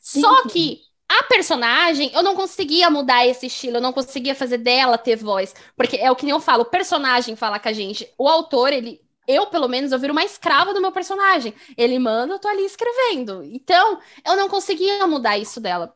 Sim. 0.00 0.20
Só 0.20 0.48
que 0.48 0.80
a 1.08 1.22
personagem, 1.24 2.10
eu 2.14 2.22
não 2.22 2.34
conseguia 2.34 2.90
mudar 2.90 3.26
esse 3.26 3.46
estilo, 3.46 3.76
eu 3.76 3.80
não 3.80 3.92
conseguia 3.92 4.34
fazer 4.34 4.58
dela 4.58 4.98
ter 4.98 5.16
voz. 5.16 5.54
Porque 5.76 5.96
é 5.96 6.10
o 6.10 6.16
que 6.16 6.24
nem 6.24 6.32
eu 6.32 6.40
falo, 6.40 6.62
o 6.62 6.66
personagem 6.66 7.36
fala 7.36 7.58
com 7.58 7.68
a 7.68 7.72
gente. 7.72 8.08
O 8.18 8.28
autor, 8.28 8.72
ele. 8.72 9.00
Eu, 9.26 9.46
pelo 9.46 9.68
menos, 9.68 9.90
eu 9.90 9.98
viro 9.98 10.12
uma 10.12 10.24
escrava 10.24 10.74
do 10.74 10.80
meu 10.82 10.92
personagem. 10.92 11.54
Ele 11.78 11.98
manda, 11.98 12.34
eu 12.34 12.38
tô 12.38 12.48
ali 12.48 12.64
escrevendo. 12.64 13.42
Então, 13.42 13.98
eu 14.26 14.36
não 14.36 14.48
conseguia 14.48 15.06
mudar 15.06 15.38
isso 15.38 15.60
dela. 15.60 15.94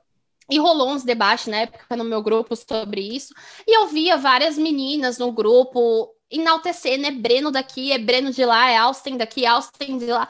E 0.51 0.59
rolou 0.59 0.91
uns 0.91 1.05
debates 1.05 1.47
na 1.47 1.59
época 1.59 1.95
no 1.95 2.05
meu 2.05 2.23
grupo 2.23 2.57
sobre 2.57 3.03
isso. 3.03 3.35
E 3.67 3.77
eu 3.77 3.87
via 3.89 4.17
várias 4.17 4.57
meninas 4.57 5.19
no 5.19 5.31
grupo 5.31 6.15
enaltecer, 6.31 6.99
né? 6.99 7.11
Breno 7.11 7.51
daqui, 7.51 7.93
é 7.93 7.99
Breno 7.99 8.33
de 8.33 8.45
lá, 8.45 8.71
é 8.71 8.77
Austin 8.77 9.17
daqui, 9.17 9.47
Austin 9.47 9.99
de 9.99 10.07
lá. 10.07 10.29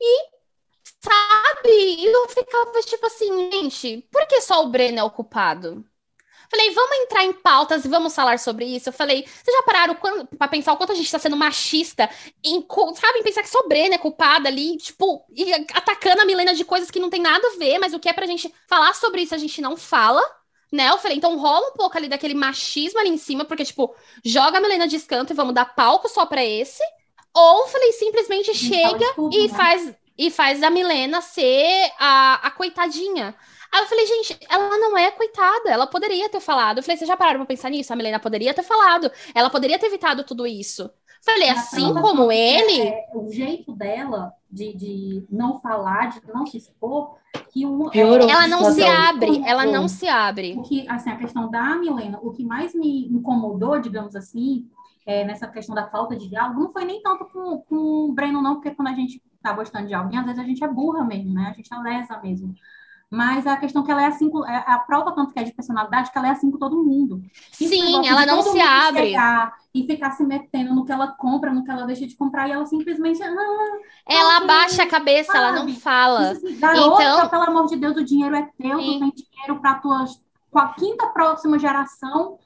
E, 0.00 0.28
sabe, 1.02 2.04
eu 2.04 2.28
ficava 2.28 2.80
tipo 2.82 3.06
assim, 3.06 3.50
gente, 3.52 4.08
por 4.10 4.26
que 4.26 4.40
só 4.40 4.64
o 4.64 4.68
Breno 4.68 4.98
é 4.98 5.04
ocupado? 5.04 5.84
Falei, 6.50 6.70
vamos 6.72 6.96
entrar 6.98 7.24
em 7.24 7.32
pautas 7.32 7.84
e 7.84 7.88
vamos 7.88 8.12
falar 8.12 8.36
sobre 8.40 8.64
isso. 8.64 8.88
Eu 8.88 8.92
falei, 8.92 9.24
vocês 9.24 9.56
já 9.56 9.62
pararam 9.62 9.96
para 10.36 10.48
pensar 10.48 10.72
o 10.72 10.76
quanto 10.76 10.90
a 10.90 10.96
gente 10.96 11.06
está 11.06 11.18
sendo 11.18 11.36
machista, 11.36 12.10
em, 12.44 12.66
sabe, 12.96 13.20
em 13.20 13.22
pensar 13.22 13.42
que 13.42 13.48
só 13.48 13.68
Breno 13.68 13.94
é 13.94 13.98
culpada 13.98 14.48
ali, 14.48 14.76
tipo, 14.76 15.24
atacando 15.72 16.22
a 16.22 16.24
Milena 16.24 16.52
de 16.52 16.64
coisas 16.64 16.90
que 16.90 16.98
não 16.98 17.08
tem 17.08 17.20
nada 17.20 17.46
a 17.46 17.56
ver, 17.56 17.78
mas 17.78 17.94
o 17.94 18.00
que 18.00 18.08
é 18.08 18.12
pra 18.12 18.26
gente 18.26 18.52
falar 18.66 18.92
sobre 18.94 19.22
isso 19.22 19.32
a 19.32 19.38
gente 19.38 19.60
não 19.60 19.76
fala 19.76 20.20
né? 20.70 20.88
Eu 20.88 20.98
falei, 20.98 21.16
então 21.16 21.36
rola 21.36 21.68
um 21.68 21.72
pouco 21.72 21.96
ali 21.96 22.08
daquele 22.08 22.34
machismo 22.34 23.00
ali 23.00 23.10
em 23.10 23.16
cima, 23.16 23.44
porque, 23.44 23.64
tipo, 23.64 23.94
joga 24.24 24.58
a 24.58 24.60
Milena 24.60 24.86
de 24.86 24.96
escanto 24.96 25.32
e 25.32 25.36
vamos 25.36 25.54
dar 25.54 25.74
palco 25.74 26.08
só 26.08 26.26
pra 26.26 26.44
esse. 26.44 26.82
Ou, 27.34 27.66
falei, 27.68 27.92
simplesmente 27.92 28.54
chega 28.54 29.14
tudo, 29.14 29.36
e, 29.36 29.48
né? 29.48 29.54
faz, 29.54 29.94
e 30.16 30.30
faz 30.30 30.62
a 30.62 30.70
Milena 30.70 31.20
ser 31.20 31.90
a, 31.98 32.46
a 32.46 32.50
coitadinha. 32.50 33.34
Aí 33.72 33.82
eu 33.82 33.86
falei, 33.86 34.06
gente, 34.06 34.36
ela 34.48 34.78
não 34.78 34.98
é 34.98 35.10
coitada, 35.12 35.70
ela 35.70 35.86
poderia 35.86 36.28
ter 36.28 36.40
falado. 36.40 36.78
Eu 36.78 36.82
falei, 36.82 36.96
vocês 36.96 37.08
já 37.08 37.16
pararam 37.16 37.38
pra 37.40 37.46
pensar 37.46 37.70
nisso? 37.70 37.92
A 37.92 37.96
Milena 37.96 38.18
poderia 38.18 38.52
ter 38.52 38.64
falado, 38.64 39.10
ela 39.34 39.48
poderia 39.48 39.78
ter 39.78 39.86
evitado 39.86 40.24
tudo 40.24 40.46
isso. 40.46 40.90
Falei, 41.24 41.50
assim 41.50 41.92
como 41.94 42.32
ele. 42.32 42.88
É, 42.88 43.10
o 43.14 43.30
jeito 43.30 43.72
dela 43.72 44.32
de, 44.50 44.74
de 44.74 45.26
não 45.30 45.60
falar, 45.60 46.08
de 46.10 46.20
não 46.32 46.46
se 46.46 46.56
expor, 46.56 47.16
que 47.52 47.66
um, 47.66 47.88
é, 47.92 48.00
ela 48.00 48.48
não 48.48 48.72
se 48.72 48.82
abre, 48.82 49.42
ela 49.44 49.66
não 49.66 49.86
se 49.86 50.08
abre. 50.08 50.54
O 50.58 50.62
que, 50.62 50.88
assim, 50.88 51.10
a 51.10 51.16
questão 51.16 51.50
da 51.50 51.76
Milena, 51.76 52.18
o 52.22 52.30
que 52.30 52.44
mais 52.44 52.74
me 52.74 53.06
incomodou, 53.08 53.78
digamos 53.78 54.16
assim, 54.16 54.66
é, 55.06 55.24
nessa 55.24 55.46
questão 55.46 55.74
da 55.74 55.88
falta 55.88 56.16
de 56.16 56.28
diálogo, 56.28 56.60
não 56.60 56.70
foi 56.70 56.84
nem 56.84 57.02
tanto 57.02 57.24
com, 57.26 57.58
com 57.58 57.76
o 57.76 58.12
Breno, 58.12 58.42
não, 58.42 58.54
porque 58.54 58.70
quando 58.70 58.88
a 58.88 58.94
gente 58.94 59.22
tá 59.42 59.52
gostando 59.52 59.86
de 59.86 59.94
alguém, 59.94 60.18
às 60.18 60.26
vezes 60.26 60.40
a 60.40 60.44
gente 60.44 60.62
é 60.64 60.68
burra 60.68 61.04
mesmo, 61.04 61.32
né? 61.32 61.48
A 61.50 61.52
gente 61.52 61.72
é 61.72 61.78
lesa 61.78 62.18
mesmo. 62.22 62.54
Mas 63.10 63.44
a 63.44 63.56
questão 63.56 63.82
é 63.82 63.84
que 63.84 63.90
ela 63.90 64.02
é 64.04 64.06
assim, 64.06 64.30
é 64.46 64.72
a 64.72 64.78
prova 64.78 65.12
tanto 65.12 65.32
que 65.32 65.40
é 65.40 65.42
de 65.42 65.52
personalidade, 65.52 66.12
que 66.12 66.18
ela 66.18 66.28
é 66.28 66.30
assim 66.30 66.48
com 66.48 66.58
todo 66.58 66.82
mundo. 66.82 67.20
Sim, 67.50 68.06
ela 68.06 68.24
não 68.24 68.40
se 68.40 68.60
abre. 68.60 69.14
E 69.74 69.84
ficar 69.84 70.12
se 70.12 70.22
metendo 70.22 70.72
no 70.74 70.84
que 70.84 70.92
ela 70.92 71.08
compra, 71.08 71.52
no 71.52 71.64
que 71.64 71.70
ela 71.70 71.86
deixa 71.86 72.06
de 72.06 72.14
comprar, 72.16 72.48
e 72.48 72.52
ela 72.52 72.64
simplesmente. 72.66 73.20
Ah, 73.20 73.78
ela 74.06 74.36
abaixa 74.36 74.84
a 74.84 74.86
cabeça, 74.86 75.32
sabe? 75.32 75.38
ela 75.38 75.52
não 75.64 75.74
fala. 75.74 76.30
Assim, 76.30 76.56
garota, 76.58 77.02
então, 77.02 77.28
pelo 77.28 77.42
amor 77.42 77.66
de 77.66 77.76
Deus, 77.76 77.96
o 77.96 78.04
dinheiro 78.04 78.36
é 78.36 78.48
teu, 78.56 78.78
sim. 78.78 78.92
tu 78.92 79.00
tem 79.00 79.26
dinheiro 79.26 79.60
para 79.60 79.74
tua 79.74 80.04
com 80.48 80.58
a 80.58 80.72
quinta 80.74 81.06
próxima 81.08 81.58
geração 81.58 82.38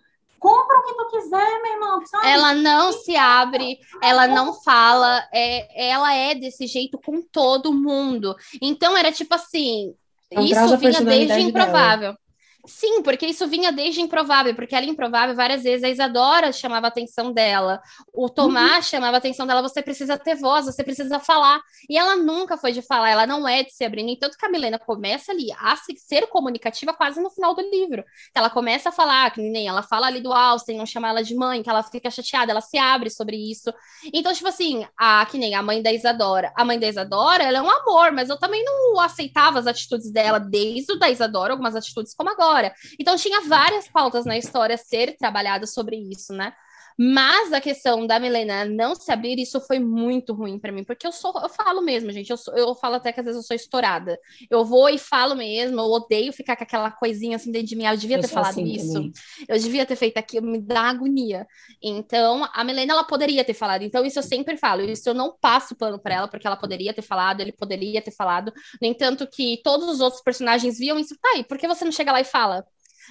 compra 0.44 0.78
o 0.78 0.82
que 0.82 0.94
tu 0.94 1.06
quiser, 1.06 1.62
meu 1.62 1.72
irmão. 1.72 2.04
Sabe? 2.04 2.28
Ela 2.28 2.52
não 2.52 2.92
se 2.92 3.16
abre, 3.16 3.78
ela 4.02 4.28
não 4.28 4.52
fala, 4.52 5.26
é, 5.32 5.88
ela 5.88 6.12
é 6.12 6.34
desse 6.34 6.66
jeito 6.66 7.00
com 7.02 7.22
todo 7.22 7.72
mundo. 7.72 8.36
Então 8.60 8.94
era 8.94 9.10
tipo 9.10 9.34
assim, 9.34 9.94
isso 10.42 10.76
vinha 10.78 11.00
desde 11.02 11.40
improvável. 11.40 12.12
Dela. 12.12 12.23
Sim, 12.66 13.02
porque 13.02 13.26
isso 13.26 13.46
vinha 13.46 13.70
desde 13.70 14.00
Improvável, 14.00 14.54
porque 14.54 14.74
ela 14.74 14.86
Improvável, 14.86 15.34
várias 15.34 15.62
vezes, 15.62 15.84
a 15.84 15.90
Isadora 15.90 16.50
chamava 16.50 16.86
a 16.86 16.88
atenção 16.88 17.32
dela, 17.32 17.80
o 18.12 18.28
Tomás 18.28 18.76
uhum. 18.76 18.90
chamava 18.90 19.16
a 19.16 19.18
atenção 19.18 19.46
dela, 19.46 19.60
você 19.60 19.82
precisa 19.82 20.16
ter 20.16 20.34
voz, 20.34 20.64
você 20.64 20.82
precisa 20.82 21.18
falar. 21.20 21.60
E 21.88 21.98
ela 21.98 22.16
nunca 22.16 22.56
foi 22.56 22.72
de 22.72 22.80
falar, 22.80 23.10
ela 23.10 23.26
não 23.26 23.46
é 23.46 23.62
de 23.62 23.72
se 23.72 23.84
abrir. 23.84 24.02
No 24.02 24.10
entanto, 24.10 24.38
que 24.38 24.46
a 24.46 24.48
Milena 24.48 24.78
começa 24.78 25.32
ali 25.32 25.48
a 25.58 25.76
ser 25.96 26.26
comunicativa 26.28 26.94
quase 26.94 27.20
no 27.20 27.30
final 27.30 27.54
do 27.54 27.60
livro. 27.60 28.02
Ela 28.34 28.48
começa 28.48 28.88
a 28.88 28.92
falar, 28.92 29.30
que 29.30 29.42
nem 29.42 29.68
ela 29.68 29.82
fala 29.82 30.06
ali 30.06 30.20
do 30.20 30.32
Austin, 30.32 30.76
não 30.76 30.86
chama 30.86 31.08
ela 31.08 31.22
de 31.22 31.34
mãe, 31.34 31.62
que 31.62 31.68
ela 31.68 31.82
fica 31.82 32.10
chateada, 32.10 32.50
ela 32.50 32.62
se 32.62 32.78
abre 32.78 33.10
sobre 33.10 33.36
isso. 33.36 33.72
Então, 34.12 34.32
tipo 34.32 34.48
assim, 34.48 34.86
a, 34.96 35.26
que 35.26 35.36
nem 35.36 35.54
a 35.54 35.62
mãe 35.62 35.82
da 35.82 35.92
Isadora. 35.92 36.52
A 36.56 36.64
mãe 36.64 36.78
da 36.78 36.88
Isadora, 36.88 37.42
ela 37.42 37.58
é 37.58 37.62
um 37.62 37.70
amor, 37.70 38.12
mas 38.12 38.30
eu 38.30 38.38
também 38.38 38.64
não 38.64 39.00
aceitava 39.00 39.58
as 39.58 39.66
atitudes 39.66 40.10
dela 40.10 40.38
desde 40.38 40.92
o 40.92 40.98
da 40.98 41.10
Isadora, 41.10 41.52
algumas 41.52 41.76
atitudes 41.76 42.14
como 42.14 42.30
agora. 42.30 42.53
Então 42.98 43.16
tinha 43.16 43.40
várias 43.42 43.88
pautas 43.88 44.24
na 44.24 44.36
história 44.36 44.76
ser 44.76 45.16
trabalhadas 45.16 45.72
sobre 45.72 45.96
isso, 45.96 46.32
né? 46.32 46.52
Mas 46.96 47.52
a 47.52 47.60
questão 47.60 48.06
da 48.06 48.20
Milena 48.20 48.64
não 48.64 48.94
se 48.94 49.10
abrir, 49.10 49.38
isso 49.38 49.60
foi 49.60 49.78
muito 49.78 50.32
ruim 50.32 50.58
para 50.58 50.70
mim, 50.70 50.84
porque 50.84 51.06
eu 51.06 51.12
sou, 51.12 51.32
eu 51.42 51.48
falo 51.48 51.80
mesmo, 51.82 52.12
gente, 52.12 52.30
eu, 52.30 52.36
sou, 52.36 52.56
eu 52.56 52.74
falo 52.74 52.96
até 52.96 53.12
que 53.12 53.20
às 53.20 53.26
vezes 53.26 53.40
eu 53.40 53.46
sou 53.46 53.56
estourada. 53.56 54.18
Eu 54.48 54.64
vou 54.64 54.88
e 54.88 54.98
falo 54.98 55.34
mesmo, 55.34 55.80
eu 55.80 55.84
odeio 55.84 56.32
ficar 56.32 56.56
com 56.56 56.62
aquela 56.62 56.90
coisinha 56.90 57.36
assim 57.36 57.50
dentro 57.50 57.68
de 57.68 57.76
mim, 57.76 57.86
ah, 57.86 57.94
eu 57.94 57.98
devia 57.98 58.16
eu 58.16 58.20
ter 58.20 58.28
falado 58.28 58.50
assim 58.50 58.64
isso, 58.64 58.92
também. 58.92 59.12
eu 59.48 59.58
devia 59.58 59.84
ter 59.84 59.96
feito 59.96 60.18
aquilo, 60.18 60.46
me 60.46 60.60
dá 60.60 60.82
agonia. 60.82 61.46
Então, 61.82 62.48
a 62.52 62.62
Milena, 62.62 62.92
ela 62.92 63.04
poderia 63.04 63.44
ter 63.44 63.54
falado, 63.54 63.82
então 63.82 64.04
isso 64.04 64.18
eu 64.18 64.22
sempre 64.22 64.56
falo, 64.56 64.82
isso 64.82 65.08
eu 65.08 65.14
não 65.14 65.36
passo 65.40 65.74
pano 65.74 65.98
para 65.98 66.14
ela, 66.14 66.28
porque 66.28 66.46
ela 66.46 66.56
poderia 66.56 66.94
ter 66.94 67.02
falado, 67.02 67.40
ele 67.40 67.52
poderia 67.52 68.00
ter 68.00 68.12
falado, 68.12 68.52
no 68.80 68.86
entanto 68.86 69.26
que 69.26 69.60
todos 69.64 69.88
os 69.88 70.00
outros 70.00 70.22
personagens 70.22 70.78
viam 70.78 70.98
isso, 70.98 71.16
tá 71.20 71.30
aí, 71.34 71.44
por 71.44 71.58
que 71.58 71.66
você 71.66 71.84
não 71.84 71.92
chega 71.92 72.12
lá 72.12 72.20
e 72.20 72.24
fala? 72.24 72.64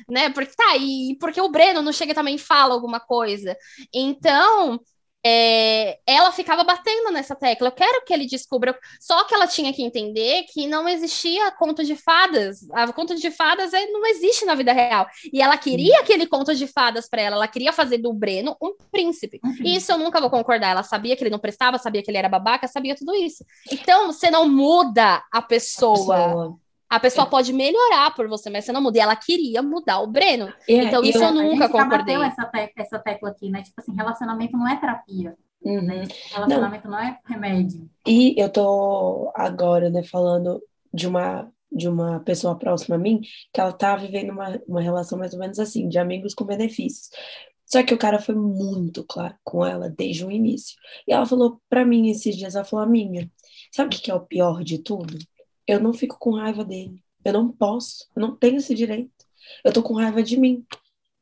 Né? 0.09 0.29
Porque 0.29 0.53
tá, 0.55 0.75
e 0.77 1.17
porque 1.19 1.41
o 1.41 1.49
Breno 1.49 1.81
não 1.81 1.91
chega 1.91 2.13
também 2.13 2.35
e 2.35 2.39
fala 2.39 2.73
alguma 2.73 2.99
coisa. 2.99 3.55
Então, 3.93 4.79
é, 5.25 5.99
ela 6.05 6.33
ficava 6.33 6.63
batendo 6.65 7.09
nessa 7.11 7.33
tecla. 7.33 7.69
Eu 7.69 7.71
quero 7.71 8.03
que 8.05 8.13
ele 8.13 8.25
descubra. 8.25 8.77
Só 8.99 9.23
que 9.23 9.33
ela 9.33 9.47
tinha 9.47 9.71
que 9.71 9.81
entender 9.81 10.43
que 10.51 10.67
não 10.67 10.87
existia 10.87 11.49
conto 11.51 11.83
de 11.83 11.95
fadas. 11.95 12.69
A 12.73 12.91
conto 12.91 13.15
de 13.15 13.31
fadas 13.31 13.73
é, 13.73 13.85
não 13.87 14.05
existe 14.05 14.43
na 14.43 14.53
vida 14.53 14.73
real. 14.73 15.07
E 15.31 15.41
ela 15.41 15.55
queria 15.55 15.99
aquele 16.01 16.27
conto 16.27 16.53
de 16.53 16.67
fadas 16.67 17.07
para 17.07 17.21
ela. 17.21 17.37
Ela 17.37 17.47
queria 17.47 17.71
fazer 17.71 17.99
do 17.99 18.11
Breno 18.11 18.57
um 18.61 18.73
príncipe. 18.91 19.39
Uhum. 19.43 19.55
E 19.63 19.77
isso 19.77 19.93
eu 19.93 19.97
nunca 19.97 20.19
vou 20.19 20.29
concordar. 20.29 20.71
Ela 20.71 20.83
sabia 20.83 21.15
que 21.15 21.23
ele 21.23 21.29
não 21.29 21.39
prestava, 21.39 21.77
sabia 21.77 22.03
que 22.03 22.11
ele 22.11 22.17
era 22.17 22.27
babaca, 22.27 22.67
sabia 22.67 22.95
tudo 22.95 23.15
isso. 23.15 23.45
Então, 23.71 24.11
você 24.11 24.29
não 24.29 24.49
muda 24.49 25.23
a 25.31 25.41
pessoa. 25.41 26.17
A 26.17 26.27
pessoa. 26.27 26.62
A 26.93 26.99
pessoa 26.99 27.25
é. 27.25 27.29
pode 27.29 27.51
melhorar 27.51 28.13
por 28.15 28.27
você, 28.27 28.49
mas 28.51 28.65
você 28.65 28.71
não 28.71 28.81
muda. 28.81 28.99
E 28.99 29.01
ela 29.01 29.15
queria 29.15 29.63
mudar 29.63 29.99
o 29.99 30.07
Breno. 30.07 30.53
É, 30.69 30.75
então, 30.75 31.03
isso 31.03 31.17
eu, 31.17 31.23
eu 31.23 31.33
nunca 31.33 31.67
concordei. 31.67 32.15
essa, 32.15 32.51
essa 32.77 32.99
tecla 32.99 33.29
aqui, 33.29 33.49
né? 33.49 33.63
Tipo 33.63 33.81
assim, 33.81 33.95
relacionamento 33.95 34.55
não 34.55 34.67
é 34.67 34.79
terapia. 34.79 35.35
Uhum. 35.63 35.81
Né? 35.81 36.03
Relacionamento 36.31 36.87
não. 36.87 36.97
não 36.97 37.03
é 37.03 37.17
remédio. 37.25 37.89
E 38.05 38.39
eu 38.39 38.47
tô 38.49 39.31
agora, 39.33 39.89
né, 39.89 40.03
falando 40.03 40.61
de 40.93 41.07
uma 41.07 41.49
de 41.75 41.89
uma 41.89 42.19
pessoa 42.19 42.55
próxima 42.55 42.97
a 42.97 42.99
mim, 42.99 43.21
que 43.51 43.59
ela 43.59 43.73
tá 43.73 43.95
vivendo 43.95 44.29
uma, 44.29 44.61
uma 44.67 44.79
relação 44.79 45.17
mais 45.17 45.33
ou 45.33 45.39
menos 45.39 45.57
assim, 45.57 45.89
de 45.89 45.97
amigos 45.97 46.35
com 46.35 46.45
benefícios. 46.45 47.09
Só 47.65 47.81
que 47.81 47.95
o 47.95 47.97
cara 47.97 48.19
foi 48.19 48.35
muito 48.35 49.03
claro 49.03 49.33
com 49.43 49.65
ela 49.65 49.89
desde 49.89 50.23
o 50.23 50.29
início. 50.29 50.75
E 51.07 51.11
ela 51.11 51.25
falou 51.25 51.59
para 51.67 51.83
mim 51.83 52.11
esses 52.11 52.37
dias, 52.37 52.53
ela 52.53 52.63
falou, 52.63 52.85
minha, 52.87 53.27
sabe 53.71 53.95
o 53.95 53.99
que 53.99 54.11
é 54.11 54.13
o 54.13 54.19
pior 54.19 54.63
de 54.63 54.77
tudo? 54.77 55.17
Eu 55.67 55.79
não 55.79 55.93
fico 55.93 56.17
com 56.19 56.31
raiva 56.31 56.63
dele. 56.63 57.03
Eu 57.23 57.33
não 57.33 57.51
posso, 57.51 58.09
eu 58.15 58.21
não 58.21 58.35
tenho 58.35 58.57
esse 58.57 58.75
direito. 58.75 59.11
Eu 59.63 59.71
tô 59.71 59.81
com 59.81 59.93
raiva 59.93 60.21
de 60.21 60.37
mim. 60.37 60.65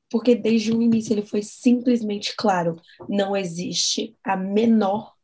Porque 0.09 0.35
desde 0.35 0.73
o 0.73 0.81
início 0.81 1.13
ele 1.13 1.25
foi 1.25 1.41
simplesmente 1.41 2.35
claro: 2.35 2.81
não 3.07 3.35
existe 3.35 4.17
a 4.23 4.35
menor 4.35 5.15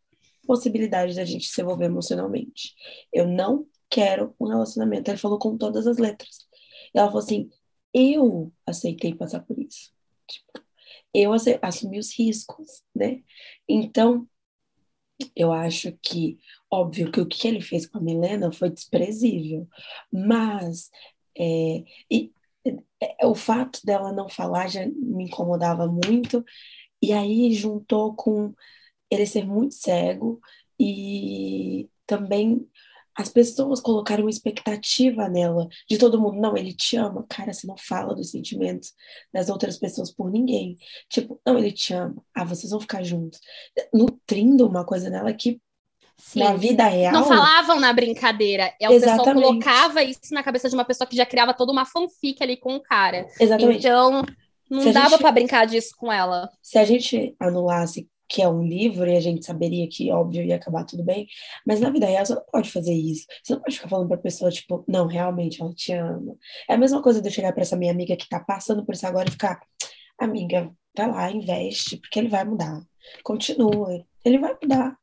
possibilidade 0.46 1.14
da 1.16 1.26
gente 1.26 1.48
se 1.48 1.62
envolver 1.62 1.86
emocionalmente. 1.86 2.74
Eu 3.12 3.28
não 3.28 3.68
quero 3.90 4.34
um 4.40 4.48
relacionamento. 4.48 5.12
Ele 5.12 5.18
falou 5.18 5.38
com 5.38 5.58
todas 5.58 5.86
as 5.86 5.98
letras. 5.98 6.48
E 6.94 6.98
ela 6.98 7.08
falou 7.08 7.24
assim: 7.24 7.50
eu 7.94 8.52
aceitei 8.66 9.14
passar 9.14 9.42
por 9.42 9.60
isso. 9.60 9.92
Tipo, 10.26 10.66
eu 11.14 11.32
assumi 11.62 12.00
os 12.00 12.18
riscos, 12.18 12.84
né? 12.96 13.24
Então, 13.68 14.28
eu 15.36 15.52
acho 15.52 15.98
que, 16.02 16.40
óbvio 16.72 17.12
que 17.12 17.22
o 17.22 17.28
que 17.28 17.48
ele 17.48 17.62
fez 17.62 17.88
com 17.88 17.98
a 17.98 18.02
Milena 18.02 18.52
foi 18.52 18.70
desprezível, 18.70 19.68
mas 20.12 20.90
é, 21.38 21.84
e, 22.12 22.32
é, 23.02 23.26
o 23.26 23.36
fato 23.36 23.80
dela 23.86 24.12
não 24.12 24.30
falar 24.30 24.68
já 24.68 24.86
me 24.86 25.26
incomodava 25.26 25.88
muito, 25.88 26.44
e 27.02 27.14
aí 27.14 27.54
juntou 27.54 28.16
com 28.16 28.54
ele 29.10 29.26
ser 29.26 29.46
muito 29.46 29.76
cego 29.76 30.40
e 30.80 31.90
também 32.06 32.68
as 33.18 33.30
pessoas 33.30 33.82
colocaram 33.82 34.24
uma 34.24 34.30
expectativa 34.30 35.28
nela, 35.28 35.68
de 35.90 35.98
todo 35.98 36.22
mundo, 36.22 36.40
não, 36.40 36.56
ele 36.56 36.72
te 36.72 36.96
ama. 36.96 37.26
Cara, 37.28 37.52
você 37.52 37.66
não 37.66 37.76
fala 37.76 38.14
dos 38.14 38.30
sentimentos 38.30 38.94
das 39.34 39.50
outras 39.50 39.78
pessoas 39.80 40.12
por 40.12 40.30
ninguém. 40.30 40.78
Tipo, 41.10 41.42
não, 41.44 41.58
ele 41.58 41.72
te 41.72 41.94
ama. 41.94 42.24
Ah, 42.34 42.44
vocês 42.46 42.70
vão 42.70 42.80
ficar 42.80 43.04
juntos. 43.04 43.40
Nutrindo 43.92 44.68
uma 44.68 44.86
coisa 44.86 45.10
nela 45.10 45.34
que 45.34 45.60
Sim. 46.18 46.40
na 46.40 46.54
vida 46.56 46.86
real. 46.88 47.14
Não 47.14 47.26
falavam 47.26 47.80
na 47.80 47.94
brincadeira. 47.94 48.74
É 48.82 48.90
o 48.90 48.94
Exatamente. 48.94 49.26
pessoal 49.26 49.36
colocava 49.36 50.04
isso 50.04 50.34
na 50.34 50.44
cabeça 50.44 50.68
de 50.68 50.76
uma 50.76 50.86
pessoa 50.86 51.08
que 51.08 51.16
já 51.16 51.26
criava 51.26 51.54
toda 51.54 51.72
uma 51.72 51.86
fanfic 51.86 52.42
ali 52.42 52.58
com 52.58 52.76
o 52.76 52.82
cara. 52.82 53.28
Exatamente. 53.40 53.80
Então, 53.80 54.24
não 54.70 54.92
dava 54.92 55.10
gente... 55.10 55.22
para 55.22 55.32
brincar 55.32 55.66
disso 55.66 55.94
com 55.98 56.12
ela. 56.12 56.50
Se 56.62 56.78
a 56.78 56.84
gente 56.84 57.36
anulasse 57.40 58.10
que 58.30 58.42
é 58.42 58.50
um 58.50 58.62
livro 58.62 59.10
e 59.10 59.16
a 59.16 59.22
gente 59.22 59.46
saberia 59.46 59.88
que, 59.88 60.12
óbvio, 60.12 60.44
ia 60.44 60.58
acabar 60.58 60.84
tudo 60.84 61.02
bem, 61.02 61.28
mas 61.66 61.80
na 61.80 61.90
vida 61.90 62.06
real 62.06 62.26
você 62.26 62.36
não 62.36 62.44
pode 62.52 62.70
fazer 62.70 62.94
isso. 62.94 63.26
Você 63.42 63.54
não 63.54 63.62
pode 63.62 63.76
ficar 63.76 63.88
falando 63.88 64.10
pra 64.10 64.18
pessoa, 64.18 64.52
tipo, 64.52 64.84
não, 64.86 65.08
realmente, 65.08 65.62
ela 65.62 65.74
te 65.74 65.94
ama. 65.94 66.36
É 66.70 66.74
a 66.74 66.78
mesma 66.78 67.02
coisa 67.02 67.22
de 67.22 67.28
eu 67.30 67.32
chegar 67.32 67.54
pra 67.54 67.62
essa 67.62 67.78
minha 67.78 67.92
amiga 67.92 68.18
que 68.18 68.28
tá 68.28 68.40
passando 68.40 68.86
por 68.86 68.94
isso 68.94 69.08
agora 69.08 69.30
e 69.30 69.32
ficar, 69.32 69.62
amiga, 70.20 70.70
vai 70.96 71.10
lá, 71.10 71.32
investe, 71.32 71.96
porque 71.96 72.20
ele 72.20 72.28
vai 72.28 72.44
mudar. 72.44 72.82
Continua, 73.24 74.06
ele 74.26 74.40
vai 74.40 74.58
mudar 74.62 74.98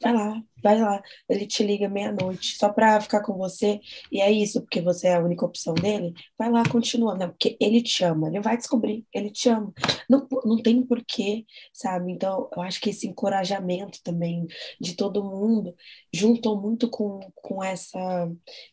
vai 0.00 0.12
lá, 0.14 0.42
vai 0.62 0.80
lá. 0.80 1.02
Ele 1.28 1.46
te 1.46 1.62
liga 1.62 1.88
meia-noite 1.88 2.56
só 2.56 2.72
pra 2.72 3.00
ficar 3.00 3.22
com 3.22 3.34
você, 3.36 3.80
e 4.10 4.20
é 4.20 4.30
isso, 4.30 4.60
porque 4.60 4.80
você 4.80 5.08
é 5.08 5.16
a 5.16 5.20
única 5.22 5.44
opção 5.44 5.74
dele. 5.74 6.12
Vai 6.38 6.50
lá, 6.50 6.62
continua. 6.68 7.16
Não, 7.16 7.28
porque 7.30 7.56
ele 7.60 7.82
te 7.82 8.04
ama, 8.04 8.28
ele 8.28 8.40
vai 8.40 8.56
descobrir, 8.56 9.06
ele 9.12 9.30
te 9.30 9.48
ama. 9.48 9.72
Não, 10.08 10.26
não 10.44 10.62
tem 10.62 10.82
porquê, 10.84 11.44
sabe? 11.72 12.12
Então, 12.12 12.48
eu 12.56 12.62
acho 12.62 12.80
que 12.80 12.90
esse 12.90 13.06
encorajamento 13.06 14.00
também 14.02 14.46
de 14.80 14.94
todo 14.94 15.24
mundo 15.24 15.74
juntou 16.12 16.60
muito 16.60 16.88
com, 16.88 17.20
com 17.34 17.62
essa, 17.62 17.98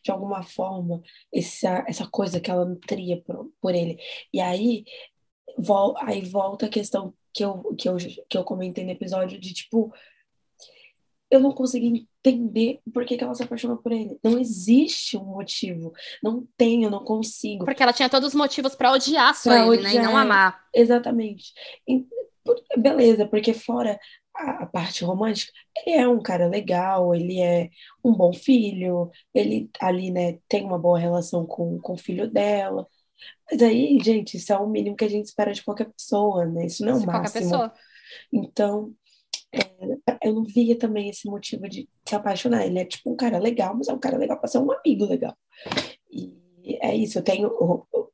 de 0.02 0.10
alguma 0.10 0.42
forma, 0.42 1.02
essa, 1.32 1.84
essa 1.88 2.06
coisa 2.06 2.40
que 2.40 2.50
ela 2.50 2.64
nutria 2.64 3.20
por, 3.22 3.50
por 3.60 3.74
ele. 3.74 3.98
E 4.32 4.40
aí, 4.40 4.84
vol, 5.58 5.94
aí 5.98 6.22
volta 6.22 6.66
a 6.66 6.68
questão 6.68 7.14
que 7.32 7.44
eu, 7.44 7.74
que, 7.74 7.88
eu, 7.88 7.96
que 8.28 8.38
eu 8.38 8.44
comentei 8.44 8.84
no 8.84 8.92
episódio 8.92 9.38
de 9.38 9.52
tipo 9.52 9.92
eu 11.30 11.40
não 11.40 11.52
consegui 11.52 12.08
entender 12.24 12.80
por 12.92 13.04
que, 13.04 13.16
que 13.16 13.24
ela 13.24 13.34
se 13.34 13.42
apaixonou 13.42 13.76
por 13.78 13.92
ele. 13.92 14.18
Não 14.22 14.38
existe 14.38 15.16
um 15.16 15.24
motivo. 15.24 15.92
Não 16.22 16.46
tem, 16.56 16.84
eu 16.84 16.90
não 16.90 17.04
consigo. 17.04 17.64
Porque 17.64 17.82
ela 17.82 17.92
tinha 17.92 18.08
todos 18.08 18.28
os 18.28 18.34
motivos 18.34 18.74
para 18.74 18.92
odiar 18.92 19.34
só 19.34 19.50
pra 19.50 19.60
ele, 19.66 19.78
odiar, 19.78 19.94
né? 19.94 20.00
E 20.00 20.02
não 20.02 20.16
amar. 20.16 20.60
Exatamente. 20.74 21.52
E, 21.88 22.06
beleza, 22.78 23.26
porque 23.26 23.52
fora 23.52 23.98
a, 24.34 24.62
a, 24.62 24.66
parte 24.66 25.04
romântica, 25.04 25.52
ele 25.84 25.96
é 25.96 26.08
um 26.08 26.20
cara 26.20 26.46
legal, 26.46 27.14
ele 27.14 27.40
é 27.40 27.70
um 28.04 28.12
bom 28.12 28.32
filho, 28.32 29.10
ele 29.34 29.68
ali, 29.80 30.10
né, 30.10 30.38
tem 30.48 30.64
uma 30.64 30.78
boa 30.78 30.98
relação 30.98 31.44
com, 31.46 31.78
com 31.80 31.94
o 31.94 31.98
filho 31.98 32.30
dela. 32.30 32.86
Mas 33.50 33.62
aí, 33.62 33.98
gente, 34.02 34.36
isso 34.36 34.52
é 34.52 34.58
o 34.58 34.68
mínimo 34.68 34.96
que 34.96 35.04
a 35.04 35.10
gente 35.10 35.24
espera 35.24 35.52
de 35.52 35.62
qualquer 35.64 35.90
pessoa, 35.90 36.44
né? 36.44 36.66
Isso 36.66 36.84
não 36.84 36.92
é 36.92 36.94
o 36.94 37.06
máximo. 37.06 37.12
Qualquer 37.12 37.32
pessoa. 37.32 37.72
Então, 38.32 38.92
é, 38.92 39.05
eu 40.22 40.32
não 40.32 40.44
via 40.44 40.78
também 40.78 41.08
esse 41.08 41.28
motivo 41.28 41.68
de 41.68 41.88
se 42.06 42.14
apaixonar. 42.14 42.66
Ele 42.66 42.78
é 42.78 42.84
tipo 42.84 43.10
um 43.10 43.16
cara 43.16 43.38
legal, 43.38 43.74
mas 43.76 43.88
é 43.88 43.92
um 43.92 43.98
cara 43.98 44.16
legal 44.16 44.38
para 44.38 44.48
ser 44.48 44.58
um 44.58 44.72
amigo 44.72 45.04
legal. 45.04 45.36
E 46.10 46.36
é 46.80 46.94
isso, 46.94 47.18
eu 47.18 47.22
tenho 47.22 47.48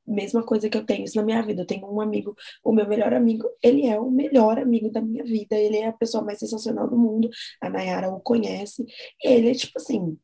mesma 0.06 0.44
coisa 0.44 0.68
que 0.68 0.76
eu 0.76 0.84
tenho 0.84 1.04
isso 1.04 1.16
na 1.16 1.24
minha 1.24 1.42
vida. 1.42 1.62
Eu 1.62 1.66
tenho 1.66 1.86
um 1.90 2.00
amigo, 2.00 2.36
o 2.62 2.72
meu 2.72 2.86
melhor 2.86 3.12
amigo, 3.12 3.48
ele 3.62 3.86
é 3.86 3.98
o 3.98 4.10
melhor 4.10 4.58
amigo 4.58 4.90
da 4.90 5.00
minha 5.00 5.24
vida, 5.24 5.56
ele 5.56 5.78
é 5.78 5.86
a 5.88 5.92
pessoa 5.92 6.22
mais 6.24 6.38
sensacional 6.38 6.88
do 6.88 6.98
mundo. 6.98 7.30
A 7.60 7.70
Nayara 7.70 8.10
o 8.10 8.20
conhece. 8.20 8.84
Ele 9.22 9.50
é 9.50 9.54
tipo 9.54 9.78
assim, 9.78 10.18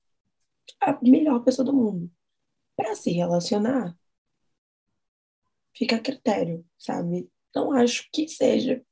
a 0.80 0.98
melhor 1.02 1.40
pessoa 1.44 1.64
do 1.64 1.72
mundo. 1.72 2.10
Para 2.76 2.94
se 2.94 3.10
relacionar, 3.10 3.96
fica 5.74 5.96
a 5.96 6.00
critério, 6.00 6.64
sabe? 6.78 7.28
Não 7.54 7.72
acho 7.72 8.08
que 8.12 8.28
seja 8.28 8.82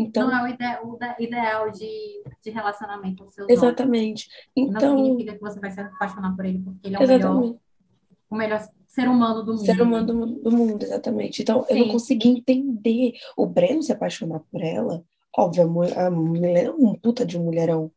então, 0.00 0.28
não 0.28 0.46
é 0.46 0.50
o, 0.50 0.52
ide 0.52 0.64
o 0.82 1.22
ideal 1.22 1.70
de, 1.70 2.22
de 2.42 2.50
relacionamento 2.50 3.24
com 3.24 3.30
seus 3.30 3.48
Exatamente. 3.48 4.28
Então, 4.56 4.96
não 4.96 5.04
significa 5.04 5.34
que 5.34 5.40
você 5.40 5.60
vai 5.60 5.70
se 5.70 5.80
apaixonar 5.80 6.36
por 6.36 6.44
ele, 6.44 6.60
porque 6.60 6.86
ele 6.86 6.96
é 6.96 6.98
o 6.98 7.06
melhor, 7.06 7.54
o 8.30 8.36
melhor 8.36 8.68
ser 8.86 9.08
humano 9.08 9.42
do 9.42 9.52
mundo. 9.52 9.66
Ser 9.66 9.82
humano 9.82 10.06
do, 10.06 10.26
do 10.26 10.50
mundo, 10.50 10.82
exatamente. 10.82 11.42
Então, 11.42 11.64
Sim. 11.64 11.74
eu 11.74 11.86
não 11.86 11.92
consegui 11.92 12.28
entender 12.28 13.14
o 13.36 13.46
Breno 13.46 13.82
se 13.82 13.92
apaixonar 13.92 14.40
por 14.50 14.62
ela. 14.62 15.02
Óbvio, 15.36 15.70
a 15.96 16.10
mulher 16.10 16.66
é 16.66 16.70
um 16.70 16.94
puta 16.94 17.24
de 17.24 17.38
um 17.38 17.44
mulherão. 17.44 17.90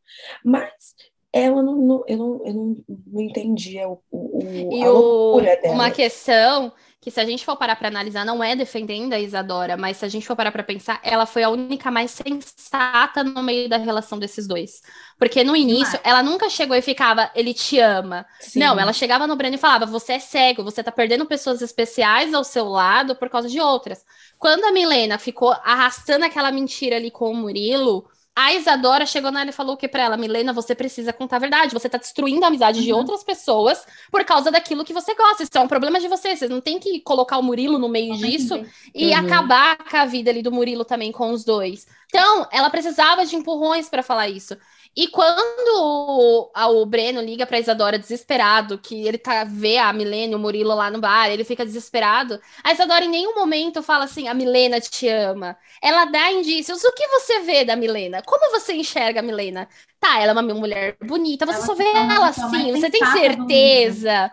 Mas 0.44 0.94
ela 1.32 1.62
não, 1.62 1.76
não, 1.76 2.04
eu, 2.06 2.18
não, 2.18 2.46
eu 2.46 2.54
não, 2.54 2.76
não 3.06 3.20
entendia 3.20 3.88
o, 3.88 4.00
o, 4.10 4.82
a 4.82 4.88
loucura 4.88 5.56
dela. 5.60 5.74
Uma 5.74 5.90
questão 5.90 6.72
que 7.02 7.10
se 7.10 7.20
a 7.20 7.24
gente 7.24 7.44
for 7.44 7.56
parar 7.56 7.74
para 7.74 7.88
analisar, 7.88 8.24
não 8.24 8.44
é 8.44 8.54
defendendo 8.54 9.12
a 9.12 9.18
Isadora, 9.18 9.76
mas 9.76 9.96
se 9.96 10.04
a 10.04 10.08
gente 10.08 10.24
for 10.24 10.36
parar 10.36 10.52
para 10.52 10.62
pensar, 10.62 11.00
ela 11.02 11.26
foi 11.26 11.42
a 11.42 11.50
única 11.50 11.90
mais 11.90 12.12
sensata 12.12 13.24
no 13.24 13.42
meio 13.42 13.68
da 13.68 13.76
relação 13.76 14.20
desses 14.20 14.46
dois. 14.46 14.80
Porque 15.18 15.42
no 15.42 15.56
início, 15.56 15.98
ela 16.04 16.22
nunca 16.22 16.48
chegou 16.48 16.76
e 16.76 16.80
ficava, 16.80 17.28
ele 17.34 17.52
te 17.52 17.80
ama. 17.80 18.24
Sim. 18.38 18.60
Não, 18.60 18.78
ela 18.78 18.92
chegava 18.92 19.26
no 19.26 19.34
Breno 19.34 19.56
e 19.56 19.58
falava, 19.58 19.84
você 19.84 20.12
é 20.12 20.18
cego, 20.20 20.62
você 20.62 20.80
tá 20.80 20.92
perdendo 20.92 21.26
pessoas 21.26 21.60
especiais 21.60 22.32
ao 22.32 22.44
seu 22.44 22.68
lado 22.68 23.16
por 23.16 23.28
causa 23.28 23.48
de 23.48 23.60
outras. 23.60 24.04
Quando 24.38 24.62
a 24.64 24.70
Milena 24.70 25.18
ficou 25.18 25.50
arrastando 25.50 26.24
aquela 26.24 26.52
mentira 26.52 26.94
ali 26.94 27.10
com 27.10 27.32
o 27.32 27.34
Murilo, 27.34 28.08
a 28.34 28.54
Isadora 28.54 29.04
chegou 29.04 29.30
nela 29.30 29.50
e 29.50 29.52
falou 29.52 29.74
o 29.74 29.76
que 29.76 29.86
para 29.86 30.04
ela? 30.04 30.16
Milena, 30.16 30.54
você 30.54 30.74
precisa 30.74 31.12
contar 31.12 31.36
a 31.36 31.40
verdade. 31.40 31.74
Você 31.74 31.88
tá 31.88 31.98
destruindo 31.98 32.44
a 32.44 32.48
amizade 32.48 32.78
uhum. 32.78 32.84
de 32.84 32.92
outras 32.92 33.22
pessoas 33.22 33.84
por 34.10 34.24
causa 34.24 34.50
daquilo 34.50 34.84
que 34.84 34.92
você 34.92 35.14
gosta. 35.14 35.42
Isso 35.42 35.50
é 35.54 35.60
um 35.60 35.68
problema 35.68 36.00
de 36.00 36.08
vocês. 36.08 36.38
Vocês 36.38 36.50
não 36.50 36.60
tem 36.60 36.78
que 36.78 37.00
colocar 37.00 37.36
o 37.36 37.42
Murilo 37.42 37.78
no 37.78 37.90
meio 37.90 38.16
disso 38.16 38.64
e 38.94 39.10
uhum. 39.10 39.16
acabar 39.18 39.76
com 39.76 39.96
a 39.96 40.06
vida 40.06 40.30
ali 40.30 40.42
do 40.42 40.50
Murilo 40.50 40.84
também 40.84 41.12
com 41.12 41.30
os 41.30 41.44
dois. 41.44 41.86
Então, 42.06 42.46
ela 42.50 42.70
precisava 42.70 43.24
de 43.26 43.36
empurrões 43.36 43.88
para 43.88 44.02
falar 44.02 44.28
isso. 44.28 44.56
E 44.94 45.08
quando 45.08 46.50
o, 46.54 46.82
o 46.82 46.86
Breno 46.86 47.20
liga 47.22 47.46
para 47.46 47.58
Isadora 47.58 47.98
desesperado, 47.98 48.78
que 48.78 49.06
ele 49.06 49.16
tá 49.16 49.44
vê 49.44 49.78
a 49.78 49.92
Milena 49.92 50.32
e 50.32 50.36
o 50.36 50.38
Murilo 50.38 50.74
lá 50.74 50.90
no 50.90 51.00
bar, 51.00 51.30
ele 51.30 51.44
fica 51.44 51.64
desesperado. 51.64 52.38
A 52.62 52.72
Isadora 52.72 53.04
em 53.04 53.08
nenhum 53.08 53.34
momento 53.34 53.82
fala 53.82 54.04
assim: 54.04 54.28
"A 54.28 54.34
Milena 54.34 54.80
te 54.80 55.08
ama". 55.08 55.56
Ela 55.82 56.04
dá 56.04 56.30
indícios. 56.32 56.84
O 56.84 56.92
que 56.92 57.06
você 57.08 57.40
vê 57.40 57.64
da 57.64 57.74
Milena? 57.76 58.22
Como 58.22 58.50
você 58.50 58.74
enxerga 58.74 59.20
a 59.20 59.22
Milena? 59.22 59.68
Tá, 59.98 60.20
ela 60.20 60.32
é 60.32 60.34
uma 60.34 60.42
mulher 60.54 60.96
bonita, 61.00 61.46
você 61.46 61.58
ela 61.58 61.66
só 61.66 61.74
vê 61.74 61.84
ela 61.84 62.28
assim, 62.28 62.70
você 62.72 62.90
tem 62.90 63.04
certeza? 63.06 64.30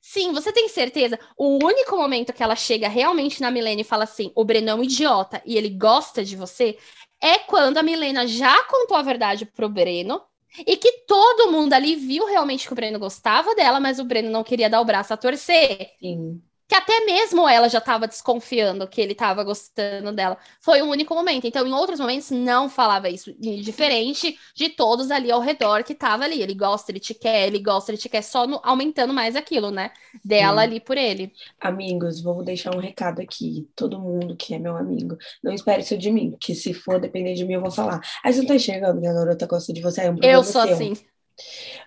Sim, 0.00 0.32
você 0.32 0.52
tem 0.52 0.68
certeza? 0.68 1.18
O 1.36 1.62
único 1.62 1.96
momento 1.96 2.32
que 2.32 2.42
ela 2.42 2.56
chega 2.56 2.88
realmente 2.88 3.42
na 3.42 3.50
Milena 3.50 3.82
e 3.82 3.84
fala 3.84 4.04
assim: 4.04 4.32
o 4.34 4.44
Breno 4.44 4.70
é 4.70 4.74
um 4.74 4.82
idiota 4.82 5.42
e 5.44 5.56
ele 5.56 5.68
gosta 5.70 6.24
de 6.24 6.34
você, 6.36 6.78
é 7.20 7.38
quando 7.40 7.78
a 7.78 7.82
Milena 7.82 8.26
já 8.26 8.64
contou 8.64 8.96
a 8.96 9.02
verdade 9.02 9.46
pro 9.46 9.68
Breno 9.68 10.20
e 10.66 10.76
que 10.76 11.04
todo 11.06 11.50
mundo 11.52 11.72
ali 11.72 11.94
viu 11.94 12.26
realmente 12.26 12.66
que 12.66 12.72
o 12.72 12.76
Breno 12.76 12.98
gostava 12.98 13.54
dela, 13.54 13.80
mas 13.80 13.98
o 13.98 14.04
Breno 14.04 14.30
não 14.30 14.42
queria 14.42 14.70
dar 14.70 14.80
o 14.80 14.84
braço 14.84 15.12
a 15.12 15.16
torcer. 15.16 15.90
Sim 15.98 16.42
que 16.68 16.74
até 16.74 17.06
mesmo 17.06 17.48
ela 17.48 17.66
já 17.66 17.78
estava 17.78 18.06
desconfiando 18.06 18.86
que 18.86 19.00
ele 19.00 19.12
estava 19.12 19.42
gostando 19.42 20.12
dela. 20.12 20.36
Foi 20.60 20.82
o 20.82 20.86
único 20.86 21.14
momento. 21.14 21.46
Então, 21.46 21.66
em 21.66 21.72
outros 21.72 21.98
momentos, 21.98 22.30
não 22.30 22.68
falava 22.68 23.08
isso. 23.08 23.32
Diferente 23.40 24.38
de 24.54 24.68
todos 24.68 25.10
ali 25.10 25.30
ao 25.30 25.40
redor 25.40 25.82
que 25.82 25.94
tava 25.94 26.24
ali. 26.24 26.42
Ele 26.42 26.52
gosta, 26.54 26.92
ele 26.92 27.00
te 27.00 27.14
quer, 27.14 27.46
ele 27.46 27.58
gosta, 27.58 27.90
ele 27.90 27.96
te 27.96 28.10
quer, 28.10 28.20
só 28.20 28.46
no, 28.46 28.60
aumentando 28.62 29.14
mais 29.14 29.34
aquilo, 29.34 29.70
né? 29.70 29.90
Dela 30.22 30.60
Sim. 30.60 30.68
ali 30.68 30.80
por 30.80 30.98
ele. 30.98 31.32
Amigos, 31.58 32.20
vou 32.20 32.44
deixar 32.44 32.76
um 32.76 32.80
recado 32.80 33.22
aqui. 33.22 33.66
Todo 33.74 33.98
mundo 33.98 34.36
que 34.36 34.54
é 34.54 34.58
meu 34.58 34.76
amigo, 34.76 35.16
não 35.42 35.54
espere 35.54 35.80
isso 35.80 35.96
de 35.96 36.10
mim, 36.10 36.36
que 36.38 36.54
se 36.54 36.74
for 36.74 37.00
depender 37.00 37.32
de 37.32 37.46
mim, 37.46 37.54
eu 37.54 37.62
vou 37.62 37.70
falar. 37.70 38.02
Aí 38.22 38.30
você 38.30 38.40
não 38.40 38.46
tá 38.46 38.56
enxergando 38.56 39.00
que 39.00 39.06
a 39.06 39.14
garota 39.14 39.46
gosta 39.46 39.72
de 39.72 39.80
você, 39.80 40.02
é 40.02 40.10
um 40.10 40.16
problema 40.16 40.38
Eu 40.38 40.44
sou 40.44 40.60
seu. 40.60 40.74
assim. 40.74 40.92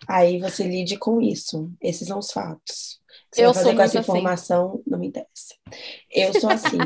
Aí 0.07 0.39
você 0.39 0.63
lide 0.63 0.97
com 0.97 1.21
isso. 1.21 1.71
Esses 1.79 2.07
são 2.07 2.17
os 2.17 2.31
fatos 2.31 3.00
você 3.31 3.45
eu 3.45 3.53
fazer 3.53 3.75
com 3.75 3.81
essa 3.81 3.99
informação, 3.99 4.73
assim. 4.73 4.83
não 4.87 4.99
me 4.99 5.07
interessa. 5.07 5.55
Eu 6.11 6.33
sou 6.39 6.49
assim. 6.49 6.77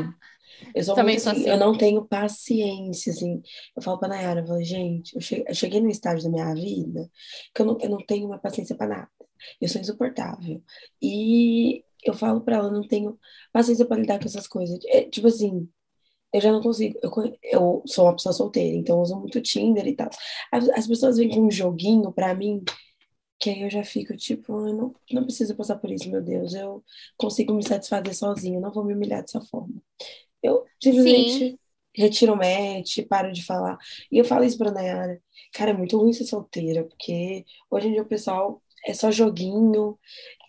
Eu 0.74 0.84
sou 0.84 0.94
Também 0.94 1.14
muito 1.14 1.22
sou 1.22 1.32
assim, 1.32 1.42
assim, 1.42 1.50
eu 1.50 1.58
não 1.58 1.76
tenho 1.76 2.04
paciência, 2.06 3.12
assim. 3.12 3.42
Eu 3.76 3.82
falo 3.82 3.98
pra 3.98 4.08
Nayara, 4.08 4.40
eu 4.40 4.46
falo, 4.46 4.62
gente, 4.62 5.14
eu 5.14 5.20
cheguei, 5.20 5.44
eu 5.48 5.54
cheguei 5.54 5.80
num 5.80 5.90
estágio 5.90 6.24
da 6.24 6.30
minha 6.30 6.54
vida 6.54 7.10
que 7.54 7.62
eu 7.62 7.66
não, 7.66 7.78
eu 7.80 7.90
não 7.90 7.98
tenho 7.98 8.26
uma 8.26 8.38
paciência 8.38 8.76
para 8.76 8.88
nada. 8.88 9.10
Eu 9.60 9.68
sou 9.68 9.80
insuportável. 9.80 10.62
E 11.00 11.84
eu 12.04 12.14
falo 12.14 12.40
para 12.40 12.56
ela, 12.56 12.68
eu 12.68 12.72
não 12.72 12.86
tenho 12.86 13.18
paciência 13.52 13.84
para 13.84 14.00
lidar 14.00 14.18
com 14.18 14.26
essas 14.26 14.46
coisas. 14.46 14.78
É, 14.86 15.02
tipo 15.02 15.26
assim, 15.26 15.68
eu 16.32 16.40
já 16.40 16.52
não 16.52 16.62
consigo. 16.62 16.98
Eu, 17.02 17.10
eu 17.42 17.82
sou 17.86 18.06
uma 18.06 18.14
pessoa 18.14 18.32
solteira, 18.32 18.76
então 18.76 18.96
eu 18.96 19.02
uso 19.02 19.18
muito 19.18 19.40
Tinder 19.40 19.86
e 19.86 19.94
tal. 19.96 20.10
As, 20.52 20.68
as 20.70 20.86
pessoas 20.86 21.16
vêm 21.16 21.28
com 21.30 21.46
um 21.46 21.50
joguinho 21.50 22.12
para 22.12 22.34
mim 22.34 22.62
que 23.38 23.50
aí 23.50 23.62
eu 23.62 23.70
já 23.70 23.84
fico 23.84 24.16
tipo, 24.16 24.52
eu 24.66 24.74
não, 24.74 24.94
não 25.12 25.24
preciso 25.24 25.54
passar 25.56 25.76
por 25.76 25.90
isso, 25.90 26.10
meu 26.10 26.22
Deus, 26.22 26.54
eu 26.54 26.82
consigo 27.16 27.52
me 27.52 27.62
satisfazer 27.66 28.14
sozinho, 28.14 28.60
não 28.60 28.72
vou 28.72 28.84
me 28.84 28.94
humilhar 28.94 29.22
dessa 29.22 29.40
forma. 29.40 29.82
Eu 30.42 30.64
simplesmente 30.82 31.50
Sim. 31.50 31.58
retiro 31.94 32.32
o 32.32 32.36
match, 32.36 32.98
paro 33.08 33.32
de 33.32 33.44
falar. 33.44 33.78
E 34.10 34.18
eu 34.18 34.24
falo 34.24 34.44
isso 34.44 34.58
pra 34.58 34.70
Nayara, 34.70 35.20
cara, 35.52 35.70
é 35.70 35.74
muito 35.74 35.98
ruim 35.98 36.12
ser 36.12 36.24
solteira, 36.24 36.84
porque 36.84 37.44
hoje 37.70 37.88
em 37.88 37.92
dia 37.92 38.02
o 38.02 38.06
pessoal 38.06 38.62
é 38.86 38.94
só 38.94 39.10
joguinho, 39.10 39.98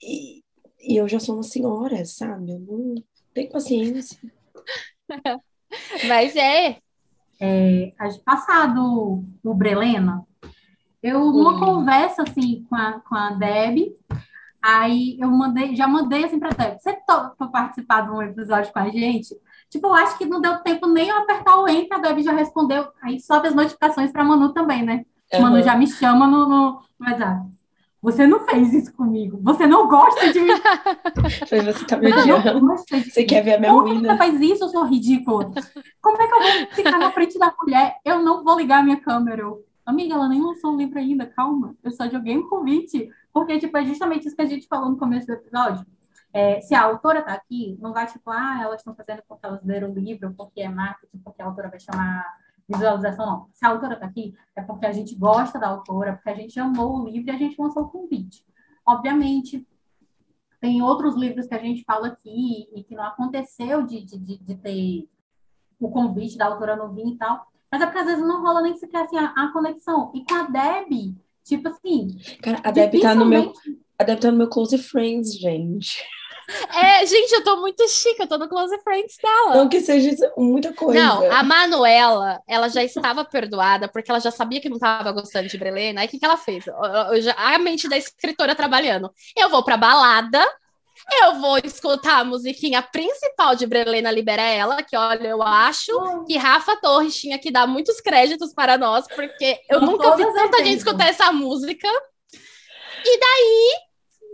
e, 0.02 0.44
e 0.80 0.96
eu 0.96 1.08
já 1.08 1.20
sou 1.20 1.36
uma 1.36 1.44
senhora, 1.44 2.06
sabe? 2.06 2.52
Eu 2.52 2.60
não 2.60 2.96
tenho 3.34 3.50
paciência. 3.50 4.20
Mas 6.08 6.36
é. 6.36 6.80
é 7.40 7.94
passado 8.24 9.24
o 9.44 9.54
Brelena, 9.54 10.27
eu, 11.08 11.32
numa 11.32 11.60
conversa, 11.60 12.24
assim, 12.24 12.66
com 12.70 12.76
a, 12.76 13.00
com 13.00 13.16
a 13.16 13.32
Deb, 13.32 13.96
aí 14.62 15.18
eu 15.20 15.30
mandei, 15.30 15.76
já 15.76 15.88
mandei, 15.88 16.26
assim, 16.26 16.40
pra 16.40 16.50
Deb, 16.50 16.78
você 16.80 16.94
topa 17.08 17.48
participar 17.48 18.02
de 18.02 18.12
um 18.12 18.22
episódio 18.22 18.72
com 18.72 18.80
a 18.80 18.90
gente? 18.90 19.36
Tipo, 19.70 19.88
eu 19.88 19.94
acho 19.94 20.18
que 20.18 20.26
não 20.26 20.42
deu 20.42 20.58
tempo 20.60 20.88
nem 20.88 21.10
eu 21.10 21.18
apertar 21.18 21.58
o 21.58 21.68
enter, 21.68 21.98
a 21.98 22.02
Deb 22.02 22.20
já 22.20 22.34
respondeu, 22.34 22.88
aí 23.02 23.20
sobe 23.20 23.48
as 23.48 23.56
notificações 23.56 24.12
pra 24.12 24.24
Manu 24.24 24.54
também, 24.54 24.84
né? 24.84 25.06
Uhum. 25.34 25.42
Manu 25.42 25.62
já 25.62 25.76
me 25.76 25.88
chama 25.88 26.28
no, 26.28 26.48
no 26.48 26.82
WhatsApp. 27.00 27.58
Você 28.02 28.28
não 28.28 28.40
fez 28.42 28.74
isso 28.74 28.94
comigo. 28.94 29.40
Você 29.44 29.66
não 29.66 29.88
gosta 29.88 30.32
de 30.32 30.40
mim. 30.40 30.54
Você 31.50 31.86
tá 31.86 31.98
me 31.98 32.14
odiando. 32.14 32.76
Você 32.86 33.24
quer 33.24 33.44
ver 33.44 33.56
a 33.56 33.60
minha 33.60 33.72
Como 33.72 34.00
você 34.00 34.18
faz 34.18 34.40
isso, 34.40 34.64
eu 34.66 34.70
sou 34.70 34.86
ridícula? 34.86 35.52
Como 36.02 36.22
é 36.22 36.28
que 36.28 36.34
eu 36.34 36.40
vou 36.40 36.76
ficar 36.76 36.98
na 37.00 37.12
frente 37.12 37.40
da 37.40 37.54
mulher? 37.60 37.98
Eu 38.06 38.22
não 38.22 38.44
vou 38.44 38.58
ligar 38.58 38.80
a 38.80 38.84
minha 38.84 38.98
câmera. 38.98 39.42
Eu, 39.42 39.66
Amiga, 39.88 40.16
ela 40.16 40.28
nem 40.28 40.42
lançou 40.42 40.74
o 40.74 40.78
livro 40.78 41.00
ainda, 41.00 41.26
calma. 41.26 41.74
Eu 41.82 41.92
só 41.92 42.10
joguei 42.10 42.38
um 42.38 42.50
convite, 42.50 43.10
porque, 43.32 43.58
tipo, 43.58 43.78
é 43.78 43.86
justamente 43.86 44.28
isso 44.28 44.36
que 44.36 44.42
a 44.42 44.46
gente 44.46 44.68
falou 44.68 44.90
no 44.90 44.98
começo 44.98 45.26
do 45.26 45.32
episódio. 45.32 45.86
É, 46.34 46.60
se 46.60 46.76
a 46.76 46.84
autora 46.84 47.22
tá 47.22 47.32
aqui, 47.32 47.78
não 47.80 47.94
vai, 47.94 48.06
tipo, 48.06 48.30
ah, 48.30 48.60
elas 48.62 48.82
estão 48.82 48.94
fazendo 48.94 49.24
porque 49.26 49.46
elas 49.46 49.64
leram 49.64 49.90
o 49.90 49.94
livro, 49.98 50.34
porque 50.34 50.60
é 50.60 50.68
marketing, 50.68 51.20
porque 51.20 51.42
a 51.42 51.46
autora 51.46 51.70
vai 51.70 51.80
chamar 51.80 52.22
visualização, 52.68 53.26
não. 53.26 53.50
Se 53.54 53.66
a 53.66 53.70
autora 53.70 53.96
tá 53.96 54.06
aqui, 54.08 54.36
é 54.58 54.62
porque 54.62 54.86
a 54.86 54.92
gente 54.92 55.16
gosta 55.16 55.58
da 55.58 55.70
autora, 55.70 56.16
porque 56.16 56.32
a 56.32 56.36
gente 56.36 56.60
amou 56.60 57.00
o 57.00 57.08
livro 57.08 57.32
e 57.32 57.34
a 57.34 57.38
gente 57.38 57.56
lançou 57.58 57.84
o 57.84 57.90
convite. 57.90 58.44
Obviamente, 58.86 59.66
tem 60.60 60.82
outros 60.82 61.16
livros 61.16 61.48
que 61.48 61.56
a 61.56 61.60
gente 61.60 61.86
fala 61.86 62.08
aqui 62.08 62.68
e 62.76 62.84
que 62.84 62.94
não 62.94 63.06
aconteceu 63.06 63.84
de, 63.84 64.04
de, 64.04 64.38
de 64.38 64.56
ter 64.56 65.08
o 65.80 65.90
convite 65.90 66.38
da 66.38 66.48
autora 66.48 66.76
não 66.76 66.94
vir 66.94 67.08
e 67.08 67.18
tal. 67.18 67.48
Mas 67.72 67.81
é 67.81 67.85
porque 67.85 67.99
às 67.99 68.06
vezes 68.06 68.26
não 68.26 68.41
rola 68.41 68.61
nem 68.61 68.77
sequer 68.77 69.03
assim, 69.03 69.18
a, 69.18 69.34
a 69.35 69.52
conexão. 69.52 70.11
E 70.14 70.23
com 70.23 70.35
a 70.35 70.44
Deb, 70.44 71.15
tipo 71.44 71.68
assim. 71.68 72.18
Cara, 72.41 72.60
a 72.64 72.72
Deb 72.72 72.99
tá 73.02 73.14
no 73.14 73.26
meu. 73.26 73.53
A 73.99 74.03
Deb 74.03 74.19
tá 74.19 74.31
no 74.31 74.38
meu 74.38 74.49
Close 74.49 74.77
Friends, 74.77 75.34
gente. 75.34 76.03
É, 76.73 77.06
gente, 77.06 77.34
eu 77.34 77.44
tô 77.44 77.57
muito 77.57 77.85
chique, 77.89 78.22
eu 78.22 78.27
tô 78.27 78.38
no 78.38 78.48
Close 78.48 78.77
Friends 78.81 79.18
dela. 79.22 79.56
Não 79.57 79.68
que 79.68 79.81
seja 79.81 80.15
muita 80.38 80.72
coisa. 80.72 80.98
Não, 80.98 81.30
a 81.30 81.44
Manuela, 81.44 82.41
ela 82.48 82.69
já 82.69 82.81
estava 82.81 83.26
perdoada, 83.26 83.89
porque 83.89 84.10
ela 84.10 84.22
já 84.22 84.31
sabia 84.31 84.61
que 84.61 84.69
não 84.69 84.77
estava 84.77 85.11
gostando 85.11 85.49
de 85.49 85.57
Brelena. 85.57 86.02
Aí 86.02 86.07
o 86.07 86.10
que, 86.10 86.18
que 86.18 86.23
ela 86.26 86.38
fez? 86.38 86.65
Eu, 86.65 86.76
eu 86.76 87.22
já, 87.22 87.34
a 87.34 87.60
mente 87.60 87.89
da 87.89 87.98
escritora 87.98 88.56
trabalhando. 88.56 89.11
Eu 89.35 89.49
vou 89.49 89.61
pra 89.64 89.76
balada, 89.76 90.41
eu 91.10 91.36
vou 91.40 91.58
escutar 91.64 92.20
a 92.20 92.24
musiquinha 92.24 92.82
principal 92.82 93.56
de 93.56 93.66
Brelena 93.66 94.12
Libera 94.12 94.42
Ela, 94.42 94.84
que 94.84 94.96
olha, 94.96 95.28
eu 95.28 95.42
acho 95.42 96.26
que 96.26 96.38
Rafa 96.38 96.76
Torres 96.78 97.16
tinha 97.16 97.40
que 97.40 97.52
dar 97.52 97.66
muitos 97.66 98.02
créditos 98.02 98.54
para 98.54 98.78
nós, 98.78 99.08
porque 99.08 99.60
eu 99.70 99.80
Com 99.80 99.86
nunca 99.86 100.16
vi 100.16 100.26
tanta 100.34 100.58
gente 100.60 100.78
escutar 100.78 101.08
essa 101.08 101.32
música. 101.32 101.88
E 103.06 103.20
daí, 103.20 103.76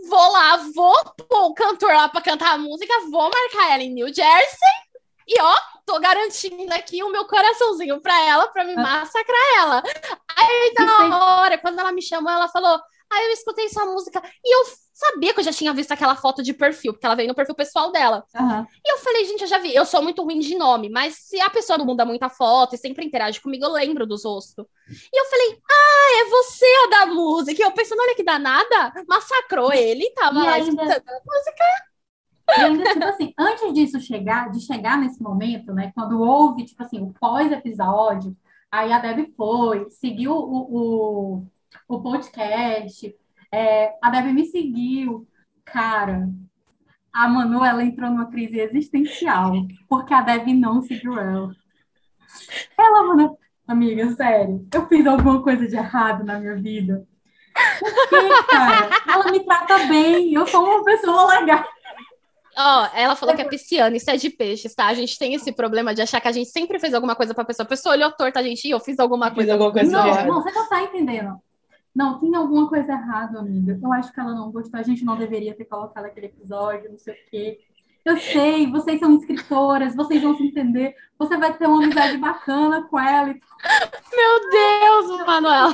vou 0.08 0.32
lá, 0.32 0.56
vou 0.74 1.04
pôr 1.28 1.44
o 1.44 1.54
cantor 1.54 1.94
lá 1.94 2.08
para 2.08 2.20
cantar 2.20 2.54
a 2.54 2.58
música, 2.58 2.92
vou 3.10 3.30
marcar 3.30 3.72
ela 3.72 3.82
em 3.82 3.92
New 3.92 4.08
Jersey. 4.08 4.84
E 5.26 5.40
ó, 5.40 5.54
tô 5.86 5.98
garantindo 6.00 6.74
aqui 6.74 7.02
o 7.02 7.10
meu 7.10 7.24
coraçãozinho 7.26 8.00
pra 8.00 8.18
ela, 8.26 8.48
pra 8.48 8.64
me 8.64 8.74
ah. 8.74 8.80
massacrar 8.80 9.58
ela. 9.58 9.82
Aí, 10.36 10.74
na 10.78 11.40
hora, 11.40 11.58
quando 11.58 11.78
ela 11.78 11.92
me 11.92 12.02
chamou, 12.02 12.30
ela 12.30 12.48
falou: 12.48 12.78
Aí 13.14 13.26
eu 13.26 13.32
escutei 13.32 13.66
essa 13.66 13.84
música 13.84 14.22
e 14.44 14.54
eu 14.54 14.64
sabia 14.92 15.32
que 15.32 15.40
eu 15.40 15.44
já 15.44 15.52
tinha 15.52 15.72
visto 15.72 15.92
aquela 15.92 16.16
foto 16.16 16.42
de 16.42 16.52
perfil, 16.52 16.92
porque 16.92 17.06
ela 17.06 17.14
veio 17.14 17.28
no 17.28 17.34
perfil 17.34 17.54
pessoal 17.54 17.92
dela. 17.92 18.24
Uhum. 18.34 18.66
E 18.84 18.92
eu 18.92 18.98
falei, 18.98 19.24
gente, 19.24 19.42
eu 19.42 19.46
já 19.46 19.58
vi. 19.58 19.74
Eu 19.74 19.84
sou 19.84 20.02
muito 20.02 20.22
ruim 20.22 20.38
de 20.38 20.56
nome, 20.56 20.88
mas 20.88 21.14
se 21.16 21.40
a 21.40 21.50
pessoa 21.50 21.78
não 21.78 21.86
muda 21.86 22.04
muita 22.04 22.28
foto 22.28 22.74
e 22.74 22.78
sempre 22.78 23.04
interage 23.04 23.40
comigo, 23.40 23.64
eu 23.64 23.72
lembro 23.72 24.06
dos 24.06 24.24
rostos. 24.24 24.64
E 24.88 25.20
eu 25.20 25.24
falei, 25.26 25.58
ah, 25.70 26.22
é 26.22 26.30
você 26.30 26.66
a 26.84 26.90
da 26.90 27.06
música. 27.06 27.60
E 27.60 27.64
eu 27.64 27.72
pensando, 27.72 28.00
olha 28.00 28.14
que 28.14 28.24
danada, 28.24 28.92
massacrou 29.08 29.72
ele, 29.72 30.10
tava 30.10 30.38
e 30.38 30.42
lá 30.42 30.52
ainda... 30.54 30.82
escutando 30.82 31.08
a 31.08 31.20
música. 31.24 31.64
E 32.46 32.60
ainda, 32.60 32.92
tipo 32.92 33.04
assim, 33.04 33.34
antes 33.38 33.72
disso 33.72 34.00
chegar, 34.00 34.50
de 34.50 34.60
chegar 34.60 34.98
nesse 34.98 35.22
momento, 35.22 35.72
né, 35.72 35.92
quando 35.94 36.20
houve, 36.20 36.64
tipo 36.64 36.82
assim, 36.82 37.00
o 37.00 37.12
pós-episódio, 37.18 38.36
aí 38.70 38.92
a 38.92 38.98
Deb 38.98 39.28
foi, 39.34 39.88
seguiu 39.88 40.32
o, 40.32 40.66
o, 40.70 41.46
o 41.94 42.02
podcast, 42.02 43.14
é, 43.52 43.94
a 44.02 44.10
Deb 44.10 44.32
me 44.32 44.46
seguiu. 44.46 45.26
Cara, 45.64 46.28
a 47.12 47.28
Manu, 47.28 47.64
ela 47.64 47.84
entrou 47.84 48.10
numa 48.10 48.30
crise 48.30 48.58
existencial, 48.58 49.52
porque 49.88 50.12
a 50.12 50.20
Deb 50.20 50.48
não 50.48 50.82
seguiu 50.82 51.18
ela. 51.18 51.54
Ela, 52.76 53.02
mano, 53.04 53.38
amiga, 53.66 54.10
sério, 54.14 54.66
eu 54.72 54.88
fiz 54.88 55.06
alguma 55.06 55.42
coisa 55.42 55.66
de 55.66 55.76
errado 55.76 56.24
na 56.24 56.38
minha 56.38 56.56
vida. 56.56 57.06
Por 57.78 58.08
quê, 58.08 58.28
cara? 58.50 58.90
Ela 59.06 59.30
me 59.30 59.40
trata 59.40 59.78
bem, 59.86 60.34
eu 60.34 60.46
sou 60.46 60.64
uma 60.64 60.84
pessoa 60.84 61.38
legal. 61.38 61.64
Ó, 62.56 62.82
oh, 62.82 62.96
ela 62.96 63.16
falou 63.16 63.34
que 63.34 63.42
é 63.42 63.48
pisciana, 63.48 63.96
isso 63.96 64.08
é 64.10 64.16
de 64.16 64.30
peixes, 64.30 64.74
tá? 64.74 64.86
A 64.86 64.94
gente 64.94 65.18
tem 65.18 65.34
esse 65.34 65.50
problema 65.52 65.92
de 65.92 66.02
achar 66.02 66.20
que 66.20 66.28
a 66.28 66.32
gente 66.32 66.50
sempre 66.50 66.78
fez 66.78 66.94
alguma 66.94 67.16
coisa 67.16 67.34
pra 67.34 67.44
pessoa. 67.44 67.64
A 67.64 67.68
pessoa 67.68 67.94
olhou 67.94 68.12
torta, 68.12 68.38
a 68.38 68.42
gente, 68.42 68.68
eu 68.68 68.78
fiz 68.78 68.98
alguma 69.00 69.30
coisa. 69.30 69.52
Fiz 69.52 69.52
alguma 69.52 69.72
coisa 69.72 69.90
não, 69.90 70.26
não, 70.26 70.42
você 70.42 70.52
não 70.52 70.68
tá 70.68 70.82
entendendo. 70.82 71.36
Não, 71.94 72.18
tem 72.18 72.34
alguma 72.34 72.68
coisa 72.68 72.92
errada, 72.92 73.38
amiga. 73.38 73.78
Eu 73.80 73.92
acho 73.92 74.12
que 74.12 74.18
ela 74.18 74.34
não 74.34 74.50
gostou. 74.50 74.80
A 74.80 74.82
gente 74.82 75.04
não 75.04 75.16
deveria 75.16 75.54
ter 75.54 75.64
colocado 75.64 76.06
aquele 76.06 76.26
episódio, 76.26 76.90
não 76.90 76.98
sei 76.98 77.14
o 77.14 77.30
quê. 77.30 77.60
Eu 78.04 78.18
sei, 78.18 78.70
vocês 78.70 79.00
são 79.00 79.16
escritoras, 79.16 79.96
vocês 79.96 80.20
vão 80.20 80.36
se 80.36 80.44
entender. 80.44 80.94
Você 81.18 81.36
vai 81.38 81.56
ter 81.56 81.66
uma 81.66 81.82
amizade 81.82 82.18
bacana 82.18 82.82
com 82.82 82.98
ela. 82.98 83.28
Meu 83.28 84.50
Deus, 84.50 85.26
Manuel. 85.26 85.68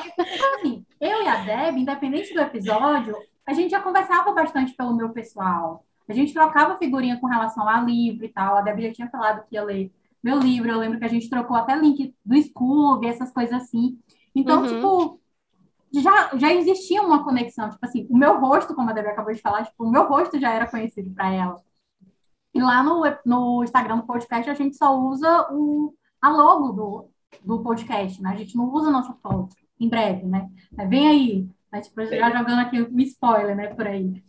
Assim, 0.54 0.86
eu 1.00 1.22
e 1.22 1.26
a 1.26 1.42
Deb, 1.42 1.78
independente 1.78 2.32
do 2.32 2.40
episódio, 2.40 3.16
a 3.44 3.52
gente 3.52 3.70
já 3.70 3.80
conversava 3.80 4.30
bastante 4.32 4.74
pelo 4.74 4.94
meu 4.94 5.08
pessoal. 5.08 5.84
A 6.08 6.12
gente 6.12 6.32
trocava 6.32 6.76
figurinha 6.76 7.18
com 7.18 7.26
relação 7.26 7.68
a 7.68 7.80
livro 7.80 8.24
e 8.24 8.28
tal. 8.28 8.56
A 8.56 8.60
Deb 8.60 8.80
já 8.80 8.92
tinha 8.92 9.10
falado 9.10 9.44
que 9.48 9.56
ia 9.56 9.64
ler 9.64 9.90
meu 10.22 10.38
livro. 10.38 10.70
Eu 10.70 10.78
lembro 10.78 10.98
que 10.98 11.04
a 11.04 11.08
gente 11.08 11.28
trocou 11.28 11.56
até 11.56 11.74
link 11.74 12.14
do 12.24 12.40
Scooby, 12.40 13.08
essas 13.08 13.32
coisas 13.32 13.60
assim. 13.60 13.98
Então, 14.34 14.62
uhum. 14.62 14.68
tipo, 14.68 15.20
já, 15.92 16.36
já 16.36 16.52
existia 16.52 17.02
uma 17.02 17.24
conexão. 17.24 17.68
Tipo 17.68 17.84
assim, 17.84 18.06
o 18.08 18.16
meu 18.16 18.38
rosto, 18.40 18.74
como 18.74 18.90
a 18.90 18.92
Debbie 18.92 19.08
acabou 19.08 19.32
de 19.32 19.40
falar, 19.40 19.64
tipo, 19.64 19.84
o 19.84 19.90
meu 19.90 20.08
rosto 20.08 20.38
já 20.38 20.52
era 20.52 20.70
conhecido 20.70 21.10
para 21.10 21.32
ela. 21.32 21.62
E 22.54 22.60
lá 22.60 22.82
no, 22.82 23.02
no 23.24 23.64
Instagram 23.64 23.98
do 23.98 24.06
podcast, 24.06 24.50
a 24.50 24.54
gente 24.54 24.76
só 24.76 24.96
usa 24.98 25.48
o, 25.52 25.94
a 26.20 26.30
logo 26.30 26.72
do, 26.72 27.08
do 27.44 27.62
podcast, 27.62 28.20
né? 28.22 28.30
A 28.30 28.36
gente 28.36 28.56
não 28.56 28.72
usa 28.72 28.88
a 28.88 28.92
nossa 28.92 29.12
foto, 29.22 29.54
em 29.78 29.88
breve, 29.88 30.26
né? 30.26 30.50
Vem 30.88 31.08
aí, 31.08 31.48
né? 31.72 31.80
tipo, 31.80 32.04
já 32.04 32.30
jogando 32.30 32.60
aqui 32.60 32.82
um 32.82 33.00
spoiler, 33.00 33.56
né, 33.56 33.68
por 33.68 33.86
aí. 33.86 34.22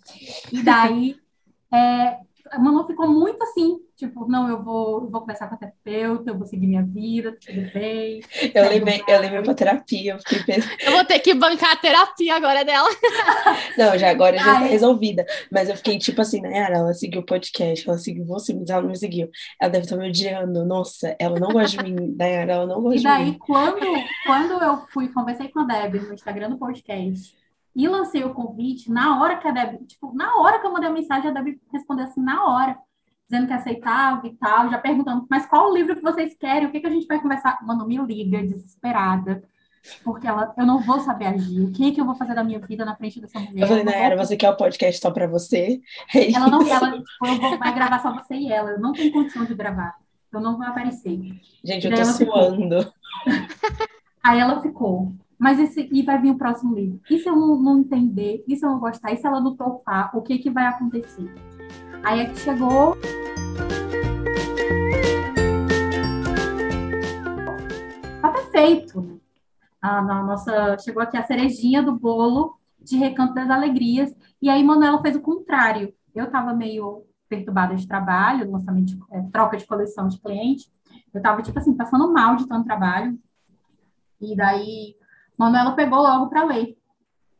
E 0.52 0.62
daí, 0.62 1.16
é, 1.74 2.20
a 2.50 2.60
Manu 2.60 2.86
ficou 2.86 3.08
muito 3.08 3.42
assim, 3.44 3.80
tipo, 3.96 4.28
não, 4.28 4.50
eu 4.50 4.62
vou, 4.62 5.04
eu 5.04 5.10
vou 5.10 5.22
conversar 5.22 5.48
com 5.48 5.56
a 5.56 5.58
terapeuta, 5.58 6.30
eu 6.30 6.38
vou 6.38 6.48
seguir 6.48 6.68
minha 6.68 6.84
vida, 6.84 7.38
tudo 7.40 7.72
bem. 7.74 8.22
Eu 8.54 8.70
levei, 8.70 9.04
eu 9.08 9.20
levei 9.20 9.42
pra 9.42 9.54
terapia, 9.54 10.14
eu 10.14 10.20
fiquei 10.20 10.44
pensando. 10.44 10.72
Eu 10.82 10.94
vou 10.94 11.06
ter 11.06 11.20
que 11.20 11.34
bancar 11.34 11.74
a 11.74 11.76
terapia 11.76 12.36
agora 12.36 12.66
dela. 12.66 12.90
Não, 13.78 13.98
já 13.98 14.10
agora 14.10 14.38
já 14.38 14.54
está 14.54 14.66
resolvida. 14.66 15.26
Mas 15.52 15.70
eu 15.70 15.76
fiquei 15.76 15.98
tipo 15.98 16.22
assim, 16.22 16.42
Nayara, 16.42 16.78
ela 16.78 16.94
seguiu 16.94 17.22
o 17.22 17.26
podcast, 17.26 17.88
ela 17.88 17.98
seguiu 17.98 18.26
você, 18.26 18.54
mas 18.54 18.70
ela 18.70 18.82
não 18.82 18.90
me 18.90 18.98
seguiu. 18.98 19.30
Ela 19.60 19.72
deve 19.72 19.86
estar 19.86 19.98
me 19.98 20.08
odiando. 20.08 20.66
Nossa, 20.66 21.16
ela 21.20 21.40
não 21.40 21.50
gosta 21.50 21.84
de 21.84 21.92
mim, 21.92 22.16
Nayara, 22.18 22.54
ela 22.54 22.66
não 22.66 22.82
gosta 22.82 23.00
de 23.00 23.06
mim. 23.06 23.12
E 23.12 23.18
daí, 23.18 23.38
quando, 23.40 23.86
quando 24.26 24.64
eu 24.64 24.86
fui, 24.92 25.10
conversei 25.10 25.50
com 25.50 25.60
a 25.60 25.64
Debbie 25.66 26.00
no 26.00 26.14
Instagram 26.14 26.50
do 26.50 26.58
podcast, 26.58 27.36
e 27.76 27.88
lancei 27.88 28.24
o 28.24 28.34
convite, 28.34 28.92
na 28.92 29.22
hora 29.22 29.38
que 29.38 29.48
a 29.48 29.52
Debbie, 29.52 29.86
tipo, 29.86 30.14
na 30.14 30.36
hora 30.38 30.60
que 30.60 30.68
eu 30.68 30.72
mandei 30.72 30.90
a 30.90 30.94
mensagem, 30.94 31.30
a 31.30 31.34
Debbie 31.34 31.62
respondeu 31.72 32.06
assim, 32.06 32.22
na 32.22 32.46
hora 32.46 32.78
dizendo 33.32 33.48
que 33.48 33.54
aceitava 33.54 34.28
e 34.28 34.36
tal, 34.36 34.70
já 34.70 34.78
perguntando, 34.78 35.26
mas 35.30 35.46
qual 35.46 35.70
o 35.70 35.74
livro 35.74 35.96
que 35.96 36.02
vocês 36.02 36.36
querem? 36.38 36.68
O 36.68 36.72
que, 36.72 36.82
que 36.82 36.88
a 36.88 36.90
gente 36.90 37.08
vai 37.08 37.22
conversar? 37.22 37.58
Mano, 37.64 37.88
me 37.88 37.98
liga, 37.98 38.44
desesperada. 38.44 39.42
Porque 40.04 40.28
ela, 40.28 40.54
eu 40.58 40.66
não 40.66 40.80
vou 40.80 41.00
saber 41.00 41.28
agir. 41.28 41.62
O 41.62 41.72
que, 41.72 41.92
que 41.92 42.02
eu 42.02 42.06
vou 42.06 42.14
fazer 42.14 42.36
da 42.36 42.44
minha 42.44 42.60
vida 42.60 42.86
na 42.86 42.96
frente 42.96 43.20
dessa 43.20 43.40
mulher? 43.40 43.64
Eu 43.64 43.68
falei, 43.68 43.84
Nayara, 43.84 44.18
você 44.18 44.36
quer 44.36 44.50
o 44.50 44.54
um 44.54 44.58
podcast 44.58 45.02
só 45.02 45.10
pra 45.10 45.28
você? 45.28 45.82
Ela 46.14 46.50
não 46.50 46.62
ela, 46.68 46.92
tipo, 46.92 47.26
eu 47.26 47.36
vou, 47.40 47.58
vai 47.58 47.74
gravar 47.74 48.00
só 48.00 48.14
você 48.14 48.36
e 48.36 48.52
ela. 48.52 48.72
Eu 48.72 48.80
não 48.80 48.92
tenho 48.92 49.12
condição 49.12 49.46
de 49.46 49.56
gravar. 49.56 49.96
Eu 50.32 50.40
não 50.40 50.58
vou 50.58 50.68
aparecer. 50.68 51.20
Gente, 51.64 51.88
eu 51.88 51.96
tô 51.96 52.06
suando. 52.06 52.94
Aí 54.22 54.40
ela 54.40 54.62
ficou. 54.62 55.14
Mas 55.42 55.58
esse, 55.58 55.90
e 55.92 56.04
vai 56.04 56.22
vir 56.22 56.30
o 56.30 56.38
próximo 56.38 56.76
livro. 56.76 57.02
E 57.10 57.18
se 57.18 57.28
eu 57.28 57.36
não, 57.36 57.60
não 57.60 57.80
entender? 57.80 58.44
E 58.48 58.56
se 58.56 58.64
eu 58.64 58.70
não 58.70 58.80
gostar? 58.80 59.12
E 59.12 59.18
se 59.18 59.26
ela 59.26 59.42
não 59.42 59.56
topar? 59.56 60.16
O 60.16 60.22
que, 60.22 60.38
que 60.38 60.52
vai 60.52 60.68
acontecer? 60.68 61.34
Aí 62.04 62.20
é 62.20 62.26
que 62.30 62.38
chegou. 62.38 62.96
Tá 68.22 68.30
perfeito. 68.30 69.20
A, 69.82 70.00
nossa, 70.04 70.78
chegou 70.78 71.02
aqui 71.02 71.18
a 71.18 71.24
cerejinha 71.24 71.82
do 71.82 71.98
bolo 71.98 72.56
de 72.80 72.96
Recanto 72.98 73.34
das 73.34 73.50
Alegrias. 73.50 74.16
E 74.40 74.48
aí, 74.48 74.64
Manuela 74.64 75.02
fez 75.02 75.16
o 75.16 75.22
contrário. 75.22 75.92
Eu 76.14 76.26
estava 76.26 76.54
meio 76.54 77.04
perturbada 77.28 77.76
de 77.76 77.88
trabalho, 77.88 78.52
lançamento 78.52 78.96
de, 78.96 79.00
é, 79.10 79.24
troca 79.32 79.58
de 79.58 79.66
coleção 79.66 80.08
de 80.08 80.20
cliente. 80.20 80.72
Eu 81.12 81.18
estava, 81.18 81.42
tipo 81.42 81.58
assim, 81.58 81.74
passando 81.74 82.14
mal 82.14 82.36
de 82.36 82.48
tanto 82.48 82.66
trabalho. 82.66 83.18
E 84.22 84.36
daí, 84.36 85.01
Manuela 85.42 85.72
pegou 85.72 86.04
logo 86.04 86.30
para 86.30 86.44
ler. 86.44 86.78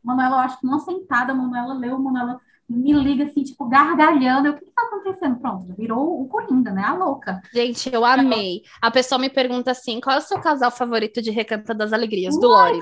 Manuela, 0.02 0.34
eu 0.34 0.40
acho 0.40 0.58
que 0.58 0.66
uma 0.66 0.80
sentada, 0.80 1.32
Manuela 1.32 1.72
leu, 1.72 1.96
Manuela 2.00 2.40
me 2.68 2.92
liga 2.92 3.24
assim, 3.24 3.42
tipo, 3.42 3.68
gargalhando. 3.68 4.48
Eu, 4.48 4.52
o 4.52 4.56
que, 4.56 4.64
que 4.64 4.70
tá 4.70 4.82
acontecendo? 4.82 5.36
Pronto, 5.38 5.74
virou 5.76 6.22
o 6.22 6.28
Coringa, 6.28 6.70
né? 6.72 6.82
A 6.84 6.94
louca. 6.94 7.40
Gente, 7.52 7.92
eu 7.92 8.04
amei. 8.04 8.62
A 8.80 8.90
pessoa 8.90 9.18
me 9.18 9.28
pergunta 9.28 9.70
assim: 9.70 10.00
qual 10.00 10.16
é 10.16 10.18
o 10.18 10.22
seu 10.22 10.40
casal 10.40 10.70
favorito 10.70 11.20
de 11.20 11.30
Recanto 11.30 11.74
das 11.74 11.92
Alegrias, 11.92 12.38
do 12.38 12.48
Lore? 12.48 12.80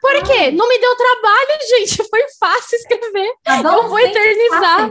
Por 0.00 0.22
quê? 0.24 0.50
Não 0.50 0.68
me 0.68 0.78
deu 0.78 0.96
trabalho, 0.96 1.58
gente. 1.78 2.08
Foi 2.08 2.22
fácil 2.38 2.76
escrever. 2.76 3.32
Eu 3.64 3.88
vou 3.88 3.98
eternizar. 3.98 4.90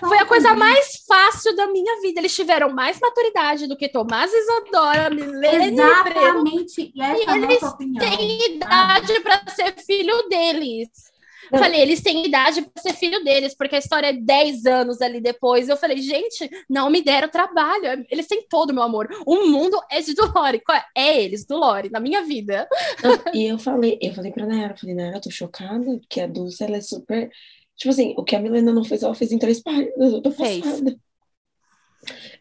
Foi 0.00 0.18
a 0.18 0.26
coisa 0.26 0.54
mais 0.54 1.04
fácil 1.06 1.54
da 1.56 1.66
minha 1.66 2.00
vida. 2.00 2.20
Eles 2.20 2.34
tiveram 2.34 2.72
mais 2.72 2.98
maturidade 3.00 3.66
do 3.66 3.76
que 3.76 3.88
Tomás 3.88 4.30
Isadora, 4.32 5.10
Milene 5.10 5.72
Exatamente. 5.72 6.92
E, 6.94 7.02
essa 7.02 7.36
e 7.36 7.44
eles 7.44 7.72
têm 7.74 8.54
idade 8.54 9.20
para 9.20 9.42
ser 9.50 9.74
filho 9.84 10.28
deles. 10.28 11.11
Eu 11.52 11.58
falei, 11.58 11.82
eles 11.82 12.00
têm 12.00 12.24
idade 12.24 12.62
para 12.62 12.82
ser 12.82 12.94
filho 12.94 13.22
deles, 13.22 13.54
porque 13.54 13.76
a 13.76 13.78
história 13.78 14.06
é 14.06 14.12
10 14.14 14.64
anos 14.64 15.02
ali 15.02 15.20
depois. 15.20 15.68
Eu 15.68 15.76
falei, 15.76 15.98
gente, 15.98 16.48
não 16.68 16.88
me 16.88 17.02
deram 17.02 17.28
trabalho. 17.28 18.06
Eles 18.10 18.26
têm 18.26 18.46
todo, 18.48 18.72
meu 18.72 18.82
amor. 18.82 19.08
O 19.26 19.46
mundo 19.46 19.78
é 19.90 20.00
de 20.00 20.14
do 20.14 20.32
Lore. 20.32 20.62
É? 20.96 21.02
é 21.02 21.22
eles, 21.22 21.44
do 21.44 21.58
Lore, 21.58 21.90
na 21.90 22.00
minha 22.00 22.22
vida. 22.22 22.66
E 23.34 23.46
eu 23.46 23.58
falei, 23.58 23.98
eu 24.00 24.14
falei 24.14 24.30
pra 24.30 24.46
Nayara, 24.46 24.74
eu 24.74 24.78
falei, 24.78 24.94
Nayara, 24.94 25.16
eu 25.16 25.20
tô 25.20 25.30
chocada, 25.30 25.84
porque 25.98 26.20
a 26.20 26.26
Dulce, 26.26 26.62
ela 26.62 26.76
é 26.76 26.80
super. 26.80 27.30
Tipo 27.76 27.90
assim, 27.90 28.14
o 28.16 28.24
que 28.24 28.36
a 28.36 28.40
Milena 28.40 28.72
não 28.72 28.84
fez, 28.84 29.02
ela 29.02 29.14
fez 29.14 29.32
em 29.32 29.38
três 29.38 29.62
páginas. 29.62 30.12
Eu 30.12 30.22
tô 30.22 30.30
passada. 30.30 30.96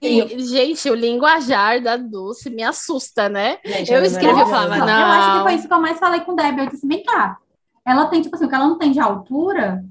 E, 0.01 0.19
eu... 0.19 0.39
Gente, 0.39 0.89
o 0.89 0.95
linguajar 0.95 1.81
da 1.81 1.95
Dulce 1.97 2.49
me 2.49 2.63
assusta, 2.63 3.29
né? 3.29 3.57
Gente, 3.63 3.93
eu 3.93 4.03
escrevi 4.03 4.41
e 4.41 4.45
falava, 4.45 4.77
não. 4.77 4.87
Eu 4.87 5.05
acho 5.05 5.37
que 5.37 5.43
foi 5.43 5.53
isso 5.55 5.67
que 5.67 5.73
eu 5.73 5.81
mais 5.81 5.99
falei 5.99 6.21
com 6.21 6.33
o 6.33 6.35
Debbie. 6.35 6.61
Eu 6.61 6.69
disse, 6.69 6.87
vem 6.87 7.03
cá, 7.03 7.37
ela 7.85 8.05
tem, 8.07 8.21
tipo 8.21 8.35
assim, 8.35 8.45
o 8.45 8.49
que 8.49 8.55
ela 8.55 8.67
não 8.67 8.77
tem 8.77 8.91
de 8.91 8.99
altura, 8.99 9.83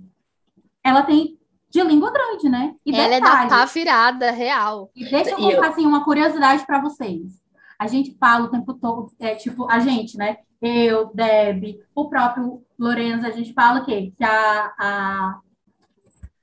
ela 0.83 1.03
tem 1.03 1.39
de 1.71 1.83
língua 1.83 2.11
grande, 2.11 2.49
né? 2.49 2.75
E 2.85 2.95
ela 2.95 3.09
detalhe, 3.09 3.47
é 3.47 3.49
da 3.49 3.57
pá 3.59 3.65
virada, 3.65 4.31
real. 4.31 4.91
E 4.95 5.09
deixa 5.09 5.31
eu 5.31 5.37
contar, 5.37 5.57
eu... 5.57 5.65
assim, 5.65 5.87
uma 5.87 6.05
curiosidade 6.05 6.67
para 6.67 6.81
vocês. 6.81 7.41
A 7.79 7.87
gente 7.87 8.17
fala 8.19 8.45
o 8.45 8.51
tempo 8.51 8.75
todo, 8.75 9.11
é, 9.19 9.35
tipo, 9.37 9.71
a 9.71 9.79
gente, 9.79 10.17
né? 10.17 10.39
Eu, 10.61 11.11
Deb, 11.15 11.81
o 11.95 12.09
próprio 12.09 12.62
Lorenzo, 12.79 13.27
a 13.27 13.31
gente 13.31 13.55
fala 13.55 13.81
o 13.81 13.85
quê? 13.85 14.12
Que 14.17 14.25
a, 14.25 14.75
a... 14.79 15.41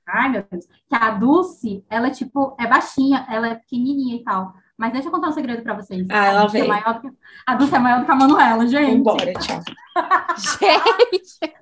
Ai, 0.08 0.28
meu 0.30 0.44
Deus. 0.50 0.66
Que 0.88 0.96
a 0.96 1.10
Dulce, 1.10 1.84
ela, 1.88 2.10
tipo, 2.10 2.56
é 2.58 2.66
baixinha, 2.66 3.24
ela 3.28 3.48
é 3.48 3.54
pequenininha 3.54 4.16
e 4.16 4.24
tal. 4.24 4.54
Mas 4.78 4.92
deixa 4.92 5.08
eu 5.08 5.12
contar 5.12 5.28
um 5.28 5.32
segredo 5.32 5.62
pra 5.62 5.74
vocês. 5.74 6.06
Ah, 6.08 6.26
ela 6.26 6.44
é 6.44 6.48
vem. 6.48 6.70
É 6.70 6.94
que... 7.00 7.10
A 7.44 7.56
Dulce 7.56 7.74
é 7.74 7.78
maior 7.80 7.98
do 7.98 8.06
que 8.06 8.12
a 8.12 8.14
Manuela, 8.14 8.66
gente. 8.66 9.02
Bora, 9.02 9.32
tchau. 9.34 9.60
gente! 10.60 11.54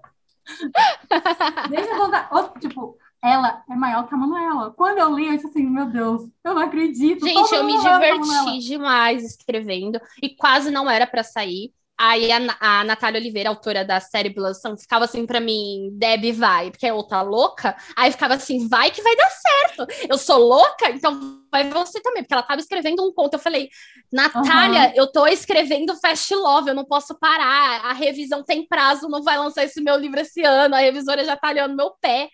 deixa 1.70 1.90
eu 1.90 1.97
contar. 1.97 2.28
Outro, 2.30 2.60
tipo, 2.60 2.98
ela 3.24 3.62
é 3.70 3.74
maior 3.74 4.06
que 4.06 4.14
a 4.14 4.18
Manuela. 4.18 4.70
Quando 4.72 4.98
eu 4.98 5.14
li, 5.14 5.28
eu 5.28 5.34
disse 5.34 5.47
assim, 5.47 5.66
meu 5.66 5.86
Deus, 5.86 6.30
eu 6.44 6.55
não 6.55 6.62
acredito. 6.62 7.26
Gente, 7.26 7.55
eu 7.55 7.64
me 7.64 7.78
diverti 7.78 8.59
demais 8.59 9.24
escrevendo. 9.24 9.98
E 10.22 10.36
quase 10.36 10.70
não 10.70 10.88
era 10.88 11.06
para 11.06 11.24
sair. 11.24 11.72
Aí 11.98 12.31
a, 12.31 12.39
a 12.60 12.85
Natália 12.85 13.18
Oliveira, 13.18 13.48
autora 13.48 13.85
da 13.85 13.98
série 14.01 14.28
Blossom, 14.28 14.77
ficava 14.77 15.06
assim 15.06 15.24
para 15.24 15.40
mim, 15.40 15.90
Deb, 15.93 16.32
vai, 16.32 16.70
porque 16.70 16.86
eu 16.86 17.02
tá 17.02 17.23
louca. 17.23 17.74
Aí 17.97 18.12
ficava 18.12 18.35
assim, 18.35 18.68
vai 18.68 18.90
que 18.90 19.01
vai 19.01 19.16
dar 19.16 19.31
certo. 19.31 19.86
Eu 20.09 20.18
sou 20.18 20.39
louca, 20.39 20.90
então 20.90 21.40
vai 21.51 21.68
você 21.70 22.01
também, 22.02 22.23
porque 22.23 22.35
ela 22.35 22.43
tava 22.43 22.60
escrevendo 22.60 23.02
um 23.02 23.12
conto. 23.12 23.35
Eu 23.35 23.39
falei, 23.39 23.70
Natália, 24.12 24.89
uhum. 24.89 24.93
eu 24.94 25.10
tô 25.10 25.27
escrevendo 25.27 25.97
Fast 25.97 26.35
Love, 26.35 26.68
eu 26.68 26.74
não 26.74 26.85
posso 26.85 27.18
parar. 27.18 27.86
A 27.86 27.93
revisão 27.94 28.44
tem 28.44 28.66
prazo, 28.66 29.09
não 29.09 29.23
vai 29.23 29.39
lançar 29.39 29.64
esse 29.64 29.81
meu 29.81 29.97
livro 29.97 30.20
esse 30.20 30.43
ano. 30.43 30.74
A 30.74 30.81
revisora 30.81 31.24
já 31.24 31.36
tá 31.36 31.48
olhando 31.48 31.77
meu 31.77 31.93
pé. 32.01 32.28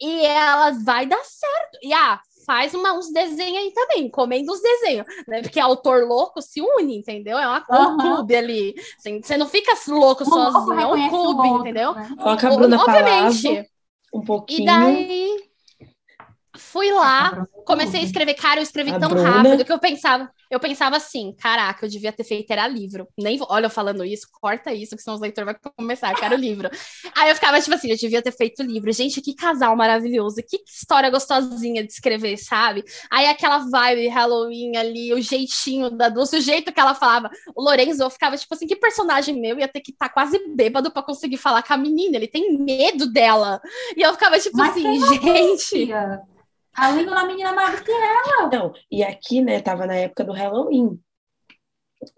E 0.00 0.24
ela 0.24 0.70
vai 0.70 1.04
dar 1.04 1.22
certo. 1.24 1.78
E 1.82 1.92
ah, 1.92 2.20
faz 2.44 2.74
uma, 2.74 2.92
uns 2.92 3.12
desenhos 3.12 3.58
aí 3.58 3.72
também, 3.72 4.08
comendo 4.08 4.52
os 4.52 4.60
desenhos, 4.60 5.06
né? 5.26 5.42
Porque 5.42 5.58
autor 5.58 6.04
louco 6.04 6.40
se 6.42 6.60
une, 6.60 6.98
entendeu? 6.98 7.38
É 7.38 7.46
uma, 7.46 7.64
uhum. 7.70 7.94
um 7.94 7.96
clube 7.98 8.36
ali. 8.36 8.74
Assim, 8.98 9.22
você 9.22 9.36
não 9.36 9.46
fica 9.46 9.72
louco 9.88 10.22
o 10.22 10.26
sozinho, 10.26 10.80
é 10.80 10.86
um 10.86 11.08
clube, 11.08 11.48
outro, 11.48 11.60
entendeu? 11.60 11.94
Né? 11.94 12.08
Coloca 12.16 12.48
a 12.48 12.56
Bruna 12.56 12.82
Obviamente. 12.82 13.70
um 14.12 14.22
pouquinho. 14.22 14.62
E 14.62 14.66
daí 14.66 15.54
Fui 16.56 16.90
lá, 16.92 17.46
comecei 17.64 18.00
a 18.00 18.04
escrever, 18.04 18.34
cara, 18.34 18.60
eu 18.60 18.62
escrevi 18.62 18.90
a 18.90 18.98
tão 18.98 19.08
Bruna... 19.08 19.28
rápido 19.28 19.64
que 19.64 19.72
eu 19.72 19.78
pensava, 19.78 20.30
eu 20.54 20.60
pensava 20.60 20.96
assim, 20.96 21.34
caraca, 21.36 21.84
eu 21.84 21.90
devia 21.90 22.12
ter 22.12 22.22
feito 22.22 22.50
era 22.50 22.68
livro. 22.68 23.08
Nem 23.18 23.36
vou, 23.36 23.48
olha 23.50 23.66
eu 23.66 23.70
falando 23.70 24.04
isso, 24.04 24.28
corta 24.40 24.72
isso, 24.72 24.94
que 24.96 25.02
senão 25.02 25.16
os 25.16 25.20
leitores 25.20 25.52
vão 25.62 25.72
começar, 25.76 26.12
eu 26.12 26.16
quero 26.16 26.36
livro. 26.36 26.70
Aí 27.16 27.28
eu 27.28 27.34
ficava 27.34 27.60
tipo 27.60 27.74
assim, 27.74 27.90
eu 27.90 27.96
devia 27.96 28.22
ter 28.22 28.32
feito 28.32 28.62
livro. 28.62 28.92
Gente, 28.92 29.20
que 29.20 29.34
casal 29.34 29.74
maravilhoso, 29.76 30.36
que 30.48 30.62
história 30.66 31.10
gostosinha 31.10 31.82
de 31.84 31.92
escrever, 31.92 32.36
sabe? 32.36 32.84
Aí 33.10 33.26
aquela 33.26 33.58
vibe 33.58 34.08
Halloween 34.08 34.76
ali, 34.76 35.12
o 35.12 35.20
jeitinho 35.20 35.90
da 35.90 36.08
Dulce, 36.08 36.36
o 36.36 36.40
jeito 36.40 36.72
que 36.72 36.80
ela 36.80 36.94
falava. 36.94 37.28
O 37.54 37.62
Lorenzo, 37.62 38.02
eu 38.02 38.10
ficava 38.10 38.36
tipo 38.36 38.54
assim, 38.54 38.66
que 38.66 38.76
personagem 38.76 39.40
meu 39.40 39.58
ia 39.58 39.68
ter 39.68 39.80
que 39.80 39.90
estar 39.90 40.08
tá 40.08 40.14
quase 40.14 40.38
bêbado 40.54 40.90
para 40.92 41.02
conseguir 41.02 41.36
falar 41.36 41.62
com 41.62 41.74
a 41.74 41.76
menina, 41.76 42.16
ele 42.16 42.28
tem 42.28 42.56
medo 42.58 43.10
dela. 43.10 43.60
E 43.96 44.02
eu 44.02 44.12
ficava 44.12 44.38
tipo 44.38 44.56
Mas 44.56 44.70
assim, 44.70 45.20
gente. 45.20 45.88
A 46.76 46.90
língua 46.90 47.14
da 47.14 47.24
menina 47.26 47.52
maior 47.52 47.76
do 47.76 47.84
que 47.84 47.90
ela. 47.90 48.48
Não, 48.50 48.72
e 48.90 49.02
aqui, 49.02 49.40
né, 49.42 49.60
tava 49.60 49.86
na 49.86 49.94
época 49.94 50.24
do 50.24 50.32
Halloween. 50.32 50.98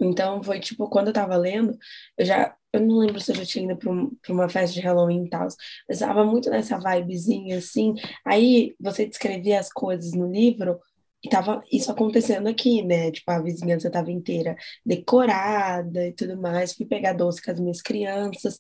Então, 0.01 0.43
foi 0.43 0.61
tipo, 0.61 0.89
quando 0.89 1.09
eu 1.09 1.13
tava 1.13 1.37
lendo, 1.37 1.77
eu 2.19 2.25
já. 2.27 2.55
Eu 2.73 2.81
não 2.81 2.99
lembro 2.99 3.21
se 3.21 3.33
eu 3.33 3.37
já 3.37 3.45
tinha 3.45 3.65
ido 3.65 3.79
pra, 3.79 3.91
um, 3.91 4.11
pra 4.21 4.33
uma 4.33 4.49
festa 4.49 4.75
de 4.75 4.81
Halloween 4.81 5.25
e 5.25 5.31
tal, 5.31 5.49
mas 5.89 5.99
tava 5.99 6.25
muito 6.25 6.51
nessa 6.51 6.79
vibezinha 6.79 7.59
assim. 7.59 7.95
Aí 8.25 8.75
você 8.79 9.07
descrevia 9.07 9.59
as 9.59 9.73
coisas 9.73 10.13
no 10.13 10.31
livro 10.31 10.79
e 11.25 11.29
tava 11.29 11.63
isso 11.73 11.91
acontecendo 11.91 12.49
aqui, 12.49 12.83
né? 12.83 13.11
Tipo, 13.11 13.31
a 13.31 13.41
vizinhança 13.41 13.91
tava 13.91 14.11
inteira 14.11 14.57
decorada 14.85 16.07
e 16.07 16.13
tudo 16.13 16.41
mais. 16.41 16.75
Fui 16.75 16.85
pegar 16.87 17.15
doce 17.15 17.43
com 17.43 17.51
as 17.51 17.61
minhas 17.61 17.81
crianças. 17.81 18.59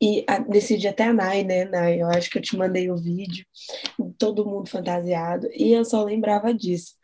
E 0.00 0.24
a, 0.28 0.38
decidi 0.38 0.86
até 0.86 1.04
a 1.04 1.12
Nai, 1.12 1.42
né, 1.42 1.64
Nai? 1.64 2.00
Eu 2.00 2.06
acho 2.08 2.30
que 2.30 2.38
eu 2.38 2.42
te 2.42 2.56
mandei 2.56 2.90
o 2.90 2.96
vídeo, 2.96 3.44
todo 4.16 4.46
mundo 4.46 4.68
fantasiado, 4.70 5.48
e 5.52 5.72
eu 5.72 5.84
só 5.84 6.04
lembrava 6.04 6.54
disso. 6.54 6.94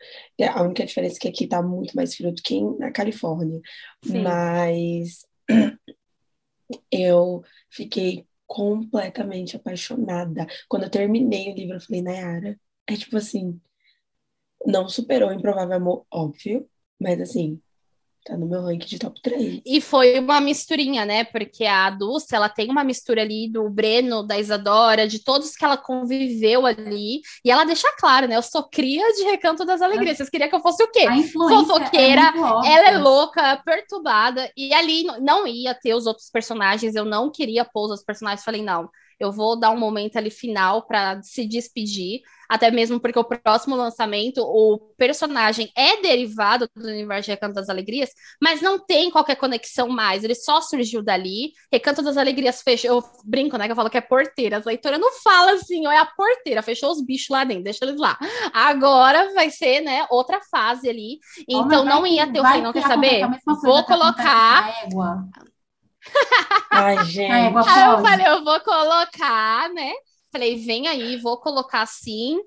A 0.53 0.63
única 0.63 0.85
diferença 0.85 1.17
é 1.17 1.19
que 1.19 1.27
aqui 1.27 1.47
tá 1.47 1.61
muito 1.61 1.93
mais 1.95 2.15
frio 2.15 2.31
do 2.33 2.41
que 2.41 2.61
na 2.79 2.91
Califórnia. 2.91 3.59
Sim. 4.03 4.21
Mas 4.21 5.25
eu 6.89 7.43
fiquei 7.69 8.25
completamente 8.47 9.55
apaixonada. 9.55 10.47
Quando 10.69 10.83
eu 10.83 10.89
terminei 10.89 11.51
o 11.51 11.55
livro, 11.55 11.75
eu 11.75 11.81
falei, 11.81 12.01
Nayara, 12.01 12.59
é 12.87 12.95
tipo 12.95 13.17
assim, 13.17 13.59
não 14.65 14.87
superou 14.87 15.29
o 15.29 15.33
Improvável 15.33 15.75
Amor, 15.75 16.05
óbvio, 16.11 16.69
mas 16.99 17.19
assim, 17.19 17.61
Tá 18.25 18.35
no 18.35 18.47
meu 18.47 18.63
ranking 18.63 18.87
de 18.87 18.97
top 18.97 19.21
3. 19.21 19.61
E 19.63 19.79
foi 19.79 20.17
uma 20.17 20.41
misturinha, 20.41 21.05
né? 21.05 21.23
Porque 21.23 21.63
a 21.63 21.91
Dulce, 21.91 22.35
ela 22.35 22.49
tem 22.49 22.71
uma 22.71 22.83
mistura 22.83 23.21
ali 23.21 23.47
do 23.47 23.69
Breno, 23.69 24.23
da 24.23 24.39
Isadora, 24.39 25.07
de 25.07 25.23
todos 25.23 25.55
que 25.55 25.63
ela 25.63 25.77
conviveu 25.77 26.65
ali. 26.65 27.21
E 27.43 27.51
ela 27.51 27.65
deixa 27.65 27.87
claro, 27.99 28.27
né? 28.27 28.35
Eu 28.35 28.41
sou 28.41 28.63
cria 28.63 29.13
de 29.13 29.25
Recanto 29.25 29.63
das 29.63 29.79
Alegrias. 29.79 30.17
Vocês 30.17 30.29
queriam 30.29 30.49
que 30.49 30.55
eu 30.55 30.59
fosse 30.59 30.81
o 30.81 30.89
quê? 30.89 31.05
Fofoqueira, 31.33 32.33
é 32.65 32.73
ela 32.73 32.87
é 32.89 32.97
louca, 32.97 33.61
perturbada. 33.63 34.51
E 34.57 34.73
ali 34.73 35.03
não 35.21 35.45
ia 35.45 35.75
ter 35.75 35.93
os 35.93 36.07
outros 36.07 36.27
personagens. 36.31 36.95
Eu 36.95 37.05
não 37.05 37.31
queria 37.31 37.63
pôr 37.63 37.83
os 37.83 37.89
outros 37.91 38.05
personagens. 38.05 38.43
Falei, 38.43 38.63
não, 38.63 38.89
eu 39.19 39.31
vou 39.31 39.59
dar 39.59 39.71
um 39.71 39.79
momento 39.79 40.17
ali 40.17 40.29
final 40.29 40.85
para 40.85 41.21
se 41.21 41.45
despedir 41.45 42.21
até 42.49 42.71
mesmo 42.71 42.99
porque 42.99 43.19
o 43.19 43.23
próximo 43.23 43.75
lançamento, 43.75 44.41
o 44.41 44.79
personagem 44.97 45.71
é 45.75 46.01
derivado 46.01 46.69
do 46.75 46.87
universo 46.87 47.25
de 47.25 47.31
Recanto 47.31 47.55
das 47.55 47.69
Alegrias, 47.69 48.11
mas 48.41 48.61
não 48.61 48.79
tem 48.79 49.09
qualquer 49.09 49.35
conexão 49.35 49.89
mais, 49.89 50.23
ele 50.23 50.35
só 50.35 50.61
surgiu 50.61 51.03
dali. 51.03 51.51
Recanto 51.71 52.01
das 52.01 52.17
Alegrias 52.17 52.61
fechou, 52.61 52.97
eu 52.97 53.03
brinco, 53.23 53.57
né, 53.57 53.65
que 53.65 53.71
eu 53.71 53.75
falo 53.75 53.89
que 53.89 53.97
é 53.97 54.01
porteira, 54.01 54.57
as 54.57 54.65
leitoras 54.65 54.99
não 54.99 55.11
falam 55.21 55.55
assim, 55.55 55.85
ó, 55.87 55.91
é 55.91 55.97
a 55.97 56.05
porteira, 56.05 56.61
fechou 56.61 56.91
os 56.91 57.03
bichos 57.03 57.29
lá 57.29 57.43
dentro, 57.43 57.63
deixa 57.63 57.85
eles 57.85 57.99
lá. 57.99 58.17
Agora 58.53 59.33
vai 59.33 59.49
ser, 59.49 59.81
né, 59.81 60.05
outra 60.09 60.39
fase 60.51 60.89
ali, 60.89 61.19
então 61.49 61.81
oh, 61.81 61.85
não 61.85 62.07
ia 62.07 62.31
ter 62.31 62.39
o 62.39 62.45
fim, 62.45 62.61
não 62.61 62.73
quer 62.73 62.83
saber? 62.83 63.25
Vou 63.63 63.83
colocar... 63.83 64.71
Ai, 66.71 67.03
gente. 67.03 67.67
Aí 67.67 67.83
eu 67.83 67.97
falei, 67.99 68.27
eu 68.27 68.43
vou 68.43 68.59
colocar, 68.61 69.69
né? 69.73 69.91
Falei, 70.31 70.57
vem 70.65 70.87
aí, 70.87 71.17
vou 71.17 71.39
colocar 71.39 71.81
assim. 71.81 72.39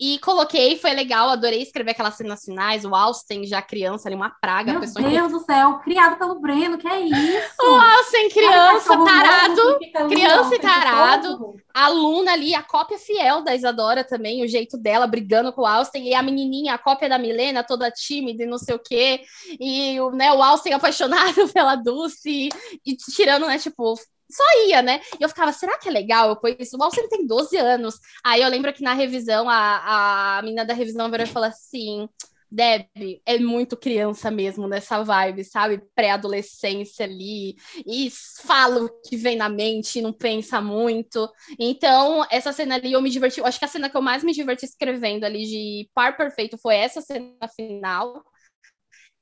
E 0.00 0.18
coloquei, 0.20 0.78
foi 0.78 0.94
legal, 0.94 1.28
adorei 1.28 1.60
escrever 1.60 1.90
aquelas 1.90 2.14
cenas 2.14 2.44
finais, 2.44 2.84
o 2.84 2.94
Austin 2.94 3.44
já 3.44 3.60
criança 3.60 4.08
ali, 4.08 4.14
uma 4.14 4.30
praga. 4.30 4.72
Meu 4.72 4.80
Deus 4.80 4.92
que... 4.92 5.32
do 5.32 5.40
céu, 5.40 5.80
criado 5.80 6.16
pelo 6.16 6.38
Breno, 6.38 6.78
que 6.78 6.86
é 6.86 7.00
isso? 7.00 7.56
O 7.60 7.74
Austin, 7.74 8.28
criança, 8.28 8.96
tarado, 8.96 9.78
criança 10.08 10.54
e 10.54 10.58
tarado, 10.60 11.56
a 11.74 11.88
Luna 11.88 12.32
ali, 12.32 12.54
a 12.54 12.62
cópia 12.62 12.96
fiel 12.96 13.42
da 13.42 13.56
Isadora 13.56 14.04
também, 14.04 14.44
o 14.44 14.48
jeito 14.48 14.78
dela 14.78 15.04
brigando 15.04 15.52
com 15.52 15.62
o 15.62 15.66
Austin, 15.66 16.04
e 16.04 16.14
a 16.14 16.22
menininha, 16.22 16.74
a 16.74 16.78
cópia 16.78 17.08
da 17.08 17.18
Milena, 17.18 17.64
toda 17.64 17.90
tímida 17.90 18.44
e 18.44 18.46
não 18.46 18.58
sei 18.58 18.76
o 18.76 18.78
quê, 18.78 19.22
e 19.58 19.98
né, 20.12 20.32
o 20.32 20.40
Austin 20.40 20.74
apaixonado 20.78 21.48
pela 21.52 21.74
Dulce, 21.74 22.50
e 22.86 22.96
tirando, 22.96 23.46
né, 23.46 23.58
tipo, 23.58 23.96
só 24.30 24.44
ia, 24.66 24.82
né? 24.82 25.00
E 25.18 25.22
eu 25.22 25.28
ficava, 25.28 25.52
será 25.52 25.78
que 25.78 25.88
é 25.88 25.92
legal? 25.92 26.36
Pus, 26.36 26.72
o 26.72 26.82
Alcine 26.82 27.08
tem 27.08 27.26
12 27.26 27.56
anos. 27.56 27.98
Aí 28.24 28.42
eu 28.42 28.48
lembro 28.48 28.72
que 28.72 28.82
na 28.82 28.94
revisão, 28.94 29.48
a, 29.48 30.38
a 30.38 30.42
menina 30.42 30.64
da 30.64 30.74
revisão 30.74 31.10
virou 31.10 31.26
e 31.26 31.30
falou 31.30 31.48
assim: 31.48 32.08
Deb, 32.50 32.86
é 33.26 33.38
muito 33.38 33.76
criança 33.76 34.30
mesmo 34.30 34.66
nessa 34.66 35.02
vibe, 35.02 35.44
sabe? 35.44 35.82
Pré-adolescência 35.94 37.04
ali, 37.04 37.56
e 37.86 38.10
fala 38.44 38.84
o 38.84 38.88
que 39.02 39.16
vem 39.16 39.36
na 39.36 39.48
mente, 39.48 40.00
não 40.00 40.12
pensa 40.12 40.60
muito. 40.60 41.30
Então, 41.58 42.24
essa 42.30 42.52
cena 42.52 42.76
ali 42.76 42.92
eu 42.92 43.02
me 43.02 43.10
diverti. 43.10 43.40
Eu 43.40 43.46
acho 43.46 43.58
que 43.58 43.64
a 43.64 43.68
cena 43.68 43.90
que 43.90 43.96
eu 43.96 44.02
mais 44.02 44.24
me 44.24 44.32
diverti 44.32 44.64
escrevendo 44.64 45.24
ali 45.24 45.44
de 45.44 45.90
par 45.94 46.16
perfeito 46.16 46.56
foi 46.58 46.76
essa 46.76 47.00
cena 47.02 47.48
final 47.54 48.24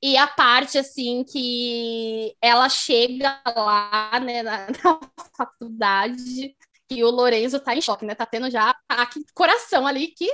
e 0.01 0.15
a 0.17 0.27
parte, 0.27 0.77
assim, 0.77 1.23
que 1.23 2.35
ela 2.41 2.69
chega 2.69 3.41
lá, 3.55 4.19
né, 4.19 4.43
na, 4.43 4.67
na 4.83 4.99
faculdade, 5.35 6.55
que 6.87 7.03
o 7.03 7.09
Lorenzo 7.09 7.59
tá 7.59 7.75
em 7.75 7.81
choque, 7.81 8.05
né? 8.05 8.15
Tá 8.15 8.25
tendo 8.25 8.49
já 8.49 8.75
aqui, 8.87 9.23
coração 9.33 9.85
ali 9.87 10.07
que 10.09 10.27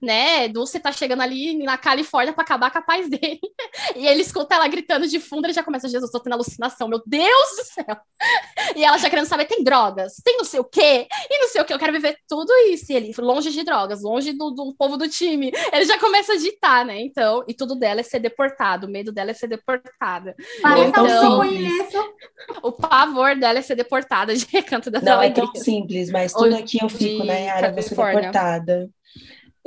né? 0.00 0.48
Dulce 0.48 0.80
tá 0.80 0.92
chegando 0.92 1.22
ali 1.22 1.58
na 1.62 1.76
Califórnia 1.76 2.32
para 2.32 2.42
acabar 2.42 2.70
com 2.70 2.78
a 2.78 2.82
paz 2.82 3.08
dele. 3.08 3.40
e 3.96 4.06
ele 4.06 4.22
escuta 4.22 4.54
ela 4.54 4.68
gritando 4.68 5.06
de 5.06 5.18
fundo, 5.20 5.46
ele 5.46 5.52
já 5.52 5.62
começa, 5.62 5.88
Jesus, 5.88 6.10
tô 6.10 6.20
tendo 6.20 6.34
alucinação, 6.34 6.88
meu 6.88 7.02
Deus 7.04 7.48
do 7.56 7.64
céu. 7.64 7.96
e 8.76 8.84
ela 8.84 8.98
já 8.98 9.10
querendo 9.10 9.26
saber, 9.26 9.46
tem 9.46 9.62
drogas, 9.62 10.14
tem 10.24 10.36
não 10.36 10.44
sei 10.44 10.60
o 10.60 10.64
quê, 10.64 11.06
e 11.30 11.38
não 11.38 11.48
sei 11.48 11.60
o 11.60 11.64
quê, 11.64 11.74
eu 11.74 11.78
quero 11.78 11.92
viver 11.92 12.16
tudo 12.28 12.52
isso. 12.70 12.92
E 12.92 12.96
ele, 12.96 13.12
longe 13.18 13.50
de 13.50 13.62
drogas, 13.64 14.02
longe 14.02 14.32
do, 14.32 14.50
do 14.50 14.74
povo 14.74 14.96
do 14.96 15.08
time. 15.08 15.52
Ele 15.72 15.84
já 15.84 15.98
começa 15.98 16.32
a 16.32 16.36
digitar, 16.36 16.84
né? 16.84 17.00
Então, 17.00 17.44
e 17.46 17.54
tudo 17.54 17.74
dela 17.76 18.00
é 18.00 18.02
ser 18.02 18.18
deportado, 18.20 18.86
o 18.86 18.90
medo 18.90 19.12
dela 19.12 19.30
é 19.30 19.34
ser 19.34 19.48
deportada. 19.48 20.34
Parece 20.62 20.88
então, 20.88 21.44
isso. 21.44 22.14
O 22.62 22.72
pavor 22.72 23.36
dela 23.36 23.58
é 23.58 23.62
ser 23.62 23.74
deportada 23.74 24.34
de 24.34 24.46
recanto 24.46 24.90
da 24.90 25.00
Não 25.00 25.22
é 25.22 25.30
tão 25.30 25.52
simples, 25.54 26.10
mas 26.10 26.32
tudo 26.32 26.54
aqui 26.54 26.78
eu 26.82 26.88
fico, 26.88 27.24
né, 27.24 27.48
área 27.48 27.72
você 27.72 27.90
deportada 27.90 28.90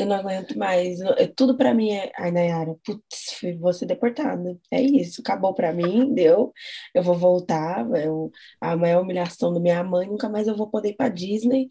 eu 0.02 0.08
não 0.08 0.16
aguento 0.16 0.58
mais. 0.58 1.00
Tudo 1.36 1.56
para 1.56 1.74
mim 1.74 1.92
é, 1.92 2.12
ai, 2.18 2.32
Nayara, 2.32 2.76
putz, 2.84 3.40
vou 3.60 3.72
ser 3.72 3.86
deportada. 3.86 4.58
É 4.72 4.82
isso, 4.82 5.22
acabou 5.22 5.54
para 5.54 5.72
mim, 5.72 6.14
deu. 6.14 6.52
Eu 6.94 7.04
vou 7.04 7.16
voltar. 7.16 7.88
Eu, 7.96 8.32
a 8.60 8.76
maior 8.76 9.04
humilhação 9.04 9.54
da 9.54 9.60
minha 9.60 9.84
mãe, 9.84 10.08
nunca 10.08 10.28
mais 10.28 10.48
eu 10.48 10.56
vou 10.56 10.70
poder 10.70 10.90
ir 10.90 10.96
pra 10.96 11.10
Disney. 11.10 11.70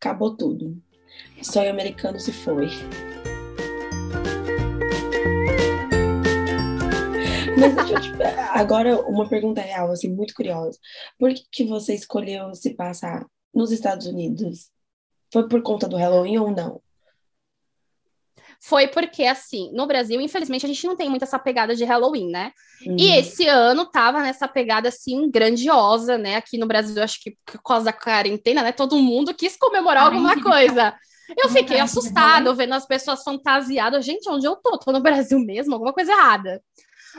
Acabou 0.00 0.36
tudo. 0.36 0.80
Sonho 1.42 1.70
americano 1.70 2.20
se 2.20 2.32
foi. 2.32 2.68
Mas 7.58 7.74
agora 8.52 9.00
uma 9.08 9.28
pergunta 9.28 9.60
real, 9.60 9.90
assim, 9.90 10.08
muito 10.08 10.34
curiosa. 10.34 10.78
Por 11.18 11.34
que, 11.34 11.42
que 11.50 11.64
você 11.64 11.94
escolheu 11.94 12.54
se 12.54 12.74
passar 12.74 13.26
nos 13.52 13.72
Estados 13.72 14.06
Unidos? 14.06 14.70
Foi 15.32 15.48
por 15.48 15.62
conta 15.62 15.88
do 15.88 15.96
Halloween 15.96 16.38
ou 16.38 16.50
não? 16.50 16.85
Foi 18.60 18.88
porque, 18.88 19.24
assim, 19.24 19.70
no 19.72 19.86
Brasil, 19.86 20.20
infelizmente, 20.20 20.64
a 20.64 20.68
gente 20.68 20.86
não 20.86 20.96
tem 20.96 21.08
muito 21.08 21.22
essa 21.22 21.38
pegada 21.38 21.74
de 21.74 21.84
Halloween, 21.84 22.30
né? 22.30 22.52
Uhum. 22.84 22.96
E 22.98 23.12
esse 23.12 23.46
ano 23.46 23.86
tava 23.86 24.22
nessa 24.22 24.48
pegada, 24.48 24.88
assim, 24.88 25.30
grandiosa, 25.30 26.18
né? 26.18 26.36
Aqui 26.36 26.58
no 26.58 26.66
Brasil, 26.66 27.02
acho 27.02 27.20
que 27.22 27.36
por 27.44 27.62
causa 27.62 27.86
da 27.86 27.92
quarentena, 27.92 28.62
né? 28.62 28.72
Todo 28.72 28.96
mundo 28.96 29.34
quis 29.34 29.56
comemorar 29.56 30.04
alguma 30.04 30.40
coisa. 30.42 30.94
Eu 31.36 31.48
fiquei 31.48 31.80
assustada 31.80 32.52
vendo 32.54 32.74
as 32.74 32.86
pessoas 32.86 33.22
fantasiadas. 33.22 34.04
Gente, 34.04 34.28
onde 34.30 34.46
eu 34.46 34.56
tô? 34.56 34.78
Tô 34.78 34.92
no 34.92 35.00
Brasil 35.00 35.38
mesmo? 35.40 35.74
Alguma 35.74 35.92
coisa 35.92 36.12
errada. 36.12 36.62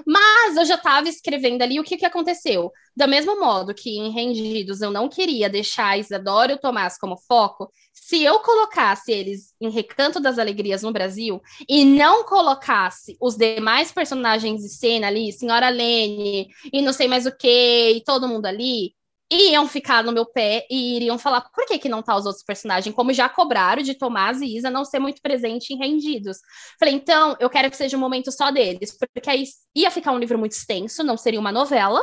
Mas 0.06 0.56
eu 0.56 0.65
já 0.65 0.76
estava 0.76 1.07
escrevendo 1.10 1.61
ali 1.61 1.80
o 1.80 1.84
que, 1.84 1.98
que 1.98 2.06
aconteceu. 2.06 2.72
Do 2.95 3.07
mesmo 3.07 3.40
modo 3.40 3.74
que 3.74 3.98
em 3.98 4.11
Rendidos 4.11 4.82
eu 4.82 4.91
não 4.91 5.07
queria 5.10 5.49
deixar 5.49 5.98
Isadora 5.99 6.52
e 6.52 6.56
o 6.56 6.60
Tomás 6.60 6.98
como 6.98 7.18
foco, 7.18 7.72
se 7.94 8.24
eu 8.24 8.40
colocasse 8.40 9.11
eles 9.11 9.53
em 9.60 9.69
Recanto 9.69 10.19
das 10.19 10.40
Alegrias 10.40 10.82
no 10.82 10.94
Brasil 10.94 11.41
e 11.68 11.84
não 11.84 12.24
colocasse 12.24 13.18
os 13.22 13.36
demais 13.36 13.91
personagens 13.91 14.61
de 14.61 14.69
cena 14.69 15.07
ali, 15.07 15.32
Senhora 15.32 15.69
Lene 15.69 16.48
e 16.72 16.82
não 16.82 16.94
sei 16.94 17.07
mais 17.07 17.26
o 17.26 17.36
que, 17.36 17.91
e 17.91 18.03
todo 18.03 18.28
mundo 18.28 18.45
ali, 18.45 18.94
iam 19.32 19.68
ficar 19.68 20.04
no 20.04 20.12
meu 20.12 20.26
pé 20.26 20.66
e 20.70 20.95
iriam 20.95 21.18
falar 21.18 21.41
por 21.41 21.66
que, 21.66 21.78
que 21.78 21.90
não 21.90 22.02
tá 22.02 22.16
os 22.16 22.26
outros 22.26 22.44
personagens, 22.44 22.95
como 22.95 23.14
já 23.14 23.28
cobraram 23.28 23.82
de 23.82 23.94
Tomás 23.94 24.41
e 24.41 24.56
Isa 24.56 24.70
não 24.70 24.86
ser 24.86 24.99
muito 24.99 25.22
presente 25.22 25.74
em 25.74 25.78
Rendidos. 25.78 26.38
Falei, 26.80 26.94
então, 26.94 27.36
eu 27.40 27.49
quero 27.49 27.70
que 27.70 27.76
seja 27.76 27.98
um 27.98 27.99
momento 27.99 28.32
só 28.32 28.52
deles, 28.52 28.98
porque 28.98 29.30
aí 29.30 29.44
ia 29.76 29.91
ficar 29.91 30.14
um 30.14 30.20
livro 30.20 30.40
muito 30.40 30.54
extenso, 30.54 31.04
não 31.04 31.18
seria 31.18 31.40
uma 31.40 31.52
novela. 31.52 32.02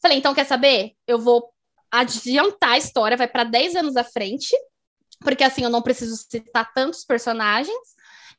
Falei, 0.00 0.18
então, 0.18 0.34
quer 0.34 0.46
saber? 0.46 0.92
Eu 1.06 1.18
vou 1.18 1.52
adiantar 1.90 2.70
a 2.70 2.78
história, 2.78 3.16
vai 3.16 3.28
para 3.28 3.44
10 3.44 3.76
anos 3.76 3.96
à 3.96 4.04
frente, 4.04 4.56
porque 5.20 5.44
assim 5.44 5.62
eu 5.62 5.70
não 5.70 5.82
preciso 5.82 6.16
citar 6.16 6.72
tantos 6.72 7.04
personagens. 7.04 7.95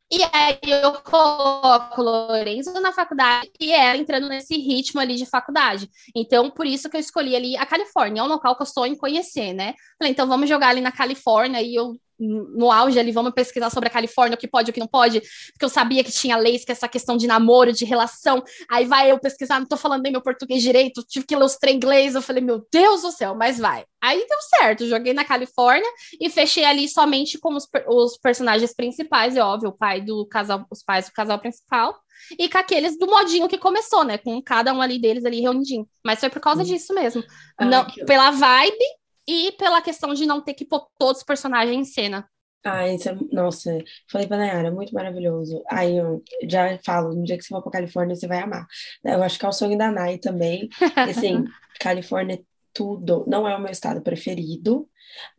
E 0.09 0.23
aí 0.33 0.59
eu 0.63 0.93
coloco 1.01 2.01
Lorenzo 2.01 2.71
na 2.79 2.93
faculdade 2.93 3.51
e 3.59 3.73
ela 3.73 3.97
entrando 3.97 4.29
nesse 4.29 4.55
ritmo 4.55 5.01
ali 5.01 5.15
de 5.15 5.25
faculdade. 5.25 5.89
Então, 6.15 6.49
por 6.49 6.65
isso 6.65 6.89
que 6.89 6.95
eu 6.95 7.01
escolhi 7.01 7.35
ali 7.35 7.57
a 7.57 7.65
Califórnia, 7.65 8.21
é 8.21 8.23
um 8.23 8.27
local 8.27 8.55
que 8.55 8.61
eu 8.61 8.65
sonho 8.65 8.93
em 8.93 8.97
conhecer, 8.97 9.53
né? 9.53 9.73
Falei, 9.99 10.13
então 10.13 10.25
vamos 10.25 10.47
jogar 10.47 10.69
ali 10.69 10.79
na 10.79 10.93
Califórnia 10.93 11.61
e 11.61 11.75
eu 11.75 11.99
no 12.19 12.71
auge 12.71 12.99
ali, 12.99 13.11
vamos 13.11 13.33
pesquisar 13.33 13.69
sobre 13.69 13.89
a 13.89 13.91
Califórnia, 13.91 14.35
o 14.35 14.37
que 14.37 14.47
pode, 14.47 14.71
o 14.71 14.73
que 14.73 14.79
não 14.79 14.87
pode, 14.87 15.21
porque 15.21 15.65
eu 15.65 15.69
sabia 15.69 16.03
que 16.03 16.11
tinha 16.11 16.37
leis, 16.37 16.65
que 16.65 16.71
essa 16.71 16.87
questão 16.87 17.17
de 17.17 17.27
namoro, 17.27 17.71
de 17.71 17.85
relação, 17.85 18.43
aí 18.69 18.85
vai 18.85 19.11
eu 19.11 19.19
pesquisar, 19.19 19.59
não 19.59 19.67
tô 19.67 19.77
falando 19.77 20.03
nem 20.03 20.11
meu 20.11 20.21
português 20.21 20.61
direito, 20.61 21.03
tive 21.07 21.25
que 21.25 21.35
ler 21.35 21.45
os 21.45 21.57
trem 21.57 21.75
inglês, 21.75 22.15
eu 22.15 22.21
falei, 22.21 22.43
meu 22.43 22.65
Deus 22.71 23.01
do 23.01 23.11
céu, 23.11 23.35
mas 23.35 23.57
vai. 23.57 23.85
Aí 24.01 24.25
deu 24.27 24.37
certo, 24.59 24.87
joguei 24.87 25.13
na 25.13 25.25
Califórnia 25.25 25.89
e 26.19 26.29
fechei 26.29 26.63
ali 26.63 26.87
somente 26.87 27.37
com 27.39 27.55
os, 27.55 27.67
os 27.87 28.17
personagens 28.17 28.73
principais, 28.73 29.35
é 29.35 29.43
óbvio, 29.43 29.69
o 29.69 29.77
pai 29.77 30.01
do 30.01 30.25
casal, 30.27 30.65
os 30.71 30.83
pais 30.83 31.07
do 31.07 31.13
casal 31.13 31.39
principal, 31.39 31.95
e 32.37 32.49
com 32.49 32.57
aqueles 32.57 32.97
do 32.97 33.05
modinho 33.05 33.47
que 33.47 33.57
começou, 33.57 34.03
né? 34.03 34.17
Com 34.17 34.41
cada 34.41 34.73
um 34.73 34.81
ali 34.81 34.99
deles 34.99 35.23
ali 35.23 35.41
reunidinho. 35.41 35.87
Mas 36.03 36.19
foi 36.19 36.29
por 36.29 36.41
causa 36.41 36.63
disso 36.63 36.93
mesmo. 36.93 37.23
não, 37.59 37.85
pela 38.05 38.31
vibe 38.31 38.85
e 39.27 39.51
pela 39.53 39.81
questão 39.81 40.13
de 40.13 40.25
não 40.25 40.41
ter 40.41 40.53
que 40.53 40.65
pôr 40.65 40.87
todos 40.97 41.19
os 41.19 41.25
personagens 41.25 41.75
em 41.75 41.83
cena. 41.83 42.29
Ah, 42.63 42.87
isso 42.87 43.07
é, 43.07 43.17
nossa, 43.31 43.77
falei 44.11 44.27
pra 44.27 44.37
Nayara, 44.37 44.71
muito 44.71 44.93
maravilhoso. 44.93 45.63
Aí 45.69 45.97
eu 45.97 46.21
já 46.49 46.77
falo, 46.83 47.13
no 47.15 47.23
dia 47.23 47.37
que 47.37 47.43
você 47.43 47.49
for 47.49 47.61
pra 47.61 47.71
Califórnia, 47.71 48.15
você 48.15 48.27
vai 48.27 48.39
amar. 48.39 48.67
Eu 49.03 49.23
acho 49.23 49.39
que 49.39 49.45
é 49.45 49.49
o 49.49 49.53
sonho 49.53 49.77
da 49.77 49.89
Nay 49.91 50.17
também. 50.17 50.67
Assim, 51.05 51.45
Califórnia 51.79 52.35
é 52.35 52.43
tudo. 52.73 53.23
Não 53.27 53.47
é 53.47 53.55
o 53.55 53.59
meu 53.61 53.71
estado 53.71 54.01
preferido, 54.01 54.89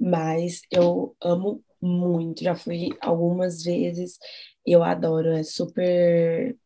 mas 0.01 0.63
eu 0.71 1.15
amo 1.21 1.63
muito. 1.81 2.43
Já 2.43 2.55
fui 2.55 2.91
algumas 3.01 3.63
vezes 3.63 4.19
eu 4.65 4.83
adoro. 4.83 5.29
É 5.33 5.43
super 5.43 6.57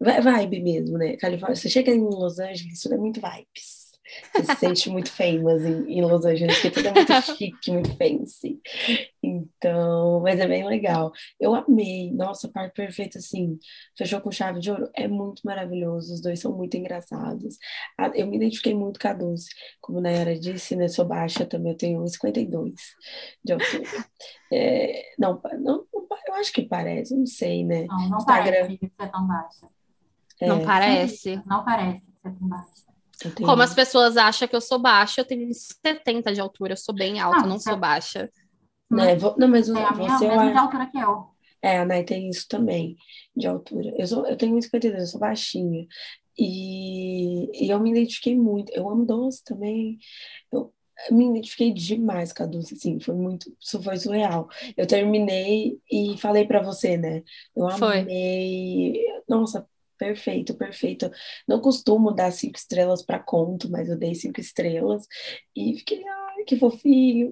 vibe 0.00 0.60
mesmo, 0.62 0.98
né? 0.98 1.16
Califórnia, 1.16 1.56
você 1.56 1.68
chega 1.68 1.90
em 1.92 2.00
Los 2.00 2.38
Angeles, 2.38 2.80
tudo 2.80 2.94
é 2.94 2.98
muito 2.98 3.20
vibes. 3.20 3.83
Você 4.32 4.44
se 4.44 4.56
sente 4.56 4.90
muito 4.90 5.10
famous 5.10 5.64
em, 5.64 5.98
em 5.98 6.02
Los 6.02 6.24
Angeles, 6.24 6.54
porque 6.56 6.70
tudo 6.70 6.88
é 6.88 6.92
muito 6.92 7.12
chique, 7.36 7.70
muito 7.70 7.96
fancy. 7.96 8.60
Então, 9.22 10.20
mas 10.20 10.38
é 10.40 10.46
bem 10.46 10.66
legal. 10.66 11.12
Eu 11.38 11.54
amei. 11.54 12.12
Nossa, 12.12 12.48
par 12.48 12.70
perfeito, 12.72 13.18
assim, 13.18 13.58
fechou 13.96 14.20
com 14.20 14.30
chave 14.30 14.60
de 14.60 14.70
ouro. 14.70 14.90
É 14.94 15.08
muito 15.08 15.42
maravilhoso. 15.44 16.14
Os 16.14 16.20
dois 16.20 16.40
são 16.40 16.52
muito 16.52 16.76
engraçados. 16.76 17.56
Eu 18.14 18.26
me 18.26 18.36
identifiquei 18.36 18.74
muito 18.74 18.98
com 19.00 19.08
a 19.08 19.12
Dulce. 19.12 19.48
Como 19.80 19.98
a 19.98 20.02
Nayara 20.02 20.38
disse, 20.38 20.76
né? 20.76 20.88
Sou 20.88 21.04
baixa 21.04 21.46
também, 21.46 21.72
eu 21.72 21.78
tenho 21.78 22.02
1,52 22.02 22.74
de 23.44 23.52
altura. 23.52 23.84
É, 24.52 25.02
não, 25.18 25.40
não, 25.60 25.84
eu 26.26 26.34
acho 26.34 26.52
que 26.52 26.62
parece, 26.62 27.16
não 27.16 27.26
sei, 27.26 27.64
né? 27.64 27.84
Não, 27.86 28.08
não 28.08 28.18
Instagram... 28.18 28.52
parece 28.52 28.78
que 28.78 28.86
você 28.86 29.02
é 29.02 29.06
tão 29.06 29.26
baixa. 29.26 29.68
É, 30.40 30.46
não 30.46 30.64
parece. 30.64 31.42
Não 31.46 31.64
parece 31.64 32.00
que 32.00 32.20
você 32.20 32.28
é 32.28 32.30
tão 32.30 32.48
baixa. 32.48 32.93
Como 33.36 33.62
as 33.62 33.74
pessoas 33.74 34.16
acham 34.16 34.46
que 34.48 34.56
eu 34.56 34.60
sou 34.60 34.78
baixa, 34.78 35.20
eu 35.20 35.24
tenho 35.24 35.48
70 35.52 36.32
de 36.32 36.40
altura, 36.40 36.72
eu 36.72 36.76
sou 36.76 36.94
bem 36.94 37.20
alta, 37.20 37.40
ah, 37.40 37.46
não 37.46 37.58
sou 37.58 37.76
baixa. 37.76 38.30
Né? 38.90 39.16
Não, 39.36 39.48
mas 39.48 39.68
é 39.68 39.72
a 39.72 39.92
minha 39.92 40.18
você 40.18 40.28
mesma 40.28 40.52
de 40.52 40.58
altura 40.58 40.86
que 40.86 40.98
eu. 40.98 41.34
É, 41.62 41.78
a 41.78 41.84
Nai 41.86 42.04
tem 42.04 42.28
isso 42.28 42.46
também, 42.46 42.96
de 43.34 43.46
altura. 43.46 43.94
Eu, 43.96 44.06
sou, 44.06 44.26
eu 44.26 44.36
tenho 44.36 44.54
1,52, 44.54 44.98
eu 44.98 45.06
sou 45.06 45.20
baixinha. 45.20 45.86
E, 46.38 47.64
e 47.64 47.70
eu 47.70 47.80
me 47.80 47.90
identifiquei 47.90 48.36
muito. 48.36 48.70
Eu 48.72 48.88
amo 48.90 49.06
doce 49.06 49.42
também. 49.42 49.98
Eu, 50.52 50.72
eu 51.08 51.16
me 51.16 51.30
identifiquei 51.30 51.72
demais 51.72 52.32
com 52.32 52.42
a 52.42 52.46
Dulce, 52.46 52.74
assim, 52.74 53.00
foi 53.00 53.14
muito, 53.14 53.50
isso 53.58 53.82
foi 53.82 53.96
surreal. 53.96 54.48
Eu 54.76 54.86
terminei 54.86 55.78
e 55.90 56.16
falei 56.18 56.46
para 56.46 56.62
você, 56.62 56.96
né? 56.96 57.22
Eu 57.56 57.66
amei. 57.66 57.78
Foi. 57.78 59.22
Nossa, 59.26 59.66
Perfeito, 60.04 60.54
perfeito. 60.54 61.10
Não 61.48 61.58
costumo 61.62 62.12
dar 62.12 62.30
cinco 62.30 62.58
estrelas 62.58 63.02
para 63.02 63.18
conto, 63.18 63.70
mas 63.70 63.88
eu 63.88 63.96
dei 63.96 64.14
cinco 64.14 64.38
estrelas 64.38 65.06
e 65.56 65.78
fiquei, 65.78 66.04
ai, 66.06 66.44
que 66.44 66.58
fofinho, 66.58 67.30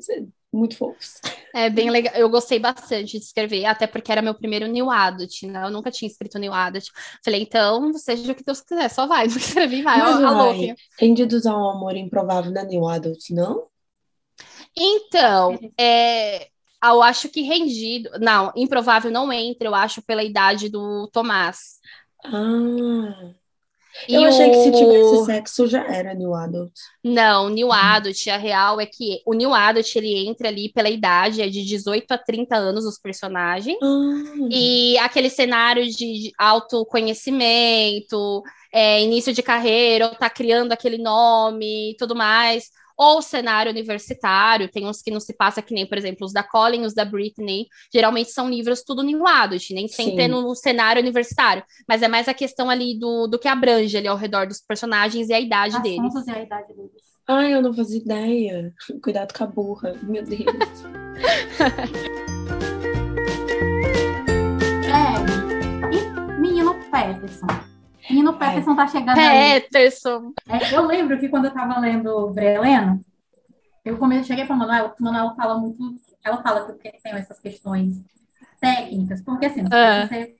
muito 0.50 0.74
fofos. 0.74 1.20
É 1.54 1.68
bem 1.68 1.90
legal. 1.92 2.14
Eu 2.14 2.30
gostei 2.30 2.58
bastante 2.58 3.18
de 3.18 3.24
escrever, 3.24 3.66
até 3.66 3.86
porque 3.86 4.10
era 4.10 4.22
meu 4.22 4.34
primeiro 4.34 4.66
New 4.66 4.88
Adult, 4.90 5.42
né? 5.42 5.66
Eu 5.66 5.70
nunca 5.70 5.90
tinha 5.90 6.10
escrito 6.10 6.38
New 6.38 6.54
Adult. 6.54 6.86
Falei, 7.22 7.42
então, 7.42 7.92
seja 7.92 8.32
o 8.32 8.34
que 8.34 8.42
Deus 8.42 8.62
quiser, 8.62 8.88
só 8.88 9.06
vai. 9.06 9.28
Não 9.28 9.36
escrevi, 9.36 9.82
vai. 9.82 9.98
Mas, 9.98 10.24
ó, 10.24 10.74
Rendidos 10.98 11.44
ao 11.44 11.72
Amor 11.72 11.94
Improvável 11.94 12.50
na 12.50 12.64
New 12.64 12.88
Adult, 12.88 13.28
não? 13.32 13.66
Então, 14.74 15.58
é, 15.78 16.48
eu 16.90 17.02
acho 17.02 17.28
que 17.28 17.42
rendido. 17.42 18.10
Não, 18.20 18.52
improvável 18.56 19.10
não 19.10 19.32
entra, 19.32 19.68
eu 19.68 19.74
acho, 19.74 20.02
pela 20.02 20.24
idade 20.24 20.68
do 20.68 21.08
Tomás. 21.12 21.80
Ah. 22.24 23.32
E 24.08 24.14
eu 24.14 24.24
achei 24.24 24.48
o... 24.48 24.50
que 24.50 24.64
se 24.64 24.72
tivesse 24.72 25.24
sexo 25.26 25.66
já 25.66 25.86
era 25.86 26.14
New 26.14 26.34
Adult. 26.34 26.72
Não, 27.04 27.50
New. 27.50 27.70
Adult, 27.70 28.26
a 28.28 28.36
real 28.36 28.80
é 28.80 28.86
que 28.86 29.20
o 29.26 29.34
New 29.34 29.52
Adult 29.52 29.94
ele 29.96 30.26
entra 30.26 30.48
ali 30.48 30.72
pela 30.72 30.88
idade, 30.88 31.42
é 31.42 31.48
de 31.48 31.64
18 31.64 32.10
a 32.10 32.18
30 32.18 32.56
anos 32.56 32.86
os 32.86 32.98
personagens. 32.98 33.76
Ah. 33.82 34.48
E 34.50 34.96
aquele 34.98 35.28
cenário 35.28 35.86
de 35.86 36.32
autoconhecimento, 36.38 38.42
é, 38.72 39.02
início 39.02 39.32
de 39.32 39.42
carreira, 39.42 40.06
ou 40.06 40.14
tá 40.14 40.30
criando 40.30 40.72
aquele 40.72 40.98
nome 40.98 41.92
e 41.92 41.96
tudo 41.96 42.14
mais 42.14 42.70
ou 43.02 43.20
cenário 43.20 43.72
universitário, 43.72 44.70
tem 44.70 44.86
uns 44.86 45.02
que 45.02 45.10
não 45.10 45.18
se 45.18 45.34
passa 45.34 45.60
que 45.60 45.74
nem, 45.74 45.84
por 45.84 45.98
exemplo, 45.98 46.24
os 46.24 46.32
da 46.32 46.44
Colin, 46.44 46.84
os 46.84 46.94
da 46.94 47.04
Britney, 47.04 47.66
geralmente 47.92 48.30
são 48.30 48.48
livros 48.48 48.84
tudo 48.84 49.02
nilados, 49.02 49.68
nem 49.70 49.88
sem 49.88 50.14
ter 50.14 50.28
no 50.28 50.54
cenário 50.54 51.02
universitário, 51.02 51.64
mas 51.88 52.00
é 52.00 52.06
mais 52.06 52.28
a 52.28 52.34
questão 52.34 52.70
ali 52.70 52.96
do, 52.96 53.26
do 53.26 53.40
que 53.40 53.48
abrange 53.48 53.96
ali 53.96 54.06
ao 54.06 54.16
redor 54.16 54.46
dos 54.46 54.60
personagens 54.60 55.28
e 55.28 55.34
a 55.34 55.40
idade 55.40 55.76
Assuntos 55.76 56.24
deles. 56.24 56.26
E 56.28 56.30
a 56.30 56.42
idade 56.44 56.68
deles. 56.74 57.02
Ai, 57.26 57.52
eu 57.54 57.60
não 57.60 57.74
fazia 57.74 57.98
ideia. 57.98 58.72
Cuidado 59.02 59.36
com 59.36 59.42
a 59.42 59.46
burra, 59.48 59.96
meu 60.02 60.22
Deus. 60.22 60.38
é, 64.86 65.14
e 65.92 66.40
menino 66.40 66.74
Peterson. 66.90 67.71
Menino 68.10 68.36
Peterson 68.36 68.74
tá 68.74 68.86
chegando 68.86 69.16
Peterson. 69.16 70.32
É, 70.48 70.74
eu 70.74 70.86
lembro 70.86 71.18
que 71.18 71.28
quando 71.28 71.46
eu 71.46 71.54
tava 71.54 71.78
lendo 71.78 72.30
Brelena, 72.30 73.00
eu 73.84 73.96
comecei, 73.98 74.24
cheguei 74.24 74.44
para 74.44 74.56
Manuel, 74.56 74.94
Manuel 75.00 75.34
fala 75.34 75.58
muito, 75.58 75.94
ela 76.24 76.42
fala 76.42 76.72
que 76.72 76.90
tem 76.90 77.12
essas 77.12 77.40
questões 77.40 78.04
técnicas, 78.60 79.20
porque 79.22 79.46
assim, 79.46 79.62
uh. 79.62 80.06
você, 80.06 80.34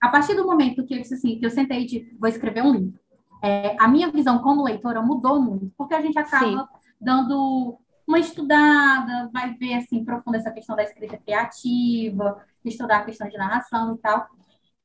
a 0.00 0.08
partir 0.08 0.34
do 0.34 0.46
momento 0.46 0.84
que 0.84 0.94
eu 0.94 0.98
disse 0.98 1.14
assim, 1.14 1.38
que 1.38 1.44
eu 1.44 1.50
sentei 1.50 1.84
de 1.84 2.16
vou 2.18 2.28
escrever 2.28 2.62
um 2.62 2.72
livro, 2.72 2.98
é, 3.42 3.76
a 3.78 3.86
minha 3.86 4.10
visão 4.10 4.38
como 4.38 4.64
leitora 4.64 5.02
mudou 5.02 5.40
muito, 5.40 5.70
porque 5.76 5.94
a 5.94 6.00
gente 6.00 6.18
acaba 6.18 6.46
Sim. 6.46 6.66
dando 6.98 7.78
uma 8.06 8.18
estudada, 8.18 9.30
vai 9.32 9.52
ver 9.54 9.74
assim 9.74 10.04
profunda 10.04 10.38
essa 10.38 10.50
questão 10.50 10.74
da 10.74 10.82
escrita 10.82 11.18
criativa, 11.18 12.42
estudar 12.64 12.98
a 12.98 13.04
questão 13.04 13.28
de 13.28 13.36
narração 13.36 13.94
e 13.94 13.98
tal. 13.98 14.26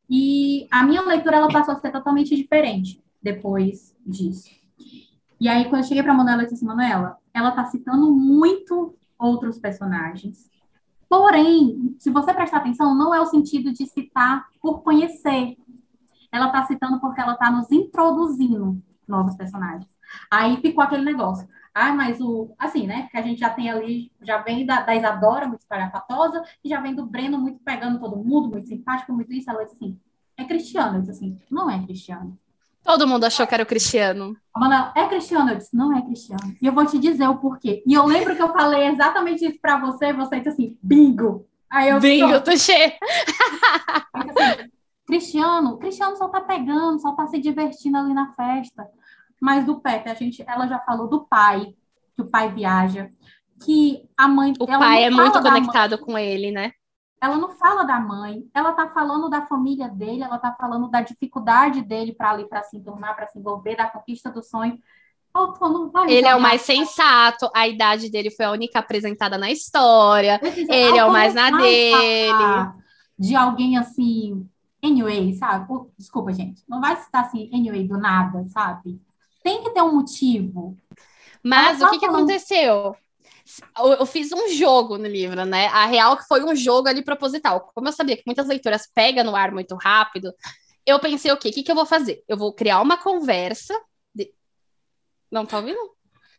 E 0.09 0.67
a 0.71 0.83
minha 0.83 1.01
leitura 1.01 1.37
ela 1.37 1.51
passou 1.51 1.73
a 1.75 1.79
ser 1.79 1.91
totalmente 1.91 2.35
diferente 2.35 3.03
depois 3.21 3.95
disso. 4.05 4.49
E 5.39 5.47
aí, 5.47 5.65
quando 5.65 5.83
eu 5.83 5.87
cheguei 5.87 6.03
para 6.03 6.13
Manuela, 6.13 6.41
eu 6.41 6.45
disse 6.45 6.55
assim, 6.55 6.65
Manuela, 6.65 7.17
ela 7.33 7.49
está 7.49 7.65
citando 7.65 8.11
muito 8.11 8.97
outros 9.17 9.59
personagens. 9.59 10.49
Porém, 11.07 11.95
se 11.97 12.09
você 12.09 12.33
prestar 12.33 12.57
atenção, 12.57 12.95
não 12.95 13.13
é 13.13 13.21
o 13.21 13.25
sentido 13.25 13.71
de 13.71 13.85
citar 13.85 14.47
por 14.61 14.81
conhecer. 14.81 15.57
Ela 16.31 16.47
está 16.47 16.65
citando 16.65 16.99
porque 16.99 17.21
ela 17.21 17.33
está 17.33 17.49
nos 17.49 17.71
introduzindo 17.71 18.81
novos 19.07 19.35
personagens. 19.35 19.89
Aí 20.29 20.57
ficou 20.57 20.83
aquele 20.83 21.03
negócio. 21.03 21.47
Ah, 21.73 21.93
mas 21.93 22.19
o. 22.19 22.53
Assim, 22.57 22.87
né? 22.87 23.07
Que 23.11 23.17
a 23.17 23.21
gente 23.21 23.39
já 23.39 23.49
tem 23.49 23.69
ali, 23.69 24.11
já 24.21 24.39
vem 24.39 24.65
da, 24.65 24.81
da 24.81 24.95
Isadora, 24.95 25.47
muito 25.47 25.61
espalhafatosa, 25.61 26.43
e 26.63 26.69
já 26.69 26.79
vem 26.81 26.95
do 26.95 27.05
Breno, 27.05 27.37
muito 27.37 27.59
pegando 27.63 27.99
todo 27.99 28.17
mundo, 28.17 28.49
muito 28.49 28.67
simpático, 28.67 29.13
muito 29.13 29.31
isso. 29.33 29.49
Ela 29.49 29.63
disse 29.63 29.75
assim: 29.75 29.99
é 30.37 30.43
cristiano. 30.43 30.97
Eu 30.97 31.01
disse 31.01 31.11
assim: 31.11 31.39
não 31.49 31.69
é 31.69 31.81
cristiano. 31.83 32.37
Todo 32.83 33.07
mundo 33.07 33.25
achou 33.25 33.45
que 33.45 33.53
era 33.53 33.63
o 33.63 33.67
Cristiano. 33.67 34.35
Manoel, 34.55 34.91
é 34.95 35.07
Cristiano? 35.07 35.51
Eu 35.51 35.57
disse, 35.57 35.75
não 35.75 35.95
é 35.95 36.01
Cristiano. 36.01 36.55
E 36.61 36.65
eu 36.65 36.73
vou 36.73 36.85
te 36.85 36.97
dizer 36.97 37.27
o 37.27 37.37
porquê. 37.37 37.83
E 37.85 37.93
eu 37.93 38.05
lembro 38.05 38.35
que 38.35 38.41
eu 38.41 38.51
falei 38.53 38.87
exatamente 38.87 39.45
isso 39.45 39.59
para 39.61 39.77
você, 39.77 40.07
e 40.07 40.13
você 40.13 40.37
disse 40.37 40.49
assim, 40.49 40.77
bingo. 40.81 41.45
Aí 41.69 41.89
eu 41.89 41.99
bingo, 41.99 42.41
touché. 42.41 42.97
Assim, 44.13 44.69
Cristiano, 45.05 45.77
Cristiano 45.77 46.15
só 46.15 46.29
tá 46.29 46.41
pegando, 46.41 46.99
só 46.99 47.11
tá 47.11 47.27
se 47.27 47.39
divertindo 47.39 47.97
ali 47.97 48.13
na 48.13 48.31
festa. 48.33 48.87
Mas 49.39 49.65
do 49.65 49.79
Peter, 49.79 50.11
a 50.11 50.15
gente, 50.15 50.43
ela 50.47 50.67
já 50.67 50.79
falou 50.79 51.07
do 51.07 51.25
pai, 51.25 51.73
que 52.15 52.21
o 52.21 52.29
pai 52.29 52.49
viaja, 52.49 53.09
que 53.63 54.03
a 54.17 54.27
mãe. 54.27 54.53
O 54.59 54.67
pai 54.67 55.03
é 55.03 55.09
muito 55.09 55.41
conectado 55.41 55.91
mãe, 55.91 56.05
com 56.05 56.17
ele, 56.17 56.51
né? 56.51 56.71
Ela 57.21 57.37
não 57.37 57.49
fala 57.49 57.83
da 57.83 57.99
mãe, 57.99 58.43
ela 58.53 58.71
tá 58.71 58.89
falando 58.89 59.29
da 59.29 59.45
família 59.45 59.89
dele, 59.89 60.23
ela 60.23 60.37
tá 60.37 60.55
falando 60.59 60.89
da 60.89 61.01
dificuldade 61.01 61.81
dele 61.81 62.13
para 62.13 62.31
ali 62.31 62.47
para 62.47 62.63
se 62.63 62.77
enturmar, 62.77 63.15
para 63.15 63.27
se 63.27 63.37
envolver, 63.37 63.75
da 63.75 63.89
conquista 63.89 64.29
do 64.31 64.41
sonho. 64.41 64.79
Ele 66.07 66.27
é 66.27 66.35
o 66.35 66.41
mais 66.41 66.61
sensato, 66.61 67.49
a 67.53 67.67
idade 67.67 68.09
dele 68.09 68.31
foi 68.31 68.45
a 68.45 68.51
única 68.51 68.79
apresentada 68.79 69.37
na 69.37 69.51
história. 69.51 70.39
ele 70.43 70.97
é 70.97 71.05
o 71.05 71.11
mais 71.11 71.33
na 71.33 71.51
dele. 71.51 71.93
De 73.17 73.35
alguém 73.35 73.77
assim, 73.77 74.49
anyway, 74.83 75.33
sabe? 75.33 75.67
Desculpa, 75.97 76.33
gente. 76.33 76.63
Não 76.67 76.81
vai 76.81 76.95
citar 76.95 77.25
assim, 77.25 77.49
anyway, 77.53 77.87
do 77.87 77.97
nada, 77.97 78.43
sabe? 78.45 78.99
Tem 79.43 79.63
que 79.63 79.71
ter 79.71 79.81
um 79.81 79.95
motivo. 79.95 80.77
Mas 81.43 81.81
o 81.81 81.89
que, 81.89 81.99
que 81.99 82.05
aconteceu? 82.05 82.95
Eu, 83.77 83.93
eu, 83.93 84.05
fiz 84.05 84.31
um 84.31 84.49
jogo 84.49 84.97
no 84.97 85.07
livro, 85.07 85.43
né? 85.45 85.67
A 85.67 85.85
real 85.85 86.17
que 86.17 86.27
foi 86.27 86.43
um 86.43 86.55
jogo 86.55 86.87
ali 86.87 87.03
proposital. 87.03 87.71
Como 87.73 87.87
eu 87.87 87.93
sabia 87.93 88.15
que 88.15 88.23
muitas 88.25 88.47
leituras 88.47 88.87
pegam 88.93 89.23
no 89.23 89.35
ar 89.35 89.51
muito 89.51 89.75
rápido, 89.75 90.31
eu 90.85 90.99
pensei, 90.99 91.31
o 91.31 91.37
quê? 91.37 91.49
O 91.49 91.51
que, 91.51 91.63
que 91.63 91.71
eu 91.71 91.75
vou 91.75 91.85
fazer? 91.85 92.23
Eu 92.27 92.37
vou 92.37 92.53
criar 92.53 92.81
uma 92.81 92.97
conversa. 92.97 93.73
De... 94.13 94.31
Não 95.31 95.45
tá 95.45 95.57
ouvindo? 95.57 95.79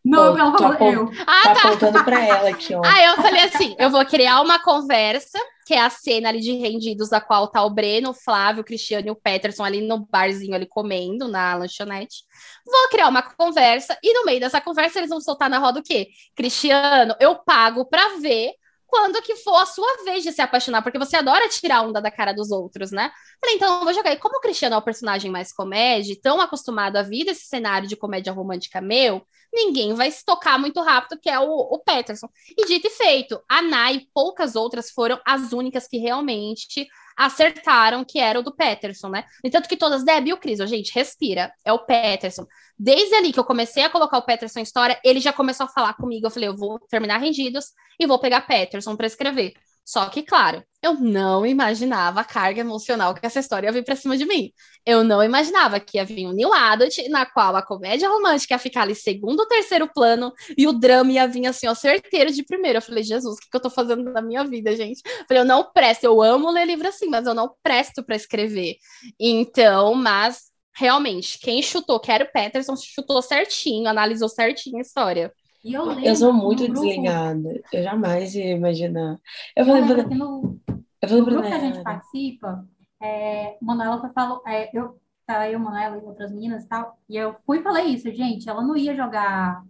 Não, 0.05 0.39
ela 0.39 0.57
falou 0.57 0.93
eu. 0.93 1.11
Ah, 1.27 1.43
tá, 1.43 1.55
tá 1.55 1.69
apontando 1.69 2.05
pra 2.05 2.25
ela 2.25 2.49
aqui, 2.49 2.75
ó. 2.75 2.81
Ah, 2.85 3.05
eu 3.05 3.17
falei 3.17 3.43
assim: 3.43 3.77
eu 3.79 3.91
vou 3.91 4.05
criar 4.07 4.41
uma 4.41 4.59
conversa, 4.59 5.39
que 5.71 5.75
é 5.75 5.81
a 5.81 5.89
cena 5.89 6.31
ali 6.31 6.41
de 6.41 6.51
rendidos, 6.55 7.11
da 7.11 7.21
qual 7.21 7.47
tá 7.47 7.63
o 7.63 7.71
Breno, 7.71 8.11
o 8.11 8.13
Flávio, 8.13 8.63
o 8.63 8.65
Cristiano 8.65 9.07
e 9.07 9.11
o 9.13 9.15
Peterson 9.15 9.63
ali 9.63 9.81
no 9.81 10.05
barzinho 10.05 10.53
ali 10.53 10.67
comendo 10.67 11.29
na 11.29 11.55
lanchonete. 11.55 12.25
Vou 12.67 12.89
criar 12.89 13.07
uma 13.07 13.23
conversa, 13.23 13.97
e 14.03 14.13
no 14.13 14.25
meio 14.25 14.41
dessa 14.41 14.61
conversa 14.61 14.99
eles 14.99 15.11
vão 15.11 15.21
soltar 15.21 15.49
na 15.49 15.59
roda 15.59 15.79
o 15.79 15.83
quê? 15.83 16.09
Cristiano, 16.35 17.15
eu 17.21 17.37
pago 17.37 17.85
pra 17.85 18.17
ver 18.17 18.51
quando 18.85 19.23
que 19.23 19.37
for 19.37 19.55
a 19.59 19.65
sua 19.65 20.03
vez 20.05 20.25
de 20.25 20.33
se 20.33 20.43
apaixonar, 20.43 20.83
porque 20.83 20.99
você 20.99 21.17
adora 21.17 21.49
tirar 21.49 21.83
onda 21.83 22.03
da 22.03 22.11
cara 22.11 22.33
dos 22.33 22.51
outros, 22.51 22.91
né? 22.91 23.13
Falei, 23.41 23.55
então 23.55 23.85
vou 23.85 23.95
jogar. 23.95 24.11
E 24.11 24.17
como 24.17 24.39
o 24.39 24.41
Cristiano 24.41 24.75
é 24.75 24.79
o 24.79 24.83
personagem 24.83 25.31
mais 25.31 25.53
comédia, 25.53 26.19
tão 26.21 26.41
acostumado 26.41 26.97
a 26.97 27.03
vir 27.03 27.27
desse 27.27 27.47
cenário 27.47 27.87
de 27.87 27.95
comédia 27.95 28.33
romântica 28.33 28.81
meu, 28.81 29.25
ninguém 29.53 29.95
vai 29.95 30.11
se 30.11 30.25
tocar 30.25 30.59
muito 30.59 30.81
rápido, 30.81 31.21
que 31.21 31.29
é 31.29 31.39
o, 31.39 31.51
o 31.51 31.79
Peterson. 31.79 32.29
E 32.57 32.67
dito 32.67 32.87
e 32.87 32.91
feito, 32.91 33.41
a 33.49 33.63
Nai 33.63 33.97
e 33.97 34.07
poucas 34.15 34.57
outras 34.57 34.91
foram 34.91 35.21
as 35.27 35.53
únicas 35.53 35.87
que 35.87 35.99
realmente 35.99 36.87
acertaram 37.17 38.05
que 38.05 38.19
era 38.19 38.39
o 38.39 38.43
do 38.43 38.55
Peterson, 38.55 39.09
né? 39.09 39.25
No 39.45 39.49
entanto 39.49 39.69
que 39.69 39.77
todas, 39.77 40.05
Deb 40.05 40.29
e 40.29 40.33
o 40.33 40.39
Cris, 40.39 40.59
gente, 40.71 40.95
respira, 40.95 41.53
é 41.65 41.73
o 41.73 41.85
Peterson. 41.85 42.47
Desde 42.79 43.15
ali 43.15 43.33
que 43.33 43.39
eu 43.39 43.45
comecei 43.45 43.83
a 43.83 43.91
colocar 43.91 44.17
o 44.17 44.25
Peterson 44.25 44.61
em 44.61 44.63
história, 44.63 44.99
ele 45.05 45.21
já 45.21 45.33
começou 45.33 45.67
a 45.67 45.69
falar 45.69 45.93
comigo. 45.95 46.27
Eu 46.27 46.31
falei, 46.31 46.49
eu 46.49 46.57
vou 46.57 46.79
terminar 46.89 47.19
Rendidos 47.19 47.67
e 47.99 48.07
vou 48.07 48.19
pegar 48.19 48.47
Peterson 48.47 48.97
para 48.97 49.07
escrever. 49.07 49.53
Só 49.91 50.09
que, 50.09 50.23
claro, 50.23 50.62
eu 50.81 50.95
não 50.95 51.45
imaginava 51.45 52.21
a 52.21 52.25
carga 52.25 52.61
emocional 52.61 53.12
que 53.12 53.27
essa 53.27 53.41
história 53.41 53.67
ia 53.67 53.73
vir 53.73 53.85
para 53.85 53.97
cima 53.97 54.17
de 54.17 54.25
mim. 54.25 54.53
Eu 54.87 55.03
não 55.03 55.21
imaginava 55.21 55.81
que 55.81 55.99
ia 55.99 56.05
vir 56.05 56.29
um 56.29 56.33
New 56.33 56.55
Adult, 56.55 56.97
na 57.09 57.27
qual 57.27 57.57
a 57.57 57.62
comédia 57.62 58.09
romântica 58.09 58.55
ia 58.55 58.59
ficar 58.61 58.83
ali 58.83 58.95
segundo 58.95 59.41
ou 59.41 59.49
terceiro 59.49 59.93
plano, 59.93 60.33
e 60.57 60.69
o 60.69 60.73
drama 60.73 61.11
ia 61.11 61.27
vir 61.27 61.45
assim, 61.45 61.67
ó, 61.67 61.75
certeiro 61.75 62.31
de 62.31 62.45
primeiro. 62.45 62.79
Eu 62.79 62.83
falei, 62.83 63.03
Jesus, 63.03 63.35
o 63.35 63.41
que, 63.41 63.51
que 63.51 63.57
eu 63.57 63.61
tô 63.61 63.69
fazendo 63.69 64.05
na 64.12 64.23
minha 64.23 64.45
vida, 64.45 64.77
gente? 64.77 65.03
Eu 65.05 65.27
falei, 65.27 65.43
eu 65.43 65.45
não 65.45 65.73
presto, 65.73 66.05
eu 66.05 66.23
amo 66.23 66.53
ler 66.53 66.67
livro 66.67 66.87
assim, 66.87 67.09
mas 67.09 67.27
eu 67.27 67.35
não 67.35 67.53
presto 67.61 68.05
para 68.05 68.15
escrever. 68.15 68.77
Então, 69.19 69.93
mas 69.97 70.53
realmente, 70.73 71.37
quem 71.41 71.61
chutou 71.62 71.99
que 71.99 72.12
era 72.12 72.23
o 72.23 72.31
Peterson, 72.31 72.77
chutou 72.77 73.21
certinho, 73.21 73.89
analisou 73.89 74.29
certinho 74.29 74.79
a 74.79 74.83
história. 74.83 75.33
E 75.65 75.74
eu, 75.74 75.91
eu 76.01 76.16
sou 76.16 76.32
muito 76.32 76.66
desligada. 76.66 77.61
Eu 77.73 77.82
jamais 77.82 78.35
ia 78.35 78.53
imaginar. 78.53 79.19
Eu, 79.55 79.65
eu 79.65 79.66
falei, 79.66 80.05
pra... 80.05 80.15
no, 80.15 80.59
eu 81.03 81.09
falei 81.09 81.23
no 81.23 81.27
grupo 81.27 81.49
que 81.49 81.55
a 81.55 81.59
gente 81.59 81.82
participa, 81.82 82.66
é, 83.03 83.57
Manuela 83.61 84.11
falou, 84.11 84.43
é, 84.47 84.70
eu, 84.77 84.99
tá, 85.27 85.49
eu, 85.51 85.59
Manuela 85.59 85.99
e 85.99 86.05
outras 86.05 86.31
meninas 86.31 86.65
e 86.65 86.69
tal, 86.69 86.99
e 87.09 87.16
eu 87.16 87.35
fui 87.47 87.59
e 87.59 87.62
falei 87.62 87.87
isso, 87.87 88.11
gente, 88.12 88.49
ela 88.49 88.62
não 88.62 88.77
ia 88.77 88.95
jogar 88.95 89.62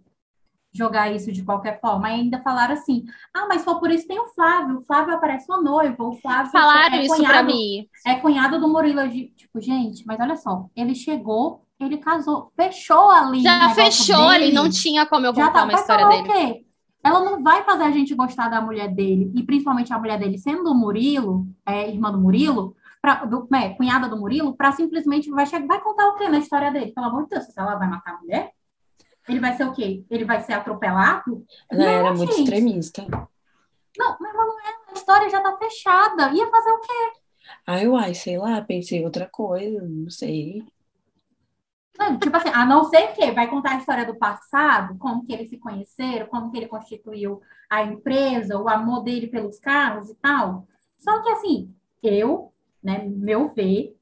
jogar 0.73 1.13
isso 1.13 1.31
de 1.31 1.43
qualquer 1.43 1.79
forma. 1.81 2.07
Aí 2.07 2.21
ainda 2.21 2.39
falaram 2.39 2.73
assim: 2.73 3.03
ah, 3.33 3.45
mas 3.47 3.63
só 3.63 3.75
por 3.75 3.91
isso 3.91 4.07
tem 4.07 4.19
o 4.19 4.29
Flávio. 4.29 4.77
O 4.77 4.81
Flávio 4.81 5.13
aparece 5.13 5.45
uma 5.49 5.61
noiva. 5.61 6.03
O 6.03 6.15
Flávio. 6.15 6.51
Falaram 6.51 6.95
é 6.95 7.03
isso 7.03 7.15
cunhado, 7.15 7.33
pra 7.33 7.43
mim. 7.43 7.87
É 8.05 8.15
cunhado 8.15 8.59
do 8.59 8.67
Murilo. 8.67 9.07
De, 9.09 9.27
tipo, 9.35 9.59
gente, 9.59 10.05
mas 10.05 10.19
olha 10.19 10.37
só, 10.37 10.69
ele 10.75 10.95
chegou, 10.95 11.65
ele 11.83 11.97
casou, 11.97 12.51
fechou 12.55 13.09
ali. 13.09 13.41
Já 13.41 13.69
fechou 13.73 14.29
dele, 14.29 14.45
ali, 14.45 14.53
não 14.53 14.69
tinha 14.69 15.05
como 15.05 15.25
eu 15.25 15.33
contar 15.33 15.51
tá, 15.51 15.63
uma 15.63 15.73
história 15.73 16.07
dele. 16.07 16.21
O 16.21 16.31
quê? 16.31 16.65
Ela 17.03 17.23
não 17.23 17.41
vai 17.41 17.63
fazer 17.63 17.83
a 17.83 17.91
gente 17.91 18.13
gostar 18.13 18.49
da 18.49 18.61
mulher 18.61 18.87
dele, 18.87 19.31
e 19.35 19.43
principalmente 19.43 19.91
a 19.91 19.97
mulher 19.97 20.19
dele 20.19 20.37
sendo 20.37 20.63
do 20.63 20.75
Murilo, 20.75 21.47
é, 21.65 21.89
irmã 21.89 22.11
do 22.11 22.19
Murilo, 22.19 22.75
pra, 23.01 23.25
do, 23.25 23.47
é, 23.55 23.69
cunhada 23.69 24.07
do 24.07 24.17
Murilo, 24.17 24.55
para 24.55 24.71
simplesmente 24.71 25.29
vai, 25.31 25.45
chegar, 25.45 25.65
vai 25.65 25.81
contar 25.81 26.07
o 26.09 26.15
quê 26.15 26.29
na 26.29 26.37
história 26.37 26.71
dele? 26.71 26.91
Pelo 26.91 27.07
amor 27.07 27.23
de 27.23 27.29
Deus, 27.29 27.45
se 27.45 27.59
ela 27.59 27.75
vai 27.75 27.89
matar 27.89 28.15
a 28.15 28.19
mulher? 28.19 28.51
Ele 29.27 29.39
vai 29.39 29.55
ser 29.55 29.65
o 29.65 29.71
quê? 29.71 30.03
Ele 30.09 30.25
vai 30.25 30.41
ser 30.41 30.53
atropelado? 30.53 31.43
Ela 31.71 31.83
não, 31.83 31.89
era 31.89 32.13
muito 32.13 32.33
extremista. 32.33 33.05
Não, 33.97 34.17
mas 34.19 34.33
Manuela, 34.33 34.61
a 34.89 34.93
história 34.93 35.29
já 35.29 35.41
tá 35.41 35.57
fechada. 35.57 36.31
Ia 36.31 36.47
fazer 36.47 36.71
o 36.71 36.79
quê? 36.79 37.11
Ai, 37.67 37.87
uai, 37.87 38.13
sei 38.13 38.37
lá, 38.37 38.61
pensei 38.61 39.03
outra 39.03 39.27
coisa, 39.27 39.81
não 39.87 40.09
sei. 40.09 40.63
Não, 41.97 42.17
tipo 42.17 42.35
assim, 42.35 42.49
a 42.49 42.65
não 42.65 42.85
ser 42.85 43.07
que 43.13 43.31
vai 43.31 43.47
contar 43.47 43.71
a 43.71 43.77
história 43.77 44.05
do 44.05 44.15
passado, 44.15 44.97
como 44.97 45.25
que 45.25 45.33
eles 45.33 45.49
se 45.49 45.57
conheceram, 45.57 46.27
como 46.27 46.49
que 46.49 46.57
ele 46.57 46.67
constituiu 46.67 47.41
a 47.69 47.83
empresa, 47.83 48.57
o 48.57 48.69
amor 48.69 49.03
dele 49.03 49.27
pelos 49.27 49.59
carros 49.59 50.09
e 50.09 50.15
tal. 50.15 50.65
Só 50.97 51.21
que 51.21 51.29
assim, 51.29 51.73
eu, 52.01 52.51
né, 52.83 53.03
meu 53.07 53.49
ver, 53.49 53.95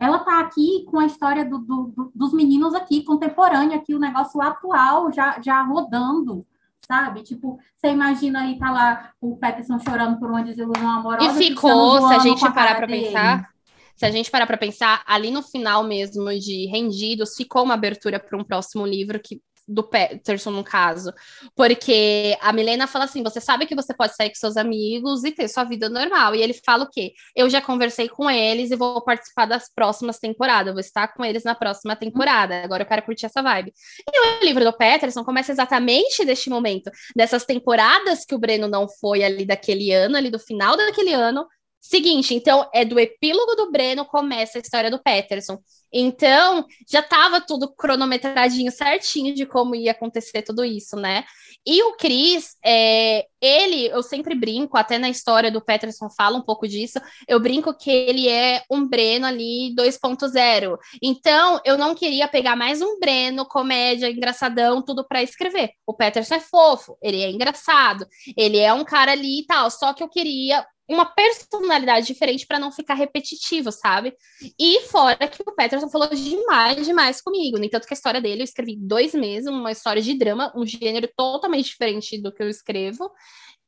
ela 0.00 0.20
tá 0.20 0.40
aqui 0.40 0.84
com 0.90 0.98
a 0.98 1.06
história 1.06 1.44
do, 1.44 1.58
do, 1.58 1.92
do, 1.94 2.12
dos 2.14 2.32
meninos 2.32 2.74
aqui, 2.74 3.02
contemporânea 3.02 3.76
aqui, 3.76 3.94
o 3.94 3.98
negócio 3.98 4.40
atual 4.40 5.12
já, 5.12 5.40
já 5.40 5.60
rodando, 5.62 6.46
sabe? 6.78 7.22
Tipo, 7.22 7.58
você 7.74 7.88
imagina 7.88 8.42
aí, 8.42 8.58
tá 8.58 8.70
lá 8.70 9.10
o 9.20 9.36
Peterson 9.36 9.78
chorando 9.80 10.18
por 10.18 10.30
uma 10.30 10.42
desilusão 10.42 10.88
amorosa. 10.88 11.42
E 11.42 11.48
ficou, 11.48 12.06
se 12.06 12.14
a 12.14 12.18
gente 12.20 12.40
parar 12.52 12.76
para 12.76 12.86
pensar, 12.86 13.50
se 13.98 14.06
a 14.06 14.10
gente 14.10 14.30
parar 14.30 14.46
para 14.46 14.56
pensar, 14.56 15.02
ali 15.06 15.30
no 15.30 15.42
final 15.42 15.82
mesmo 15.82 16.30
de 16.38 16.66
Rendidos, 16.66 17.34
ficou 17.36 17.64
uma 17.64 17.74
abertura 17.74 18.20
para 18.20 18.38
um 18.38 18.44
próximo 18.44 18.86
livro 18.86 19.18
que 19.18 19.42
do 19.68 19.82
Peterson, 19.82 20.50
no 20.50 20.64
caso. 20.64 21.12
Porque 21.54 22.36
a 22.40 22.52
Milena 22.52 22.86
fala 22.86 23.04
assim: 23.04 23.22
você 23.22 23.40
sabe 23.40 23.66
que 23.66 23.74
você 23.74 23.92
pode 23.92 24.16
sair 24.16 24.30
com 24.30 24.36
seus 24.36 24.56
amigos 24.56 25.24
e 25.24 25.30
ter 25.30 25.46
sua 25.48 25.64
vida 25.64 25.88
normal. 25.88 26.34
E 26.34 26.42
ele 26.42 26.54
fala 26.54 26.84
o 26.84 26.90
quê? 26.90 27.12
Eu 27.36 27.50
já 27.50 27.60
conversei 27.60 28.08
com 28.08 28.30
eles 28.30 28.70
e 28.70 28.76
vou 28.76 29.02
participar 29.02 29.44
das 29.44 29.70
próximas 29.72 30.18
temporadas. 30.18 30.72
vou 30.72 30.80
estar 30.80 31.08
com 31.08 31.24
eles 31.24 31.44
na 31.44 31.54
próxima 31.54 31.94
temporada. 31.94 32.62
Agora 32.64 32.82
eu 32.82 32.86
quero 32.86 33.02
curtir 33.02 33.26
essa 33.26 33.42
vibe. 33.42 33.74
E 34.10 34.42
o 34.42 34.44
livro 34.44 34.64
do 34.64 34.72
Peterson 34.72 35.22
começa 35.22 35.52
exatamente 35.52 36.24
deste 36.24 36.48
momento, 36.48 36.90
dessas 37.14 37.44
temporadas 37.44 38.24
que 38.24 38.34
o 38.34 38.38
Breno 38.38 38.68
não 38.68 38.88
foi 38.88 39.22
ali 39.22 39.44
daquele 39.44 39.92
ano, 39.92 40.16
ali 40.16 40.30
do 40.30 40.38
final 40.38 40.76
daquele 40.76 41.12
ano, 41.12 41.46
Seguinte, 41.80 42.34
então 42.34 42.68
é 42.74 42.84
do 42.84 42.98
epílogo 42.98 43.54
do 43.54 43.70
Breno 43.70 44.04
começa 44.04 44.58
a 44.58 44.60
história 44.60 44.90
do 44.90 45.02
Peterson. 45.02 45.58
Então, 45.92 46.66
já 46.90 47.00
estava 47.00 47.40
tudo 47.40 47.74
cronometradinho 47.74 48.70
certinho 48.70 49.34
de 49.34 49.46
como 49.46 49.74
ia 49.74 49.92
acontecer 49.92 50.42
tudo 50.42 50.64
isso, 50.64 50.96
né? 50.96 51.24
E 51.66 51.82
o 51.82 51.96
Chris, 51.96 52.56
é, 52.64 53.26
ele, 53.40 53.86
eu 53.86 54.02
sempre 54.02 54.34
brinco, 54.34 54.76
até 54.76 54.98
na 54.98 55.08
história 55.08 55.50
do 55.50 55.64
Peterson 55.64 56.08
fala 56.10 56.36
um 56.36 56.42
pouco 56.42 56.66
disso, 56.68 56.98
eu 57.26 57.40
brinco 57.40 57.76
que 57.76 57.90
ele 57.90 58.28
é 58.28 58.62
um 58.70 58.86
Breno 58.86 59.26
ali 59.26 59.74
2.0. 59.74 60.78
Então, 61.02 61.60
eu 61.64 61.78
não 61.78 61.94
queria 61.94 62.28
pegar 62.28 62.56
mais 62.56 62.82
um 62.82 62.98
Breno, 62.98 63.46
comédia, 63.46 64.10
engraçadão, 64.10 64.82
tudo 64.82 65.06
para 65.06 65.22
escrever. 65.22 65.70
O 65.86 65.94
Peterson 65.94 66.34
é 66.34 66.40
fofo, 66.40 66.98
ele 67.02 67.22
é 67.22 67.30
engraçado, 67.30 68.06
ele 68.36 68.58
é 68.58 68.72
um 68.72 68.84
cara 68.84 69.12
ali 69.12 69.40
e 69.40 69.46
tal, 69.46 69.70
só 69.70 69.92
que 69.94 70.02
eu 70.02 70.08
queria 70.08 70.66
uma 70.88 71.04
personalidade 71.04 72.06
diferente 72.06 72.46
para 72.46 72.58
não 72.58 72.72
ficar 72.72 72.94
repetitivo, 72.94 73.70
sabe? 73.70 74.16
E 74.58 74.80
fora 74.82 75.28
que 75.28 75.42
o 75.46 75.54
Peterson 75.54 75.88
falou 75.90 76.08
demais, 76.08 76.86
demais 76.86 77.20
comigo. 77.20 77.58
No 77.58 77.64
entanto, 77.64 77.86
que 77.86 77.92
a 77.92 77.96
história 77.96 78.20
dele 78.20 78.40
eu 78.40 78.44
escrevi 78.44 78.76
dois 78.76 79.12
meses, 79.12 79.48
uma 79.48 79.70
história 79.70 80.00
de 80.00 80.14
drama, 80.14 80.52
um 80.56 80.64
gênero 80.66 81.08
totalmente 81.14 81.66
diferente 81.66 82.20
do 82.20 82.32
que 82.32 82.42
eu 82.42 82.48
escrevo. 82.48 83.10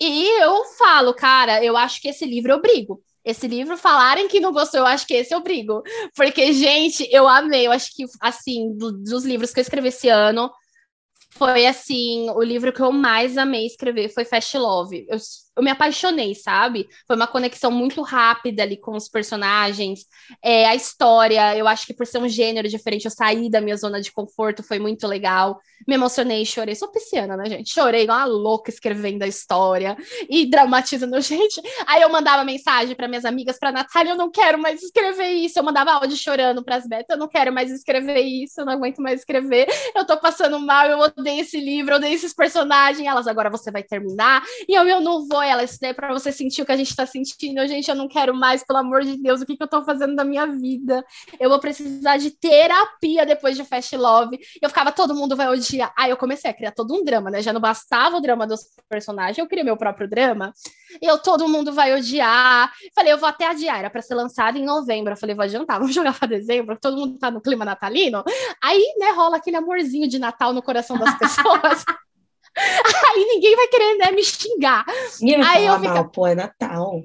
E 0.00 0.42
eu 0.42 0.64
falo, 0.78 1.12
cara, 1.12 1.62
eu 1.62 1.76
acho 1.76 2.00
que 2.00 2.08
esse 2.08 2.24
livro 2.24 2.52
eu 2.52 2.62
brigo. 2.62 3.02
Esse 3.22 3.46
livro, 3.46 3.76
falarem 3.76 4.28
que 4.28 4.40
não 4.40 4.50
gostou, 4.50 4.80
eu 4.80 4.86
acho 4.86 5.06
que 5.06 5.12
esse 5.12 5.34
eu 5.34 5.42
brigo. 5.42 5.82
Porque, 6.16 6.54
gente, 6.54 7.06
eu 7.12 7.28
amei. 7.28 7.66
Eu 7.66 7.72
acho 7.72 7.94
que, 7.94 8.04
assim, 8.22 8.74
do, 8.78 8.92
dos 8.92 9.24
livros 9.24 9.52
que 9.52 9.60
eu 9.60 9.62
escrevi 9.62 9.88
esse 9.88 10.08
ano, 10.08 10.50
foi, 11.32 11.66
assim, 11.66 12.30
o 12.30 12.42
livro 12.42 12.72
que 12.72 12.80
eu 12.80 12.90
mais 12.90 13.36
amei 13.36 13.66
escrever 13.66 14.08
foi 14.08 14.24
Fast 14.24 14.56
Love. 14.56 15.06
Eu 15.08 15.18
eu 15.56 15.62
me 15.62 15.70
apaixonei, 15.70 16.34
sabe? 16.34 16.88
Foi 17.06 17.16
uma 17.16 17.26
conexão 17.26 17.70
muito 17.70 18.02
rápida 18.02 18.62
ali 18.62 18.76
com 18.76 18.96
os 18.96 19.08
personagens, 19.08 20.06
é, 20.42 20.66
a 20.66 20.74
história, 20.74 21.56
eu 21.56 21.66
acho 21.66 21.86
que 21.86 21.94
por 21.94 22.06
ser 22.06 22.18
um 22.18 22.28
gênero 22.28 22.68
diferente, 22.68 23.04
eu 23.04 23.10
saí 23.10 23.50
da 23.50 23.60
minha 23.60 23.76
zona 23.76 24.00
de 24.00 24.12
conforto, 24.12 24.62
foi 24.62 24.78
muito 24.78 25.06
legal. 25.06 25.60
Me 25.86 25.94
emocionei, 25.94 26.44
chorei. 26.44 26.74
Sou 26.74 26.90
pisciana, 26.90 27.36
né, 27.36 27.46
gente? 27.46 27.72
Chorei 27.72 28.02
igual 28.02 28.18
uma 28.18 28.24
louca 28.26 28.70
escrevendo 28.70 29.22
a 29.22 29.26
história 29.26 29.96
e 30.28 30.46
dramatizando, 30.48 31.18
gente. 31.20 31.60
Aí 31.86 32.02
eu 32.02 32.08
mandava 32.08 32.44
mensagem 32.44 32.94
para 32.94 33.08
minhas 33.08 33.24
amigas, 33.24 33.58
para 33.58 33.72
Natália, 33.72 34.12
eu 34.12 34.16
não 34.16 34.30
quero 34.30 34.58
mais 34.58 34.82
escrever 34.82 35.30
isso. 35.30 35.58
Eu 35.58 35.62
mandava 35.62 35.92
áudio 35.92 36.16
chorando 36.16 36.62
para 36.62 36.76
as 36.76 36.86
betas, 36.86 37.08
eu 37.10 37.18
não 37.18 37.28
quero 37.28 37.52
mais 37.52 37.70
escrever 37.70 38.20
isso, 38.20 38.60
eu 38.60 38.66
não 38.66 38.74
aguento 38.74 38.98
mais 38.98 39.20
escrever. 39.20 39.66
Eu 39.94 40.06
tô 40.06 40.18
passando 40.18 40.58
mal, 40.60 40.86
eu 40.86 40.98
odeio 40.98 41.40
esse 41.40 41.58
livro, 41.58 41.94
eu 41.94 41.96
odeio 41.96 42.14
esses 42.14 42.34
personagens. 42.34 43.06
Elas 43.06 43.26
agora 43.26 43.50
você 43.50 43.70
vai 43.70 43.82
terminar. 43.82 44.42
E 44.68 44.74
eu, 44.74 44.86
eu 44.86 45.00
não 45.00 45.26
vou, 45.26 45.42
ela, 45.50 45.64
isso 45.64 45.78
daí 45.80 45.90
é 45.90 45.94
pra 45.94 46.12
você 46.12 46.32
sentir 46.32 46.62
o 46.62 46.66
que 46.66 46.72
a 46.72 46.76
gente 46.76 46.94
tá 46.94 47.04
sentindo. 47.04 47.66
Gente, 47.66 47.88
eu 47.88 47.94
não 47.94 48.08
quero 48.08 48.34
mais, 48.34 48.64
pelo 48.64 48.78
amor 48.78 49.02
de 49.02 49.16
Deus, 49.20 49.40
o 49.40 49.46
que, 49.46 49.56
que 49.56 49.62
eu 49.62 49.68
tô 49.68 49.82
fazendo 49.82 50.14
da 50.14 50.24
minha 50.24 50.46
vida? 50.46 51.04
Eu 51.38 51.50
vou 51.50 51.58
precisar 51.58 52.16
de 52.16 52.30
terapia 52.30 53.26
depois 53.26 53.56
de 53.56 53.64
Fast 53.64 53.96
Love. 53.96 54.38
Eu 54.62 54.68
ficava, 54.68 54.92
todo 54.92 55.14
mundo 55.14 55.36
vai 55.36 55.48
odiar. 55.48 55.92
Aí 55.96 56.10
eu 56.10 56.16
comecei 56.16 56.50
a 56.50 56.54
criar 56.54 56.72
todo 56.72 56.94
um 56.94 57.04
drama, 57.04 57.30
né? 57.30 57.42
Já 57.42 57.52
não 57.52 57.60
bastava 57.60 58.16
o 58.16 58.20
drama 58.20 58.46
dos 58.46 58.60
personagens, 58.88 59.38
eu 59.38 59.46
criei 59.46 59.64
meu 59.64 59.76
próprio 59.76 60.08
drama. 60.08 60.52
E 61.00 61.06
eu, 61.06 61.18
todo 61.18 61.48
mundo 61.48 61.72
vai 61.72 61.94
odiar. 61.94 62.72
Falei, 62.94 63.12
eu 63.12 63.18
vou 63.18 63.28
até 63.28 63.46
adiar, 63.46 63.78
era 63.78 63.90
pra 63.90 64.02
ser 64.02 64.14
lançado 64.14 64.58
em 64.58 64.64
novembro. 64.64 65.12
Eu 65.12 65.16
falei, 65.16 65.34
vou 65.34 65.44
adiantar, 65.44 65.78
vamos 65.80 65.94
jogar 65.94 66.18
pra 66.18 66.28
dezembro, 66.28 66.78
todo 66.80 66.96
mundo 66.96 67.18
tá 67.18 67.30
no 67.30 67.40
clima 67.40 67.64
natalino. 67.64 68.24
Aí, 68.62 68.94
né, 68.98 69.10
rola 69.10 69.36
aquele 69.36 69.56
amorzinho 69.56 70.08
de 70.08 70.18
Natal 70.18 70.52
no 70.52 70.62
coração 70.62 70.96
das 70.98 71.16
pessoas. 71.18 71.84
Aí 73.10 73.24
ninguém 73.26 73.56
vai 73.56 73.66
querer 73.68 73.96
né, 73.96 74.10
me 74.12 74.24
xingar. 74.24 74.84
Ninguém 75.20 75.40
vai 75.40 75.56
Aí 75.56 75.66
falar 75.66 75.76
eu 75.76 75.80
fico... 75.80 75.94
mal, 75.94 76.10
pô, 76.10 76.26
é 76.26 76.34
Natal. 76.34 77.02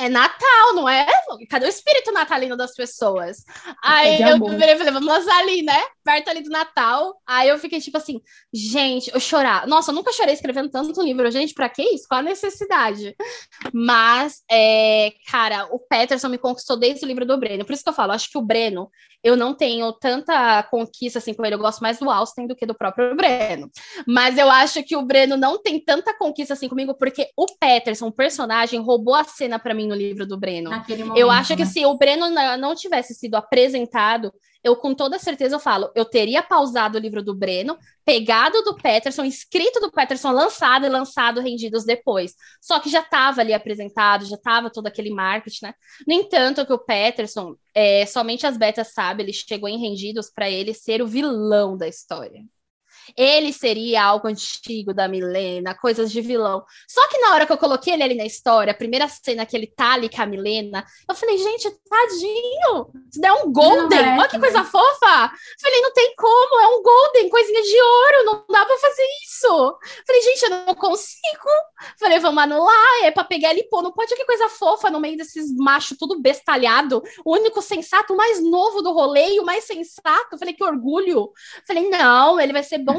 É 0.00 0.08
Natal, 0.08 0.74
não 0.74 0.88
é? 0.88 1.04
Cadê 1.50 1.66
o 1.66 1.68
espírito 1.68 2.12
natalino 2.12 2.56
das 2.56 2.72
pessoas? 2.72 3.38
Aí 3.82 4.22
eu 4.22 4.38
falei, 4.38 4.92
vamos 4.92 5.08
lançar 5.08 5.36
ali, 5.40 5.62
né? 5.62 5.76
Perto 6.04 6.30
ali 6.30 6.40
do 6.40 6.50
Natal. 6.50 7.20
Aí 7.26 7.48
eu 7.48 7.58
fiquei 7.58 7.80
tipo 7.80 7.96
assim, 7.96 8.20
gente, 8.54 9.10
eu 9.12 9.18
chorar. 9.18 9.66
Nossa, 9.66 9.90
eu 9.90 9.96
nunca 9.96 10.12
chorei 10.12 10.34
escrevendo 10.34 10.70
tanto 10.70 11.02
livro, 11.02 11.28
gente. 11.32 11.52
Pra 11.52 11.68
que 11.68 11.82
isso? 11.82 12.06
Qual 12.08 12.20
a 12.20 12.22
necessidade? 12.22 13.16
Mas, 13.74 14.44
é, 14.48 15.14
cara, 15.26 15.66
o 15.72 15.80
Peterson 15.80 16.28
me 16.28 16.38
conquistou 16.38 16.76
desde 16.76 17.04
o 17.04 17.08
livro 17.08 17.26
do 17.26 17.36
Breno. 17.36 17.64
Por 17.64 17.72
isso 17.72 17.82
que 17.82 17.88
eu 17.88 17.94
falo, 17.94 18.12
acho 18.12 18.30
que 18.30 18.38
o 18.38 18.42
Breno, 18.42 18.88
eu 19.22 19.36
não 19.36 19.54
tenho 19.54 19.92
tanta 19.92 20.62
conquista 20.64 21.18
assim 21.18 21.34
com 21.34 21.44
ele. 21.44 21.54
Eu 21.54 21.58
gosto 21.58 21.80
mais 21.80 21.98
do 21.98 22.10
Austin 22.10 22.46
do 22.46 22.54
que 22.54 22.66
do 22.66 22.74
próprio 22.74 23.14
Breno. 23.16 23.70
Mas 24.06 24.38
eu 24.38 24.50
acho 24.50 24.82
que 24.82 24.96
o 24.96 25.02
Breno 25.02 25.36
não 25.36 25.60
tem 25.60 25.82
tanta 25.82 26.16
conquista 26.16 26.54
assim 26.54 26.68
comigo, 26.68 26.94
porque 26.94 27.28
o 27.36 27.46
Peterson, 27.58 28.08
o 28.08 28.12
personagem, 28.12 28.80
roubou 28.80 29.14
a 29.14 29.24
cena 29.24 29.58
para 29.58 29.74
mim 29.74 29.86
no 29.86 29.94
livro 29.94 30.26
do 30.26 30.38
Breno. 30.38 30.70
Momento, 30.70 31.16
eu 31.16 31.30
acho 31.30 31.56
que 31.56 31.64
né? 31.64 31.70
se 31.70 31.84
o 31.84 31.96
Breno 31.96 32.30
não 32.30 32.74
tivesse 32.74 33.14
sido 33.14 33.34
apresentado, 33.34 34.32
eu 34.62 34.76
com 34.76 34.94
toda 34.94 35.18
certeza 35.18 35.56
eu 35.56 35.60
falo, 35.60 35.90
eu 35.94 36.04
teria 36.04 36.42
pausado 36.42 36.98
o 36.98 37.00
livro 37.00 37.22
do 37.22 37.34
Breno, 37.34 37.76
pegado 38.08 38.62
do 38.62 38.74
Peterson, 38.74 39.22
escrito 39.22 39.80
do 39.80 39.92
Peterson, 39.92 40.30
lançado 40.30 40.86
e 40.86 40.88
lançado 40.88 41.42
rendidos 41.42 41.84
depois. 41.84 42.34
Só 42.58 42.80
que 42.80 42.88
já 42.88 43.00
estava 43.00 43.42
ali 43.42 43.52
apresentado, 43.52 44.24
já 44.24 44.36
estava 44.36 44.70
todo 44.70 44.86
aquele 44.86 45.10
marketing, 45.10 45.66
né? 45.66 45.74
No 46.06 46.14
entanto, 46.14 46.64
que 46.64 46.72
o 46.72 46.78
Peterson, 46.78 47.54
é, 47.74 48.06
somente 48.06 48.46
as 48.46 48.56
betas 48.56 48.94
sabem, 48.94 49.26
ele 49.26 49.32
chegou 49.34 49.68
em 49.68 49.78
rendidos 49.78 50.30
para 50.34 50.48
ele 50.48 50.72
ser 50.72 51.02
o 51.02 51.06
vilão 51.06 51.76
da 51.76 51.86
história. 51.86 52.42
Ele 53.16 53.52
seria 53.52 54.04
algo 54.04 54.28
antigo 54.28 54.92
da 54.92 55.08
Milena, 55.08 55.74
coisas 55.74 56.10
de 56.10 56.20
vilão. 56.20 56.64
Só 56.86 57.06
que 57.08 57.18
na 57.18 57.34
hora 57.34 57.46
que 57.46 57.52
eu 57.52 57.58
coloquei 57.58 57.94
ele 57.94 58.02
ali 58.02 58.14
na 58.14 58.26
história, 58.26 58.72
a 58.72 58.76
primeira 58.76 59.08
cena 59.08 59.46
que 59.46 59.56
ele 59.56 59.66
tá 59.66 59.94
ali 59.94 60.08
com 60.08 60.22
a 60.22 60.26
Milena, 60.26 60.84
eu 61.08 61.14
falei, 61.14 61.38
gente, 61.38 61.70
tadinho! 61.88 62.90
Isso 63.10 63.20
daí 63.20 63.30
é 63.30 63.34
um 63.34 63.52
Golden! 63.52 64.02
Não, 64.02 64.12
é, 64.14 64.18
Olha 64.18 64.28
que 64.28 64.38
coisa 64.38 64.64
fofa! 64.64 65.32
Falei, 65.60 65.80
não 65.80 65.92
tem 65.92 66.14
como, 66.16 66.60
é 66.60 66.68
um 66.68 66.82
Golden, 66.82 67.28
coisinha 67.28 67.62
de 67.62 67.80
ouro, 67.80 68.24
não 68.24 68.44
dá 68.50 68.64
pra 68.64 68.76
fazer 68.78 69.06
isso! 69.24 69.78
Falei, 70.06 70.22
gente, 70.22 70.42
eu 70.42 70.50
não 70.50 70.74
consigo! 70.74 71.48
Falei, 71.98 72.18
vamos 72.18 72.42
anular, 72.42 73.04
é 73.04 73.10
pra 73.10 73.24
pegar 73.24 73.50
ele 73.50 73.60
e 73.60 73.68
pôr, 73.68 73.82
não 73.82 73.92
pode 73.92 74.14
que 74.14 74.24
coisa 74.24 74.48
fofa 74.48 74.90
no 74.90 75.00
meio 75.00 75.16
desses 75.16 75.54
machos 75.54 75.96
tudo 75.98 76.20
bestalhado, 76.20 77.02
o 77.24 77.32
único 77.34 77.62
sensato, 77.62 78.12
o 78.12 78.16
mais 78.16 78.42
novo 78.42 78.82
do 78.82 78.92
rolê 78.92 79.38
o 79.38 79.44
mais 79.44 79.64
sensato. 79.64 80.38
Falei, 80.38 80.54
que 80.54 80.64
orgulho! 80.64 81.32
Falei, 81.66 81.88
não, 81.88 82.40
ele 82.40 82.52
vai 82.52 82.62
ser 82.62 82.78
bom 82.78 82.97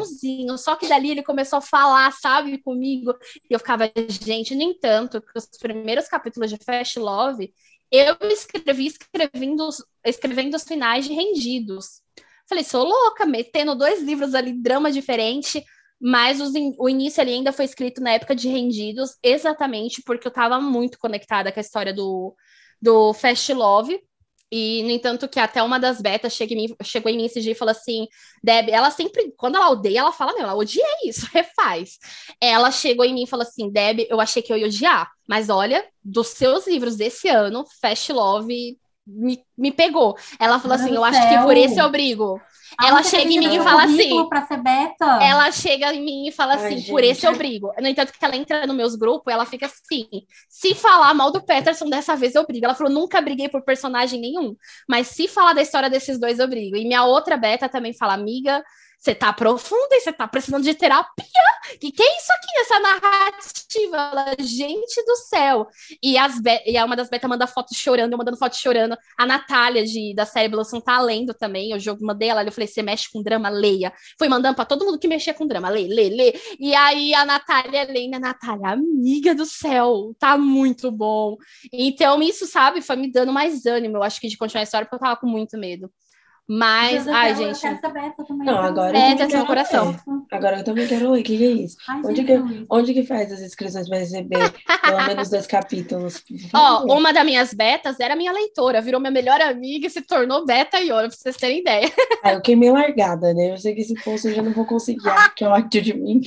Só 0.57 0.75
que 0.75 0.87
dali 0.87 1.11
ele 1.11 1.23
começou 1.23 1.57
a 1.57 1.61
falar, 1.61 2.11
sabe, 2.13 2.61
comigo. 2.61 3.13
E 3.49 3.53
eu 3.53 3.59
ficava, 3.59 3.91
gente, 4.09 4.55
nem 4.55 4.77
tanto, 4.77 5.21
que 5.21 5.37
os 5.37 5.47
primeiros 5.59 6.07
capítulos 6.07 6.49
de 6.49 6.57
Fast 6.57 6.99
Love, 6.99 7.53
eu 7.91 8.15
escrevi 8.29 8.87
escrevendo, 8.87 9.69
escrevendo 10.05 10.55
os 10.55 10.63
finais 10.63 11.05
de 11.05 11.13
rendidos. 11.13 12.01
Falei, 12.47 12.63
sou 12.63 12.83
louca, 12.83 13.25
metendo 13.25 13.75
dois 13.75 14.01
livros 14.01 14.33
ali, 14.33 14.53
drama 14.53 14.91
diferente, 14.91 15.63
mas 15.99 16.39
os, 16.39 16.53
o 16.77 16.89
início 16.89 17.21
ali 17.21 17.33
ainda 17.33 17.51
foi 17.51 17.65
escrito 17.65 18.01
na 18.01 18.11
época 18.13 18.35
de 18.35 18.47
rendidos, 18.47 19.17
exatamente 19.21 20.01
porque 20.03 20.27
eu 20.27 20.29
estava 20.29 20.59
muito 20.59 20.97
conectada 20.97 21.51
com 21.51 21.59
a 21.59 21.61
história 21.61 21.93
do, 21.93 22.35
do 22.81 23.13
Fast 23.13 23.53
Love. 23.53 23.99
E, 24.51 24.81
no 24.83 24.89
entanto, 24.89 25.27
que 25.29 25.39
até 25.39 25.61
uma 25.61 25.79
das 25.79 26.01
betas 26.01 26.33
chegou 26.33 26.57
em 26.57 26.67
mim, 26.67 26.75
chegou 26.83 27.11
em 27.11 27.17
mim 27.17 27.25
esse 27.25 27.41
dia 27.41 27.51
e 27.51 27.55
falou 27.55 27.71
assim: 27.71 28.07
Deb, 28.43 28.69
ela 28.69 28.89
sempre, 28.89 29.31
quando 29.37 29.55
ela 29.57 29.69
odeia, 29.69 29.99
ela 29.99 30.11
fala, 30.11 30.33
meu, 30.33 30.43
ela 30.43 30.55
odiei 30.55 30.85
isso, 31.05 31.27
refaz. 31.33 31.97
Ela 32.41 32.71
chegou 32.71 33.05
em 33.05 33.13
mim 33.13 33.23
e 33.23 33.27
falou 33.27 33.45
assim: 33.45 33.69
Deb, 33.69 34.07
eu 34.09 34.19
achei 34.19 34.41
que 34.41 34.51
eu 34.51 34.57
ia 34.57 34.65
odiar, 34.65 35.09
mas 35.27 35.49
olha, 35.49 35.85
dos 36.03 36.29
seus 36.29 36.67
livros 36.67 36.95
desse 36.95 37.27
ano, 37.27 37.63
Fast 37.81 38.11
Love 38.11 38.77
me, 39.05 39.43
me 39.57 39.71
pegou. 39.71 40.15
Ela 40.39 40.59
falou 40.59 40.77
Meu 40.77 40.85
assim: 40.85 40.95
eu 40.95 41.01
céu. 41.01 41.03
acho 41.03 41.29
que 41.29 41.43
por 41.43 41.57
esse 41.57 41.79
eu 41.79 41.89
brigo 41.89 42.41
ela 42.81 43.03
chega 43.03 43.31
em 43.31 43.39
mim 43.39 43.55
e 43.55 43.63
fala 43.63 43.83
assim. 43.83 44.29
Pra 44.29 44.45
ser 44.45 44.57
beta. 44.57 45.19
Ela 45.21 45.51
chega 45.51 45.93
em 45.93 46.03
mim 46.03 46.27
e 46.27 46.31
fala 46.31 46.55
Ai, 46.55 46.65
assim, 46.65 46.77
gente. 46.77 46.91
por 46.91 47.03
esse 47.03 47.25
eu 47.25 47.35
brigo. 47.35 47.71
No 47.79 47.87
entanto, 47.87 48.13
que 48.13 48.23
ela 48.23 48.35
entra 48.35 48.65
nos 48.67 48.75
meus 48.75 48.95
grupos, 48.95 49.33
ela 49.33 49.45
fica 49.45 49.65
assim: 49.65 50.07
se 50.49 50.75
falar 50.75 51.13
mal 51.13 51.31
do 51.31 51.41
Peterson 51.41 51.89
dessa 51.89 52.15
vez 52.15 52.35
eu 52.35 52.45
brigo. 52.45 52.65
Ela 52.65 52.75
falou: 52.75 52.91
nunca 52.91 53.21
briguei 53.21 53.49
por 53.49 53.63
personagem 53.63 54.19
nenhum, 54.19 54.55
mas 54.87 55.07
se 55.07 55.27
falar 55.27 55.53
da 55.53 55.61
história 55.61 55.89
desses 55.89 56.19
dois 56.19 56.39
eu 56.39 56.47
brigo. 56.47 56.75
E 56.75 56.85
minha 56.85 57.03
outra 57.05 57.37
beta 57.37 57.69
também 57.69 57.93
fala: 57.93 58.13
amiga, 58.13 58.63
você 58.99 59.15
tá 59.15 59.31
profunda 59.31 59.95
e 59.95 60.01
você 60.01 60.11
tá 60.11 60.27
precisando 60.27 60.63
de 60.63 60.73
terapia. 60.73 61.25
Que 61.79 61.91
que 61.91 62.03
é 62.03 62.17
isso 62.17 62.33
aqui, 62.33 62.59
essa 62.59 62.79
narrativa? 62.79 64.35
Gente 64.39 65.05
do 65.05 65.15
céu. 65.15 65.67
E, 66.03 66.17
as 66.17 66.35
e 66.65 66.83
uma 66.83 66.95
das 66.95 67.09
betas 67.09 67.29
manda 67.29 67.47
foto 67.47 67.73
chorando, 67.73 68.11
eu 68.11 68.17
mandando 68.17 68.37
foto 68.37 68.57
chorando. 68.57 68.97
A 69.17 69.25
Natália, 69.25 69.85
de, 69.85 70.13
da 70.13 70.25
série 70.25 70.49
Blossom, 70.49 70.81
tá 70.81 70.99
lendo 70.99 71.33
também. 71.33 71.71
Eu 71.71 71.79
jogo, 71.79 72.05
mandei 72.05 72.27
ela, 72.27 72.43
eu 72.43 72.51
falei, 72.51 72.67
você 72.67 72.81
mexe 72.81 73.09
com 73.09 73.23
drama? 73.23 73.47
Leia. 73.47 73.93
Fui 74.17 74.27
mandando 74.27 74.55
pra 74.55 74.65
todo 74.65 74.85
mundo 74.85 74.99
que 74.99 75.07
mexia 75.07 75.33
com 75.33 75.47
drama. 75.47 75.69
Lê, 75.69 75.87
lê, 75.87 76.09
lê. 76.09 76.33
E 76.59 76.75
aí 76.75 77.13
a 77.13 77.23
Natália 77.25 77.83
lendo, 77.83 78.15
a 78.15 78.19
Natália, 78.19 78.69
amiga 78.71 79.33
do 79.33 79.45
céu, 79.45 80.13
tá 80.19 80.37
muito 80.37 80.91
bom. 80.91 81.37
Então 81.71 82.21
isso, 82.21 82.45
sabe, 82.45 82.81
foi 82.81 82.97
me 82.97 83.09
dando 83.09 83.31
mais 83.31 83.65
ânimo, 83.65 83.97
eu 83.97 84.03
acho 84.03 84.19
que 84.19 84.27
de 84.27 84.37
continuar 84.37 84.61
a 84.61 84.63
história, 84.63 84.85
porque 84.85 84.95
eu 84.95 85.07
tava 85.07 85.19
com 85.19 85.27
muito 85.27 85.57
medo. 85.57 85.89
Mas, 86.51 87.07
ai, 87.07 87.35
gente. 87.35 87.61
Não, 88.43 88.57
agora 88.57 88.97
é, 88.97 89.13
eu 89.13 89.17
também 89.17 89.45
coração. 89.45 89.95
Agora 90.31 90.57
eu 90.57 90.63
também 90.63 90.87
quero 90.87 91.11
ler. 91.11 91.21
O 91.21 91.23
que, 91.23 91.37
que 91.37 91.45
é 91.45 91.51
isso? 91.51 91.77
Ai, 91.87 92.01
onde, 92.03 92.23
que, 92.23 92.65
onde 92.67 92.93
que 92.95 93.03
faz 93.03 93.31
as 93.31 93.41
inscrições 93.41 93.87
para 93.87 93.99
receber 93.99 94.51
pelo 94.83 95.05
menos 95.05 95.29
dois 95.29 95.45
capítulos? 95.45 96.23
Ó, 96.51 96.85
oh, 96.87 96.97
uma 96.97 97.13
das 97.13 97.23
minhas 97.23 97.53
betas 97.53 97.99
era 97.99 98.15
minha 98.15 98.31
leitora, 98.31 98.81
virou 98.81 98.99
minha 98.99 99.11
melhor 99.11 99.39
amiga 99.39 99.85
e 99.85 99.91
se 99.91 100.01
tornou 100.01 100.43
beta 100.43 100.79
e 100.79 100.91
olha, 100.91 101.07
pra 101.07 101.15
vocês 101.15 101.37
terem 101.37 101.59
ideia. 101.59 101.87
Ah, 102.23 102.33
eu 102.33 102.41
queimei 102.41 102.71
largada, 102.71 103.31
né? 103.33 103.51
Eu 103.51 103.57
sei 103.57 103.75
que 103.75 103.81
esse 103.81 103.93
post 104.03 104.27
eu 104.27 104.33
já 104.33 104.41
não 104.41 104.51
vou 104.51 104.65
conseguir, 104.65 105.03
que 105.35 105.43
é 105.43 105.47
ódio 105.47 105.81
de 105.81 105.93
mim. 105.93 106.19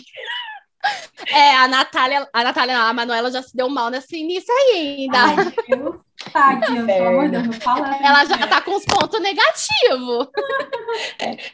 É, 1.29 1.55
a 1.57 1.69
Natália, 1.69 2.29
a 2.33 2.45
Natália, 2.45 2.79
a 2.79 2.93
Manuela 2.93 3.31
já 3.31 3.43
se 3.43 3.57
deu 3.57 3.69
mal 3.69 3.91
nesse 3.91 4.17
início 4.17 4.53
ainda. 4.53 5.19
Ai, 6.35 6.61
Deus. 6.61 6.87
Pelo 6.87 7.09
amor 7.09 7.25
de 7.31 7.43
Deus, 7.43 7.57
assim, 7.67 8.05
Ela 8.05 8.25
já 8.25 8.47
tá 8.49 8.61
com 8.61 8.77
os 8.77 8.85
pontos 8.85 9.21
negativos. 9.21 10.29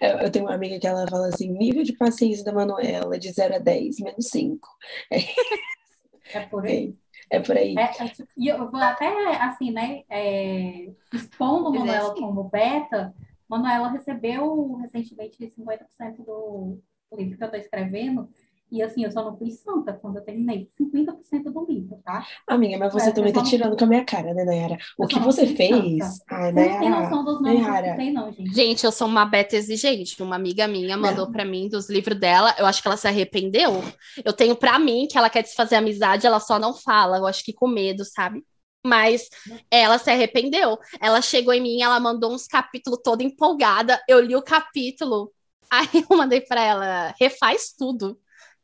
É, 0.00 0.24
eu 0.24 0.30
tenho 0.30 0.46
uma 0.46 0.54
amiga 0.54 0.80
que 0.80 0.86
ela 0.86 1.06
fala 1.08 1.28
assim: 1.28 1.48
nível 1.48 1.84
de 1.84 1.92
paciência 1.92 2.44
da 2.44 2.52
Manuela 2.52 3.18
de 3.18 3.30
0 3.30 3.56
a 3.56 3.58
10, 3.58 4.00
menos 4.00 4.28
5. 4.28 4.68
É, 5.10 6.38
é 6.38 6.40
por 6.46 6.66
aí. 6.66 6.94
É 7.30 7.40
por 7.40 7.56
aí. 7.56 7.74
É, 7.76 8.04
é, 8.04 8.08
tipo, 8.08 8.28
e 8.36 8.48
eu 8.48 8.70
vou 8.70 8.80
até, 8.80 9.08
assim, 9.42 9.70
né, 9.70 10.02
é, 10.08 10.90
expondo 11.12 11.72
Manuela 11.72 12.14
como 12.14 12.44
beta, 12.44 13.14
Manuela 13.48 13.90
recebeu 13.90 14.74
recentemente 14.76 15.38
50% 15.38 16.24
do 16.24 16.78
livro 17.16 17.36
que 17.36 17.42
eu 17.42 17.46
estou 17.46 17.60
escrevendo, 17.60 18.28
E 18.70 18.82
assim, 18.82 19.02
eu 19.02 19.10
só 19.10 19.24
não 19.24 19.36
fui 19.36 19.50
santa 19.50 19.94
quando 19.94 20.16
eu 20.16 20.22
terminei 20.22 20.68
50% 20.78 21.44
do 21.44 21.64
livro, 21.66 22.00
tá? 22.04 22.26
Amiga, 22.46 22.76
mas 22.76 22.92
você 22.92 23.08
é, 23.08 23.12
também 23.12 23.32
tá 23.32 23.42
tirando 23.42 23.74
com 23.76 23.84
a 23.84 23.86
minha 23.86 24.04
cara, 24.04 24.34
né, 24.34 24.44
Nayara? 24.44 24.76
O 24.98 25.06
que 25.06 25.18
você 25.18 25.46
fez? 25.46 26.20
Ai, 26.30 26.52
Nayara. 26.52 26.74
Não 26.74 26.80
tem 26.80 26.90
noção 26.90 27.24
dos 27.24 27.40
Nayara. 27.40 27.96
Tem, 27.96 28.12
não, 28.12 28.30
gente. 28.30 28.54
Gente, 28.54 28.84
eu 28.84 28.92
sou 28.92 29.08
uma 29.08 29.24
beta 29.24 29.56
exigente. 29.56 30.22
Uma 30.22 30.36
amiga 30.36 30.68
minha 30.68 30.98
mandou 30.98 31.32
para 31.32 31.46
mim 31.46 31.68
dos 31.68 31.88
livros 31.88 32.18
dela. 32.20 32.54
Eu 32.58 32.66
acho 32.66 32.82
que 32.82 32.88
ela 32.88 32.96
se 32.98 33.08
arrependeu. 33.08 33.82
Eu 34.22 34.34
tenho 34.34 34.54
para 34.54 34.78
mim 34.78 35.06
que 35.10 35.16
ela 35.16 35.30
quer 35.30 35.42
desfazer 35.42 35.76
amizade, 35.76 36.26
ela 36.26 36.40
só 36.40 36.58
não 36.58 36.74
fala. 36.74 37.16
Eu 37.16 37.26
acho 37.26 37.42
que 37.42 37.54
com 37.54 37.68
medo, 37.68 38.04
sabe? 38.04 38.44
Mas 38.84 39.28
ela 39.70 39.96
se 39.96 40.10
arrependeu. 40.10 40.78
Ela 41.00 41.22
chegou 41.22 41.54
em 41.54 41.62
mim, 41.62 41.80
ela 41.80 41.98
mandou 41.98 42.34
uns 42.34 42.46
capítulos 42.46 43.00
toda 43.02 43.22
empolgada. 43.22 43.98
Eu 44.06 44.20
li 44.20 44.36
o 44.36 44.42
capítulo. 44.42 45.32
Aí 45.70 45.88
eu 46.10 46.16
mandei 46.16 46.42
para 46.42 46.62
ela, 46.62 47.14
refaz 47.18 47.72
tudo 47.76 48.18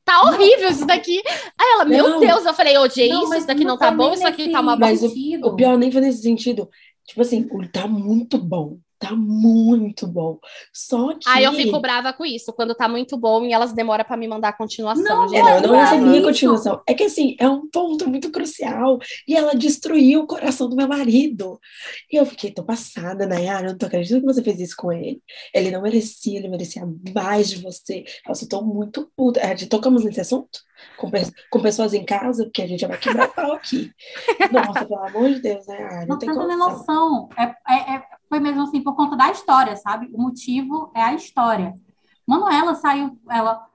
tá 0.04 0.22
horrível 0.22 0.68
isso 0.68 0.86
daqui. 0.86 1.22
Aí 1.58 1.72
ela, 1.74 1.84
meu 1.84 2.08
não, 2.08 2.20
Deus, 2.20 2.44
eu 2.44 2.54
falei, 2.54 2.76
odiei 2.76 3.08
não, 3.08 3.24
isso, 3.24 3.34
isso 3.34 3.46
daqui 3.46 3.64
não 3.64 3.78
tá 3.78 3.90
bom, 3.90 4.12
isso 4.12 4.26
aqui 4.26 4.50
tá 4.50 4.60
uma 4.60 4.76
Mas 4.76 5.02
o, 5.02 5.12
o, 5.42 5.56
pior 5.56 5.78
nem 5.78 5.90
foi 5.90 6.00
nesse 6.00 6.22
sentido. 6.22 6.68
Tipo 7.06 7.22
assim, 7.22 7.46
tá 7.72 7.86
muito 7.86 8.38
bom 8.38 8.78
tá 9.08 9.14
muito 9.14 10.06
bom. 10.06 10.38
Só 10.72 11.14
que. 11.14 11.28
Aí 11.28 11.44
eu 11.44 11.52
fico 11.52 11.80
brava 11.80 12.12
com 12.12 12.24
isso, 12.24 12.52
quando 12.52 12.74
tá 12.74 12.88
muito 12.88 13.16
bom 13.16 13.44
e 13.44 13.52
elas 13.52 13.72
demoram 13.72 14.04
para 14.04 14.16
me 14.16 14.28
mandar 14.28 14.48
a 14.48 14.52
continuação. 14.52 15.04
Não, 15.04 15.28
gente. 15.28 15.40
É, 15.40 15.42
não, 15.42 15.56
eu 15.56 15.68
não 15.68 15.80
recebi 15.80 16.18
a 16.18 16.22
continuação. 16.22 16.82
É 16.86 16.94
que 16.94 17.04
assim, 17.04 17.36
é 17.38 17.48
um 17.48 17.68
ponto 17.68 18.08
muito 18.08 18.30
crucial. 18.30 18.98
E 19.26 19.36
ela 19.36 19.54
destruiu 19.54 20.20
o 20.20 20.26
coração 20.26 20.68
do 20.68 20.76
meu 20.76 20.88
marido. 20.88 21.58
E 22.10 22.16
eu 22.16 22.26
fiquei, 22.26 22.50
tô 22.50 22.64
passada, 22.64 23.26
Nayara, 23.26 23.66
eu 23.66 23.70
não 23.72 23.78
tô 23.78 23.86
acreditando 23.86 24.20
que 24.20 24.32
você 24.32 24.42
fez 24.42 24.60
isso 24.60 24.76
com 24.76 24.92
ele. 24.92 25.22
Ele 25.54 25.70
não 25.70 25.82
merecia, 25.82 26.38
ele 26.38 26.48
merecia 26.48 26.82
mais 27.14 27.48
de 27.48 27.62
você. 27.62 28.04
Nossa, 28.26 28.44
eu 28.44 28.48
tô 28.48 28.62
muito 28.62 29.10
puta. 29.16 29.40
É, 29.40 29.54
tocamos 29.66 30.04
nesse 30.04 30.20
assunto? 30.20 30.60
Com, 30.96 31.10
com, 31.50 31.62
pessoas 31.62 31.94
em 31.94 32.04
casa, 32.04 32.44
porque 32.44 32.62
a 32.62 32.66
gente 32.66 32.86
vai 32.86 32.98
quebrar 32.98 33.28
pau 33.28 33.52
aqui. 33.52 33.92
Nossa, 34.52 34.84
pelo 34.84 35.00
amor 35.00 35.30
de 35.30 35.40
Deus, 35.40 35.66
né? 35.66 35.88
Ah, 35.90 36.00
não, 36.00 36.06
não 36.08 36.18
tem 36.18 36.28
tá 36.28 36.56
noção. 36.56 37.28
É, 37.38 37.42
é, 37.42 37.94
é, 37.96 38.02
foi 38.28 38.40
mesmo 38.40 38.62
assim 38.62 38.82
por 38.82 38.94
conta 38.94 39.16
da 39.16 39.30
história, 39.30 39.76
sabe? 39.76 40.08
O 40.12 40.20
motivo 40.20 40.90
é 40.94 41.02
a 41.02 41.14
história. 41.14 41.74
Manuela 42.26 42.74
saiu, 42.74 43.18
ela. 43.28 43.66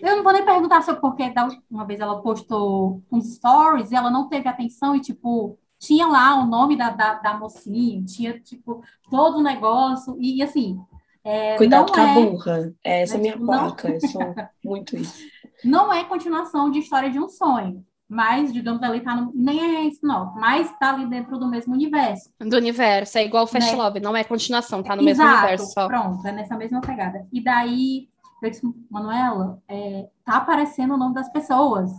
Eu 0.00 0.16
não 0.16 0.22
vou 0.22 0.32
nem 0.32 0.44
perguntar 0.44 0.82
sobre 0.82 1.00
porquê. 1.00 1.32
Uma 1.70 1.86
vez 1.86 2.00
ela 2.00 2.20
postou 2.20 3.02
uns 3.10 3.34
stories 3.34 3.90
e 3.90 3.96
ela 3.96 4.10
não 4.10 4.28
teve 4.28 4.48
atenção 4.48 4.94
e, 4.94 5.00
tipo, 5.00 5.58
tinha 5.78 6.06
lá 6.06 6.34
o 6.34 6.46
nome 6.46 6.76
da, 6.76 6.90
da, 6.90 7.14
da 7.14 7.38
mocinha, 7.38 8.04
tinha, 8.04 8.38
tipo, 8.40 8.82
todo 9.10 9.38
o 9.38 9.42
negócio. 9.42 10.16
E, 10.20 10.42
assim. 10.42 10.78
É, 11.22 11.56
Cuidado 11.56 11.92
com 11.92 12.00
a 12.00 12.08
é, 12.08 12.14
burra. 12.14 12.74
É 12.84 13.02
essa 13.02 13.16
é 13.16 13.18
minha 13.18 13.32
tipo, 13.32 13.46
placa. 13.46 13.88
Não... 13.88 13.94
Eu 13.94 14.00
sou 14.08 14.20
muito 14.64 14.96
isso. 14.96 15.22
Não 15.64 15.92
é 15.92 16.04
continuação 16.04 16.70
de 16.70 16.80
história 16.80 17.10
de 17.10 17.18
um 17.18 17.28
sonho 17.28 17.84
mas, 18.08 18.52
digamos, 18.52 18.82
ali 18.82 19.00
tá 19.00 19.16
no, 19.16 19.32
nem 19.34 19.76
é 19.76 19.88
spin-off, 19.88 20.38
mas 20.38 20.70
tá 20.78 20.92
ali 20.94 21.06
dentro 21.06 21.38
do 21.38 21.48
mesmo 21.48 21.72
universo. 21.72 22.30
Do 22.38 22.56
universo, 22.56 23.18
é 23.18 23.24
igual 23.24 23.44
o 23.44 23.46
Fast 23.46 23.72
né? 23.72 23.76
Love, 23.76 24.00
não 24.00 24.16
é 24.16 24.22
continuação, 24.22 24.82
tá 24.82 24.94
no 24.94 25.08
Exato, 25.08 25.28
mesmo 25.28 25.38
universo 25.38 25.72
só. 25.72 25.88
pronto, 25.88 26.26
é 26.26 26.32
nessa 26.32 26.56
mesma 26.56 26.80
pegada. 26.80 27.26
E 27.32 27.42
daí, 27.42 28.08
eu 28.42 28.50
disse, 28.50 28.62
Manuela, 28.90 29.58
é, 29.68 30.08
tá 30.24 30.36
aparecendo 30.36 30.94
o 30.94 30.98
nome 30.98 31.14
das 31.14 31.30
pessoas, 31.32 31.90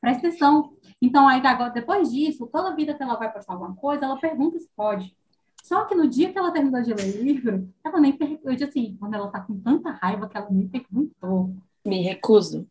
presta 0.00 0.28
atenção. 0.28 0.72
Então, 1.00 1.28
aí, 1.28 1.44
agora, 1.44 1.70
depois 1.70 2.10
disso, 2.10 2.46
toda 2.46 2.74
vida 2.74 2.94
que 2.94 3.02
ela 3.02 3.16
vai 3.16 3.30
postar 3.30 3.52
alguma 3.52 3.74
coisa, 3.74 4.06
ela 4.06 4.18
pergunta 4.18 4.58
se 4.58 4.68
pode. 4.74 5.14
Só 5.62 5.84
que 5.84 5.94
no 5.94 6.08
dia 6.08 6.32
que 6.32 6.38
ela 6.38 6.50
terminou 6.50 6.82
de 6.82 6.92
ler 6.94 7.20
o 7.20 7.22
livro, 7.22 7.68
ela 7.84 8.00
nem 8.00 8.12
perguntou, 8.12 8.50
eu 8.50 8.56
disse 8.56 8.70
assim, 8.70 8.96
quando 8.98 9.14
ela 9.14 9.30
tá 9.30 9.40
com 9.40 9.60
tanta 9.60 9.90
raiva 9.90 10.28
que 10.28 10.36
ela 10.36 10.48
nem 10.50 10.66
perguntou. 10.66 11.54
Me 11.84 12.02
recuso. 12.02 12.66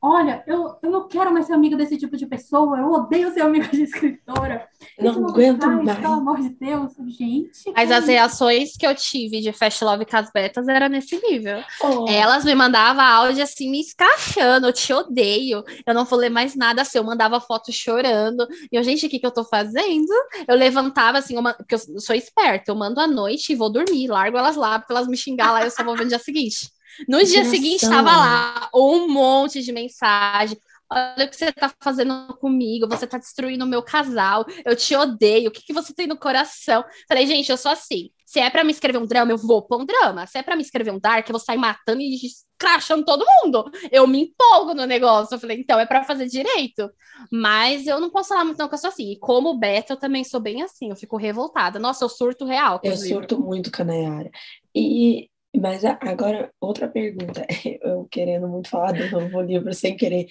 Olha, 0.00 0.42
eu, 0.46 0.76
eu 0.82 0.90
não 0.90 1.08
quero 1.08 1.32
mais 1.32 1.46
ser 1.46 1.52
amiga 1.52 1.76
desse 1.76 1.96
tipo 1.96 2.16
de 2.16 2.26
pessoa, 2.26 2.78
eu 2.78 2.90
odeio 2.90 3.32
ser 3.32 3.42
amiga 3.42 3.68
de 3.68 3.82
escritora. 3.82 4.66
Não, 4.98 5.12
não 5.20 5.28
aguento 5.28 5.62
faz, 5.62 5.84
mais. 5.84 5.98
Pelo 5.98 6.12
amor 6.14 6.40
de 6.40 6.48
Deus, 6.50 6.92
gente. 7.08 7.72
Mas 7.74 7.90
as 7.90 8.06
reações 8.06 8.76
que 8.76 8.86
eu 8.86 8.94
tive 8.94 9.40
de 9.40 9.52
Fast 9.52 9.84
Love 9.84 10.04
com 10.04 10.16
as 10.16 10.30
betas 10.30 10.68
era 10.68 10.88
nesse 10.88 11.20
nível. 11.20 11.62
Oh. 11.82 12.08
Elas 12.08 12.44
me 12.44 12.54
mandavam 12.54 13.02
áudio 13.04 13.42
assim, 13.42 13.70
me 13.70 13.80
escachando, 13.80 14.66
eu 14.66 14.72
te 14.72 14.92
odeio, 14.92 15.62
eu 15.86 15.94
não 15.94 16.04
vou 16.04 16.18
ler 16.18 16.30
mais 16.30 16.54
nada 16.54 16.82
assim. 16.82 16.98
Eu 16.98 17.04
mandava 17.04 17.40
foto 17.40 17.72
chorando. 17.72 18.46
E 18.70 18.76
eu, 18.76 18.82
gente, 18.82 19.06
o 19.06 19.08
que, 19.08 19.18
que 19.18 19.26
eu 19.26 19.32
tô 19.32 19.44
fazendo? 19.44 20.12
Eu 20.46 20.56
levantava 20.56 21.18
assim, 21.18 21.36
uma, 21.36 21.54
porque 21.54 21.74
eu 21.74 22.00
sou 22.00 22.14
esperta, 22.14 22.70
eu 22.70 22.76
mando 22.76 23.00
à 23.00 23.06
noite 23.06 23.52
e 23.52 23.56
vou 23.56 23.70
dormir, 23.70 24.08
largo 24.08 24.36
elas 24.36 24.56
lá 24.56 24.78
pra 24.78 24.96
elas 24.96 25.08
me 25.08 25.16
xingar 25.16 25.52
lá 25.52 25.62
e 25.62 25.66
eu 25.66 25.70
só 25.70 25.82
vou 25.84 25.96
ver 25.96 26.04
no 26.04 26.10
dia 26.10 26.18
seguinte. 26.18 26.73
No 27.08 27.22
dia 27.24 27.44
seguinte, 27.44 27.84
estava 27.84 28.10
lá 28.10 28.70
um 28.74 29.08
monte 29.08 29.62
de 29.62 29.72
mensagem. 29.72 30.58
Olha 30.90 31.26
o 31.26 31.28
que 31.28 31.36
você 31.36 31.46
está 31.46 31.72
fazendo 31.80 32.36
comigo, 32.38 32.86
você 32.88 33.04
está 33.04 33.18
destruindo 33.18 33.64
o 33.64 33.68
meu 33.68 33.82
casal, 33.82 34.44
eu 34.64 34.76
te 34.76 34.94
odeio, 34.94 35.48
o 35.48 35.50
que, 35.50 35.62
que 35.62 35.72
você 35.72 35.94
tem 35.94 36.06
no 36.06 36.16
coração? 36.16 36.84
Falei, 37.08 37.26
gente, 37.26 37.50
eu 37.50 37.56
sou 37.56 37.72
assim. 37.72 38.10
Se 38.24 38.38
é 38.40 38.50
para 38.50 38.64
me 38.64 38.72
escrever 38.72 38.98
um 38.98 39.06
drama, 39.06 39.32
eu 39.32 39.38
vou 39.38 39.62
pôr 39.62 39.80
um 39.80 39.86
drama. 39.86 40.26
Se 40.26 40.38
é 40.38 40.42
para 40.42 40.56
me 40.56 40.62
escrever 40.62 40.92
um 40.92 40.98
dark, 40.98 41.28
eu 41.28 41.32
vou 41.32 41.40
sair 41.40 41.56
matando 41.56 42.00
e 42.00 42.16
crachando 42.58 43.04
todo 43.04 43.24
mundo. 43.42 43.64
Eu 43.92 44.06
me 44.06 44.22
empolgo 44.22 44.74
no 44.74 44.86
negócio. 44.86 45.34
Eu 45.34 45.38
falei, 45.38 45.58
então 45.58 45.78
é 45.78 45.86
para 45.86 46.02
fazer 46.02 46.26
direito. 46.26 46.90
Mas 47.30 47.86
eu 47.86 48.00
não 48.00 48.10
posso 48.10 48.30
falar 48.30 48.44
muito 48.44 48.58
não 48.58 48.68
que 48.68 48.74
eu 48.74 48.78
sou 48.78 48.88
assim. 48.88 49.12
E 49.12 49.18
como 49.18 49.56
beta, 49.56 49.92
eu 49.92 49.96
também 49.96 50.24
sou 50.24 50.40
bem 50.40 50.62
assim. 50.62 50.90
Eu 50.90 50.96
fico 50.96 51.16
revoltada. 51.16 51.78
Nossa, 51.78 52.04
eu 52.04 52.08
surto 52.08 52.44
real. 52.44 52.80
Eu 52.82 52.96
surto 52.96 53.38
muito, 53.40 53.70
Canaiara. 53.70 54.30
E 54.74 55.30
mas 55.60 55.84
agora, 55.84 56.50
outra 56.60 56.88
pergunta. 56.88 57.46
Eu 57.82 58.06
querendo 58.10 58.48
muito 58.48 58.68
falar 58.68 58.92
do 58.92 59.08
novo 59.10 59.40
livro 59.40 59.72
sem 59.72 59.96
querer, 59.96 60.26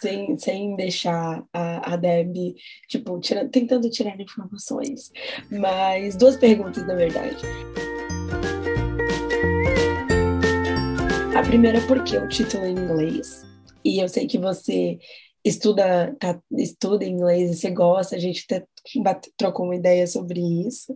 sem, 0.00 0.36
sem 0.38 0.76
deixar 0.76 1.44
a, 1.52 1.94
a 1.94 1.96
Deb, 1.96 2.54
tipo, 2.88 3.18
tira, 3.20 3.48
tentando 3.48 3.90
tirar 3.90 4.20
informações. 4.20 5.10
Mas 5.50 6.16
duas 6.16 6.36
perguntas, 6.36 6.86
na 6.86 6.94
verdade. 6.94 7.44
A 11.36 11.42
primeira, 11.42 11.80
por 11.82 12.04
que 12.04 12.16
o 12.16 12.28
título 12.28 12.64
em 12.64 12.72
inglês? 12.72 13.42
E 13.84 13.98
eu 13.98 14.08
sei 14.08 14.26
que 14.26 14.38
você 14.38 14.98
estuda, 15.44 16.16
tá, 16.18 16.40
estuda 16.56 17.04
inglês 17.04 17.50
e 17.50 17.56
você 17.56 17.70
gosta, 17.70 18.16
a 18.16 18.18
gente 18.18 18.46
até 18.48 18.64
trocou 19.36 19.66
uma 19.66 19.76
ideia 19.76 20.06
sobre 20.06 20.40
isso. 20.40 20.94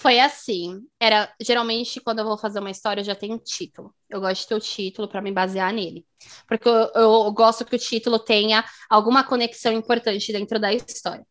Foi 0.00 0.18
assim. 0.18 0.80
Era 0.98 1.30
geralmente 1.38 2.00
quando 2.00 2.20
eu 2.20 2.24
vou 2.24 2.38
fazer 2.38 2.58
uma 2.58 2.70
história, 2.70 3.02
eu 3.02 3.04
já 3.04 3.14
tenho 3.14 3.34
um 3.34 3.38
título. 3.38 3.94
Eu 4.08 4.18
gosto 4.18 4.40
de 4.40 4.48
ter 4.48 4.54
o 4.54 4.60
título 4.60 5.06
para 5.06 5.20
me 5.20 5.30
basear 5.30 5.74
nele. 5.74 6.06
Porque 6.48 6.66
eu, 6.66 6.90
eu, 6.94 7.32
gosto 7.32 7.66
que 7.66 7.76
o 7.76 7.78
título 7.78 8.18
tenha 8.18 8.64
alguma 8.88 9.22
conexão 9.22 9.72
importante 9.74 10.32
dentro 10.32 10.58
da 10.58 10.72
história. 10.72 11.22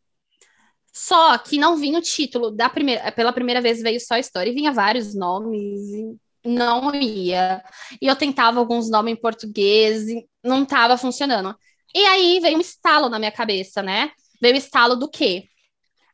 Só 0.93 1.35
que 1.39 1.57
não 1.57 1.77
vinha 1.77 1.97
o 1.97 2.01
título 2.01 2.51
da 2.51 2.69
primeira, 2.69 3.11
pela 3.11 3.33
primeira 3.33 3.59
vez 3.59 3.81
veio 3.81 3.99
só 3.99 4.13
a 4.15 4.19
história 4.19 4.51
e 4.51 4.55
vinha 4.55 4.71
vários 4.71 5.15
nomes 5.15 5.79
e 5.89 6.19
não 6.45 6.93
ia. 6.93 7.63
E 7.99 8.05
eu 8.05 8.15
tentava 8.15 8.59
alguns 8.59 8.87
nomes 8.87 9.13
em 9.13 9.19
português 9.19 10.07
e 10.07 10.27
não 10.43 10.61
estava 10.61 10.95
funcionando. 10.95 11.55
E 11.95 12.05
aí 12.05 12.39
veio 12.39 12.57
um 12.57 12.61
estalo 12.61 13.09
na 13.09 13.17
minha 13.17 13.31
cabeça, 13.31 13.81
né? 13.81 14.11
Veio 14.39 14.53
o 14.53 14.57
estalo 14.57 14.95
do 14.95 15.09
quê? 15.09 15.45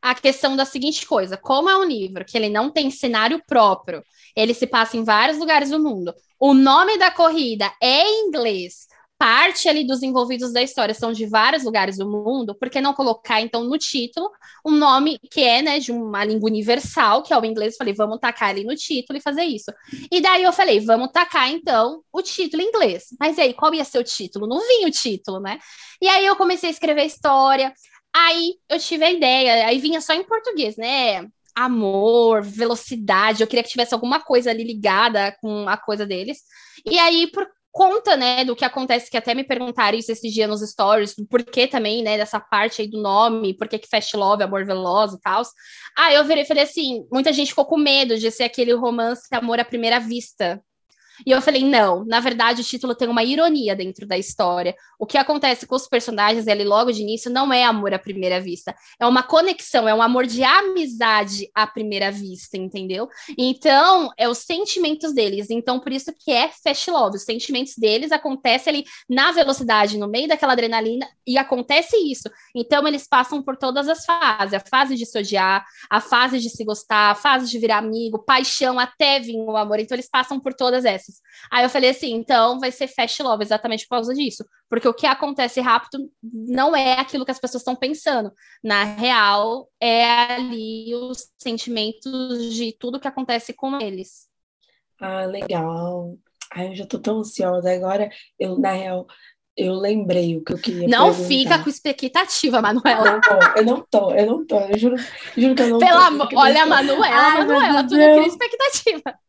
A 0.06 0.14
questão 0.14 0.56
da 0.56 0.65
seguinte 0.65 1.03
coisa: 1.07 1.36
como 1.36 1.68
é 1.68 1.76
um 1.76 1.84
livro 1.84 2.23
que 2.23 2.38
ele 2.38 2.48
não 2.48 2.69
tem 2.69 2.91
cenário 2.91 3.41
próprio, 3.48 4.03
ele 4.36 4.53
se 4.53 4.68
passa 4.68 4.95
em 4.95 5.03
vários 5.03 5.40
lugares 5.40 5.72
do 5.72 5.82
mundo. 5.82 6.14
O 6.40 6.53
nome 6.53 6.98
da 6.99 7.10
corrida 7.10 7.73
é 7.82 8.03
em 8.03 8.27
inglês. 8.27 8.86
Parte 9.18 9.69
ali 9.69 9.88
dos 9.88 10.03
envolvidos 10.03 10.52
da 10.52 10.61
história 10.61 10.94
são 10.94 11.14
de 11.14 11.26
vários 11.26 11.64
lugares 11.64 11.98
do 11.98 12.06
mundo, 12.06 12.53
por 12.53 12.69
que 12.69 12.82
não 12.82 12.94
colocar 12.94 13.40
então 13.40 13.64
no 13.64 13.77
título 13.77 14.30
um 14.65 14.72
nome 14.72 15.18
que 15.32 15.41
é 15.41 15.61
né, 15.61 15.80
de 15.80 15.90
uma 15.90 16.26
língua 16.26 16.49
universal, 16.49 17.23
que 17.23 17.34
é 17.34 17.40
o 17.40 17.45
inglês? 17.45 17.77
Falei, 17.77 17.94
vamos 17.94 18.19
tacar 18.19 18.49
ali 18.49 18.65
no 18.65 18.76
título 18.76 19.18
e 19.18 19.22
fazer 19.22 19.45
isso. 19.45 19.72
E 20.11 20.19
daí 20.19 20.44
eu 20.44 20.52
falei, 20.52 20.82
vamos 20.82 21.11
tacar 21.14 21.49
então 21.49 22.02
o 22.11 22.22
título 22.22 22.61
em 22.61 22.68
inglês. 22.68 23.06
Mas 23.18 23.40
aí, 23.40 23.53
qual 23.53 23.73
ia 23.73 23.86
ser 23.86 23.99
o 23.99 24.03
título? 24.03 24.45
Não 24.48 24.60
vinha 24.60 24.88
o 24.88 24.91
título, 24.91 25.40
né? 25.40 25.60
E 26.02 26.10
aí 26.10 26.26
eu 26.26 26.36
comecei 26.36 26.69
a 26.69 26.73
escrever 26.73 27.02
a 27.02 27.06
história. 27.06 27.73
Aí 28.15 28.53
eu 28.69 28.79
tive 28.79 29.03
a 29.03 29.11
ideia, 29.11 29.67
aí 29.67 29.77
vinha 29.77 29.99
só 29.99 30.13
em 30.13 30.23
português, 30.23 30.77
né? 30.77 31.27
Amor, 31.53 32.41
velocidade, 32.41 33.41
eu 33.41 33.47
queria 33.47 33.61
que 33.61 33.69
tivesse 33.69 33.93
alguma 33.93 34.21
coisa 34.21 34.51
ali 34.51 34.63
ligada 34.63 35.35
com 35.41 35.67
a 35.67 35.75
coisa 35.75 36.05
deles. 36.05 36.39
E 36.85 36.97
aí, 36.97 37.29
por 37.31 37.45
conta, 37.73 38.15
né, 38.15 38.45
do 38.45 38.55
que 38.55 38.63
acontece, 38.63 39.11
que 39.11 39.17
até 39.17 39.33
me 39.33 39.43
perguntaram 39.43 39.97
isso 39.97 40.09
esses 40.09 40.33
dias 40.33 40.49
nos 40.49 40.61
stories, 40.61 41.13
por 41.29 41.43
que 41.43 41.67
também, 41.67 42.01
né, 42.01 42.17
dessa 42.17 42.39
parte 42.39 42.81
aí 42.81 42.87
do 42.89 43.01
nome, 43.01 43.53
por 43.53 43.67
que 43.67 43.81
Fast 43.85 44.15
Love, 44.15 44.43
Amor 44.43 44.65
Veloz 44.65 45.11
e 45.11 45.19
tal. 45.19 45.41
Ah, 45.97 46.13
eu 46.13 46.23
virei, 46.23 46.45
falei 46.45 46.63
assim, 46.63 47.05
muita 47.11 47.33
gente 47.33 47.49
ficou 47.49 47.65
com 47.65 47.77
medo 47.77 48.17
de 48.17 48.31
ser 48.31 48.45
aquele 48.45 48.73
romance 48.73 49.27
Amor 49.33 49.59
à 49.59 49.65
Primeira 49.65 49.99
Vista, 49.99 50.63
E 51.25 51.31
eu 51.31 51.41
falei, 51.41 51.63
não, 51.63 52.03
na 52.05 52.19
verdade 52.19 52.61
o 52.61 52.63
título 52.63 52.95
tem 52.95 53.07
uma 53.07 53.23
ironia 53.23 53.75
dentro 53.75 54.07
da 54.07 54.17
história. 54.17 54.75
O 54.97 55.05
que 55.05 55.17
acontece 55.17 55.67
com 55.67 55.75
os 55.75 55.87
personagens 55.87 56.47
ali 56.47 56.63
logo 56.63 56.91
de 56.91 57.01
início 57.01 57.29
não 57.29 57.51
é 57.51 57.63
amor 57.63 57.93
à 57.93 57.99
primeira 57.99 58.39
vista, 58.39 58.75
é 58.99 59.05
uma 59.05 59.21
conexão, 59.21 59.87
é 59.87 59.93
um 59.93 60.01
amor 60.01 60.25
de 60.25 60.43
amizade 60.43 61.49
à 61.53 61.67
primeira 61.67 62.11
vista, 62.11 62.57
entendeu? 62.57 63.07
Então, 63.37 64.09
é 64.17 64.27
os 64.27 64.39
sentimentos 64.39 65.13
deles. 65.13 65.49
Então, 65.49 65.79
por 65.79 65.91
isso 65.91 66.13
que 66.17 66.31
é 66.31 66.49
fast 66.49 66.89
love. 66.89 67.17
Os 67.17 67.23
sentimentos 67.23 67.75
deles 67.77 68.11
acontecem 68.11 68.71
ali 68.71 68.85
na 69.09 69.31
velocidade, 69.31 69.97
no 69.97 70.07
meio 70.07 70.27
daquela 70.27 70.53
adrenalina, 70.53 71.07
e 71.27 71.37
acontece 71.37 71.97
isso. 71.97 72.29
Então, 72.55 72.87
eles 72.87 73.07
passam 73.07 73.41
por 73.41 73.57
todas 73.57 73.87
as 73.87 74.05
fases: 74.05 74.53
a 74.53 74.59
fase 74.59 74.95
de 74.95 75.05
se 75.05 75.17
odiar, 75.17 75.65
a 75.89 75.99
fase 75.99 76.39
de 76.39 76.49
se 76.49 76.63
gostar, 76.63 77.11
a 77.11 77.15
fase 77.15 77.49
de 77.49 77.59
virar 77.59 77.77
amigo, 77.77 78.19
paixão, 78.19 78.79
até 78.79 79.19
vir 79.19 79.37
o 79.37 79.57
amor. 79.57 79.79
Então, 79.79 79.95
eles 79.95 80.09
passam 80.09 80.39
por 80.39 80.53
todas 80.53 80.85
essas. 80.85 81.05
Aí 81.52 81.64
eu 81.64 81.69
falei 81.69 81.90
assim: 81.90 82.14
então 82.14 82.60
vai 82.60 82.72
ser 82.72 82.88
fast 82.88 83.22
love, 83.22 83.44
exatamente 83.44 83.84
por 83.86 83.95
causa 83.95 84.14
disso. 84.14 84.45
Porque 84.69 84.88
o 84.88 84.94
que 84.94 85.06
acontece 85.06 85.61
rápido 85.61 86.10
não 86.22 86.76
é 86.76 86.94
aquilo 86.99 87.26
que 87.26 87.32
as 87.32 87.40
pessoas 87.40 87.61
estão 87.61 87.76
pensando. 87.76 88.32
Na 88.64 88.84
real, 88.84 89.69
é 89.80 90.06
ali 90.06 90.94
os 90.95 91.32
sentimentos 91.38 92.53
de 92.53 92.76
tudo 92.77 92.99
que 92.99 93.07
acontece 93.07 93.53
com 93.53 93.80
eles. 93.80 94.27
Ah, 94.99 95.26
legal. 95.26 96.18
Ai, 96.52 96.69
eu 96.69 96.76
já 96.76 96.86
tô 96.86 96.99
tão 96.99 97.19
ansiosa. 97.19 97.72
Agora, 97.72 98.10
eu, 98.40 98.57
na 98.57 98.72
real, 98.72 99.06
eu 99.57 99.73
lembrei 99.73 100.36
o 100.36 100.44
que 100.44 100.52
eu 100.53 100.57
queria 100.57 100.88
Não 100.88 101.07
perguntar. 101.11 101.27
fica 101.27 101.60
com 101.64 101.69
expectativa, 101.69 102.61
Manuela. 102.61 103.22
Não, 103.22 103.56
eu 103.56 103.64
não 103.65 103.82
tô, 103.90 104.11
eu 104.11 104.26
não 104.26 104.45
tô. 104.45 104.60
Eu 104.60 104.77
juro, 104.77 104.95
juro 105.38 105.56
que 105.56 105.61
eu 105.61 105.69
não 105.69 105.80
Pelo 105.80 105.91
tô. 105.99 106.06
amor, 106.06 106.30
olha 106.36 106.64
a 106.64 106.65
Manuela, 106.65 107.15
Ai, 107.15 107.38
Manuela, 107.38 107.88
tu 107.88 107.95
não 107.95 108.15
cria 108.15 108.27
expectativa. 108.27 109.19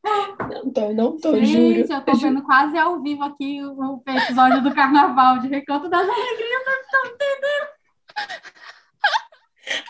Não 0.50 0.70
tô, 0.72 0.92
não 0.92 1.16
tô, 1.16 1.36
Gente, 1.36 1.86
juro. 1.86 1.92
eu 1.94 2.00
tô 2.00 2.12
eu 2.12 2.16
vendo 2.16 2.42
quase 2.42 2.76
ao 2.76 3.00
vivo 3.00 3.22
aqui 3.22 3.62
o, 3.62 4.02
episódio 4.06 4.62
do 4.62 4.74
Carnaval 4.74 5.38
de 5.38 5.48
Recanto 5.48 5.88
das 5.88 6.02
Alegrias, 6.02 6.62
não 6.66 6.90
tô 6.90 7.08
entendendo. 7.14 7.76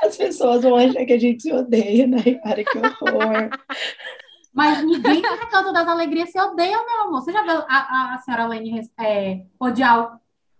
As 0.03 0.17
pessoas 0.17 0.63
vão 0.63 0.77
achar 0.77 1.05
que 1.07 1.13
a 1.13 1.19
gente 1.19 1.43
se 1.43 1.53
odeia, 1.53 2.07
né? 2.07 2.23
Cara, 2.43 2.63
que 2.63 2.79
horror. 2.79 3.51
Mas 4.53 4.83
ninguém 4.85 5.21
no 5.23 5.35
Recanto 5.37 5.73
das 5.73 5.87
Alegrias 5.89 6.31
se 6.31 6.41
odeia, 6.41 6.77
meu 6.77 7.03
amor. 7.03 7.23
Você 7.23 7.33
já 7.33 7.43
viu 7.43 7.63
a, 7.69 8.15
a 8.15 8.19
senhora 8.19 8.47
Lene 8.47 8.81
é, 8.99 9.43
odiar 9.61 10.19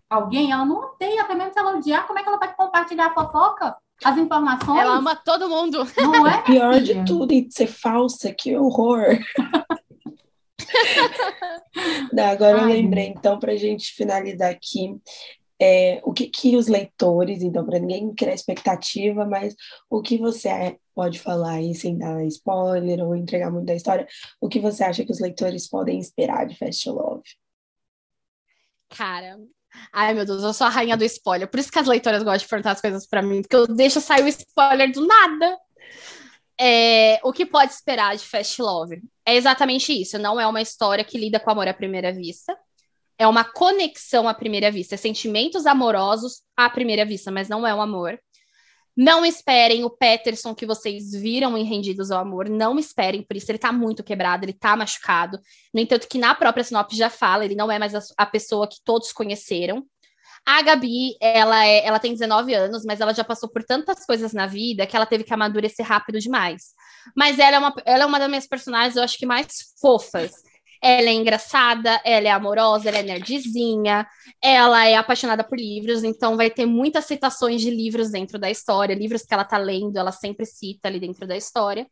alguém, 0.09 0.53
ela 0.53 0.65
não 0.65 0.77
odeia, 0.77 1.23
até 1.23 1.35
mesmo 1.35 1.53
se 1.53 1.59
ela 1.59 1.77
odiar, 1.77 2.07
como 2.07 2.19
é 2.19 2.23
que 2.23 2.28
ela 2.28 2.39
vai 2.39 2.55
compartilhar 2.55 3.07
a 3.07 3.15
fofoca? 3.15 3.77
As 4.05 4.19
informações? 4.19 4.81
Ela 4.81 4.97
ama 4.97 5.16
todo 5.16 5.49
mundo. 5.49 5.87
Não 5.97 6.27
é? 6.27 6.43
Pior 6.45 6.74
filha? 6.74 6.95
de 6.95 7.05
tudo, 7.07 7.33
e 7.33 7.49
ser 7.51 7.66
falsa, 7.66 8.33
que 8.33 8.57
horror. 8.57 9.19
não, 12.12 12.24
agora 12.24 12.59
Ai. 12.59 12.65
eu 12.65 12.69
lembrei, 12.69 13.07
então, 13.07 13.39
para 13.39 13.53
a 13.53 13.57
gente 13.57 13.95
finalizar 13.95 14.51
aqui, 14.51 14.95
é, 15.61 16.01
o 16.05 16.12
que, 16.12 16.28
que 16.28 16.57
os 16.57 16.69
leitores, 16.69 17.43
então, 17.43 17.65
para 17.65 17.78
ninguém 17.78 18.15
criar 18.15 18.35
expectativa, 18.35 19.24
mas 19.24 19.55
o 19.89 20.03
que 20.03 20.19
você 20.19 20.78
pode 20.95 21.19
falar 21.19 21.55
aí 21.55 21.74
sem 21.74 21.97
dar 21.97 22.23
spoiler 22.27 23.03
ou 23.03 23.16
entregar 23.16 23.51
muito 23.51 23.66
da 23.66 23.74
história, 23.74 24.07
o 24.41 24.49
que 24.49 24.61
você 24.61 24.85
acha 24.85 25.05
que 25.05 25.12
os 25.12 25.20
leitores 25.20 25.69
podem 25.69 25.99
esperar 25.99 26.47
de 26.47 26.57
Fast 26.57 26.89
Love? 26.91 27.23
Cara, 28.91 29.39
Ai, 29.93 30.15
meu 30.15 30.24
Deus, 30.24 30.43
eu 30.43 30.53
sou 30.53 30.66
a 30.66 30.70
rainha 30.70 30.97
do 30.97 31.05
spoiler. 31.05 31.48
Por 31.48 31.59
isso 31.61 31.70
que 31.70 31.78
as 31.78 31.86
leitoras 31.86 32.23
gostam 32.23 32.39
de 32.39 32.48
perguntar 32.48 32.73
as 32.73 32.81
coisas 32.81 33.07
para 33.07 33.23
mim, 33.23 33.43
porque 33.43 33.57
eu 33.57 33.66
deixo 33.66 34.01
sair 34.01 34.23
o 34.24 34.28
spoiler 34.28 34.93
do 34.93 35.07
nada. 35.07 35.59
É, 36.59 37.20
o 37.23 37.32
que 37.32 37.44
pode 37.44 37.73
esperar 37.73 38.16
de 38.16 38.24
Fast 38.24 38.61
Love? 38.61 39.03
É 39.24 39.35
exatamente 39.36 39.93
isso. 39.93 40.19
Não 40.19 40.40
é 40.40 40.47
uma 40.47 40.62
história 40.62 41.05
que 41.05 41.19
lida 41.19 41.39
com 41.39 41.51
amor 41.51 41.69
à 41.69 41.74
primeira 41.74 42.12
vista. 42.12 42.57
É 43.19 43.27
uma 43.27 43.44
conexão 43.44 44.28
à 44.28 44.35
primeira 44.35 44.70
vista. 44.70 44.94
É 44.94 44.98
sentimentos 44.98 45.66
amorosos 45.66 46.43
à 46.57 46.69
primeira 46.69 47.05
vista, 47.05 47.31
mas 47.31 47.48
não 47.48 47.66
é 47.66 47.74
um 47.74 47.81
amor. 47.81 48.19
Não 48.97 49.27
esperem 49.27 49.85
o 49.85 49.90
Peterson 49.90 50.55
que 50.55 50.64
vocês 50.64 51.12
viram 51.12 51.56
em 51.59 51.64
Rendidos 51.64 52.10
ao 52.10 52.20
Amor. 52.20 52.48
Não 52.48 52.78
esperem, 52.78 53.23
por 53.23 53.36
isso 53.36 53.51
ele 53.51 53.59
tá 53.59 53.70
muito 53.70 54.02
quebrado, 54.02 54.44
ele 54.44 54.55
tá 54.55 54.74
machucado. 54.74 55.39
No 55.74 55.81
entanto, 55.81 56.09
que 56.09 56.16
na 56.16 56.35
própria 56.35 56.64
sinopse 56.64 56.97
já 56.97 57.10
fala, 57.10 57.44
ele 57.44 57.55
não 57.55 57.70
é 57.70 57.78
mais 57.78 57.94
a, 57.94 58.01
a 58.16 58.24
pessoa 58.24 58.66
que 58.66 58.78
todos 58.82 59.12
conheceram. 59.12 59.85
A 60.47 60.62
Gabi, 60.62 61.16
ela, 61.20 61.66
é, 61.66 61.85
ela 61.85 61.98
tem 61.98 62.12
19 62.12 62.55
anos, 62.55 62.85
mas 62.86 63.01
ela 63.01 63.12
já 63.12 63.24
passou 63.24 63.48
por 63.48 63.64
tantas 63.64 64.06
coisas 64.06 64.32
na 64.32 64.47
vida 64.47 64.86
que 64.86 64.97
ela 64.97 65.05
teve 65.05 65.24
que 65.24 65.35
amadurecer 65.35 65.85
rápido 65.85 66.18
demais. 66.18 66.73
Mas 67.14 67.39
ela 67.39 67.56
é 67.56 67.59
uma, 67.59 67.74
ela 67.85 68.05
é 68.05 68.06
uma 68.06 68.18
das 68.18 68.28
minhas 68.28 68.47
personagens, 68.47 68.97
eu 68.97 69.02
acho 69.02 69.18
que 69.18 69.27
mais 69.27 69.74
fofas. 69.81 70.32
Ela 70.82 71.09
é 71.09 71.12
engraçada, 71.12 72.01
ela 72.05 72.28
é 72.28 72.31
amorosa, 72.31 72.89
ela 72.89 72.98
é 72.98 73.03
nerdzinha, 73.03 74.07
ela 74.43 74.86
é 74.86 74.94
apaixonada 74.97 75.44
por 75.44 75.59
livros, 75.59 76.05
então 76.05 76.36
vai 76.36 76.51
ter 76.51 76.66
muitas 76.66 77.05
citações 77.05 77.61
de 77.61 77.70
livros 77.70 78.11
dentro 78.11 78.39
da 78.39 78.51
história, 78.51 78.94
livros 78.94 79.23
que 79.23 79.35
ela 79.35 79.44
tá 79.44 79.59
lendo, 79.59 79.98
ela 79.98 80.12
sempre 80.12 80.47
cita 80.47 80.89
ali 80.89 81.01
dentro 81.01 81.27
da 81.27 81.36
história. 81.36 81.86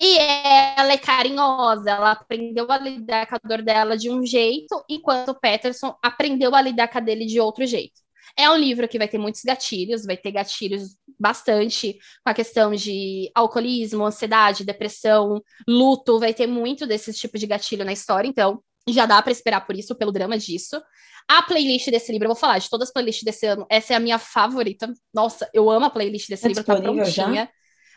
E 0.00 0.16
ela 0.18 0.92
é 0.92 0.98
carinhosa, 0.98 1.90
ela 1.90 2.12
aprendeu 2.12 2.70
a 2.70 2.78
lidar 2.78 3.26
com 3.26 3.34
a 3.34 3.40
dor 3.42 3.62
dela 3.62 3.96
de 3.96 4.08
um 4.10 4.24
jeito, 4.24 4.84
enquanto 4.88 5.30
o 5.30 5.40
Peterson 5.40 5.96
aprendeu 6.02 6.54
a 6.54 6.62
lidar 6.62 6.88
com 6.88 6.98
a 6.98 7.00
dele 7.00 7.26
de 7.26 7.40
outro 7.40 7.66
jeito. 7.66 8.00
É 8.38 8.48
um 8.48 8.56
livro 8.56 8.86
que 8.86 8.98
vai 8.98 9.08
ter 9.08 9.18
muitos 9.18 9.42
gatilhos, 9.42 10.06
vai 10.06 10.16
ter 10.16 10.30
gatilhos 10.30 10.96
bastante 11.18 11.94
com 12.24 12.30
a 12.30 12.34
questão 12.34 12.72
de 12.72 13.28
alcoolismo, 13.34 14.04
ansiedade, 14.04 14.64
depressão, 14.64 15.42
luto, 15.66 16.20
vai 16.20 16.32
ter 16.32 16.46
muito 16.46 16.86
desses 16.86 17.18
tipos 17.18 17.40
de 17.40 17.48
gatilho 17.48 17.84
na 17.84 17.92
história, 17.92 18.28
então 18.28 18.62
já 18.88 19.06
dá 19.06 19.20
para 19.20 19.32
esperar 19.32 19.66
por 19.66 19.74
isso, 19.74 19.94
pelo 19.96 20.12
drama 20.12 20.38
disso. 20.38 20.80
A 21.28 21.42
playlist 21.42 21.90
desse 21.90 22.12
livro, 22.12 22.26
eu 22.26 22.30
vou 22.30 22.40
falar 22.40 22.58
de 22.58 22.70
todas 22.70 22.88
as 22.88 22.92
playlists 22.92 23.24
desse 23.24 23.44
ano, 23.44 23.66
essa 23.68 23.92
é 23.92 23.96
a 23.96 24.00
minha 24.00 24.18
favorita. 24.18 24.90
Nossa, 25.12 25.50
eu 25.52 25.68
amo 25.68 25.86
a 25.86 25.90
playlist 25.90 26.28
desse 26.28 26.46
é 26.46 26.48
livro, 26.48 26.62
tá 26.62 26.76
prontinha. 26.76 27.04
Já? 27.04 27.48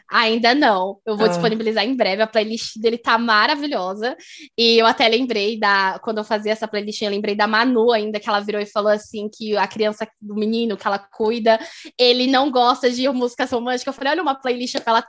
Ainda 0.09 0.53
não. 0.53 0.99
Eu 1.05 1.17
vou 1.17 1.25
ah. 1.25 1.29
disponibilizar 1.29 1.83
em 1.83 1.95
breve. 1.95 2.21
A 2.21 2.27
playlist 2.27 2.77
dele 2.77 2.97
tá 2.97 3.17
maravilhosa. 3.17 4.15
E 4.57 4.77
eu 4.77 4.85
até 4.85 5.07
lembrei 5.07 5.59
da. 5.59 5.99
Quando 6.03 6.19
eu 6.19 6.23
fazia 6.23 6.51
essa 6.51 6.67
playlist, 6.67 7.01
eu 7.01 7.09
lembrei 7.09 7.35
da 7.35 7.47
Manu 7.47 7.91
ainda, 7.91 8.19
que 8.19 8.29
ela 8.29 8.39
virou 8.39 8.61
e 8.61 8.65
falou 8.65 8.91
assim: 8.91 9.29
que 9.29 9.55
a 9.57 9.67
criança, 9.67 10.07
o 10.21 10.35
menino 10.35 10.77
que 10.77 10.87
ela 10.87 10.99
cuida, 10.99 11.59
ele 11.97 12.27
não 12.27 12.51
gosta 12.51 12.89
de 12.89 13.07
músicas 13.09 13.51
românticas. 13.51 13.87
Eu 13.87 13.93
falei: 13.93 14.13
olha 14.13 14.21
uma 14.21 14.35
playlist 14.35 14.79
pra 14.79 14.93
ela 14.93 15.07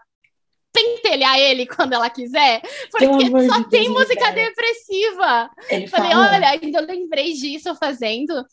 pentelhar 0.72 1.38
ele 1.38 1.66
quando 1.66 1.92
ela 1.92 2.08
quiser, 2.08 2.60
porque 2.90 3.46
só 3.46 3.58
de 3.58 3.68
tem 3.68 3.84
Deus 3.84 3.98
música 3.98 4.30
depressiva. 4.32 5.50
Ele 5.68 5.86
Falei, 5.86 6.10
fala. 6.10 6.32
olha, 6.32 6.48
ainda 6.48 6.80
eu 6.80 6.86
lembrei 6.86 7.32
disso 7.34 7.74
fazendo. 7.74 8.44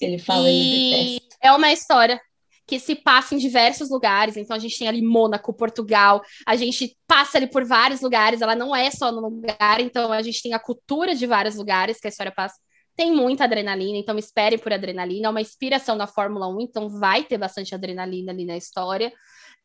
Ele 0.00 0.18
fala, 0.18 0.48
e 0.48 0.94
ele 0.94 1.20
é 1.42 1.52
uma 1.52 1.72
história 1.72 2.20
que 2.66 2.80
se 2.80 2.96
passa 2.96 3.34
em 3.34 3.38
diversos 3.38 3.90
lugares. 3.90 4.36
Então 4.36 4.56
a 4.56 4.58
gente 4.58 4.78
tem 4.78 4.88
ali 4.88 5.00
Mônaco, 5.00 5.54
Portugal, 5.54 6.22
a 6.44 6.56
gente 6.56 6.96
passa 7.06 7.38
ali 7.38 7.46
por 7.46 7.64
vários 7.64 8.00
lugares, 8.00 8.42
ela 8.42 8.56
não 8.56 8.74
é 8.74 8.90
só 8.90 9.12
no 9.12 9.20
lugar, 9.20 9.80
então 9.80 10.12
a 10.12 10.22
gente 10.22 10.42
tem 10.42 10.52
a 10.52 10.58
cultura 10.58 11.14
de 11.14 11.26
vários 11.26 11.54
lugares 11.54 12.00
que 12.00 12.06
a 12.06 12.10
história 12.10 12.32
passa. 12.32 12.56
Tem 12.96 13.12
muita 13.12 13.44
adrenalina, 13.44 13.98
então 13.98 14.18
espere 14.18 14.56
por 14.56 14.72
adrenalina. 14.72 15.28
É 15.28 15.30
uma 15.30 15.40
inspiração 15.40 15.96
na 15.96 16.06
Fórmula 16.06 16.48
1, 16.48 16.62
então 16.62 16.88
vai 16.88 17.22
ter 17.24 17.36
bastante 17.36 17.74
adrenalina 17.74 18.32
ali 18.32 18.46
na 18.46 18.56
história. 18.56 19.12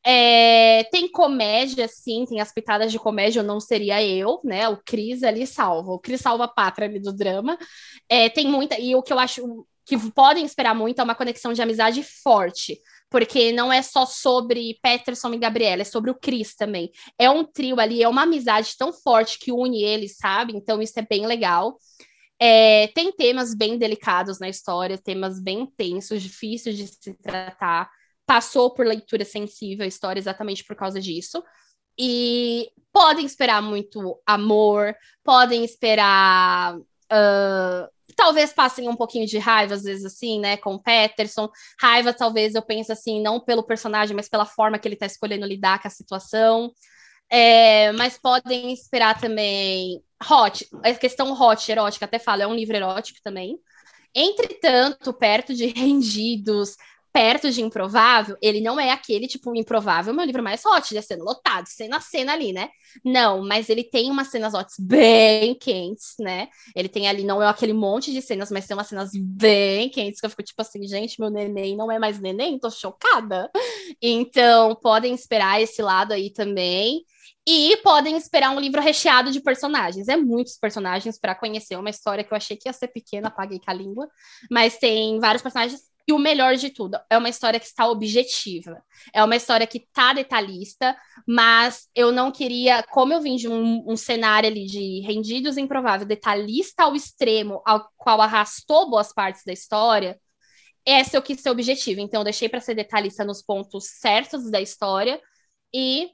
É, 0.03 0.83
tem 0.85 1.09
comédia, 1.09 1.87
sim, 1.87 2.25
tem 2.27 2.41
as 2.41 2.51
pitadas 2.51 2.91
de 2.91 2.99
comédia, 2.99 3.43
não 3.43 3.59
seria 3.59 4.03
eu, 4.03 4.41
né? 4.43 4.67
O 4.67 4.77
Cris 4.83 5.23
ali 5.23 5.45
salva, 5.45 5.91
o 5.91 5.99
Cris 5.99 6.21
salva 6.21 6.45
a 6.45 6.47
pátria 6.47 6.87
ali 6.87 6.99
do 6.99 7.13
drama. 7.13 7.57
É, 8.09 8.27
tem 8.27 8.47
muita, 8.47 8.79
e 8.79 8.95
o 8.95 9.03
que 9.03 9.13
eu 9.13 9.19
acho 9.19 9.65
que 9.85 9.97
podem 10.11 10.45
esperar 10.45 10.75
muito 10.75 10.99
é 10.99 11.03
uma 11.03 11.15
conexão 11.15 11.53
de 11.53 11.61
amizade 11.61 12.03
forte, 12.03 12.79
porque 13.09 13.51
não 13.51 13.71
é 13.71 13.81
só 13.81 14.05
sobre 14.05 14.79
Peterson 14.81 15.33
e 15.33 15.37
Gabriela, 15.37 15.81
é 15.81 15.85
sobre 15.85 16.11
o 16.11 16.15
Chris 16.15 16.55
também. 16.55 16.91
É 17.17 17.29
um 17.29 17.43
trio 17.43 17.79
ali, 17.79 18.01
é 18.01 18.07
uma 18.07 18.23
amizade 18.23 18.75
tão 18.77 18.93
forte 18.93 19.37
que 19.39 19.51
une 19.51 19.83
eles, 19.83 20.17
sabe? 20.17 20.55
Então 20.55 20.81
isso 20.81 20.97
é 20.99 21.01
bem 21.01 21.25
legal. 21.25 21.77
É, 22.39 22.87
tem 22.95 23.11
temas 23.11 23.53
bem 23.53 23.77
delicados 23.77 24.39
na 24.39 24.49
história, 24.49 24.97
temas 24.97 25.39
bem 25.39 25.65
tensos, 25.77 26.21
difíceis 26.21 26.75
de 26.75 26.87
se 26.87 27.13
tratar. 27.15 27.89
Passou 28.25 28.73
por 28.73 28.85
leitura 28.85 29.25
sensível 29.25 29.83
a 29.83 29.87
história 29.87 30.19
exatamente 30.19 30.63
por 30.63 30.75
causa 30.75 30.99
disso. 30.99 31.43
E 31.99 32.71
podem 32.91 33.25
esperar 33.25 33.61
muito 33.61 34.19
amor, 34.25 34.95
podem 35.23 35.63
esperar. 35.63 36.77
Uh, 36.77 38.00
talvez 38.15 38.53
passem 38.53 38.88
um 38.89 38.95
pouquinho 38.95 39.25
de 39.25 39.38
raiva, 39.38 39.73
às 39.73 39.83
vezes, 39.83 40.05
assim, 40.05 40.39
né, 40.39 40.57
com 40.57 40.75
o 40.75 40.81
Peterson. 40.81 41.49
Raiva, 41.79 42.13
talvez, 42.13 42.55
eu 42.55 42.61
pense 42.61 42.91
assim, 42.91 43.21
não 43.21 43.39
pelo 43.39 43.63
personagem, 43.63 44.15
mas 44.15 44.29
pela 44.29 44.45
forma 44.45 44.79
que 44.79 44.88
ele 44.88 44.95
tá 44.95 45.05
escolhendo 45.05 45.45
lidar 45.45 45.81
com 45.81 45.88
a 45.88 45.91
situação. 45.91 46.71
É, 47.29 47.91
mas 47.93 48.17
podem 48.17 48.73
esperar 48.73 49.19
também 49.19 50.03
hot, 50.29 50.67
a 50.83 50.93
questão 50.93 51.31
hot, 51.31 51.71
erótica, 51.71 52.05
até 52.05 52.19
falo, 52.19 52.41
é 52.41 52.47
um 52.47 52.55
livro 52.55 52.75
erótico 52.75 53.19
também. 53.23 53.57
Entretanto, 54.13 55.13
perto 55.13 55.53
de 55.53 55.67
rendidos, 55.71 56.75
perto 57.13 57.51
de 57.51 57.61
Improvável, 57.61 58.38
ele 58.41 58.61
não 58.61 58.79
é 58.79 58.91
aquele 58.91 59.27
tipo 59.27 59.55
Improvável, 59.55 60.13
meu 60.13 60.25
livro 60.25 60.43
mais 60.43 60.65
hot, 60.65 60.93
já 60.93 61.01
sendo 61.01 61.23
lotado, 61.23 61.67
cena 61.67 61.97
a 61.97 62.01
cena 62.01 62.33
ali, 62.33 62.53
né? 62.53 62.69
Não, 63.03 63.45
mas 63.45 63.69
ele 63.69 63.83
tem 63.83 64.09
umas 64.09 64.27
cenas 64.29 64.53
hot 64.53 64.69
bem 64.79 65.55
quentes, 65.55 66.15
né? 66.19 66.47
Ele 66.75 66.89
tem 66.89 67.07
ali, 67.07 67.23
não 67.23 67.41
é 67.41 67.47
aquele 67.47 67.73
monte 67.73 68.11
de 68.11 68.21
cenas, 68.21 68.51
mas 68.51 68.67
tem 68.67 68.75
umas 68.75 68.88
cenas 68.88 69.11
bem 69.13 69.89
quentes 69.89 70.19
que 70.19 70.25
eu 70.25 70.29
fico 70.29 70.43
tipo 70.43 70.61
assim, 70.61 70.85
gente, 70.88 71.19
meu 71.19 71.29
neném 71.29 71.75
não 71.75 71.91
é 71.91 71.99
mais 71.99 72.19
neném, 72.19 72.59
tô 72.59 72.69
chocada. 72.69 73.49
Então, 74.01 74.75
podem 74.75 75.13
esperar 75.13 75.61
esse 75.61 75.81
lado 75.81 76.13
aí 76.13 76.31
também. 76.31 77.03
E 77.47 77.77
podem 77.77 78.15
esperar 78.17 78.51
um 78.51 78.59
livro 78.59 78.81
recheado 78.81 79.31
de 79.31 79.41
personagens. 79.41 80.07
É 80.07 80.15
muitos 80.15 80.57
personagens 80.57 81.19
para 81.19 81.33
conhecer 81.33 81.75
uma 81.75 81.89
história 81.89 82.23
que 82.23 82.31
eu 82.31 82.38
achei 82.38 82.55
que 82.55 82.69
ia 82.69 82.73
ser 82.73 82.88
pequena, 82.89 83.31
paguei 83.31 83.59
com 83.59 83.71
a 83.71 83.73
língua, 83.73 84.07
mas 84.49 84.77
tem 84.77 85.19
vários 85.19 85.41
personagens. 85.41 85.81
E 86.07 86.13
o 86.13 86.19
melhor 86.19 86.55
de 86.55 86.69
tudo, 86.69 86.99
é 87.09 87.17
uma 87.17 87.29
história 87.29 87.59
que 87.59 87.65
está 87.65 87.87
objetiva. 87.87 88.83
É 89.13 89.23
uma 89.23 89.35
história 89.35 89.67
que 89.67 89.77
está 89.77 90.13
detalhista, 90.13 90.97
mas 91.27 91.87
eu 91.95 92.11
não 92.11 92.31
queria, 92.31 92.83
como 92.83 93.13
eu 93.13 93.21
vim 93.21 93.35
de 93.35 93.47
um, 93.47 93.83
um 93.87 93.95
cenário 93.95 94.49
ali 94.49 94.65
de 94.65 95.01
rendidos 95.01 95.57
improvável, 95.57 96.05
detalhista 96.05 96.83
ao 96.83 96.95
extremo, 96.95 97.61
ao 97.65 97.87
qual 97.97 98.19
arrastou 98.21 98.89
boas 98.89 99.13
partes 99.13 99.43
da 99.45 99.53
história, 99.53 100.19
esse 100.85 101.15
eu 101.15 101.21
quis 101.21 101.39
ser 101.39 101.49
objetivo. 101.49 102.01
Então, 102.01 102.21
eu 102.21 102.25
deixei 102.25 102.49
para 102.49 102.59
ser 102.59 102.75
detalhista 102.75 103.23
nos 103.23 103.41
pontos 103.41 103.85
certos 103.99 104.49
da 104.49 104.59
história 104.59 105.21
e 105.73 106.09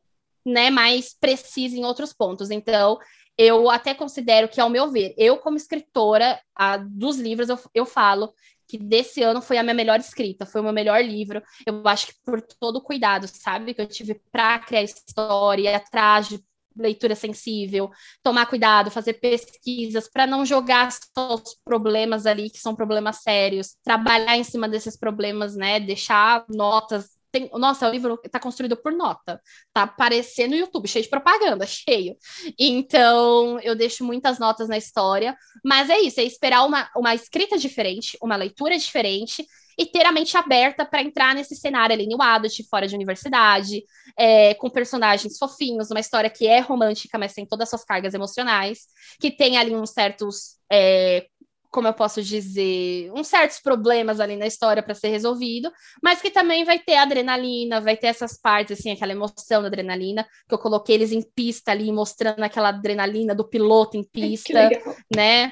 né, 0.45 0.69
mais 0.69 1.15
precisa 1.17 1.77
em 1.77 1.85
outros 1.85 2.13
pontos. 2.13 2.51
Então, 2.51 2.97
eu 3.37 3.69
até 3.69 3.93
considero 3.93 4.49
que, 4.49 4.59
ao 4.59 4.69
meu 4.69 4.89
ver, 4.89 5.13
eu, 5.17 5.37
como 5.37 5.57
escritora 5.57 6.39
a, 6.55 6.77
dos 6.77 7.17
livros, 7.17 7.49
eu, 7.49 7.59
eu 7.73 7.85
falo 7.85 8.33
que 8.67 8.77
desse 8.77 9.21
ano 9.23 9.41
foi 9.41 9.57
a 9.57 9.63
minha 9.63 9.73
melhor 9.73 9.99
escrita, 9.99 10.45
foi 10.45 10.61
o 10.61 10.63
meu 10.63 10.73
melhor 10.73 11.03
livro. 11.03 11.41
Eu 11.65 11.81
acho 11.87 12.07
que 12.07 12.13
por 12.25 12.41
todo 12.41 12.77
o 12.77 12.81
cuidado, 12.81 13.27
sabe, 13.27 13.73
que 13.73 13.81
eu 13.81 13.87
tive 13.87 14.21
para 14.31 14.59
criar 14.59 14.83
história, 14.83 15.75
atrás 15.75 16.27
de 16.27 16.43
leitura 16.75 17.15
sensível, 17.15 17.89
tomar 18.21 18.45
cuidado, 18.45 18.91
fazer 18.91 19.13
pesquisas 19.13 20.07
para 20.07 20.27
não 20.27 20.45
jogar 20.45 20.91
só 20.91 21.33
os 21.35 21.55
problemas 21.65 22.25
ali 22.25 22.49
que 22.49 22.59
são 22.59 22.75
problemas 22.75 23.17
sérios, 23.17 23.75
trabalhar 23.83 24.37
em 24.37 24.43
cima 24.43 24.69
desses 24.69 24.95
problemas, 24.95 25.55
né, 25.55 25.79
deixar 25.79 26.45
notas 26.47 27.16
tem, 27.39 27.49
nossa, 27.53 27.87
o 27.87 27.91
livro 27.91 28.19
está 28.23 28.39
construído 28.39 28.75
por 28.75 28.91
nota. 28.91 29.41
Tá 29.73 29.83
aparecendo 29.83 30.51
no 30.51 30.57
YouTube, 30.57 30.87
cheio 30.87 31.03
de 31.03 31.09
propaganda, 31.09 31.65
cheio. 31.67 32.15
Então, 32.57 33.59
eu 33.61 33.75
deixo 33.75 34.03
muitas 34.03 34.39
notas 34.39 34.67
na 34.67 34.77
história. 34.77 35.37
Mas 35.63 35.89
é 35.89 35.99
isso, 35.99 36.19
é 36.19 36.23
esperar 36.23 36.65
uma, 36.65 36.89
uma 36.95 37.13
escrita 37.13 37.57
diferente, 37.57 38.17
uma 38.21 38.35
leitura 38.35 38.77
diferente 38.77 39.45
e 39.77 39.85
ter 39.85 40.05
a 40.05 40.11
mente 40.11 40.35
aberta 40.35 40.83
para 40.83 41.03
entrar 41.03 41.35
nesse 41.35 41.55
cenário 41.55 41.93
ali 41.93 42.07
New 42.07 42.19
Adult, 42.19 42.63
fora 42.67 42.87
de 42.87 42.95
universidade, 42.95 43.83
é, 44.17 44.55
com 44.55 44.69
personagens 44.69 45.37
fofinhos, 45.37 45.91
uma 45.91 45.99
história 45.99 46.31
que 46.31 46.47
é 46.47 46.59
romântica, 46.59 47.17
mas 47.17 47.33
tem 47.33 47.45
todas 47.45 47.65
as 47.65 47.69
suas 47.69 47.85
cargas 47.85 48.15
emocionais, 48.15 48.87
que 49.19 49.29
tem 49.29 49.55
ali 49.55 49.75
uns 49.75 49.91
certos 49.91 50.57
é, 50.71 51.27
como 51.69 51.87
eu 51.87 51.93
posso 51.93 52.21
dizer, 52.23 53.11
uns 53.13 53.27
certos 53.27 53.59
problemas 53.59 54.19
ali 54.19 54.35
na 54.35 54.47
história 54.47 54.81
para 54.81 54.93
ser 54.93 55.09
resolvido, 55.09 55.71
mas 56.01 56.21
que 56.21 56.31
também 56.31 56.63
vai 56.63 56.79
ter 56.79 56.95
adrenalina, 56.95 57.81
vai 57.81 57.97
ter 57.97 58.07
essas 58.07 58.39
partes, 58.39 58.79
assim, 58.79 58.91
aquela 58.91 59.11
emoção 59.11 59.61
da 59.61 59.67
adrenalina, 59.67 60.25
que 60.47 60.53
eu 60.53 60.59
coloquei 60.59 60.95
eles 60.95 61.11
em 61.11 61.21
pista 61.21 61.71
ali, 61.71 61.91
mostrando 61.91 62.43
aquela 62.43 62.69
adrenalina 62.69 63.35
do 63.35 63.47
piloto 63.47 63.97
em 63.97 64.03
pista, 64.03 64.69
né? 65.13 65.51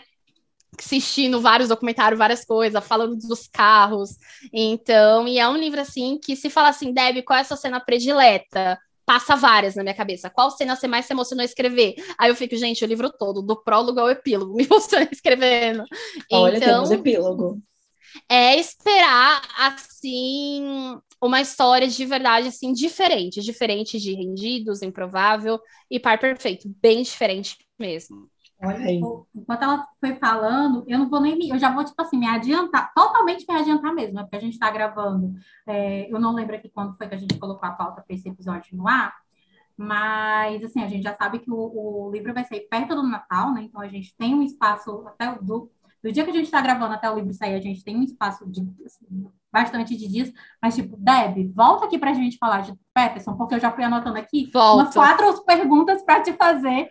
Assistindo 0.77 1.39
vários 1.39 1.69
documentários, 1.69 2.19
várias 2.19 2.43
coisas, 2.43 2.85
falando 2.85 3.15
dos 3.15 3.47
carros. 3.47 4.11
Então, 4.53 5.27
e 5.27 5.39
é 5.39 5.47
um 5.47 5.57
livro 5.57 5.79
assim 5.79 6.19
que 6.21 6.35
se 6.35 6.49
fala 6.49 6.69
assim, 6.69 6.93
Deb, 6.93 7.23
qual 7.23 7.37
é 7.37 7.41
a 7.41 7.45
sua 7.45 7.57
cena 7.57 7.79
predileta? 7.79 8.77
Passa 9.05 9.35
várias 9.35 9.75
na 9.75 9.83
minha 9.83 9.95
cabeça. 9.95 10.29
Qual 10.29 10.49
cena 10.51 10.75
você 10.75 10.87
mais 10.87 11.05
se 11.05 11.13
emocionou 11.13 11.45
escrever? 11.45 11.95
Aí 12.17 12.29
eu 12.29 12.35
fico, 12.35 12.55
gente, 12.55 12.83
o 12.83 12.87
livro 12.87 13.11
todo, 13.11 13.41
do 13.41 13.61
prólogo 13.61 13.99
ao 13.99 14.09
epílogo, 14.09 14.55
me 14.57 14.63
emocionei 14.63 15.09
escrevendo. 15.11 15.83
Olha, 16.31 16.57
então, 16.57 16.83
temos 16.83 16.91
epílogo. 16.91 17.61
É 18.29 18.57
esperar, 18.57 19.41
assim, 19.57 20.63
uma 21.21 21.41
história 21.41 21.87
de 21.87 22.05
verdade, 22.05 22.47
assim, 22.47 22.73
diferente. 22.73 23.41
Diferente 23.41 23.99
de 23.99 24.13
Rendidos, 24.13 24.81
Improvável 24.81 25.59
e 25.89 25.99
Par 25.99 26.19
Perfeito. 26.19 26.69
Bem 26.81 27.01
diferente 27.03 27.57
mesmo. 27.77 28.29
Olha 28.61 28.85
aí. 28.85 29.01
Enquanto 29.35 29.63
ela 29.63 29.87
foi 29.99 30.15
falando, 30.15 30.83
eu 30.87 30.97
não 30.97 31.09
vou 31.09 31.19
nem 31.19 31.37
me, 31.37 31.49
eu 31.49 31.59
já 31.59 31.73
vou, 31.73 31.83
tipo 31.83 32.01
assim, 32.01 32.17
me 32.17 32.27
adiantar, 32.27 32.93
totalmente 32.93 33.45
me 33.47 33.55
adiantar 33.55 33.93
mesmo, 33.93 34.15
né? 34.15 34.23
Porque 34.23 34.37
a 34.37 34.41
gente 34.41 34.53
está 34.53 34.71
gravando. 34.71 35.33
É, 35.67 36.11
eu 36.11 36.19
não 36.19 36.33
lembro 36.33 36.55
aqui 36.55 36.69
quando 36.69 36.95
foi 36.95 37.07
que 37.07 37.15
a 37.15 37.17
gente 37.17 37.37
colocou 37.37 37.67
a 37.67 37.73
pauta 37.73 38.01
para 38.01 38.15
esse 38.15 38.29
episódio 38.29 38.75
no 38.75 38.87
ar, 38.87 39.13
mas 39.77 40.63
assim, 40.63 40.81
a 40.81 40.87
gente 40.87 41.03
já 41.03 41.13
sabe 41.15 41.39
que 41.39 41.51
o, 41.51 41.55
o, 42.07 42.11
livro 42.11 42.33
vai 42.33 42.45
sair 42.45 42.61
perto 42.69 42.95
do 42.95 43.03
Natal, 43.03 43.53
né? 43.53 43.63
Então 43.63 43.81
a 43.81 43.87
gente 43.87 44.15
tem 44.15 44.33
um 44.33 44.41
espaço 44.41 45.05
até 45.05 45.35
do, 45.35 45.69
do 46.01 46.11
dia 46.11 46.23
que 46.23 46.29
a 46.29 46.33
gente 46.33 46.45
está 46.45 46.61
gravando 46.61 46.93
até 46.93 47.11
o 47.11 47.15
livro 47.15 47.33
sair, 47.33 47.55
a 47.55 47.61
gente 47.61 47.83
tem 47.83 47.97
um 47.97 48.03
espaço 48.03 48.49
de 48.49 48.61
assim, 48.85 49.27
bastante 49.51 49.97
de 49.97 50.07
dias, 50.07 50.31
mas 50.61 50.75
tipo, 50.75 50.95
Deb, 50.97 51.51
volta 51.53 51.85
aqui 51.85 51.97
para 51.97 52.11
a 52.11 52.13
gente 52.13 52.37
falar 52.37 52.61
de 52.61 52.73
Peterson, 52.93 53.35
porque 53.35 53.55
eu 53.55 53.59
já 53.59 53.71
fui 53.71 53.83
anotando 53.83 54.17
aqui 54.17 54.49
Volto. 54.53 54.81
umas 54.81 54.93
quatro 54.93 55.43
perguntas 55.43 56.01
para 56.03 56.21
te 56.21 56.31
fazer 56.33 56.89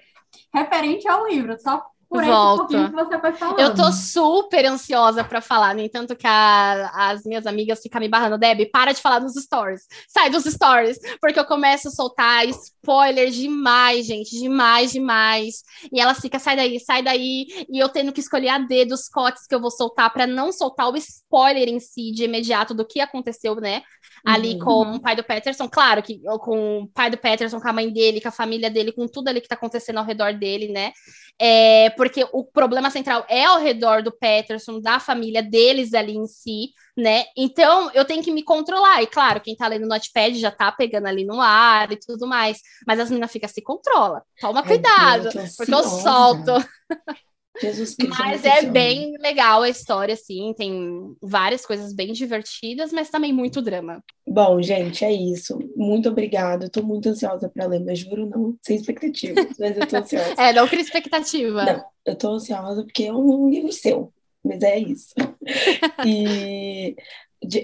referente 0.53 1.09
ao 1.09 1.27
livro, 1.27 1.59
só 1.59 1.85
por 2.15 2.25
Volto. 2.25 2.69
que 2.69 2.93
você 2.93 3.19
foi 3.19 3.33
falando. 3.33 3.59
Eu 3.59 3.75
tô 3.75 3.91
super 3.91 4.65
ansiosa 4.67 5.25
para 5.25 5.41
falar, 5.41 5.75
nem 5.75 5.89
tanto 5.89 6.15
que 6.15 6.27
a, 6.29 7.11
as 7.11 7.25
minhas 7.25 7.45
amigas 7.45 7.81
ficam 7.83 8.01
me 8.01 8.09
barrando, 8.09 8.39
Deb, 8.39 8.71
para 8.71 8.93
de 8.93 9.01
falar 9.01 9.19
nos 9.19 9.35
stories, 9.35 9.83
sai 10.09 10.31
dos 10.31 10.45
stories, 10.45 10.97
porque 11.21 11.41
eu 11.41 11.45
começo 11.45 11.89
a 11.89 11.91
soltar 11.91 12.47
spoiler 12.49 13.31
demais, 13.31 14.07
gente, 14.07 14.39
demais, 14.39 14.93
demais. 14.93 15.65
E 15.93 16.01
ela 16.01 16.15
fica, 16.15 16.39
sai 16.39 16.55
daí, 16.55 16.79
sai 16.79 17.03
daí, 17.03 17.47
e 17.69 17.83
eu 17.83 17.89
tendo 17.89 18.13
que 18.13 18.21
escolher 18.21 18.51
a 18.51 18.59
D 18.59 18.85
dos 18.85 19.09
cotes 19.09 19.45
que 19.49 19.55
eu 19.55 19.61
vou 19.61 19.71
soltar 19.73 20.13
para 20.13 20.25
não 20.25 20.53
soltar 20.53 20.89
o 20.89 20.97
spoiler 20.97 21.69
em 21.69 21.81
si 21.81 22.13
de 22.13 22.25
imediato 22.25 22.75
do 22.75 22.87
que 22.87 23.01
aconteceu, 23.01 23.57
né? 23.57 23.83
ali 24.25 24.55
uhum. 24.55 24.59
com 24.59 24.83
o 24.95 25.01
pai 25.01 25.15
do 25.15 25.23
Peterson, 25.23 25.69
claro 25.69 26.03
que 26.03 26.21
com 26.41 26.83
o 26.83 26.89
pai 26.89 27.11
do 27.11 27.19
Peterson, 27.19 27.61
com 27.61 27.69
a 27.69 27.73
mãe 27.73 27.93
dele, 27.93 28.21
com 28.21 28.29
a 28.29 28.33
família 28.33 28.71
dele, 28.71 28.91
com 28.91 29.07
tudo 29.07 29.29
ali 29.29 29.41
que 29.41 29.49
tá 29.49 29.55
acontecendo 29.55 29.99
ao 29.99 30.05
redor 30.05 30.33
dele, 30.33 30.69
né? 30.69 30.93
É, 31.41 31.91
porque 31.91 32.25
o 32.33 32.45
problema 32.45 32.91
central 32.91 33.27
é 33.29 33.45
ao 33.45 33.59
redor 33.59 34.03
do 34.03 34.13
Peterson, 34.13 34.81
da 34.81 35.01
família 35.01 35.43
deles 35.43 35.93
ali 35.93 36.17
em 36.17 36.27
si, 36.27 36.71
né? 36.97 37.25
Então 37.37 37.91
eu 37.93 38.05
tenho 38.05 38.23
que 38.23 38.31
me 38.31 38.43
controlar. 38.43 39.03
E 39.03 39.07
claro, 39.07 39.41
quem 39.41 39.57
tá 39.57 39.67
lendo 39.67 39.83
no 39.83 39.89
notepad 39.89 40.39
já 40.39 40.51
tá 40.51 40.71
pegando 40.71 41.07
ali 41.07 41.25
no 41.25 41.41
ar 41.41 41.91
e 41.91 41.97
tudo 41.97 42.27
mais, 42.27 42.61
mas 42.87 43.01
as 43.01 43.11
meninas 43.11 43.33
ficam 43.33 43.49
se 43.49 43.63
controla. 43.63 44.23
Toma 44.41 44.63
cuidado, 44.63 45.29
porque 45.57 45.75
eu 45.75 45.85
solto. 45.85 46.53
Jesus 47.61 47.95
Cristo. 47.95 48.19
Mas 48.19 48.45
é 48.45 48.63
bem 48.63 49.13
legal 49.19 49.63
a 49.63 49.69
história, 49.69 50.15
assim, 50.15 50.53
tem 50.57 51.15
várias 51.23 51.65
coisas 51.65 51.93
bem 51.93 52.13
divertidas, 52.13 52.93
mas 52.93 53.11
também 53.11 53.33
muito 53.33 53.63
drama. 53.63 54.03
Bom, 54.27 54.61
gente, 54.61 55.05
é 55.05 55.13
isso. 55.13 55.59
Muito 55.77 56.09
obrigada. 56.09 56.67
Estou 56.67 56.83
muito 56.83 57.09
ansiosa 57.09 57.49
para 57.49 57.67
ler, 57.67 57.85
mas 57.85 58.01
juro 58.01 58.27
não, 58.27 58.57
sem 58.63 58.77
expectativa, 58.77 59.35
mas 59.59 59.77
eu 59.77 59.87
tô 59.87 59.97
ansiosa. 59.97 60.35
é, 60.37 60.53
não 60.53 60.67
cria 60.67 60.83
expectativa. 60.83 61.65
Não, 61.65 61.85
eu 62.05 62.17
tô 62.17 62.33
ansiosa 62.33 62.83
porque 62.83 63.05
é 63.05 63.13
um 63.13 63.49
livro 63.49 63.73
seu, 63.73 64.13
mas 64.45 64.63
é 64.63 64.79
isso. 64.79 65.15
e 66.05 66.97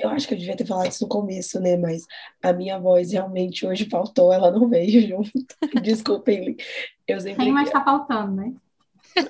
eu 0.02 0.10
acho 0.10 0.28
que 0.28 0.34
eu 0.34 0.38
devia 0.38 0.56
ter 0.56 0.66
falado 0.66 0.90
isso 0.90 1.04
no 1.04 1.08
começo, 1.08 1.58
né? 1.60 1.76
Mas 1.76 2.06
a 2.42 2.52
minha 2.52 2.78
voz 2.78 3.12
realmente 3.12 3.66
hoje 3.66 3.88
faltou, 3.88 4.32
ela 4.32 4.50
não 4.50 4.68
veio 4.68 5.00
junto. 5.08 5.32
Desculpem. 5.82 6.56
Eu 7.06 7.20
sempre... 7.20 7.44
Tem, 7.44 7.52
mas 7.52 7.70
tá 7.70 7.82
faltando, 7.82 8.32
né? 8.36 8.52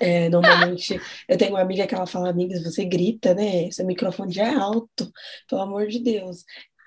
É, 0.00 0.28
normalmente 0.28 1.00
eu 1.28 1.38
tenho 1.38 1.52
uma 1.52 1.60
amiga 1.60 1.86
que 1.86 1.94
ela 1.94 2.06
fala, 2.06 2.30
amigas, 2.30 2.62
você 2.62 2.84
grita, 2.84 3.34
né? 3.34 3.70
Seu 3.70 3.86
microfone 3.86 4.32
já 4.32 4.46
é 4.46 4.54
alto, 4.54 5.10
pelo 5.48 5.62
amor 5.62 5.86
de 5.86 5.98
Deus. 6.00 6.44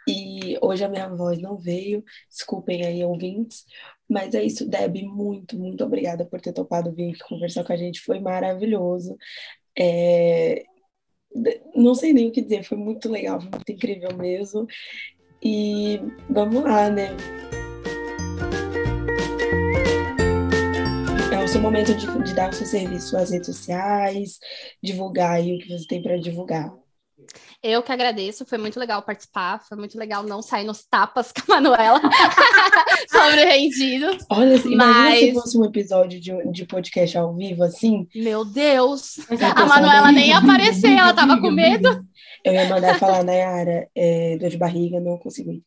E 0.07 0.57
hoje 0.61 0.83
a 0.83 0.89
minha 0.89 1.07
voz 1.09 1.39
não 1.39 1.57
veio, 1.57 2.03
desculpem 2.29 2.85
aí, 2.85 3.03
ouvintes, 3.03 3.63
mas 4.09 4.35
é 4.35 4.43
isso, 4.43 4.67
Deb, 4.69 4.97
muito, 5.03 5.57
muito 5.57 5.83
obrigada 5.83 6.25
por 6.25 6.41
ter 6.41 6.53
topado 6.53 6.91
vir 6.91 7.11
aqui 7.11 7.19
conversar 7.23 7.63
com 7.63 7.73
a 7.73 7.77
gente, 7.77 8.01
foi 8.01 8.19
maravilhoso. 8.19 9.17
É... 9.77 10.63
Não 11.75 11.95
sei 11.95 12.13
nem 12.13 12.27
o 12.27 12.31
que 12.31 12.41
dizer, 12.41 12.63
foi 12.63 12.77
muito 12.77 13.09
legal, 13.09 13.39
foi 13.41 13.49
muito 13.49 13.71
incrível 13.71 14.15
mesmo. 14.15 14.67
E 15.41 15.99
vamos 16.29 16.63
lá, 16.63 16.89
né? 16.89 17.09
Seu 21.53 21.61
momento 21.61 21.93
de, 21.93 22.07
de 22.23 22.33
dar 22.33 22.49
o 22.49 22.53
seu 22.53 22.65
serviço 22.65 23.15
às 23.15 23.29
redes 23.29 23.45
sociais, 23.45 24.39
divulgar 24.81 25.33
aí 25.33 25.53
o 25.53 25.59
que 25.59 25.69
você 25.69 25.85
tem 25.85 26.01
para 26.01 26.17
divulgar. 26.17 26.73
Eu 27.61 27.83
que 27.83 27.91
agradeço, 27.91 28.43
foi 28.43 28.57
muito 28.57 28.79
legal 28.79 29.03
participar, 29.03 29.61
foi 29.63 29.77
muito 29.77 29.95
legal 29.95 30.23
não 30.23 30.41
sair 30.41 30.65
nos 30.65 30.83
tapas 30.83 31.31
com 31.45 31.53
a 31.53 31.61
Manuela 31.61 32.01
sobre 33.07 33.45
rendido. 33.45 34.17
Olha, 34.31 34.55
assim, 34.55 34.75
mas... 34.75 35.13
imagina 35.13 35.27
se 35.27 35.33
fosse 35.33 35.57
um 35.59 35.65
episódio 35.65 36.19
de, 36.19 36.51
de 36.51 36.65
podcast 36.65 37.19
ao 37.19 37.35
vivo, 37.35 37.63
assim. 37.63 38.07
Meu 38.15 38.43
Deus! 38.43 39.19
A 39.55 39.65
Manuela 39.67 40.11
nem 40.11 40.29
ia 40.29 40.39
aparecer, 40.39 40.97
ela 40.97 41.13
tava 41.13 41.39
com 41.39 41.51
medo. 41.51 42.03
Eu 42.43 42.51
ia 42.51 42.67
mandar 42.67 42.97
falar, 42.97 43.23
Nayara, 43.23 43.87
é, 43.95 44.39
dor 44.39 44.49
de 44.49 44.57
barriga, 44.57 44.99
não 44.99 45.19
consigo 45.19 45.51
ir. 45.51 45.63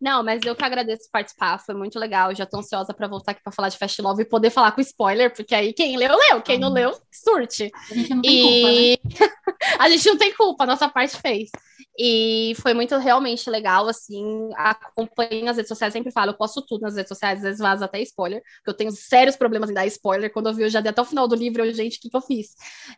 Não, 0.00 0.22
mas 0.22 0.40
eu 0.44 0.54
que 0.54 0.64
agradeço 0.64 1.08
participar, 1.10 1.58
foi 1.58 1.74
muito 1.74 1.98
legal. 1.98 2.34
já 2.34 2.46
tô 2.46 2.58
ansiosa 2.58 2.92
para 2.92 3.08
voltar 3.08 3.32
aqui 3.32 3.42
para 3.42 3.52
falar 3.52 3.68
de 3.68 3.78
Fast 3.78 4.00
Love 4.00 4.22
e 4.22 4.28
poder 4.28 4.50
falar 4.50 4.72
com 4.72 4.80
spoiler, 4.80 5.34
porque 5.34 5.54
aí 5.54 5.72
quem 5.72 5.96
leu, 5.96 6.16
leu, 6.16 6.42
quem 6.42 6.58
não 6.58 6.72
leu, 6.72 6.96
surte. 7.10 7.70
A 7.90 7.94
gente 7.94 8.14
não 8.14 8.22
tem 8.22 8.92
e... 8.92 8.98
culpa, 8.98 9.24
né? 9.24 9.30
a 9.78 9.88
gente 9.88 10.06
não 10.06 10.18
tem 10.18 10.34
culpa, 10.34 10.64
a 10.64 10.66
nossa 10.66 10.88
parte 10.88 11.16
fez. 11.20 11.50
E 11.98 12.54
foi 12.60 12.74
muito 12.74 12.96
realmente 12.98 13.48
legal, 13.48 13.88
assim, 13.88 14.50
acompanhe 14.56 15.42
nas 15.42 15.56
redes 15.56 15.68
sociais, 15.68 15.92
sempre 15.92 16.12
falo, 16.12 16.30
eu 16.30 16.36
posto 16.36 16.60
tudo 16.60 16.82
nas 16.82 16.94
redes 16.94 17.08
sociais, 17.08 17.38
às 17.38 17.44
vezes 17.44 17.58
vaza 17.58 17.86
até 17.86 18.00
spoiler, 18.02 18.42
porque 18.56 18.70
eu 18.70 18.74
tenho 18.74 18.90
sérios 18.90 19.34
problemas 19.34 19.70
em 19.70 19.74
dar 19.74 19.86
spoiler, 19.86 20.30
quando 20.30 20.48
eu 20.48 20.54
vi, 20.54 20.62
eu 20.62 20.68
já 20.68 20.80
dei 20.80 20.90
até 20.90 21.00
o 21.00 21.06
final 21.06 21.26
do 21.26 21.34
livro, 21.34 21.64
eu, 21.64 21.72
gente, 21.72 21.96
o 21.96 22.00
que, 22.00 22.10
que 22.10 22.16
eu 22.16 22.20
fiz? 22.20 22.54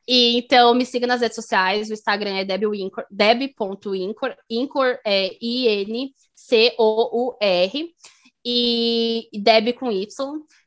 E, 0.06 0.38
então, 0.38 0.74
me 0.74 0.84
siga 0.84 1.06
nas 1.06 1.20
redes 1.20 1.36
sociais, 1.36 1.90
o 1.90 1.92
Instagram 1.92 2.38
é 2.38 2.44
deb.incor, 2.44 3.04
deb.incor, 3.10 4.34
incor 4.50 4.98
é 5.04 5.30
I-N-C-O-U-R, 6.50 7.94
e 8.44 9.28
Deb 9.42 9.74
com 9.74 9.90
Y. 9.90 10.06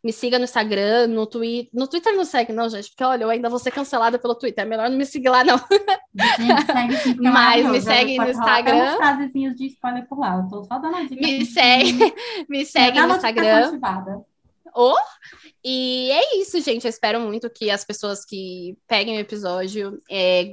Me 0.04 0.12
siga 0.12 0.38
no 0.38 0.44
Instagram, 0.44 1.08
no 1.08 1.26
Twitter. 1.26 1.70
No 1.74 1.88
Twitter 1.88 2.16
não 2.16 2.26
segue, 2.26 2.54
não, 2.54 2.70
gente, 2.70 2.90
porque 2.90 3.04
olha, 3.04 3.24
eu 3.24 3.30
ainda 3.30 3.50
vou 3.50 3.60
ser 3.60 3.72
cancelada 3.72 4.20
pelo 4.20 4.36
Twitter. 4.36 4.64
É 4.64 4.68
melhor 4.68 4.90
não 4.90 4.98
me 4.98 5.06
seguir 5.06 5.30
lá, 5.30 5.44
não. 5.44 5.58
Gente, 5.58 6.66
segue 6.66 6.98
sim, 6.98 7.12
é 7.12 7.16
Mas 7.32 7.66
me 7.66 7.82
segue 7.82 8.18
no 8.18 8.30
Instagram. 8.30 8.98
frasezinhos 8.98 9.56
de 9.56 9.68
spoiler 9.68 10.08
por 10.08 10.20
lá. 10.20 10.38
Eu 10.38 10.48
tô 10.48 10.64
só 10.64 10.78
dando 10.78 10.96
a 10.96 11.04
dica. 11.04 11.16
Me 11.16 11.46
segue, 11.46 12.14
me 12.50 12.66
segue 12.66 13.02
no 13.02 13.16
Instagram. 13.16 13.80
Oh, 14.76 14.96
e 15.64 16.12
é 16.12 16.38
isso, 16.38 16.62
gente. 16.62 16.86
Eu 16.86 16.90
espero 16.90 17.20
muito 17.20 17.50
que 17.50 17.70
as 17.70 17.84
pessoas 17.84 18.24
que 18.24 18.78
peguem 18.88 19.18
o 19.18 19.20
episódio 19.20 20.02
é, 20.10 20.52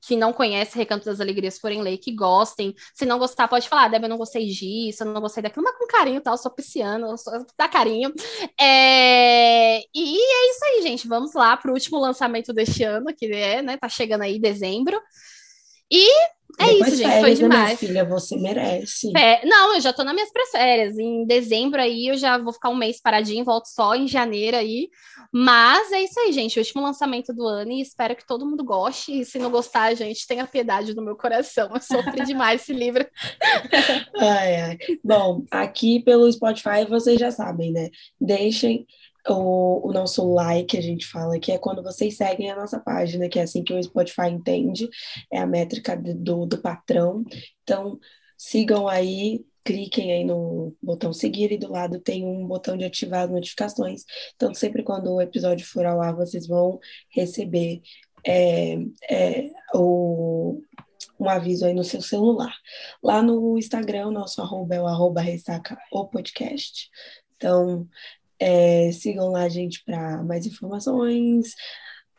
que 0.00 0.16
não 0.16 0.32
conhece 0.32 0.76
Recanto 0.76 1.04
das 1.04 1.20
Alegrias 1.20 1.58
forem 1.58 1.82
ler, 1.82 1.98
que 1.98 2.12
gostem. 2.12 2.74
Se 2.94 3.04
não 3.04 3.18
gostar, 3.18 3.48
pode 3.48 3.68
falar, 3.68 3.88
Débora, 3.88 4.06
eu 4.06 4.10
não 4.10 4.18
gostei 4.18 4.46
disso, 4.46 5.02
eu 5.02 5.06
não 5.12 5.20
gostei 5.20 5.42
daquilo, 5.42 5.64
mas 5.64 5.76
com 5.76 5.86
carinho, 5.86 6.20
tal, 6.20 6.36
sou 6.38 6.50
pisciano, 6.50 7.16
sou, 7.18 7.32
dá 7.58 7.68
carinho. 7.68 8.12
É... 8.58 9.80
E 9.94 10.18
é 10.18 10.50
isso 10.50 10.64
aí, 10.64 10.82
gente. 10.82 11.08
Vamos 11.08 11.34
lá 11.34 11.56
para 11.56 11.70
o 11.70 11.74
último 11.74 11.98
lançamento 11.98 12.52
deste 12.52 12.82
ano, 12.82 13.14
que 13.14 13.26
é, 13.26 13.62
né, 13.62 13.76
tá 13.76 13.88
chegando 13.88 14.22
aí 14.22 14.38
dezembro. 14.38 15.00
E 15.90 16.06
é 16.60 16.72
Depois 16.74 16.92
isso, 16.92 17.02
gente. 17.02 17.20
Foi 17.20 17.34
demais. 17.34 17.60
Né, 17.60 17.64
minha 17.64 17.76
filha, 17.76 18.04
você 18.04 18.36
merece. 18.36 19.12
É, 19.16 19.46
não, 19.46 19.74
eu 19.74 19.80
já 19.80 19.92
tô 19.92 20.04
nas 20.04 20.14
minhas 20.14 20.30
férias. 20.50 20.98
Em 20.98 21.24
dezembro 21.24 21.80
aí 21.80 22.08
eu 22.08 22.18
já 22.18 22.36
vou 22.36 22.52
ficar 22.52 22.68
um 22.68 22.76
mês 22.76 23.00
paradinho, 23.00 23.44
volto 23.44 23.66
só 23.66 23.94
em 23.94 24.06
janeiro 24.06 24.56
aí. 24.56 24.88
Mas 25.32 25.90
é 25.92 26.02
isso 26.02 26.20
aí, 26.20 26.32
gente. 26.32 26.58
O 26.58 26.62
último 26.62 26.82
lançamento 26.82 27.32
do 27.32 27.46
ano 27.46 27.72
e 27.72 27.80
espero 27.80 28.14
que 28.14 28.26
todo 28.26 28.44
mundo 28.44 28.62
goste. 28.62 29.20
E 29.20 29.24
se 29.24 29.38
não 29.38 29.50
gostar, 29.50 29.94
gente, 29.94 30.26
tenha 30.26 30.46
piedade 30.46 30.92
do 30.92 31.02
meu 31.02 31.16
coração. 31.16 31.70
Eu 31.72 31.80
sofri 31.80 32.24
demais 32.26 32.60
esse 32.60 32.72
livro. 32.74 33.06
ai, 34.18 34.56
ai. 34.56 34.78
Bom, 35.02 35.44
aqui 35.50 36.00
pelo 36.00 36.30
Spotify 36.30 36.84
vocês 36.88 37.18
já 37.18 37.30
sabem, 37.30 37.72
né? 37.72 37.88
Deixem 38.20 38.86
o, 39.28 39.88
o 39.88 39.92
nosso 39.92 40.32
like, 40.32 40.76
a 40.76 40.80
gente 40.80 41.06
fala, 41.06 41.38
que 41.38 41.52
é 41.52 41.58
quando 41.58 41.82
vocês 41.82 42.16
seguem 42.16 42.50
a 42.50 42.56
nossa 42.56 42.78
página, 42.80 43.28
que 43.28 43.38
é 43.38 43.42
assim 43.42 43.62
que 43.62 43.72
o 43.72 43.82
Spotify 43.82 44.28
entende, 44.30 44.88
é 45.32 45.38
a 45.38 45.46
métrica 45.46 45.96
do, 45.96 46.46
do 46.46 46.58
patrão. 46.58 47.24
Então, 47.62 47.98
sigam 48.36 48.88
aí, 48.88 49.44
cliquem 49.64 50.12
aí 50.12 50.24
no 50.24 50.74
botão 50.82 51.12
seguir 51.12 51.52
e 51.52 51.58
do 51.58 51.70
lado 51.70 52.00
tem 52.00 52.24
um 52.24 52.46
botão 52.46 52.76
de 52.76 52.84
ativar 52.84 53.24
as 53.24 53.30
notificações. 53.30 54.04
Então, 54.34 54.54
sempre 54.54 54.82
quando 54.82 55.12
o 55.12 55.20
episódio 55.20 55.66
for 55.66 55.84
ao 55.84 56.00
ar, 56.00 56.14
vocês 56.14 56.46
vão 56.46 56.78
receber 57.10 57.82
é, 58.26 58.76
é, 59.10 59.50
o, 59.74 60.60
um 61.18 61.28
aviso 61.28 61.66
aí 61.66 61.74
no 61.74 61.84
seu 61.84 62.00
celular. 62.00 62.54
Lá 63.02 63.22
no 63.22 63.58
Instagram, 63.58 64.10
nosso 64.10 64.40
arroba 64.40 64.74
é 64.74 64.80
o 64.80 64.86
arroba 64.86 65.20
ressaca 65.20 65.78
o 65.92 66.06
podcast. 66.06 66.88
Então, 67.36 67.88
é, 68.40 68.90
sigam 68.92 69.28
lá 69.30 69.42
a 69.42 69.48
gente 69.48 69.84
para 69.84 70.22
mais 70.22 70.46
informações, 70.46 71.54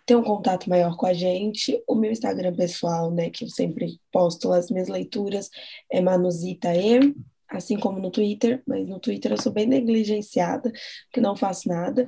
ter 0.05 0.15
um 0.15 0.23
contato 0.23 0.69
maior 0.69 0.95
com 0.95 1.05
a 1.07 1.13
gente. 1.13 1.81
O 1.87 1.95
meu 1.95 2.11
Instagram 2.11 2.53
pessoal, 2.55 3.11
né, 3.11 3.29
que 3.29 3.43
eu 3.43 3.49
sempre 3.49 3.99
posto 4.11 4.51
as 4.51 4.69
minhas 4.69 4.87
leituras, 4.87 5.49
é 5.91 5.99
manuzitae, 5.99 7.15
assim 7.49 7.77
como 7.77 7.99
no 7.99 8.11
Twitter, 8.11 8.61
mas 8.67 8.87
no 8.87 8.99
Twitter 8.99 9.31
eu 9.31 9.41
sou 9.41 9.51
bem 9.51 9.65
negligenciada, 9.65 10.71
que 11.11 11.19
não 11.19 11.35
faço 11.35 11.67
nada. 11.67 12.07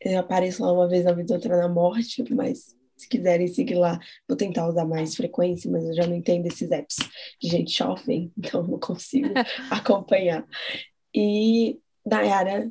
Eu 0.00 0.20
apareço 0.20 0.62
lá 0.62 0.72
uma 0.72 0.88
vez 0.88 1.04
na 1.04 1.12
vida, 1.12 1.34
outra 1.34 1.56
na 1.56 1.68
morte, 1.68 2.22
mas 2.32 2.76
se 2.96 3.08
quiserem 3.08 3.46
seguir 3.46 3.76
lá, 3.76 3.98
vou 4.26 4.36
tentar 4.36 4.68
usar 4.68 4.84
mais 4.84 5.14
frequência, 5.14 5.70
mas 5.70 5.84
eu 5.84 5.94
já 5.94 6.06
não 6.06 6.16
entendo 6.16 6.46
esses 6.46 6.70
apps 6.70 6.96
de 7.40 7.48
gente 7.48 7.76
jovem, 7.76 8.32
então 8.36 8.62
não 8.62 8.78
consigo 8.78 9.28
acompanhar. 9.70 10.44
E 11.14 11.78
Nayara, 12.04 12.68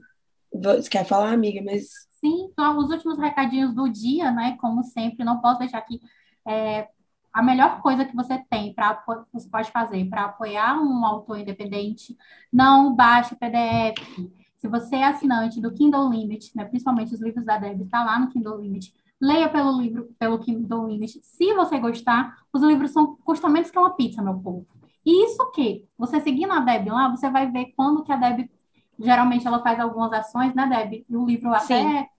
você 0.61 0.89
quer 0.89 1.05
falar, 1.05 1.31
amiga? 1.31 1.61
Mas. 1.63 1.89
Sim, 2.19 2.49
então, 2.51 2.77
os 2.77 2.89
últimos 2.89 3.17
recadinhos 3.17 3.73
do 3.73 3.87
dia, 3.87 4.31
né? 4.31 4.57
Como 4.59 4.83
sempre, 4.83 5.23
não 5.23 5.39
posso 5.39 5.59
deixar 5.59 5.77
aqui. 5.77 6.01
É, 6.47 6.87
a 7.33 7.43
melhor 7.43 7.81
coisa 7.81 8.03
que 8.03 8.15
você 8.15 8.43
tem 8.49 8.73
para 8.73 9.03
você 9.31 9.47
pode 9.49 9.71
fazer 9.71 10.03
para 10.09 10.25
apoiar 10.25 10.81
um 10.81 11.05
autor 11.05 11.39
independente, 11.39 12.17
não 12.51 12.95
baixe 12.95 13.35
PDF. 13.35 14.31
Se 14.55 14.67
você 14.67 14.95
é 14.95 15.03
assinante 15.03 15.61
do 15.61 15.71
Kindle 15.71 16.09
Limit, 16.09 16.51
né, 16.55 16.65
principalmente 16.65 17.13
os 17.13 17.21
livros 17.21 17.45
da 17.45 17.59
Deb, 17.59 17.81
está 17.81 18.03
lá 18.03 18.17
no 18.17 18.29
Kindle 18.29 18.59
Limit, 18.59 18.91
leia 19.21 19.47
pelo 19.49 19.79
livro, 19.79 20.09
pelo 20.17 20.39
Kindle 20.39 20.87
Limit. 20.87 21.19
Se 21.21 21.53
você 21.53 21.77
gostar, 21.77 22.35
os 22.51 22.63
livros 22.63 22.91
são 22.91 23.15
custam 23.17 23.51
menos 23.51 23.69
que 23.69 23.77
uma 23.77 23.95
pizza, 23.95 24.21
meu 24.21 24.39
povo. 24.39 24.65
E 25.05 25.25
isso 25.25 25.51
que 25.51 25.85
você 25.95 26.19
seguindo 26.19 26.51
a 26.51 26.59
Deb 26.59 26.87
lá, 26.89 27.07
você 27.07 27.29
vai 27.29 27.51
ver 27.51 27.71
quando 27.75 28.03
que 28.03 28.11
a 28.11 28.17
Deb 28.17 28.49
geralmente 28.99 29.47
ela 29.47 29.61
faz 29.61 29.79
algumas 29.79 30.11
ações, 30.13 30.53
né, 30.53 30.67
Deb? 30.67 31.05
E 31.09 31.15
o 31.15 31.25
livro 31.25 31.53
até 31.53 32.09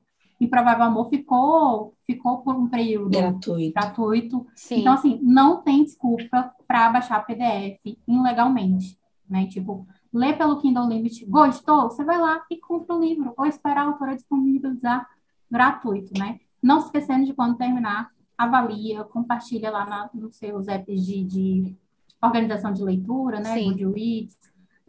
Improvável 0.41 0.85
Amor 0.85 1.09
ficou, 1.09 1.95
ficou 2.07 2.39
por 2.39 2.55
um 2.55 2.69
período 2.69 3.11
gratuito. 3.11 3.75
gratuito. 3.75 4.47
Então, 4.71 4.93
assim, 4.93 5.19
não 5.23 5.63
tem 5.63 5.83
desculpa 5.83 6.53
para 6.67 6.91
baixar 6.91 7.27
PDF 7.27 7.99
ilegalmente, 8.07 8.97
né? 9.29 9.47
Tipo, 9.47 9.87
lê 10.13 10.33
pelo 10.33 10.61
Kindle 10.61 10.89
Limit, 10.89 11.27
gostou? 11.27 11.91
Você 11.91 12.05
vai 12.05 12.19
lá 12.19 12.45
e 12.51 12.57
compra 12.57 12.95
o 12.95 13.01
livro, 13.01 13.35
ou 13.37 13.47
esperar 13.47 13.83
a 13.83 13.87
autora 13.89 14.15
disponibilizar 14.15 15.07
gratuito, 15.51 16.13
né? 16.17 16.39
Não 16.63 16.81
se 16.81 16.87
esquecendo 16.87 17.27
de 17.27 17.35
quando 17.35 17.57
terminar, 17.57 18.11
avalia, 18.37 19.03
compartilha 19.05 19.71
lá 19.71 19.85
na, 19.85 20.11
nos 20.15 20.37
seus 20.37 20.69
apps 20.69 21.05
de, 21.05 21.25
de 21.25 21.77
organização 22.23 22.73
de 22.73 22.83
leitura, 22.83 23.41
né? 23.41 23.55
Sim. 23.55 23.71
Goodreads, 23.71 24.39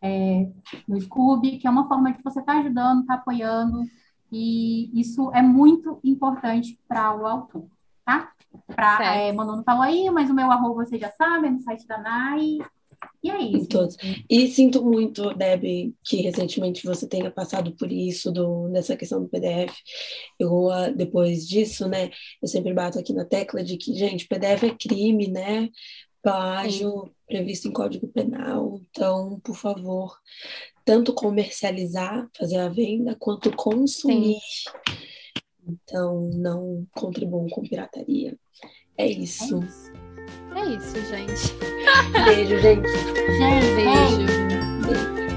é, 0.02 0.50
no 0.88 1.00
Scooby, 1.00 1.58
que 1.58 1.68
é 1.68 1.70
uma 1.70 1.88
forma 1.88 2.12
de 2.12 2.24
você 2.24 2.40
estar 2.40 2.54
tá 2.54 2.60
ajudando, 2.60 3.02
estar 3.02 3.16
tá 3.16 3.20
apoiando, 3.22 3.84
e 4.32 4.90
isso 5.00 5.32
é 5.34 5.42
muito 5.42 6.00
importante 6.04 6.80
para 6.88 7.16
o 7.16 7.26
autor, 7.26 7.66
tá? 8.06 8.32
Para 8.68 9.16
é, 9.16 9.32
Manu 9.32 9.64
falou 9.64 9.84
aí, 9.84 10.10
mas 10.10 10.30
o 10.30 10.34
meu 10.34 10.52
arroba 10.52 10.86
você 10.86 10.98
já 10.98 11.12
sabe, 11.12 11.48
é 11.48 11.50
no 11.50 11.60
site 11.60 11.88
da 11.88 11.98
NAI. 11.98 12.60
E 13.24 13.30
é 13.30 13.42
isso. 13.42 13.68
Todos. 13.68 13.98
E 14.30 14.48
sinto 14.48 14.84
muito, 14.84 15.34
Deb, 15.34 15.94
que 16.04 16.18
recentemente 16.22 16.86
você 16.86 17.08
tenha 17.08 17.32
passado 17.32 17.76
por 17.76 17.92
isso, 17.92 18.32
do, 18.32 18.70
dessa 18.70 18.96
questão 18.96 19.22
do 19.22 19.30
PDF. 19.30 19.74
Eu, 20.38 20.70
ah, 20.70 20.90
depois 20.90 21.48
disso, 21.48 21.88
né, 21.88 22.10
eu 22.42 22.48
sempre 22.48 22.74
bato 22.74 23.00
aqui 23.00 23.14
na 23.14 23.26
tecla 23.26 23.64
de 23.64 23.78
que, 23.78 23.94
gente, 23.94 24.28
PDF 24.28 24.64
é 24.64 24.76
crime, 24.76 25.28
né? 25.28 25.70
Plágio. 26.22 27.12
Previsto 27.30 27.68
em 27.68 27.72
Código 27.72 28.08
Penal. 28.08 28.82
Então, 28.90 29.40
por 29.42 29.56
favor, 29.56 30.18
tanto 30.84 31.14
comercializar, 31.14 32.28
fazer 32.38 32.58
a 32.58 32.68
venda, 32.68 33.16
quanto 33.18 33.56
consumir. 33.56 34.40
Sim. 34.40 34.94
Então, 35.68 36.30
não 36.34 36.86
contribuam 36.96 37.48
com 37.48 37.62
pirataria. 37.62 38.36
É 38.98 39.08
isso. 39.08 39.60
É 40.56 40.66
isso, 40.66 40.98
é 40.98 41.00
isso 41.00 41.10
gente. 41.10 41.54
Beijo, 42.26 42.60
gente. 42.60 42.90
Gente, 42.90 43.76
beijo. 43.76 44.26
beijo. 44.88 45.29